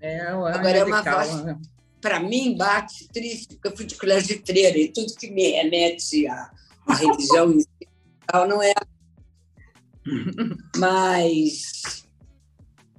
é, 0.00 0.20
Agora 0.20 0.78
é 0.78 0.84
uma 0.84 1.02
voz, 1.02 1.44
né? 1.44 1.58
para 2.00 2.20
mim, 2.20 2.56
bate 2.56 3.08
triste, 3.08 3.54
porque 3.54 3.68
eu 3.68 3.76
fui 3.76 3.86
de 3.86 3.96
colégio 3.96 4.38
de 4.38 4.44
freira 4.44 4.78
e 4.78 4.92
tudo 4.92 5.14
que 5.14 5.30
me 5.30 5.50
remete 5.50 6.26
à, 6.26 6.50
à 6.86 6.94
religião 6.94 7.52
não 8.48 8.62
é. 8.62 8.72
Mas 10.76 12.04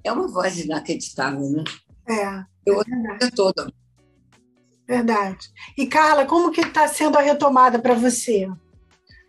é 0.04 0.12
uma 0.12 0.28
voz 0.28 0.60
inacreditável, 0.60 1.50
né? 1.50 1.64
É. 2.08 2.46
Eu 2.66 2.82
é 2.82 3.32
toda. 3.32 3.72
Verdade. 4.88 5.52
E 5.78 5.88
Carla, 5.88 6.26
como 6.26 6.52
que 6.52 6.62
está 6.62 6.88
sendo 6.88 7.18
a 7.18 7.22
retomada 7.22 7.80
para 7.80 7.94
você? 7.94 8.50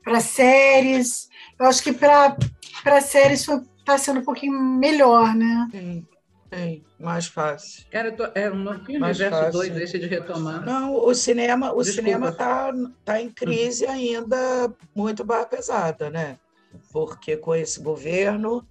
Para 0.03 0.21
séries? 0.21 1.29
Eu 1.59 1.67
acho 1.67 1.83
que 1.83 1.93
para 1.93 3.01
séries 3.01 3.47
está 3.95 3.99
sendo 3.99 4.21
um 4.21 4.25
pouquinho 4.25 4.59
melhor, 4.61 5.35
né? 5.35 5.69
Sim. 5.71 6.07
Tem, 6.49 6.85
mais 6.99 7.27
fácil. 7.27 7.87
Cara, 7.91 8.11
tô, 8.11 8.25
é 8.35 8.51
um 8.51 8.69
universo 8.69 9.53
doido 9.53 9.79
esse 9.79 10.01
de 10.01 10.09
retomar. 10.09 10.65
Não, 10.65 10.97
o 10.97 11.15
cinema 11.15 11.73
o 11.73 11.85
cinema 11.85 12.31
está 12.31 12.73
tá 13.05 13.21
em 13.21 13.31
crise 13.31 13.85
uhum. 13.85 13.93
ainda 13.93 14.75
muito 14.93 15.25
barra 15.25 15.47
pesada, 15.47 16.11
né? 16.11 16.39
Porque 16.93 17.37
com 17.37 17.55
esse 17.55 17.81
governo, 17.81 18.67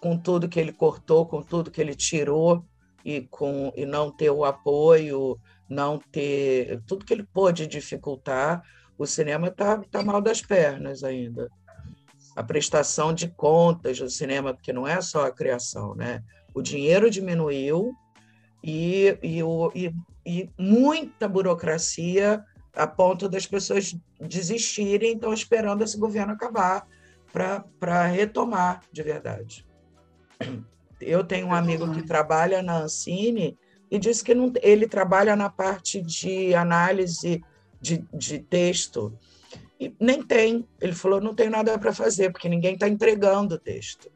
com 0.00 0.16
tudo 0.16 0.48
que 0.48 0.60
ele 0.60 0.72
cortou, 0.72 1.26
com 1.26 1.42
tudo 1.42 1.70
que 1.70 1.80
ele 1.80 1.96
tirou, 1.96 2.64
e, 3.04 3.22
com, 3.22 3.72
e 3.76 3.84
não 3.84 4.10
ter 4.10 4.30
o 4.30 4.44
apoio, 4.44 5.38
não 5.68 5.98
ter 5.98 6.80
tudo 6.86 7.04
que 7.04 7.12
ele 7.12 7.24
pôde 7.24 7.66
dificultar, 7.66 8.62
o 8.96 9.06
cinema 9.06 9.48
está 9.48 9.78
tá 9.90 10.02
mal 10.02 10.20
das 10.20 10.42
pernas 10.42 11.02
ainda. 11.02 11.48
A 12.36 12.42
prestação 12.42 13.12
de 13.12 13.28
contas 13.28 13.98
do 13.98 14.08
cinema, 14.08 14.54
porque 14.54 14.72
não 14.72 14.86
é 14.86 15.00
só 15.00 15.26
a 15.26 15.32
criação, 15.32 15.94
né? 15.94 16.22
o 16.54 16.62
dinheiro 16.62 17.10
diminuiu 17.10 17.94
e, 18.62 19.16
e, 19.22 19.42
o, 19.42 19.70
e, 19.74 19.92
e 20.24 20.50
muita 20.58 21.28
burocracia 21.28 22.44
a 22.74 22.86
ponto 22.86 23.28
das 23.28 23.46
pessoas 23.46 23.96
desistirem, 24.20 25.14
estão 25.14 25.32
esperando 25.32 25.82
esse 25.82 25.98
governo 25.98 26.32
acabar 26.32 26.86
para 27.32 28.06
retomar 28.06 28.82
de 28.92 29.02
verdade. 29.02 29.66
Eu 31.00 31.24
tenho 31.24 31.48
um 31.48 31.54
amigo 31.54 31.90
que 31.92 32.02
trabalha 32.02 32.62
na 32.62 32.82
Ancine 32.82 33.56
e 33.90 33.98
disse 33.98 34.22
que 34.22 34.34
não, 34.34 34.52
ele 34.62 34.86
trabalha 34.86 35.34
na 35.34 35.48
parte 35.48 36.00
de 36.02 36.54
análise 36.54 37.42
de, 37.80 38.04
de 38.12 38.38
texto. 38.38 39.12
E 39.80 39.94
nem 39.98 40.22
tem. 40.22 40.68
Ele 40.80 40.92
falou: 40.92 41.20
não 41.20 41.34
tem 41.34 41.48
nada 41.48 41.78
para 41.78 41.92
fazer, 41.92 42.30
porque 42.30 42.48
ninguém 42.48 42.74
está 42.74 42.86
entregando 42.86 43.54
o 43.54 43.58
texto 43.58 44.10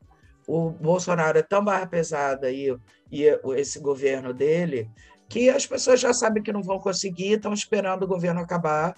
o 0.47 0.71
Bolsonaro 0.71 1.39
é 1.39 1.43
tão 1.43 1.65
barra 1.65 1.87
pesada 1.87 2.51
e, 2.51 2.77
e 3.11 3.25
esse 3.57 3.79
governo 3.79 4.33
dele 4.33 4.91
que 5.29 5.49
as 5.49 5.67
pessoas 5.67 6.01
já 6.01 6.13
sabem 6.13 6.43
que 6.43 6.53
não 6.53 6.63
vão 6.63 6.79
conseguir, 6.79 7.33
estão 7.33 7.53
esperando 7.53 8.03
o 8.03 8.09
governo 8.09 8.41
acabar, 8.41 8.95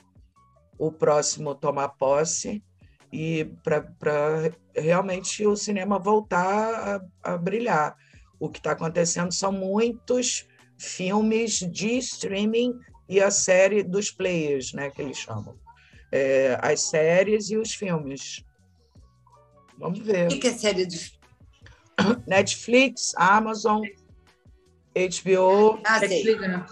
o 0.78 0.90
próximo 0.90 1.55
tomar 1.55 1.90
posse 1.90 2.62
e 3.12 3.51
para 3.62 4.52
realmente 4.74 5.47
o 5.47 5.56
cinema 5.56 5.98
voltar 5.98 7.01
a, 7.22 7.32
a 7.32 7.38
brilhar. 7.38 7.97
O 8.38 8.51
que 8.51 8.59
está 8.59 8.72
acontecendo 8.72 9.32
são 9.32 9.52
muitos 9.52 10.47
filmes 10.76 11.60
de 11.60 11.97
streaming 11.98 12.74
e 13.09 13.20
a 13.20 13.30
série 13.30 13.82
dos 13.82 14.10
players, 14.10 14.74
né, 14.74 14.90
que 14.90 15.01
eles 15.01 15.16
chamam. 15.16 15.56
É, 16.16 16.59
as 16.62 16.80
séries 16.80 17.51
e 17.51 17.56
os 17.56 17.74
filmes. 17.74 18.44
Vamos 19.78 19.98
ver. 19.98 20.32
O 20.32 20.40
que 20.40 20.48
é 20.48 20.52
série 20.52 20.86
dos 20.86 21.18
Netflix, 22.26 23.12
Amazon, 23.16 23.82
HBO 24.94 25.80
ah, 25.84 26.01
Netflix, 26.01 26.40
né? 26.40 26.66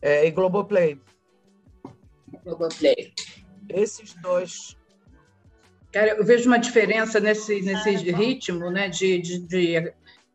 é, 0.00 0.26
e 0.26 0.30
Globoplay. 0.30 1.00
Globoplay. 2.44 3.12
Esses 3.68 4.14
dois. 4.14 4.76
Cara, 5.92 6.16
eu 6.16 6.24
vejo 6.24 6.48
uma 6.48 6.58
diferença 6.58 7.20
nesse, 7.20 7.60
nesse 7.60 7.90
ritmo 8.10 8.70
né, 8.70 8.88
de, 8.88 9.20
de, 9.20 9.38
de, 9.40 9.92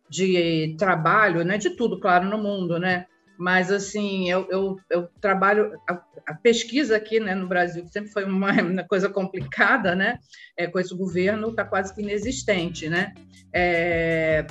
de 0.10 0.76
trabalho, 0.78 1.44
né, 1.44 1.58
de 1.58 1.72
tudo, 1.72 2.00
claro, 2.00 2.30
no 2.30 2.38
mundo, 2.38 2.80
né? 2.80 3.08
Mas 3.38 3.72
assim 3.72 4.30
eu, 4.30 4.48
eu, 4.50 4.80
eu 4.90 5.08
trabalho 5.22 5.80
a, 5.88 6.02
a, 6.28 6.34
pesquisa 6.34 6.98
aqui 6.98 7.20
né, 7.20 7.36
no 7.36 7.48
Brasil 7.48 7.84
que 7.84 7.92
sempre 7.92 8.12
foi 8.12 8.26
uma, 8.26 8.52
uma 8.62 8.84
coisa 8.84 9.08
complicada 9.10 9.96
né 9.96 10.18
é, 10.58 10.68
com 10.68 10.80
esse 10.80 10.96
governo 10.96 11.50
está 11.50 11.64
quase 11.64 11.94
que 11.94 12.02
inexistente 12.02 12.90
né? 12.90 13.14
É, 13.54 14.46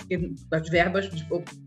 as 0.53 0.69
verbas 0.69 1.11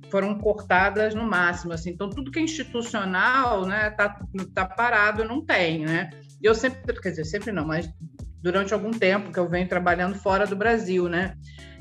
foram 0.10 0.38
cortadas 0.40 1.14
no 1.14 1.24
máximo 1.24 1.74
assim. 1.74 1.92
Então 1.92 2.10
tudo 2.10 2.32
que 2.32 2.40
é 2.40 2.42
institucional 2.42 3.66
né 3.66 3.90
tá, 3.92 4.20
tá 4.54 4.66
parado 4.66 5.26
não 5.26 5.46
tem 5.46 5.86
né? 5.86 6.10
Eu 6.42 6.56
sempre 6.56 7.00
quer 7.02 7.10
dizer 7.10 7.26
sempre 7.26 7.52
não 7.52 7.66
mas 7.66 7.90
durante 8.42 8.74
algum 8.74 8.92
tempo 8.92 9.32
que 9.32 9.40
eu 9.40 9.50
venho 9.50 9.68
trabalhando 9.68 10.16
fora 10.16 10.48
do 10.48 10.56
Brasil 10.56 11.10
né? 11.10 11.36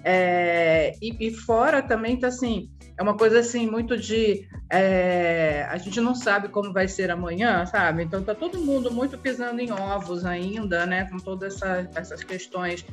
É, 0.05 0.93
e, 1.01 1.29
e 1.29 1.31
fora 1.33 1.83
também 1.83 2.15
está 2.15 2.29
assim 2.29 2.71
é 2.99 3.03
uma 3.03 3.17
coisa 3.17 3.39
assim 3.39 3.71
muito 3.71 3.97
de 3.97 4.49
é, 4.69 5.65
a 5.71 5.79
gente 5.79 6.01
não 6.01 6.17
sabe 6.17 6.49
como 6.49 6.73
vai 6.73 6.89
ser 6.89 7.11
amanhã, 7.13 7.65
sabe? 7.65 8.03
Então 8.03 8.23
tá 8.25 8.35
todo 8.35 8.59
mundo 8.59 8.91
muito 8.91 9.17
pisando 9.17 9.61
em 9.61 9.71
ovos 9.71 10.25
ainda, 10.25 10.85
né? 10.85 11.09
Com 11.09 11.19
todas 11.19 11.55
essa, 11.55 11.89
essas 11.95 12.25
questões 12.25 12.85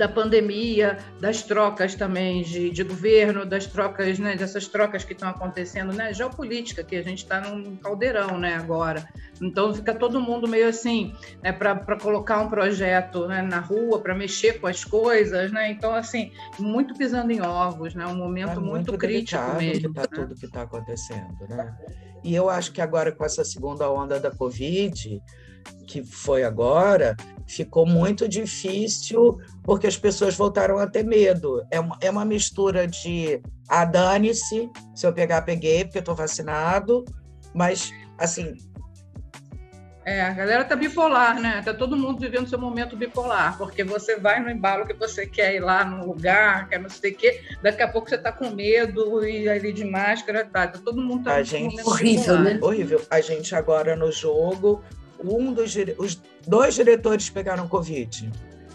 da 0.00 0.08
pandemia, 0.08 0.96
das 1.20 1.42
trocas 1.42 1.94
também 1.94 2.42
de, 2.42 2.70
de 2.70 2.82
governo, 2.82 3.44
das 3.44 3.66
trocas, 3.66 4.18
né, 4.18 4.34
dessas 4.34 4.66
trocas 4.66 5.04
que 5.04 5.12
estão 5.12 5.28
acontecendo, 5.28 5.92
né, 5.92 6.10
geopolítica, 6.14 6.82
que 6.82 6.96
a 6.96 7.02
gente 7.02 7.18
está 7.18 7.38
num 7.42 7.76
caldeirão, 7.76 8.38
né, 8.38 8.54
agora. 8.54 9.06
Então 9.42 9.74
fica 9.74 9.94
todo 9.94 10.18
mundo 10.18 10.48
meio 10.48 10.66
assim, 10.66 11.14
né, 11.42 11.52
para 11.52 11.98
colocar 11.98 12.40
um 12.40 12.48
projeto 12.48 13.28
né, 13.28 13.42
na 13.42 13.60
rua, 13.60 14.00
para 14.00 14.14
mexer 14.14 14.58
com 14.58 14.66
as 14.66 14.82
coisas, 14.82 15.52
né. 15.52 15.70
Então 15.70 15.94
assim, 15.94 16.32
muito 16.58 16.94
pisando 16.94 17.30
em 17.30 17.42
ovos, 17.42 17.94
né, 17.94 18.06
um 18.06 18.16
momento 18.16 18.52
é 18.52 18.54
muito, 18.54 18.68
muito 18.68 18.96
crítico 18.96 19.54
mesmo. 19.58 19.92
Tá 19.92 20.00
né? 20.00 20.08
Tudo 20.14 20.34
que 20.34 20.46
está 20.46 20.62
acontecendo, 20.62 21.46
né. 21.46 21.76
E 22.24 22.34
eu 22.34 22.48
acho 22.48 22.72
que 22.72 22.80
agora 22.80 23.12
com 23.12 23.22
essa 23.22 23.44
segunda 23.44 23.90
onda 23.90 24.18
da 24.18 24.30
Covid, 24.30 25.22
que 25.86 26.04
foi 26.04 26.44
agora, 26.44 27.16
ficou 27.46 27.84
muito 27.84 28.28
difícil 28.28 29.38
porque 29.62 29.86
as 29.86 29.96
pessoas 29.96 30.36
voltaram 30.36 30.78
a 30.78 30.86
ter 30.86 31.04
medo. 31.04 31.64
É 31.70 31.80
uma, 31.80 31.98
é 32.00 32.10
uma 32.10 32.24
mistura 32.24 32.86
de 32.86 33.42
ah, 33.68 33.84
dane-se, 33.84 34.70
se 34.94 35.06
eu 35.06 35.12
pegar, 35.12 35.42
peguei, 35.42 35.84
porque 35.84 35.98
estou 35.98 36.14
vacinado, 36.14 37.04
mas 37.54 37.92
assim. 38.18 38.56
É, 40.04 40.22
a 40.22 40.30
galera 40.30 40.64
tá 40.64 40.74
bipolar, 40.74 41.38
né? 41.40 41.60
Tá 41.62 41.74
todo 41.74 41.96
mundo 41.96 42.18
vivendo 42.18 42.48
seu 42.48 42.58
momento 42.58 42.96
bipolar, 42.96 43.56
porque 43.58 43.84
você 43.84 44.16
vai 44.16 44.40
no 44.40 44.50
embalo 44.50 44.86
que 44.86 44.94
você 44.94 45.26
quer 45.26 45.54
ir 45.54 45.60
lá 45.60 45.84
no 45.84 46.06
lugar, 46.06 46.68
quer 46.68 46.80
não 46.80 46.88
sei 46.88 47.12
o 47.12 47.16
quê, 47.16 47.42
daqui 47.62 47.82
a 47.82 47.88
pouco 47.88 48.08
você 48.08 48.16
tá 48.16 48.32
com 48.32 48.50
medo 48.50 49.24
e 49.24 49.48
ali 49.48 49.72
de 49.72 49.84
máscara, 49.84 50.44
tá, 50.44 50.66
tá 50.66 50.78
todo 50.82 51.02
mundo 51.02 51.24
tá 51.24 51.34
a 51.34 51.42
gente, 51.42 51.80
horrível, 51.82 52.36
bipolar. 52.36 52.42
né? 52.42 52.58
Horrível. 52.62 53.02
A 53.10 53.20
gente 53.20 53.54
agora 53.54 53.94
no 53.94 54.10
jogo, 54.10 54.82
um 55.24 55.52
dos 55.52 55.74
os 55.98 56.20
dois 56.46 56.74
diretores 56.74 57.30
pegaram 57.30 57.68
Covid. 57.68 58.30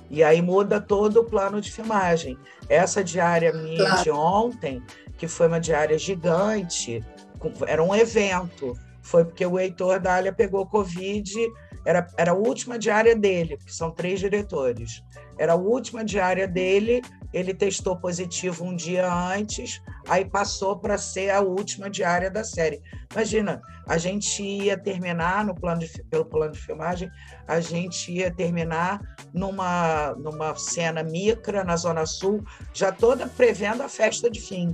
E 0.09 0.23
aí 0.23 0.41
muda 0.41 0.79
todo 0.79 1.21
o 1.21 1.23
plano 1.23 1.59
de 1.59 1.71
filmagem. 1.71 2.37
Essa 2.69 3.03
diária 3.03 3.51
minha 3.51 3.85
claro. 3.85 4.03
de 4.03 4.11
ontem, 4.11 4.83
que 5.17 5.27
foi 5.27 5.47
uma 5.47 5.59
diária 5.59 5.97
gigante, 5.97 7.03
era 7.67 7.83
um 7.83 7.95
evento. 7.95 8.77
Foi 9.01 9.25
porque 9.25 9.45
o 9.45 9.59
Heitor 9.59 9.99
Dália 9.99 10.31
pegou 10.31 10.65
Covid, 10.65 11.31
era, 11.85 12.07
era 12.17 12.31
a 12.31 12.35
última 12.35 12.79
diária 12.79 13.15
dele, 13.15 13.57
porque 13.57 13.71
são 13.71 13.91
três 13.91 14.19
diretores. 14.19 15.03
Era 15.37 15.53
a 15.53 15.55
última 15.55 16.03
diária 16.03 16.47
dele 16.47 17.01
ele 17.35 17.53
testou 17.53 17.97
positivo 17.97 18.63
um 18.63 18.73
dia 18.73 19.13
antes, 19.13 19.81
aí 20.07 20.23
passou 20.23 20.79
para 20.79 20.97
ser 20.97 21.31
a 21.31 21.41
última 21.41 21.89
diária 21.89 22.31
da 22.31 22.45
série. 22.45 22.81
Imagina, 23.11 23.61
a 23.85 23.97
gente 23.97 24.41
ia 24.41 24.77
terminar 24.77 25.43
no 25.43 25.53
plano 25.53 25.81
de, 25.81 26.01
pelo 26.05 26.23
plano 26.23 26.53
de 26.53 26.59
filmagem, 26.59 27.11
a 27.45 27.59
gente 27.59 28.09
ia 28.09 28.31
terminar 28.31 29.01
numa, 29.33 30.15
numa 30.17 30.55
cena 30.55 31.03
micra 31.03 31.65
na 31.65 31.75
Zona 31.75 32.05
Sul, 32.05 32.41
já 32.73 32.89
toda 32.89 33.27
prevendo 33.27 33.83
a 33.83 33.89
festa 33.89 34.31
de 34.31 34.39
fim. 34.39 34.73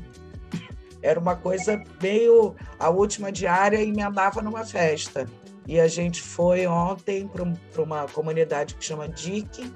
Era 1.01 1.19
uma 1.19 1.35
coisa 1.35 1.83
meio. 1.99 2.55
A 2.77 2.91
última 2.91 3.31
diária 3.31 3.81
emendava 3.81 4.39
numa 4.39 4.63
festa. 4.63 5.27
E 5.65 5.79
a 5.79 5.87
gente 5.87 6.21
foi 6.21 6.67
ontem 6.67 7.27
para 7.27 7.81
uma 7.81 8.07
comunidade 8.07 8.75
que 8.75 8.85
chama 8.85 9.09
Dique, 9.09 9.73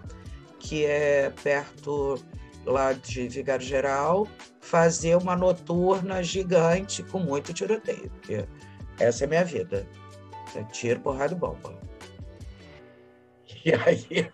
que 0.59 0.85
é 0.85 1.31
perto 1.41 2.23
lá 2.65 2.93
de 2.93 3.27
Vigário 3.27 3.65
Geral, 3.65 4.27
fazer 4.59 5.15
uma 5.15 5.35
noturna 5.35 6.23
gigante 6.23 7.03
com 7.03 7.19
muito 7.19 7.53
tiroteio, 7.53 8.09
porque 8.09 8.45
essa 8.99 9.23
é 9.23 9.25
a 9.25 9.29
minha 9.29 9.45
vida. 9.45 9.87
É 10.55 10.63
tiro, 10.63 10.99
porrada 11.01 11.33
e 11.33 11.37
bomba. 11.37 11.77
E 13.65 13.73
aí, 13.73 14.31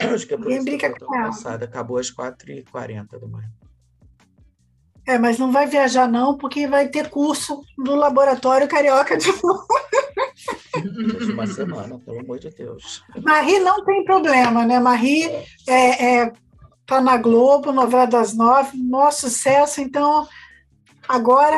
acho 0.00 0.26
que 0.26 0.34
a 0.34 0.38
professora 0.38 0.94
passada 0.98 1.64
acabou 1.64 1.98
às 1.98 2.10
4h40 2.10 3.18
da 3.18 3.26
manhã. 3.26 3.50
É, 5.06 5.18
mas 5.18 5.38
não 5.38 5.50
vai 5.50 5.66
viajar 5.66 6.06
não, 6.06 6.36
porque 6.36 6.66
vai 6.66 6.88
ter 6.88 7.08
curso 7.08 7.62
no 7.78 7.94
Laboratório 7.94 8.68
Carioca 8.68 9.16
de 9.16 9.30
Uma 11.32 11.46
semana, 11.48 11.98
pelo 11.98 12.20
amor 12.20 12.38
de 12.38 12.50
Deus. 12.50 13.02
Marie 13.24 13.58
não 13.58 13.82
tem 13.86 14.04
problema, 14.04 14.66
né? 14.66 14.78
Marie 14.78 15.24
é, 15.66 16.24
é, 16.24 16.32
tá 16.88 17.02
na 17.02 17.18
Globo, 17.18 17.70
novela 17.70 18.06
das 18.06 18.34
nove, 18.34 18.78
nosso 18.78 19.28
sucesso, 19.28 19.80
então 19.82 20.26
agora. 21.06 21.56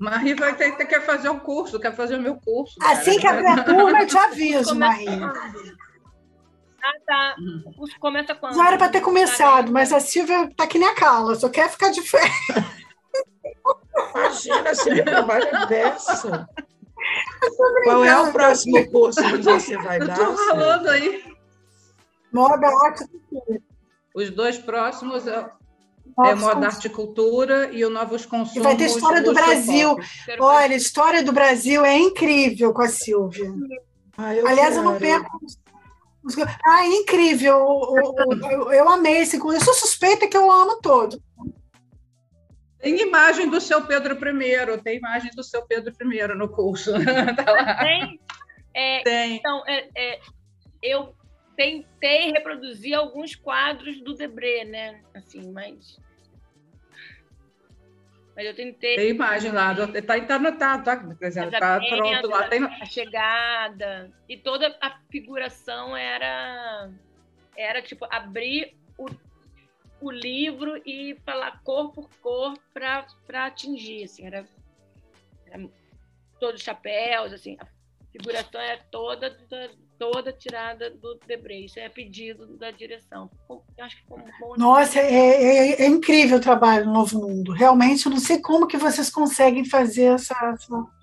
Marie 0.00 0.34
vai 0.34 0.56
ter, 0.56 0.74
ter 0.76 0.86
que 0.86 1.00
fazer 1.00 1.28
um 1.28 1.38
curso, 1.38 1.78
quer 1.78 1.94
fazer 1.94 2.16
o 2.16 2.22
meu 2.22 2.36
curso. 2.36 2.76
Assim 2.82 3.20
cara. 3.20 3.42
que 3.42 3.46
abrir 3.46 3.60
a 3.60 3.64
turma, 3.64 4.00
eu 4.00 4.06
te 4.06 4.16
aviso, 4.16 4.74
Marie. 4.74 5.06
Ah, 6.82 6.92
tá. 7.06 7.36
O 7.66 7.74
curso 7.74 7.94
começa 8.00 8.34
quando? 8.34 8.56
Já 8.56 8.68
era 8.68 8.78
para 8.78 8.88
ter 8.88 9.02
começado, 9.02 9.70
mas 9.70 9.92
a 9.92 10.00
Silvia 10.00 10.48
tá 10.56 10.66
que 10.66 10.78
nem 10.78 10.88
a 10.88 10.94
Carla, 10.94 11.34
só 11.34 11.50
quer 11.50 11.68
ficar 11.68 11.90
de 11.90 12.00
férias. 12.00 12.32
Imagina, 14.14 14.72
ele 14.86 15.02
trabalha 15.02 15.66
dessa. 15.66 16.48
Qual 17.84 18.02
é 18.02 18.18
o 18.18 18.32
próximo 18.32 18.90
curso 18.90 19.22
que 19.22 19.42
você 19.42 19.76
vai 19.76 19.98
dar? 19.98 20.18
Estou 20.18 20.36
falando 20.36 20.88
aí. 20.88 21.37
Moda, 22.32 22.66
arte 22.66 23.04
e 23.04 23.08
cultura. 23.08 23.62
Os 24.14 24.30
dois 24.30 24.58
próximos 24.58 25.26
é, 25.26 25.50
é 26.26 26.34
Moda, 26.34 26.66
Arte 26.66 26.86
e 26.86 26.90
Cultura 26.90 27.70
e 27.72 27.84
o 27.84 27.90
Novos 27.90 28.26
Consumos. 28.26 28.56
E 28.56 28.60
vai 28.60 28.76
ter 28.76 28.86
História 28.86 29.22
do 29.22 29.32
Brasil. 29.32 29.96
Olha, 30.40 30.74
História 30.74 31.22
do 31.22 31.32
Brasil 31.32 31.84
é 31.84 31.96
incrível 31.96 32.72
com 32.72 32.82
a 32.82 32.88
Silvia. 32.88 33.52
Ah, 34.16 34.34
eu 34.34 34.46
Aliás, 34.46 34.74
quero. 34.74 34.80
eu 34.80 34.92
não 34.92 34.98
perco 34.98 35.38
ah, 36.64 36.84
é 36.84 36.88
incrível! 36.88 37.56
Eu, 37.96 38.14
eu, 38.50 38.72
eu 38.72 38.88
amei 38.88 39.18
esse 39.18 39.38
curso. 39.38 39.58
Eu 39.58 39.64
sou 39.64 39.74
suspeita 39.74 40.28
que 40.28 40.36
eu 40.36 40.50
amo 40.50 40.80
todo. 40.82 41.22
Tem 42.80 43.00
imagem 43.00 43.48
do 43.48 43.60
seu 43.60 43.84
Pedro 43.86 44.14
I, 44.14 44.78
tem 44.82 44.98
imagem 44.98 45.30
do 45.34 45.42
seu 45.42 45.62
Pedro 45.62 45.92
I 46.00 46.28
no 46.36 46.48
curso. 46.48 46.92
tá 47.34 47.78
tem? 47.82 48.20
É, 48.74 49.02
tem. 49.02 49.36
Então, 49.36 49.62
é, 49.66 49.88
é, 49.96 50.20
eu 50.82 51.14
tentei 51.58 52.30
reproduzir 52.30 52.94
alguns 52.94 53.34
quadros 53.34 54.00
do 54.00 54.14
Debré, 54.14 54.64
né? 54.64 55.02
Assim, 55.12 55.50
mas 55.50 55.98
mas 58.36 58.46
eu 58.46 58.54
tentei. 58.54 58.94
Tem 58.94 59.10
imagem 59.10 59.50
lá, 59.50 59.72
está 59.72 60.20
tá 60.20 60.36
anotado, 60.36 60.84
tá? 60.84 61.26
Exemplo, 61.26 61.50
tá 61.50 61.80
pronto 61.80 62.28
lá. 62.28 62.48
Tem... 62.48 62.62
A 62.62 62.84
chegada. 62.84 64.12
E 64.28 64.36
toda 64.36 64.78
a 64.80 64.96
figuração 65.10 65.96
era, 65.96 66.88
era 67.56 67.82
tipo, 67.82 68.06
abrir 68.08 68.76
o, 68.96 69.06
o 70.00 70.12
livro 70.12 70.80
e 70.86 71.16
falar 71.26 71.60
cor 71.64 71.90
por 71.90 72.08
cor 72.20 72.54
para 72.72 73.04
atingir, 73.46 74.04
assim, 74.04 74.24
era, 74.24 74.46
era 75.46 75.68
todos 76.38 76.60
os 76.60 76.64
chapéus, 76.64 77.32
assim, 77.32 77.56
a 77.58 77.66
figuração 78.12 78.60
é 78.60 78.76
toda 78.92 79.34
toda 79.48 79.87
tirada 80.38 80.90
do 80.90 81.18
Debré. 81.26 81.60
Isso 81.60 81.78
é 81.78 81.88
pedido 81.88 82.56
da 82.56 82.70
direção. 82.70 83.30
Eu 83.48 83.84
acho 83.84 83.96
que 83.96 84.02
ficou 84.02 84.18
bom. 84.40 84.54
Nossa, 84.56 84.98
é, 84.98 85.12
é, 85.12 85.82
é, 85.82 85.86
incrível 85.86 86.38
o 86.38 86.40
trabalho 86.40 86.86
no 86.86 86.92
Novo 86.92 87.20
Mundo. 87.20 87.52
Realmente, 87.52 88.06
eu 88.06 88.12
não 88.12 88.18
sei 88.20 88.40
como 88.40 88.66
que 88.66 88.76
vocês 88.76 89.10
conseguem 89.10 89.64
fazer 89.64 90.14
essa. 90.14 90.34
essa... 90.54 90.98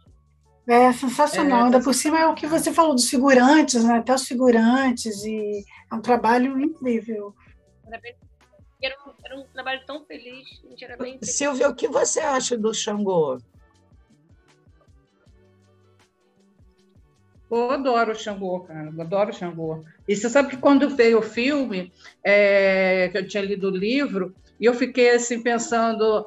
É 0.68 0.92
sensacional. 0.94 1.60
É, 1.60 1.64
Ainda 1.66 1.80
por 1.80 1.94
cima 1.94 2.20
é 2.20 2.26
o 2.26 2.34
que 2.34 2.48
você 2.48 2.74
falou 2.74 2.96
dos 2.96 3.08
figurantes, 3.08 3.84
né? 3.84 3.98
até 3.98 4.16
os 4.16 4.28
figurantes, 4.28 5.24
e 5.24 5.64
é 5.92 5.96
um 5.96 6.02
trabalho 6.02 6.60
incrível. 6.60 7.36
Era 8.82 8.96
um, 9.06 9.14
era 9.24 9.38
um 9.38 9.44
trabalho 9.54 9.86
tão 9.86 10.04
feliz, 10.06 10.48
era 10.82 10.98
bem 10.98 11.20
feliz. 11.20 11.38
Silvia, 11.38 11.70
o 11.70 11.76
que 11.76 11.88
você 11.88 12.20
acha 12.20 12.58
do 12.58 12.74
Xangô? 12.74 13.38
Eu 17.56 17.72
adoro 17.72 18.12
o 18.12 18.16
Xangô, 18.16 18.60
cara, 18.62 18.92
eu 18.94 19.02
adoro 19.02 19.30
o 19.30 19.34
Xangô. 19.34 19.84
E 20.08 20.16
você 20.16 20.30
sabe 20.30 20.50
que 20.50 20.58
quando 20.58 20.90
veio 20.90 21.20
o 21.20 21.24
filme, 21.24 21.92
é, 22.24 23.08
que 23.10 23.18
eu 23.18 23.28
tinha 23.28 23.44
lido 23.44 23.70
o 23.70 23.76
livro, 23.76 24.36
e 24.60 24.66
eu 24.66 24.74
fiquei 24.74 25.12
assim 25.12 25.42
pensando, 25.42 26.26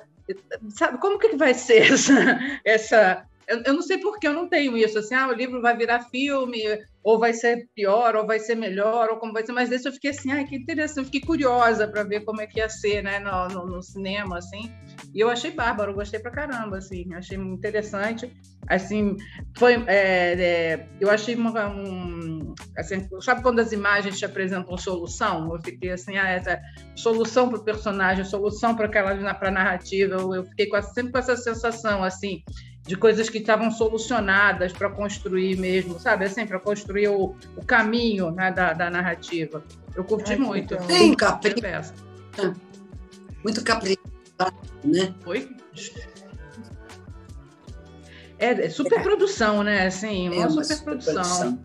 sabe, 0.71 0.99
como 0.99 1.19
que 1.19 1.37
vai 1.37 1.53
ser 1.53 1.93
essa, 1.93 2.41
essa 2.65 3.27
eu, 3.49 3.63
eu 3.65 3.73
não 3.73 3.83
sei 3.83 3.99
por 3.99 4.19
que 4.19 4.29
eu 4.29 4.35
não 4.35 4.47
tenho 4.47 4.77
isso, 4.77 4.99
assim, 4.99 5.15
ah, 5.15 5.29
o 5.29 5.33
livro 5.33 5.63
vai 5.63 5.75
virar 5.75 6.09
filme, 6.11 6.63
ou 7.03 7.19
vai 7.19 7.33
ser 7.33 7.67
pior, 7.75 8.15
ou 8.15 8.27
vai 8.27 8.39
ser 8.39 8.55
melhor, 8.55 9.09
ou 9.09 9.17
como 9.17 9.33
vai 9.33 9.45
ser, 9.45 9.53
mas 9.53 9.71
desse 9.71 9.89
eu 9.89 9.93
fiquei 9.93 10.11
assim, 10.11 10.31
ai, 10.31 10.45
que 10.45 10.55
interessante, 10.55 10.99
eu 10.99 11.05
fiquei 11.07 11.23
curiosa 11.23 11.89
para 11.89 12.05
ver 12.05 12.25
como 12.27 12.43
é 12.43 12.47
que 12.47 12.59
ia 12.59 12.69
ser, 12.69 13.03
né, 13.03 13.19
no, 13.19 13.49
no, 13.49 13.67
no, 13.67 13.83
cinema, 13.83 14.37
assim, 14.37 14.71
e 15.15 15.21
eu 15.21 15.31
achei 15.31 15.51
bárbaro, 15.51 15.95
gostei 15.95 16.21
pra 16.21 16.31
caramba, 16.31 16.77
assim, 16.77 17.15
achei 17.15 17.39
interessante, 17.39 18.31
assim, 18.69 19.16
foi, 19.57 19.74
é, 19.86 20.35
é, 20.35 20.86
eu 21.01 21.11
achei 21.11 21.35
uma, 21.35 21.69
um, 21.69 22.55
assim, 22.77 23.09
sabe 23.20 23.43
quando 23.43 23.61
as 23.61 23.73
imagens 23.73 24.19
te 24.19 24.24
apresentam 24.24 24.77
solução? 24.77 25.55
Eu 25.55 25.62
fiquei 25.62 25.90
assim, 25.90 26.16
ah, 26.16 26.28
essa 26.28 26.61
solução 26.95 27.49
para 27.49 27.59
o 27.59 27.65
personagem, 27.65 28.24
solução 28.24 28.74
para 28.74 28.86
aquela, 28.86 29.35
para 29.35 29.51
narrativa, 29.51 30.15
eu, 30.15 30.35
eu 30.35 30.45
fiquei 30.45 30.66
com, 30.66 30.81
sempre 30.82 31.12
com 31.12 31.19
essa 31.19 31.36
sensação, 31.36 32.05
assim, 32.05 32.43
de 32.86 32.97
coisas 32.97 33.28
que 33.28 33.39
estavam 33.39 33.70
solucionadas 33.70 34.73
para 34.73 34.89
construir 34.90 35.57
mesmo, 35.59 35.99
sabe? 36.01 36.24
Assim, 36.24 36.47
para 36.47 36.59
construir 36.59 37.09
o, 37.09 37.36
o 37.57 37.65
caminho 37.65 38.31
né, 38.31 38.51
da, 38.51 38.73
da 38.73 38.90
narrativa. 38.90 39.62
Eu 39.95 40.05
curti 40.05 40.32
Ai, 40.32 40.39
muito. 40.39 40.77
Sim, 40.85 41.15
capricho. 41.15 41.57
Muito 43.45 43.62
capricho, 43.62 44.03
né? 44.85 45.15
Foi? 45.20 45.51
É, 48.39 48.66
é 48.66 48.70
superprodução, 48.70 49.62
né? 49.62 49.86
Assim, 49.86 50.28
uma, 50.28 50.43
é 50.43 50.47
uma 50.47 50.65
superprodução. 50.65 51.59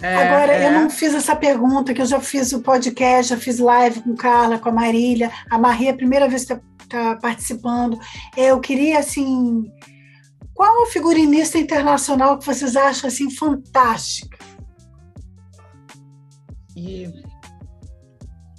É, 0.00 0.16
Agora, 0.16 0.52
é. 0.52 0.66
eu 0.66 0.72
não 0.72 0.90
fiz 0.90 1.14
essa 1.14 1.36
pergunta, 1.36 1.94
que 1.94 2.02
eu 2.02 2.06
já 2.06 2.20
fiz 2.20 2.52
o 2.52 2.60
podcast, 2.60 3.30
já 3.30 3.36
fiz 3.36 3.60
live 3.60 4.02
com 4.02 4.16
Carla, 4.16 4.58
com 4.58 4.68
a 4.68 4.72
Marília. 4.72 5.30
A 5.48 5.56
Maria, 5.56 5.92
a 5.92 5.96
primeira 5.96 6.28
vez 6.28 6.44
que 6.44 6.54
está 6.82 7.16
participando. 7.16 7.98
Eu 8.36 8.60
queria, 8.60 8.98
assim, 8.98 9.70
qual 10.52 10.82
o 10.82 10.86
figurinista 10.86 11.56
internacional 11.56 12.38
que 12.38 12.44
vocês 12.44 12.76
acham, 12.76 13.08
assim, 13.08 13.30
fantástica? 13.30 14.38
E... 16.76 17.08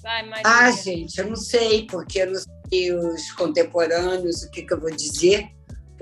Vai, 0.02 0.30
ah, 0.44 0.70
gente, 0.72 1.18
eu 1.18 1.30
não 1.30 1.36
sei, 1.36 1.88
porque 1.88 2.20
eu 2.20 2.32
não 2.32 2.42
sei 2.70 2.94
os 2.94 3.32
contemporâneos, 3.32 4.44
o 4.44 4.52
que, 4.52 4.64
que 4.64 4.74
eu 4.74 4.80
vou 4.80 4.92
dizer. 4.92 5.53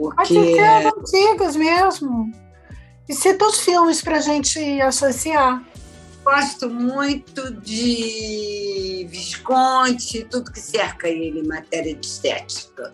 Porque... 0.10 0.34
Pode 0.34 1.10
ser 1.10 1.24
antigos 1.28 1.56
mesmo. 1.56 2.32
E 3.08 3.14
citar 3.14 3.48
os 3.48 3.60
filmes 3.60 4.02
para 4.02 4.18
a 4.18 4.22
gente 4.22 4.60
associar 4.82 5.64
gosto 6.24 6.70
muito 6.70 7.52
de 7.62 9.08
Visconti, 9.10 10.26
tudo 10.30 10.52
que 10.52 10.60
cerca 10.60 11.08
ele 11.08 11.40
em 11.40 11.48
matéria 11.48 11.96
de 11.96 12.06
estética. 12.06 12.94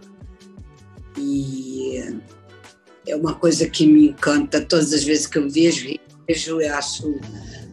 E 1.17 2.19
é 3.07 3.15
uma 3.15 3.35
coisa 3.35 3.67
que 3.67 3.85
me 3.85 4.09
encanta 4.09 4.61
todas 4.61 4.93
as 4.93 5.03
vezes 5.03 5.27
que 5.27 5.38
eu 5.38 5.49
vejo, 5.49 5.88
vejo 6.27 6.61
eu 6.61 6.73
acho 6.75 7.19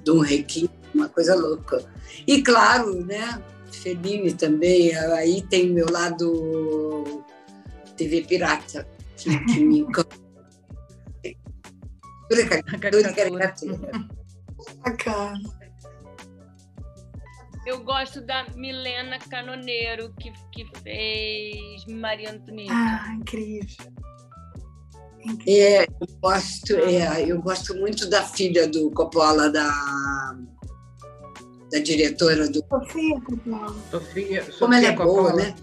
Dom 0.04 0.20
Requiem 0.20 0.68
uma 0.94 1.08
coisa 1.08 1.34
louca. 1.34 1.84
E 2.26 2.42
claro, 2.42 3.04
né, 3.04 3.42
Fellini 3.70 4.32
também, 4.32 4.94
aí 4.94 5.42
tem 5.42 5.70
o 5.70 5.74
meu 5.74 5.86
lado 5.90 7.24
TV 7.96 8.22
pirata, 8.22 8.86
que, 9.16 9.44
que 9.46 9.60
me 9.64 9.78
encanta. 9.80 10.16
Tudo 12.28 13.14
caricatura. 13.14 13.54
Bacana. 14.84 15.40
Eu 17.66 17.82
gosto 17.82 18.20
da 18.20 18.46
Milena 18.54 19.18
Canoneiro, 19.18 20.12
que, 20.20 20.30
que 20.52 20.66
fez 20.82 21.86
Maria 21.86 22.32
Antonieta. 22.32 22.74
Ah, 22.74 23.14
incrível. 23.14 23.92
É, 25.46 25.84
eu, 25.84 26.06
gosto, 26.20 26.74
é, 26.74 27.24
eu 27.26 27.40
gosto 27.40 27.74
muito 27.76 28.08
da 28.10 28.22
filha 28.22 28.68
do 28.68 28.90
Coppola, 28.90 29.48
da, 29.48 29.70
da 31.72 31.78
diretora 31.78 32.46
do. 32.50 32.62
Sofia 32.68 33.20
Coppola. 33.22 33.74
Sofia, 33.90 34.44
Sofia 34.44 34.58
Como 34.58 34.74
ela 34.74 34.86
é 34.86 34.92
Coppola. 34.92 35.30
boa, 35.30 35.32
né? 35.32 35.54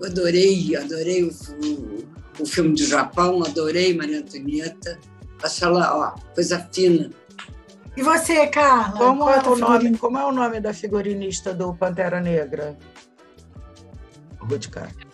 Eu 0.00 0.06
adorei, 0.06 0.76
adorei 0.76 1.24
o, 1.24 1.30
o, 1.30 2.11
o 2.38 2.46
filme 2.46 2.74
do 2.74 2.84
Japão, 2.84 3.42
adorei 3.44 3.96
Maria 3.96 4.18
Antonieta. 4.20 4.98
Acho 5.42 5.64
ela, 5.64 5.96
ó, 6.16 6.34
coisa 6.34 6.58
fina. 6.72 7.10
E 7.96 8.02
você, 8.02 8.46
Carla? 8.46 8.96
Como 8.96 9.24
Qual 9.24 9.30
é, 9.34 9.48
o 9.48 9.56
nome, 9.56 9.98
como 9.98 10.18
é 10.18 10.24
o 10.24 10.32
nome 10.32 10.60
da 10.60 10.72
figurinista 10.72 11.52
do 11.52 11.74
Pantera 11.74 12.20
Negra? 12.20 12.76
Ruth 14.40 14.68
Carter. 14.70 15.06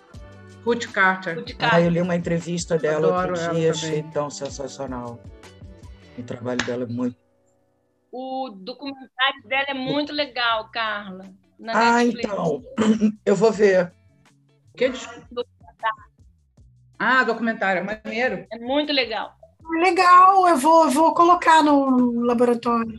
Ruth 0.64 0.86
Carter. 0.92 1.38
Ruth 1.38 1.50
Ah, 1.58 1.70
Carter. 1.70 1.84
eu 1.86 1.90
li 1.90 2.00
uma 2.02 2.14
entrevista 2.16 2.78
dela 2.78 3.08
Adoro 3.08 3.30
outro 3.32 3.42
ela 3.44 3.54
dia, 3.54 3.72
também. 3.72 3.88
achei 3.90 4.02
tão 4.12 4.30
sensacional. 4.30 5.18
O 6.16 6.22
trabalho 6.22 6.64
dela 6.64 6.84
é 6.84 6.86
muito. 6.86 7.16
O 8.12 8.50
documentário 8.50 9.42
dela 9.46 9.66
é 9.68 9.74
muito 9.74 10.12
legal, 10.12 10.70
Carla. 10.70 11.24
na 11.58 11.72
Ah, 11.72 11.94
Netflix. 12.04 12.30
então. 12.32 12.62
Eu 13.26 13.34
vou 13.34 13.50
ver. 13.52 13.92
Que 14.76 14.88
des- 14.90 15.08
Ah, 16.98 17.22
documentário, 17.24 17.84
maneiro. 17.84 18.46
É 18.52 18.58
muito 18.58 18.92
legal. 18.92 19.34
Legal, 19.80 20.48
eu 20.48 20.56
vou, 20.56 20.84
eu 20.86 20.90
vou 20.90 21.14
colocar 21.14 21.62
no 21.62 22.22
laboratório. 22.24 22.98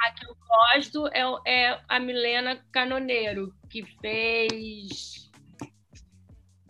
A 0.00 0.10
que 0.12 0.26
eu 0.26 0.36
gosto 0.46 1.08
é, 1.12 1.26
o- 1.26 1.40
é 1.46 1.80
a 1.88 1.98
Milena 1.98 2.62
Canoneiro, 2.70 3.52
que 3.70 3.82
fez 4.00 5.30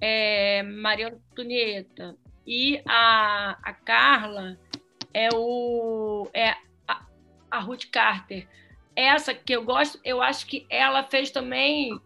é, 0.00 0.62
Maria 0.62 1.08
Antonieta. 1.08 2.16
E 2.46 2.80
a, 2.86 3.58
a 3.62 3.72
Carla 3.72 4.56
é, 5.12 5.28
o, 5.34 6.28
é 6.32 6.50
a, 6.86 7.04
a 7.50 7.58
Ruth 7.60 7.86
Carter. 7.90 8.46
Essa 8.94 9.34
que 9.34 9.52
eu 9.52 9.64
gosto, 9.64 9.98
eu 10.04 10.22
acho 10.22 10.46
que 10.46 10.64
ela 10.70 11.02
fez 11.02 11.30
também 11.30 11.98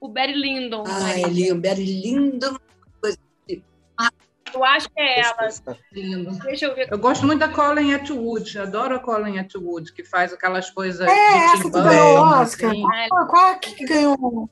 o 0.00 0.08
Barry 0.08 0.34
Lyndon. 0.34 0.84
Ah, 0.86 1.18
é 1.18 1.22
lindo, 1.22 1.66
é 1.66 1.74
lindo. 1.74 2.60
Eu 4.52 4.64
acho 4.64 4.88
que 4.90 5.00
é 5.00 5.20
ela. 5.20 5.48
Lindo. 5.92 6.32
Deixa 6.40 6.66
eu 6.66 6.74
ver. 6.74 6.88
Eu 6.90 6.98
gosto 6.98 7.24
muito 7.24 7.38
da 7.38 7.48
Colin 7.48 7.94
Atwood, 7.94 8.58
adoro 8.58 8.96
a 8.96 8.98
Colin 8.98 9.38
Atwood, 9.38 9.92
que 9.92 10.02
faz 10.04 10.32
aquelas 10.32 10.68
coisas 10.70 11.06
É, 11.06 11.36
essa 11.54 11.62
que 11.62 11.70
ganhou 11.70 12.18
o 12.18 12.20
Oscar. 12.22 12.70
assim. 12.70 12.82
Qual, 13.08 13.26
qual 13.28 13.46
é 13.50 13.54
que 13.58 13.84
ganhou? 13.86 14.50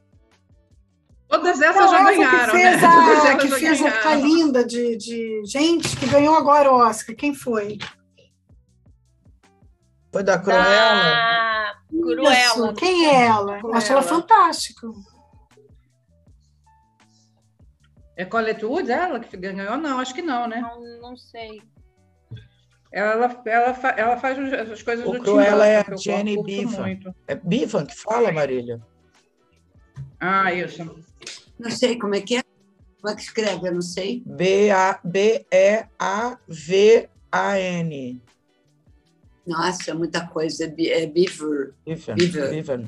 Todas 1.28 1.60
essas 1.60 1.76
Não, 1.76 1.90
já 1.90 2.00
essa 2.00 2.12
ganharam, 2.16 2.52
que 2.52 2.62
né? 2.62 2.78
fez, 2.78 2.80
Todas 2.94 3.24
a, 3.26 3.36
que 3.36 3.48
já 3.48 3.56
fez 3.58 3.82
a 3.82 3.90
ficar 3.90 4.14
linda 4.14 4.64
de, 4.64 4.96
de 4.96 5.42
gente 5.44 5.96
que 5.96 6.06
ganhou 6.06 6.34
agora 6.36 6.70
o 6.72 6.76
Oscar. 6.76 7.14
Quem 7.16 7.34
foi? 7.34 7.78
Foi 10.12 10.22
da 10.22 10.38
Cruella? 10.38 10.64
Da 10.64 11.74
Cruella. 11.90 12.34
Isso, 12.34 12.72
Quem 12.74 13.06
é 13.06 13.26
ela? 13.26 13.58
Eu 13.62 13.74
acho 13.74 13.92
ela 13.92 14.02
Cruella. 14.02 14.22
fantástica. 14.22 14.86
É 18.18 18.24
Colin 18.24 18.50
Atwood 18.50 18.90
ela 18.90 19.20
que 19.20 19.36
ganhou? 19.36 19.76
Não, 19.78 20.00
acho 20.00 20.12
que 20.12 20.20
não, 20.22 20.48
né? 20.48 20.60
Não, 20.60 20.80
não 21.00 21.16
sei. 21.16 21.62
Ela, 22.90 23.40
ela, 23.46 23.72
fa- 23.74 23.94
ela 23.96 24.16
faz 24.16 24.36
as 24.72 24.82
coisas 24.82 25.06
O 25.06 25.12
do 25.12 25.18
Tim 25.18 25.24
Cruella 25.24 25.64
é 25.66 25.76
Burton, 25.84 25.92
a 25.94 25.96
Jenny 25.98 26.36
muito. 26.36 27.14
É 27.28 27.34
Bivan 27.36 27.86
que 27.86 27.94
fala, 27.94 28.32
Marília? 28.32 28.80
Ah, 30.18 30.52
isso. 30.52 30.82
Não 31.60 31.70
sei 31.70 31.96
como 31.96 32.16
é 32.16 32.20
que 32.20 32.38
é. 32.38 32.42
Como 33.00 33.12
é 33.12 33.14
que 33.16 33.22
escreve? 33.22 33.68
Eu 33.68 33.74
não 33.74 33.82
sei. 33.82 34.20
B-E-A-V-A-N. 37.06 38.22
Nossa, 39.46 39.90
é 39.92 39.94
muita 39.94 40.26
coisa. 40.26 40.64
É 40.64 40.68
Be- 40.68 40.90
É 40.90 41.06
Beaver. 41.06 41.74
Bivan. 41.86 42.14
Bivan. 42.50 42.84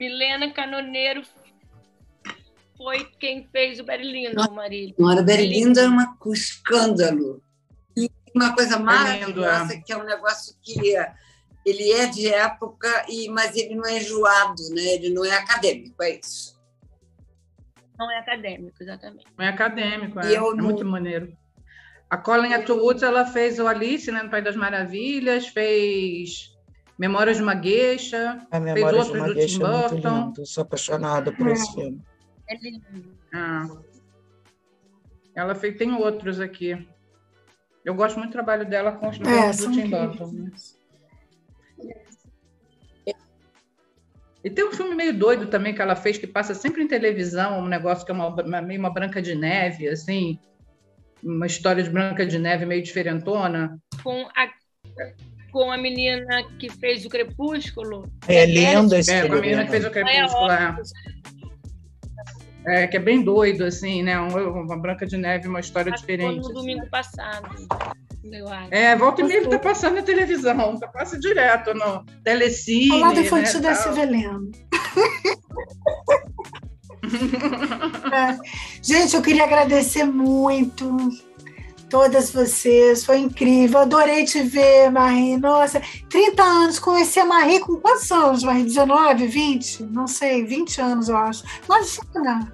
Milena 0.00 0.50
Canoneiro 0.52 1.22
foi 2.76 3.04
quem 3.18 3.46
fez 3.52 3.78
o 3.80 3.84
Barry 3.84 4.04
Lyndon, 4.10 4.50
Marília. 4.52 4.94
Não 4.98 5.10
era 5.10 5.22
Berlinda, 5.22 5.82
é 5.82 5.88
uma, 5.88 6.16
um 6.24 6.32
escândalo. 6.32 7.42
E 7.96 8.10
uma 8.34 8.54
coisa 8.54 8.74
lindo, 8.76 8.84
maravilhosa, 8.86 9.80
que 9.84 9.92
é 9.92 9.96
um 9.96 10.04
negócio 10.04 10.54
que 10.62 10.96
é- 10.96 11.12
ele 11.64 11.92
é 11.92 12.06
de 12.06 12.28
época, 12.32 13.06
e, 13.08 13.28
mas 13.28 13.56
ele 13.56 13.74
não 13.74 13.86
é 13.86 13.98
enjoado, 13.98 14.62
né? 14.74 14.82
ele 14.82 15.10
não 15.10 15.24
é 15.24 15.32
acadêmico, 15.32 16.02
é 16.02 16.18
isso. 16.18 16.54
Não 17.98 18.10
é 18.10 18.18
acadêmico, 18.18 18.76
exatamente. 18.82 19.24
É 19.38 19.48
acadêmico, 19.48 20.18
é, 20.20 20.30
E 20.32 20.34
eu 20.34 20.52
é 20.52 20.54
não- 20.56 20.64
muito 20.64 20.84
maneiro. 20.84 21.32
A 22.10 22.16
Colin 22.16 22.52
Atwood, 22.52 23.02
ela 23.04 23.24
fez 23.24 23.58
o 23.58 23.66
Alice, 23.66 24.10
né, 24.12 24.22
no 24.22 24.30
País 24.30 24.44
das 24.44 24.56
Maravilhas, 24.56 25.46
fez 25.48 26.52
Memórias 26.98 27.38
de 27.38 27.42
uma 27.42 27.60
Geisha, 27.60 28.38
A 28.52 28.60
memória 28.60 28.92
de 28.92 28.98
outros 28.98 29.16
uma 29.18 29.26
do 29.28 29.34
gueixa 29.34 29.58
Tim 29.58 29.64
é 29.64 29.66
muito 29.66 29.88
Burton. 29.90 30.24
lindo. 30.26 30.46
Sou 30.46 30.62
apaixonada 30.62 31.32
por 31.32 31.48
esse 31.48 31.72
filme. 31.72 32.00
É 32.48 32.56
lindo. 32.56 33.16
Ah. 33.32 33.66
Ela 35.34 35.54
fez, 35.54 35.76
tem 35.76 35.92
outros 35.92 36.38
aqui. 36.40 36.86
Eu 37.84 37.94
gosto 37.94 38.16
muito 38.18 38.30
do 38.30 38.34
trabalho 38.34 38.64
dela 38.68 38.92
com 38.92 39.08
os 39.08 39.16
É, 39.20 39.50
do 39.52 39.72
Tim. 39.72 39.90
Burton. 39.90 40.26
né? 40.32 40.50
E 44.42 44.50
tem 44.50 44.64
um 44.68 44.72
filme 44.72 44.94
meio 44.94 45.16
doido 45.18 45.46
também 45.46 45.74
que 45.74 45.80
ela 45.80 45.96
fez, 45.96 46.18
que 46.18 46.26
passa 46.26 46.54
sempre 46.54 46.82
em 46.82 46.86
televisão, 46.88 47.60
um 47.60 47.66
negócio 47.66 48.04
que 48.04 48.12
é 48.12 48.14
uma, 48.14 48.28
uma- 48.28 48.60
meio 48.62 48.78
uma 48.78 48.90
Branca 48.92 49.22
de 49.22 49.34
Neve, 49.34 49.88
assim, 49.88 50.38
uma 51.22 51.46
história 51.46 51.82
de 51.82 51.88
Branca 51.88 52.26
de 52.26 52.38
Neve 52.38 52.66
meio 52.66 52.82
diferentona. 52.82 53.78
Com 54.02 54.28
a, 54.36 54.48
com 55.50 55.72
a 55.72 55.78
menina 55.78 56.42
que 56.58 56.68
fez 56.68 57.06
o 57.06 57.08
Crepúsculo. 57.08 58.06
É 58.28 58.44
lindo 58.44 58.94
esse 58.94 59.10
É, 59.12 59.26
com 59.26 59.32
a 59.34 59.40
menina 59.40 59.64
que 59.64 59.70
fez 59.70 59.84
o 59.86 59.90
Crepúsculo, 59.90 60.50
é. 60.50 60.54
É, 60.54 60.74
que 62.88 62.96
é 62.96 63.00
bem 63.00 63.22
doido, 63.22 63.64
assim, 63.64 64.02
né? 64.02 64.18
Um- 64.20 64.62
Uma 64.62 64.76
Branca 64.78 65.06
de 65.06 65.16
Neve, 65.16 65.48
uma 65.48 65.60
história 65.60 65.92
Acho 65.92 66.00
diferente. 66.00 66.36
no 66.36 66.40
assim. 66.40 66.54
domingo 66.54 66.86
passado, 66.90 67.48
eu 68.32 68.48
acho. 68.48 68.68
É, 68.74 68.96
volta 68.96 69.20
e 69.20 69.24
meia 69.24 69.38
ele 69.38 69.48
tá 69.48 69.58
passando 69.58 69.96
na 69.96 70.02
televisão, 70.02 70.78
tá 70.78 70.88
passa 70.88 71.18
direto 71.18 71.74
no 71.74 72.04
telecine. 72.22 72.90
Ao 72.92 72.98
lado 72.98 73.20
infantil 73.20 73.60
né, 73.60 73.68
da 73.68 73.74
tal. 73.74 73.82
Sevelena. 73.82 74.40
É. 78.12 78.38
Gente, 78.82 79.14
eu 79.14 79.22
queria 79.22 79.44
agradecer 79.44 80.04
muito 80.04 80.96
todas 81.88 82.30
vocês, 82.30 83.04
foi 83.04 83.18
incrível, 83.18 83.80
adorei 83.80 84.24
te 84.24 84.42
ver, 84.42 84.90
Marie. 84.90 85.36
Nossa, 85.36 85.80
30 86.08 86.42
anos, 86.42 86.78
conheci 86.78 87.20
a 87.20 87.24
Marie 87.24 87.60
com 87.60 87.76
quantos 87.76 88.10
anos, 88.10 88.42
Marie? 88.42 88.64
19, 88.64 89.26
20? 89.26 89.82
Não 89.84 90.06
sei, 90.06 90.44
20 90.44 90.80
anos, 90.80 91.08
eu 91.08 91.16
acho. 91.16 91.44
Imagina. 91.64 92.52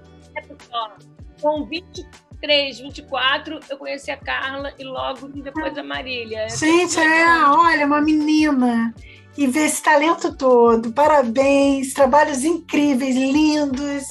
Com 1.41 1.65
23, 1.67 2.81
24, 2.81 3.61
eu 3.69 3.77
conheci 3.79 4.11
a 4.11 4.17
Carla 4.17 4.73
e 4.79 4.85
logo 4.85 5.29
depois 5.29 5.77
a 5.77 5.83
Marília. 5.83 6.49
Gente, 6.49 6.99
é, 6.99 7.27
olha, 7.49 7.87
uma 7.87 8.01
menina. 8.01 8.95
E 9.39 9.47
ver 9.47 9.67
esse 9.67 9.83
talento 9.83 10.37
todo. 10.37 10.93
Parabéns, 10.93 11.95
trabalhos 11.95 12.45
incríveis, 12.45 13.17
lindos. 13.17 14.05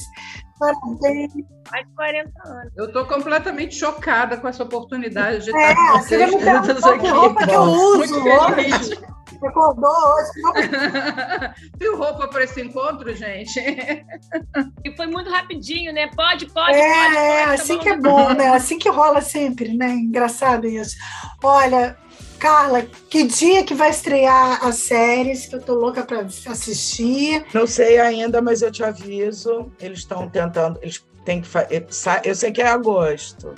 Parabéns. 0.59 1.33
Mais 1.71 1.87
de 1.87 1.93
40 1.95 2.31
anos. 2.45 2.71
Eu 2.77 2.91
tô 2.91 3.05
completamente 3.05 3.75
chocada 3.75 4.37
com 4.37 4.47
essa 4.47 4.63
oportunidade 4.63 5.45
de 5.45 5.55
É, 5.55 5.71
estar 5.71 5.75
com 5.93 5.99
você 5.99 6.17
vocês 6.17 6.35
perguntou 6.43 6.75
todas 6.75 7.01
que 7.01 7.07
roupa 7.07 7.47
que 7.47 7.51
eu 7.53 7.61
uso 7.61 8.19
Muito 8.21 8.27
hoje. 8.29 8.55
feliz. 8.55 9.01
Acordou 9.41 9.89
hoje. 9.89 10.69
Viu 11.79 11.97
roupa 11.97 12.27
para 12.27 12.43
esse 12.43 12.61
encontro, 12.61 13.15
gente? 13.15 13.57
E 14.83 14.95
foi 14.97 15.07
muito 15.07 15.29
rapidinho, 15.29 15.93
né? 15.93 16.07
Pode, 16.13 16.45
pode, 16.47 16.75
É, 16.75 17.03
pode, 17.05 17.15
é, 17.17 17.45
tá 17.45 17.53
assim 17.53 17.77
bom. 17.77 17.83
que 17.83 17.89
é 17.89 17.97
bom, 17.97 18.33
né? 18.33 18.49
Assim 18.49 18.77
que 18.77 18.89
rola 18.89 19.21
sempre, 19.21 19.73
né? 19.77 19.87
Engraçado 19.91 20.67
isso. 20.67 20.97
Olha, 21.41 21.95
Carla, 22.39 22.83
que 23.09 23.23
dia 23.23 23.63
que 23.63 23.73
vai 23.73 23.89
estrear 23.89 24.65
as 24.65 24.75
séries 24.75 25.45
que 25.45 25.55
eu 25.55 25.61
tô 25.61 25.75
louca 25.75 26.03
para 26.03 26.21
assistir? 26.21 27.45
Não 27.53 27.67
sei 27.67 27.99
ainda, 27.99 28.41
mas 28.41 28.61
eu 28.61 28.71
te 28.71 28.83
aviso. 28.83 29.71
Eles 29.79 29.99
estão 29.99 30.29
tentando. 30.29 30.79
Eles 30.81 31.05
têm 31.25 31.41
que 31.41 31.47
fazer. 31.47 31.85
Eu 32.23 32.35
sei 32.35 32.51
que 32.51 32.61
é 32.61 32.67
agosto. 32.67 33.53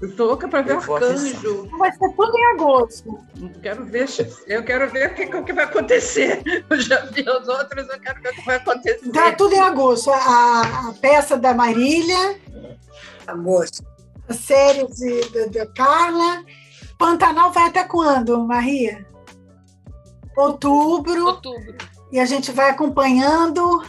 Eu 0.00 0.14
tô 0.14 0.26
louca 0.26 0.46
para 0.46 0.60
ver 0.60 0.74
Eu 0.74 0.80
vou 0.80 0.96
Arcanjo. 0.96 1.68
Vai 1.78 1.90
ser 1.90 2.10
tudo 2.14 2.36
em 2.36 2.44
agosto. 2.54 3.18
Quero 3.62 3.84
ver, 3.86 4.06
eu 4.46 4.62
quero 4.62 4.90
ver 4.90 5.10
o 5.10 5.14
que, 5.14 5.24
o 5.36 5.42
que 5.42 5.52
vai 5.54 5.64
acontecer. 5.64 6.42
Eu 6.68 6.78
já 6.78 7.06
vi 7.06 7.22
os 7.22 7.48
outros, 7.48 7.88
eu 7.88 8.00
quero 8.00 8.20
ver 8.20 8.28
o 8.28 8.34
que 8.34 8.44
vai 8.44 8.56
acontecer. 8.56 9.10
Tá 9.10 9.32
tudo 9.32 9.54
em 9.54 9.60
agosto. 9.60 10.10
A, 10.10 10.88
a 10.90 10.94
peça 11.00 11.38
da 11.38 11.54
Marília, 11.54 12.38
Agosto. 13.26 13.82
a 14.28 14.34
série 14.34 14.86
de, 14.86 15.30
da, 15.30 15.46
da 15.46 15.66
Carla. 15.72 16.44
Pantanal 16.98 17.52
vai 17.52 17.68
até 17.68 17.84
quando, 17.84 18.44
Maria? 18.46 19.06
Outubro. 20.36 21.26
Outubro. 21.26 21.76
E 22.12 22.20
a 22.20 22.24
gente 22.24 22.52
vai 22.52 22.70
acompanhando. 22.70 23.82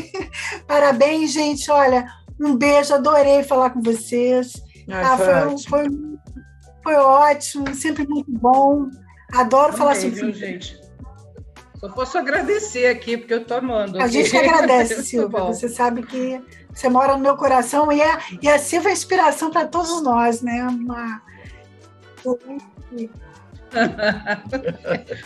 Parabéns, 0.66 1.32
gente. 1.32 1.70
Olha, 1.70 2.06
um 2.40 2.56
beijo, 2.56 2.94
adorei 2.94 3.42
falar 3.42 3.70
com 3.70 3.80
vocês. 3.80 4.52
Ah, 4.90 5.16
foi, 5.16 5.26
foi, 5.26 5.58
foi, 5.66 5.88
foi, 6.82 6.94
ótimo, 6.96 7.74
sempre 7.74 8.06
muito 8.06 8.30
bom. 8.30 8.88
Adoro 9.32 9.72
Também, 9.72 9.78
falar 9.78 9.94
sobre 9.94 10.20
viu, 10.20 10.32
gente? 10.32 10.78
Só 11.80 11.88
posso 11.88 12.18
agradecer 12.18 12.86
aqui, 12.86 13.16
porque 13.16 13.34
eu 13.34 13.42
estou 13.42 13.58
amando. 13.58 14.00
A 14.00 14.06
gente 14.06 14.30
que 14.30 14.36
agradece, 14.38 15.02
Silvia. 15.02 15.40
Você 15.44 15.68
sabe 15.68 16.02
que 16.02 16.40
você 16.72 16.88
mora 16.88 17.14
no 17.16 17.22
meu 17.22 17.36
coração 17.36 17.90
e, 17.92 18.00
é, 18.00 18.18
e 18.42 18.48
a 18.48 18.58
Silvia 18.58 18.90
é 18.90 18.92
inspiração 18.92 19.50
para 19.50 19.66
todos 19.66 20.02
nós, 20.02 20.42
né? 20.42 20.66
Uma... 20.66 21.22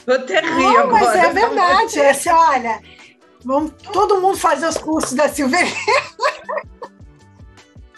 Vou 0.07 0.15
até 0.15 0.41
rir 0.41 0.51
Não, 0.51 0.79
agora. 0.81 1.05
mas 1.05 1.15
é 1.17 1.33
verdade. 1.33 1.99
É 2.01 2.11
assim, 2.11 2.31
olha, 2.31 2.81
vamos 3.45 3.73
todo 3.93 4.21
mundo 4.21 4.37
fazer 4.37 4.67
os 4.69 4.79
cursos 4.79 5.13
da. 5.15 5.25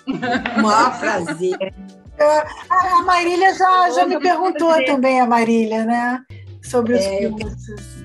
O 0.06 0.62
maior 0.62 0.98
prazer. 0.98 1.74
A, 2.18 2.96
a 2.98 3.02
Marília 3.02 3.54
já, 3.54 3.90
já 3.90 4.06
me 4.06 4.18
perguntou 4.20 4.84
também, 4.84 5.20
a 5.20 5.26
Marília, 5.26 5.84
né? 5.84 6.22
Sobre 6.62 6.94
os 6.94 7.04
É, 7.04 7.28
cursos. 7.30 8.04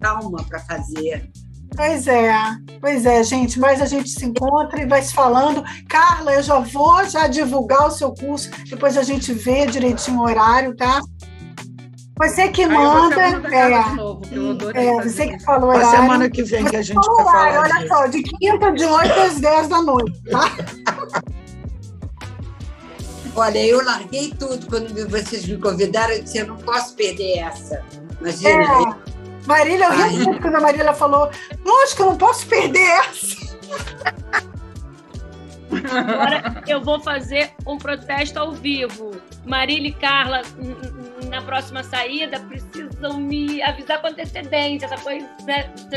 Calma 0.00 0.44
para 0.48 0.58
fazer. 0.60 1.30
Pois 1.76 2.06
é, 2.08 2.32
pois 2.80 3.06
é, 3.06 3.22
gente, 3.22 3.58
mas 3.60 3.80
a 3.80 3.86
gente 3.86 4.08
se 4.08 4.24
encontra 4.24 4.80
e 4.82 4.86
vai 4.86 5.00
se 5.02 5.12
falando. 5.14 5.62
Carla, 5.88 6.32
eu 6.34 6.42
já 6.42 6.58
vou 6.58 7.04
já 7.04 7.26
divulgar 7.28 7.86
o 7.86 7.90
seu 7.90 8.12
curso, 8.14 8.50
depois 8.68 8.96
a 8.96 9.02
gente 9.02 9.32
vê 9.32 9.66
direitinho 9.66 10.18
o 10.18 10.22
horário, 10.24 10.74
tá? 10.76 11.00
Você 12.18 12.48
que 12.48 12.62
Aí 12.64 12.72
eu 12.72 12.80
vou 12.80 12.94
manda. 13.02 13.14
da 13.16 13.40
Carla 13.48 13.76
É, 13.78 13.90
de 13.90 13.94
novo, 13.96 14.20
que 14.72 14.78
é, 14.78 14.94
fazer 14.96 15.08
você 15.10 15.28
que 15.28 15.44
falou 15.44 15.70
A 15.70 15.74
horário. 15.76 15.90
semana 16.00 16.28
que 16.30 16.42
vem 16.42 16.64
que 16.64 16.76
a 16.76 16.82
gente 16.82 17.06
vai 17.06 17.24
falar 17.24 17.60
olha 17.60 17.74
disso. 17.74 17.88
só, 17.88 18.06
de 18.08 18.22
quinta, 18.24 18.72
de 18.72 18.84
8 18.84 19.20
às 19.20 19.40
10 19.40 19.68
da 19.68 19.82
noite, 19.82 20.20
tá? 20.28 20.50
Olha, 23.36 23.64
eu 23.64 23.84
larguei 23.84 24.34
tudo 24.36 24.66
quando 24.66 24.88
vocês 25.08 25.46
me 25.46 25.56
convidaram. 25.58 26.12
Eu 26.14 26.24
disse: 26.24 26.38
eu 26.38 26.46
não 26.48 26.56
posso 26.56 26.94
perder 26.96 27.38
essa. 27.38 27.84
Imagina. 28.20 28.64
É. 29.04 29.07
Marília, 29.48 29.86
eu 29.86 30.08
ri 30.10 30.24
muito 30.26 30.42
quando 30.42 30.56
a 30.56 30.60
Marília 30.60 30.92
falou, 30.92 31.30
lógico 31.64 32.02
eu 32.02 32.06
não 32.10 32.18
posso 32.18 32.46
perder 32.46 32.86
essa. 32.86 33.48
Agora 35.90 36.62
eu 36.66 36.82
vou 36.82 37.00
fazer 37.00 37.52
um 37.66 37.78
protesto 37.78 38.38
ao 38.38 38.52
vivo. 38.52 39.10
Marília 39.46 39.88
e 39.88 39.92
Carla, 39.92 40.42
na 41.30 41.40
próxima 41.40 41.82
saída, 41.82 42.38
precisam 42.40 43.18
me 43.18 43.62
avisar 43.62 44.02
com 44.02 44.08
antecedência, 44.08 44.84
essa 44.84 44.98
coisa 44.98 45.26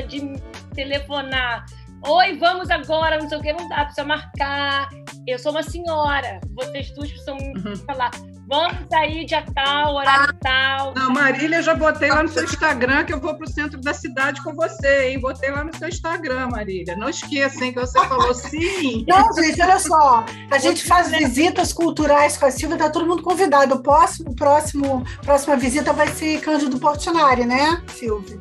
de 0.08 0.22
me 0.22 0.42
telefonar. 0.74 1.66
Oi, 2.08 2.38
vamos 2.38 2.72
agora, 2.72 3.20
não 3.20 3.28
sei 3.28 3.38
o 3.38 3.42
que, 3.42 3.52
não 3.52 3.68
dá, 3.68 3.84
precisa 3.84 4.08
marcar. 4.08 4.90
Eu 5.28 5.38
sou 5.38 5.52
uma 5.52 5.62
senhora, 5.62 6.40
vocês 6.52 6.90
duas 6.92 7.12
precisam 7.12 7.36
me 7.36 7.76
falar. 7.86 8.12
Vamos 8.52 8.76
sair 8.92 9.24
dia 9.24 9.46
tal, 9.56 9.96
horário 9.96 10.34
tal. 10.42 10.94
Não, 10.94 11.10
Marília, 11.10 11.62
já 11.62 11.74
botei 11.74 12.10
lá 12.10 12.22
no 12.22 12.28
seu 12.28 12.44
Instagram 12.44 13.06
que 13.06 13.14
eu 13.14 13.20
vou 13.22 13.34
para 13.34 13.46
o 13.48 13.50
centro 13.50 13.80
da 13.80 13.94
cidade 13.94 14.44
com 14.44 14.54
você, 14.54 15.08
hein? 15.08 15.20
Botei 15.22 15.50
lá 15.50 15.64
no 15.64 15.74
seu 15.74 15.88
Instagram, 15.88 16.50
Marília. 16.50 16.98
Não 16.98 17.08
esqueça, 17.08 17.64
hein, 17.64 17.72
que 17.72 17.80
você 17.80 17.98
falou 18.06 18.34
sim. 18.34 19.06
Não, 19.08 19.34
gente, 19.42 19.62
olha 19.62 19.80
só. 19.80 20.26
A 20.52 20.58
gente 20.58 20.86
faz 20.86 21.10
visitas 21.12 21.72
culturais 21.72 22.36
com 22.36 22.46
a 22.46 22.52
Silvia, 22.52 22.78
tá 22.78 22.90
todo 22.90 23.08
mundo 23.08 23.24
convidado. 23.24 23.76
O 23.76 23.80
próximo, 23.82 24.36
próximo, 24.36 25.06
próxima 25.24 25.56
visita 25.56 25.94
vai 25.94 26.10
ser 26.10 26.42
Cândido 26.42 26.78
Portinari, 26.78 27.46
né, 27.46 27.82
Silvia? 27.88 28.38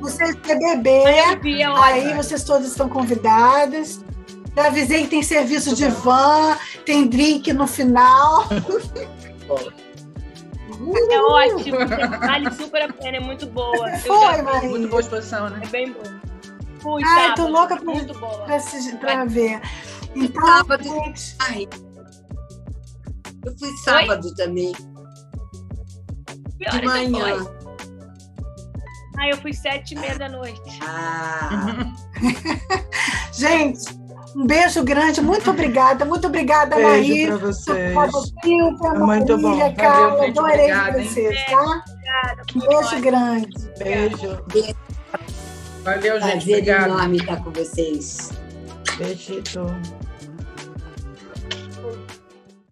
Vocês 0.00 0.36
BBB, 0.36 0.88
É, 0.88 1.24
aí 1.32 1.66
olha. 1.66 2.14
vocês 2.14 2.44
todas 2.44 2.68
estão 2.68 2.88
convidadas. 2.88 4.04
Já 4.56 4.66
avisei 4.68 5.02
que 5.02 5.08
tem 5.08 5.22
serviço 5.22 5.74
de 5.74 5.88
van, 5.88 6.56
tem 6.86 7.08
drink 7.08 7.52
no 7.52 7.66
final. 7.66 8.46
É 11.10 11.20
ótimo, 11.20 11.78
vale 12.20 12.50
super 12.52 12.82
a 12.82 12.92
pena, 12.92 13.16
é 13.16 13.20
muito 13.20 13.46
boa. 13.46 13.90
Foi, 13.98 14.42
Marília. 14.42 14.68
Muito 14.70 14.88
boa 14.88 15.00
exposição, 15.00 15.48
né? 15.48 15.60
É 15.64 15.66
bem 15.68 15.92
bom. 15.92 16.02
Fui, 16.80 17.02
Ai, 17.04 17.34
tô 17.34 17.42
sábado, 17.42 17.52
louca 17.52 17.76
pra- 17.76 17.84
muito 17.84 18.18
boa. 18.18 18.44
Pra, 18.44 18.60
se- 18.60 18.96
pra 18.96 19.24
ver. 19.24 19.60
Então, 20.14 20.46
Sábado. 20.46 20.82
gente, 20.84 21.36
Ai, 21.40 21.68
eu 23.44 23.58
fui 23.58 23.76
sábado 23.78 24.34
também, 24.36 24.72
Que 26.58 26.78
de 26.80 26.86
manhã. 26.86 27.46
Ah, 29.18 29.28
eu 29.30 29.36
fui 29.38 29.52
sete 29.52 29.94
e 29.94 29.98
meia 29.98 30.16
da 30.16 30.28
noite. 30.28 30.78
Ah, 30.82 31.92
gente, 33.32 33.80
um 34.36 34.46
beijo 34.46 34.82
grande. 34.84 35.20
Muito 35.20 35.50
obrigada. 35.50 36.04
Muito 36.04 36.26
obrigada, 36.26 36.76
Beijo 36.76 36.88
Maria. 36.90 37.26
para 37.28 37.36
vocês. 37.38 37.76
É 37.76 37.94
muito 37.94 38.78
bom. 38.78 39.06
Marília, 39.06 39.36
Valeu, 39.36 39.74
Carla. 39.76 40.26
gente, 40.26 40.38
Adorei 40.38 40.54
obrigada, 40.54 40.98
hein? 41.00 41.08
vocês, 41.08 41.44
tá? 41.46 41.60
Obrigada, 41.62 42.42
Um 42.54 42.60
beijo 42.60 42.76
ótimo. 42.78 43.00
grande. 43.02 43.70
Beijo. 43.78 44.74
Valeu, 45.84 46.20
gente. 46.20 46.20
prazer 46.20 46.54
Obrigada. 46.58 46.88
enorme 46.88 47.16
estar 47.16 47.36
com 47.42 47.50
vocês. 47.50 48.30
Beijito. 48.98 49.66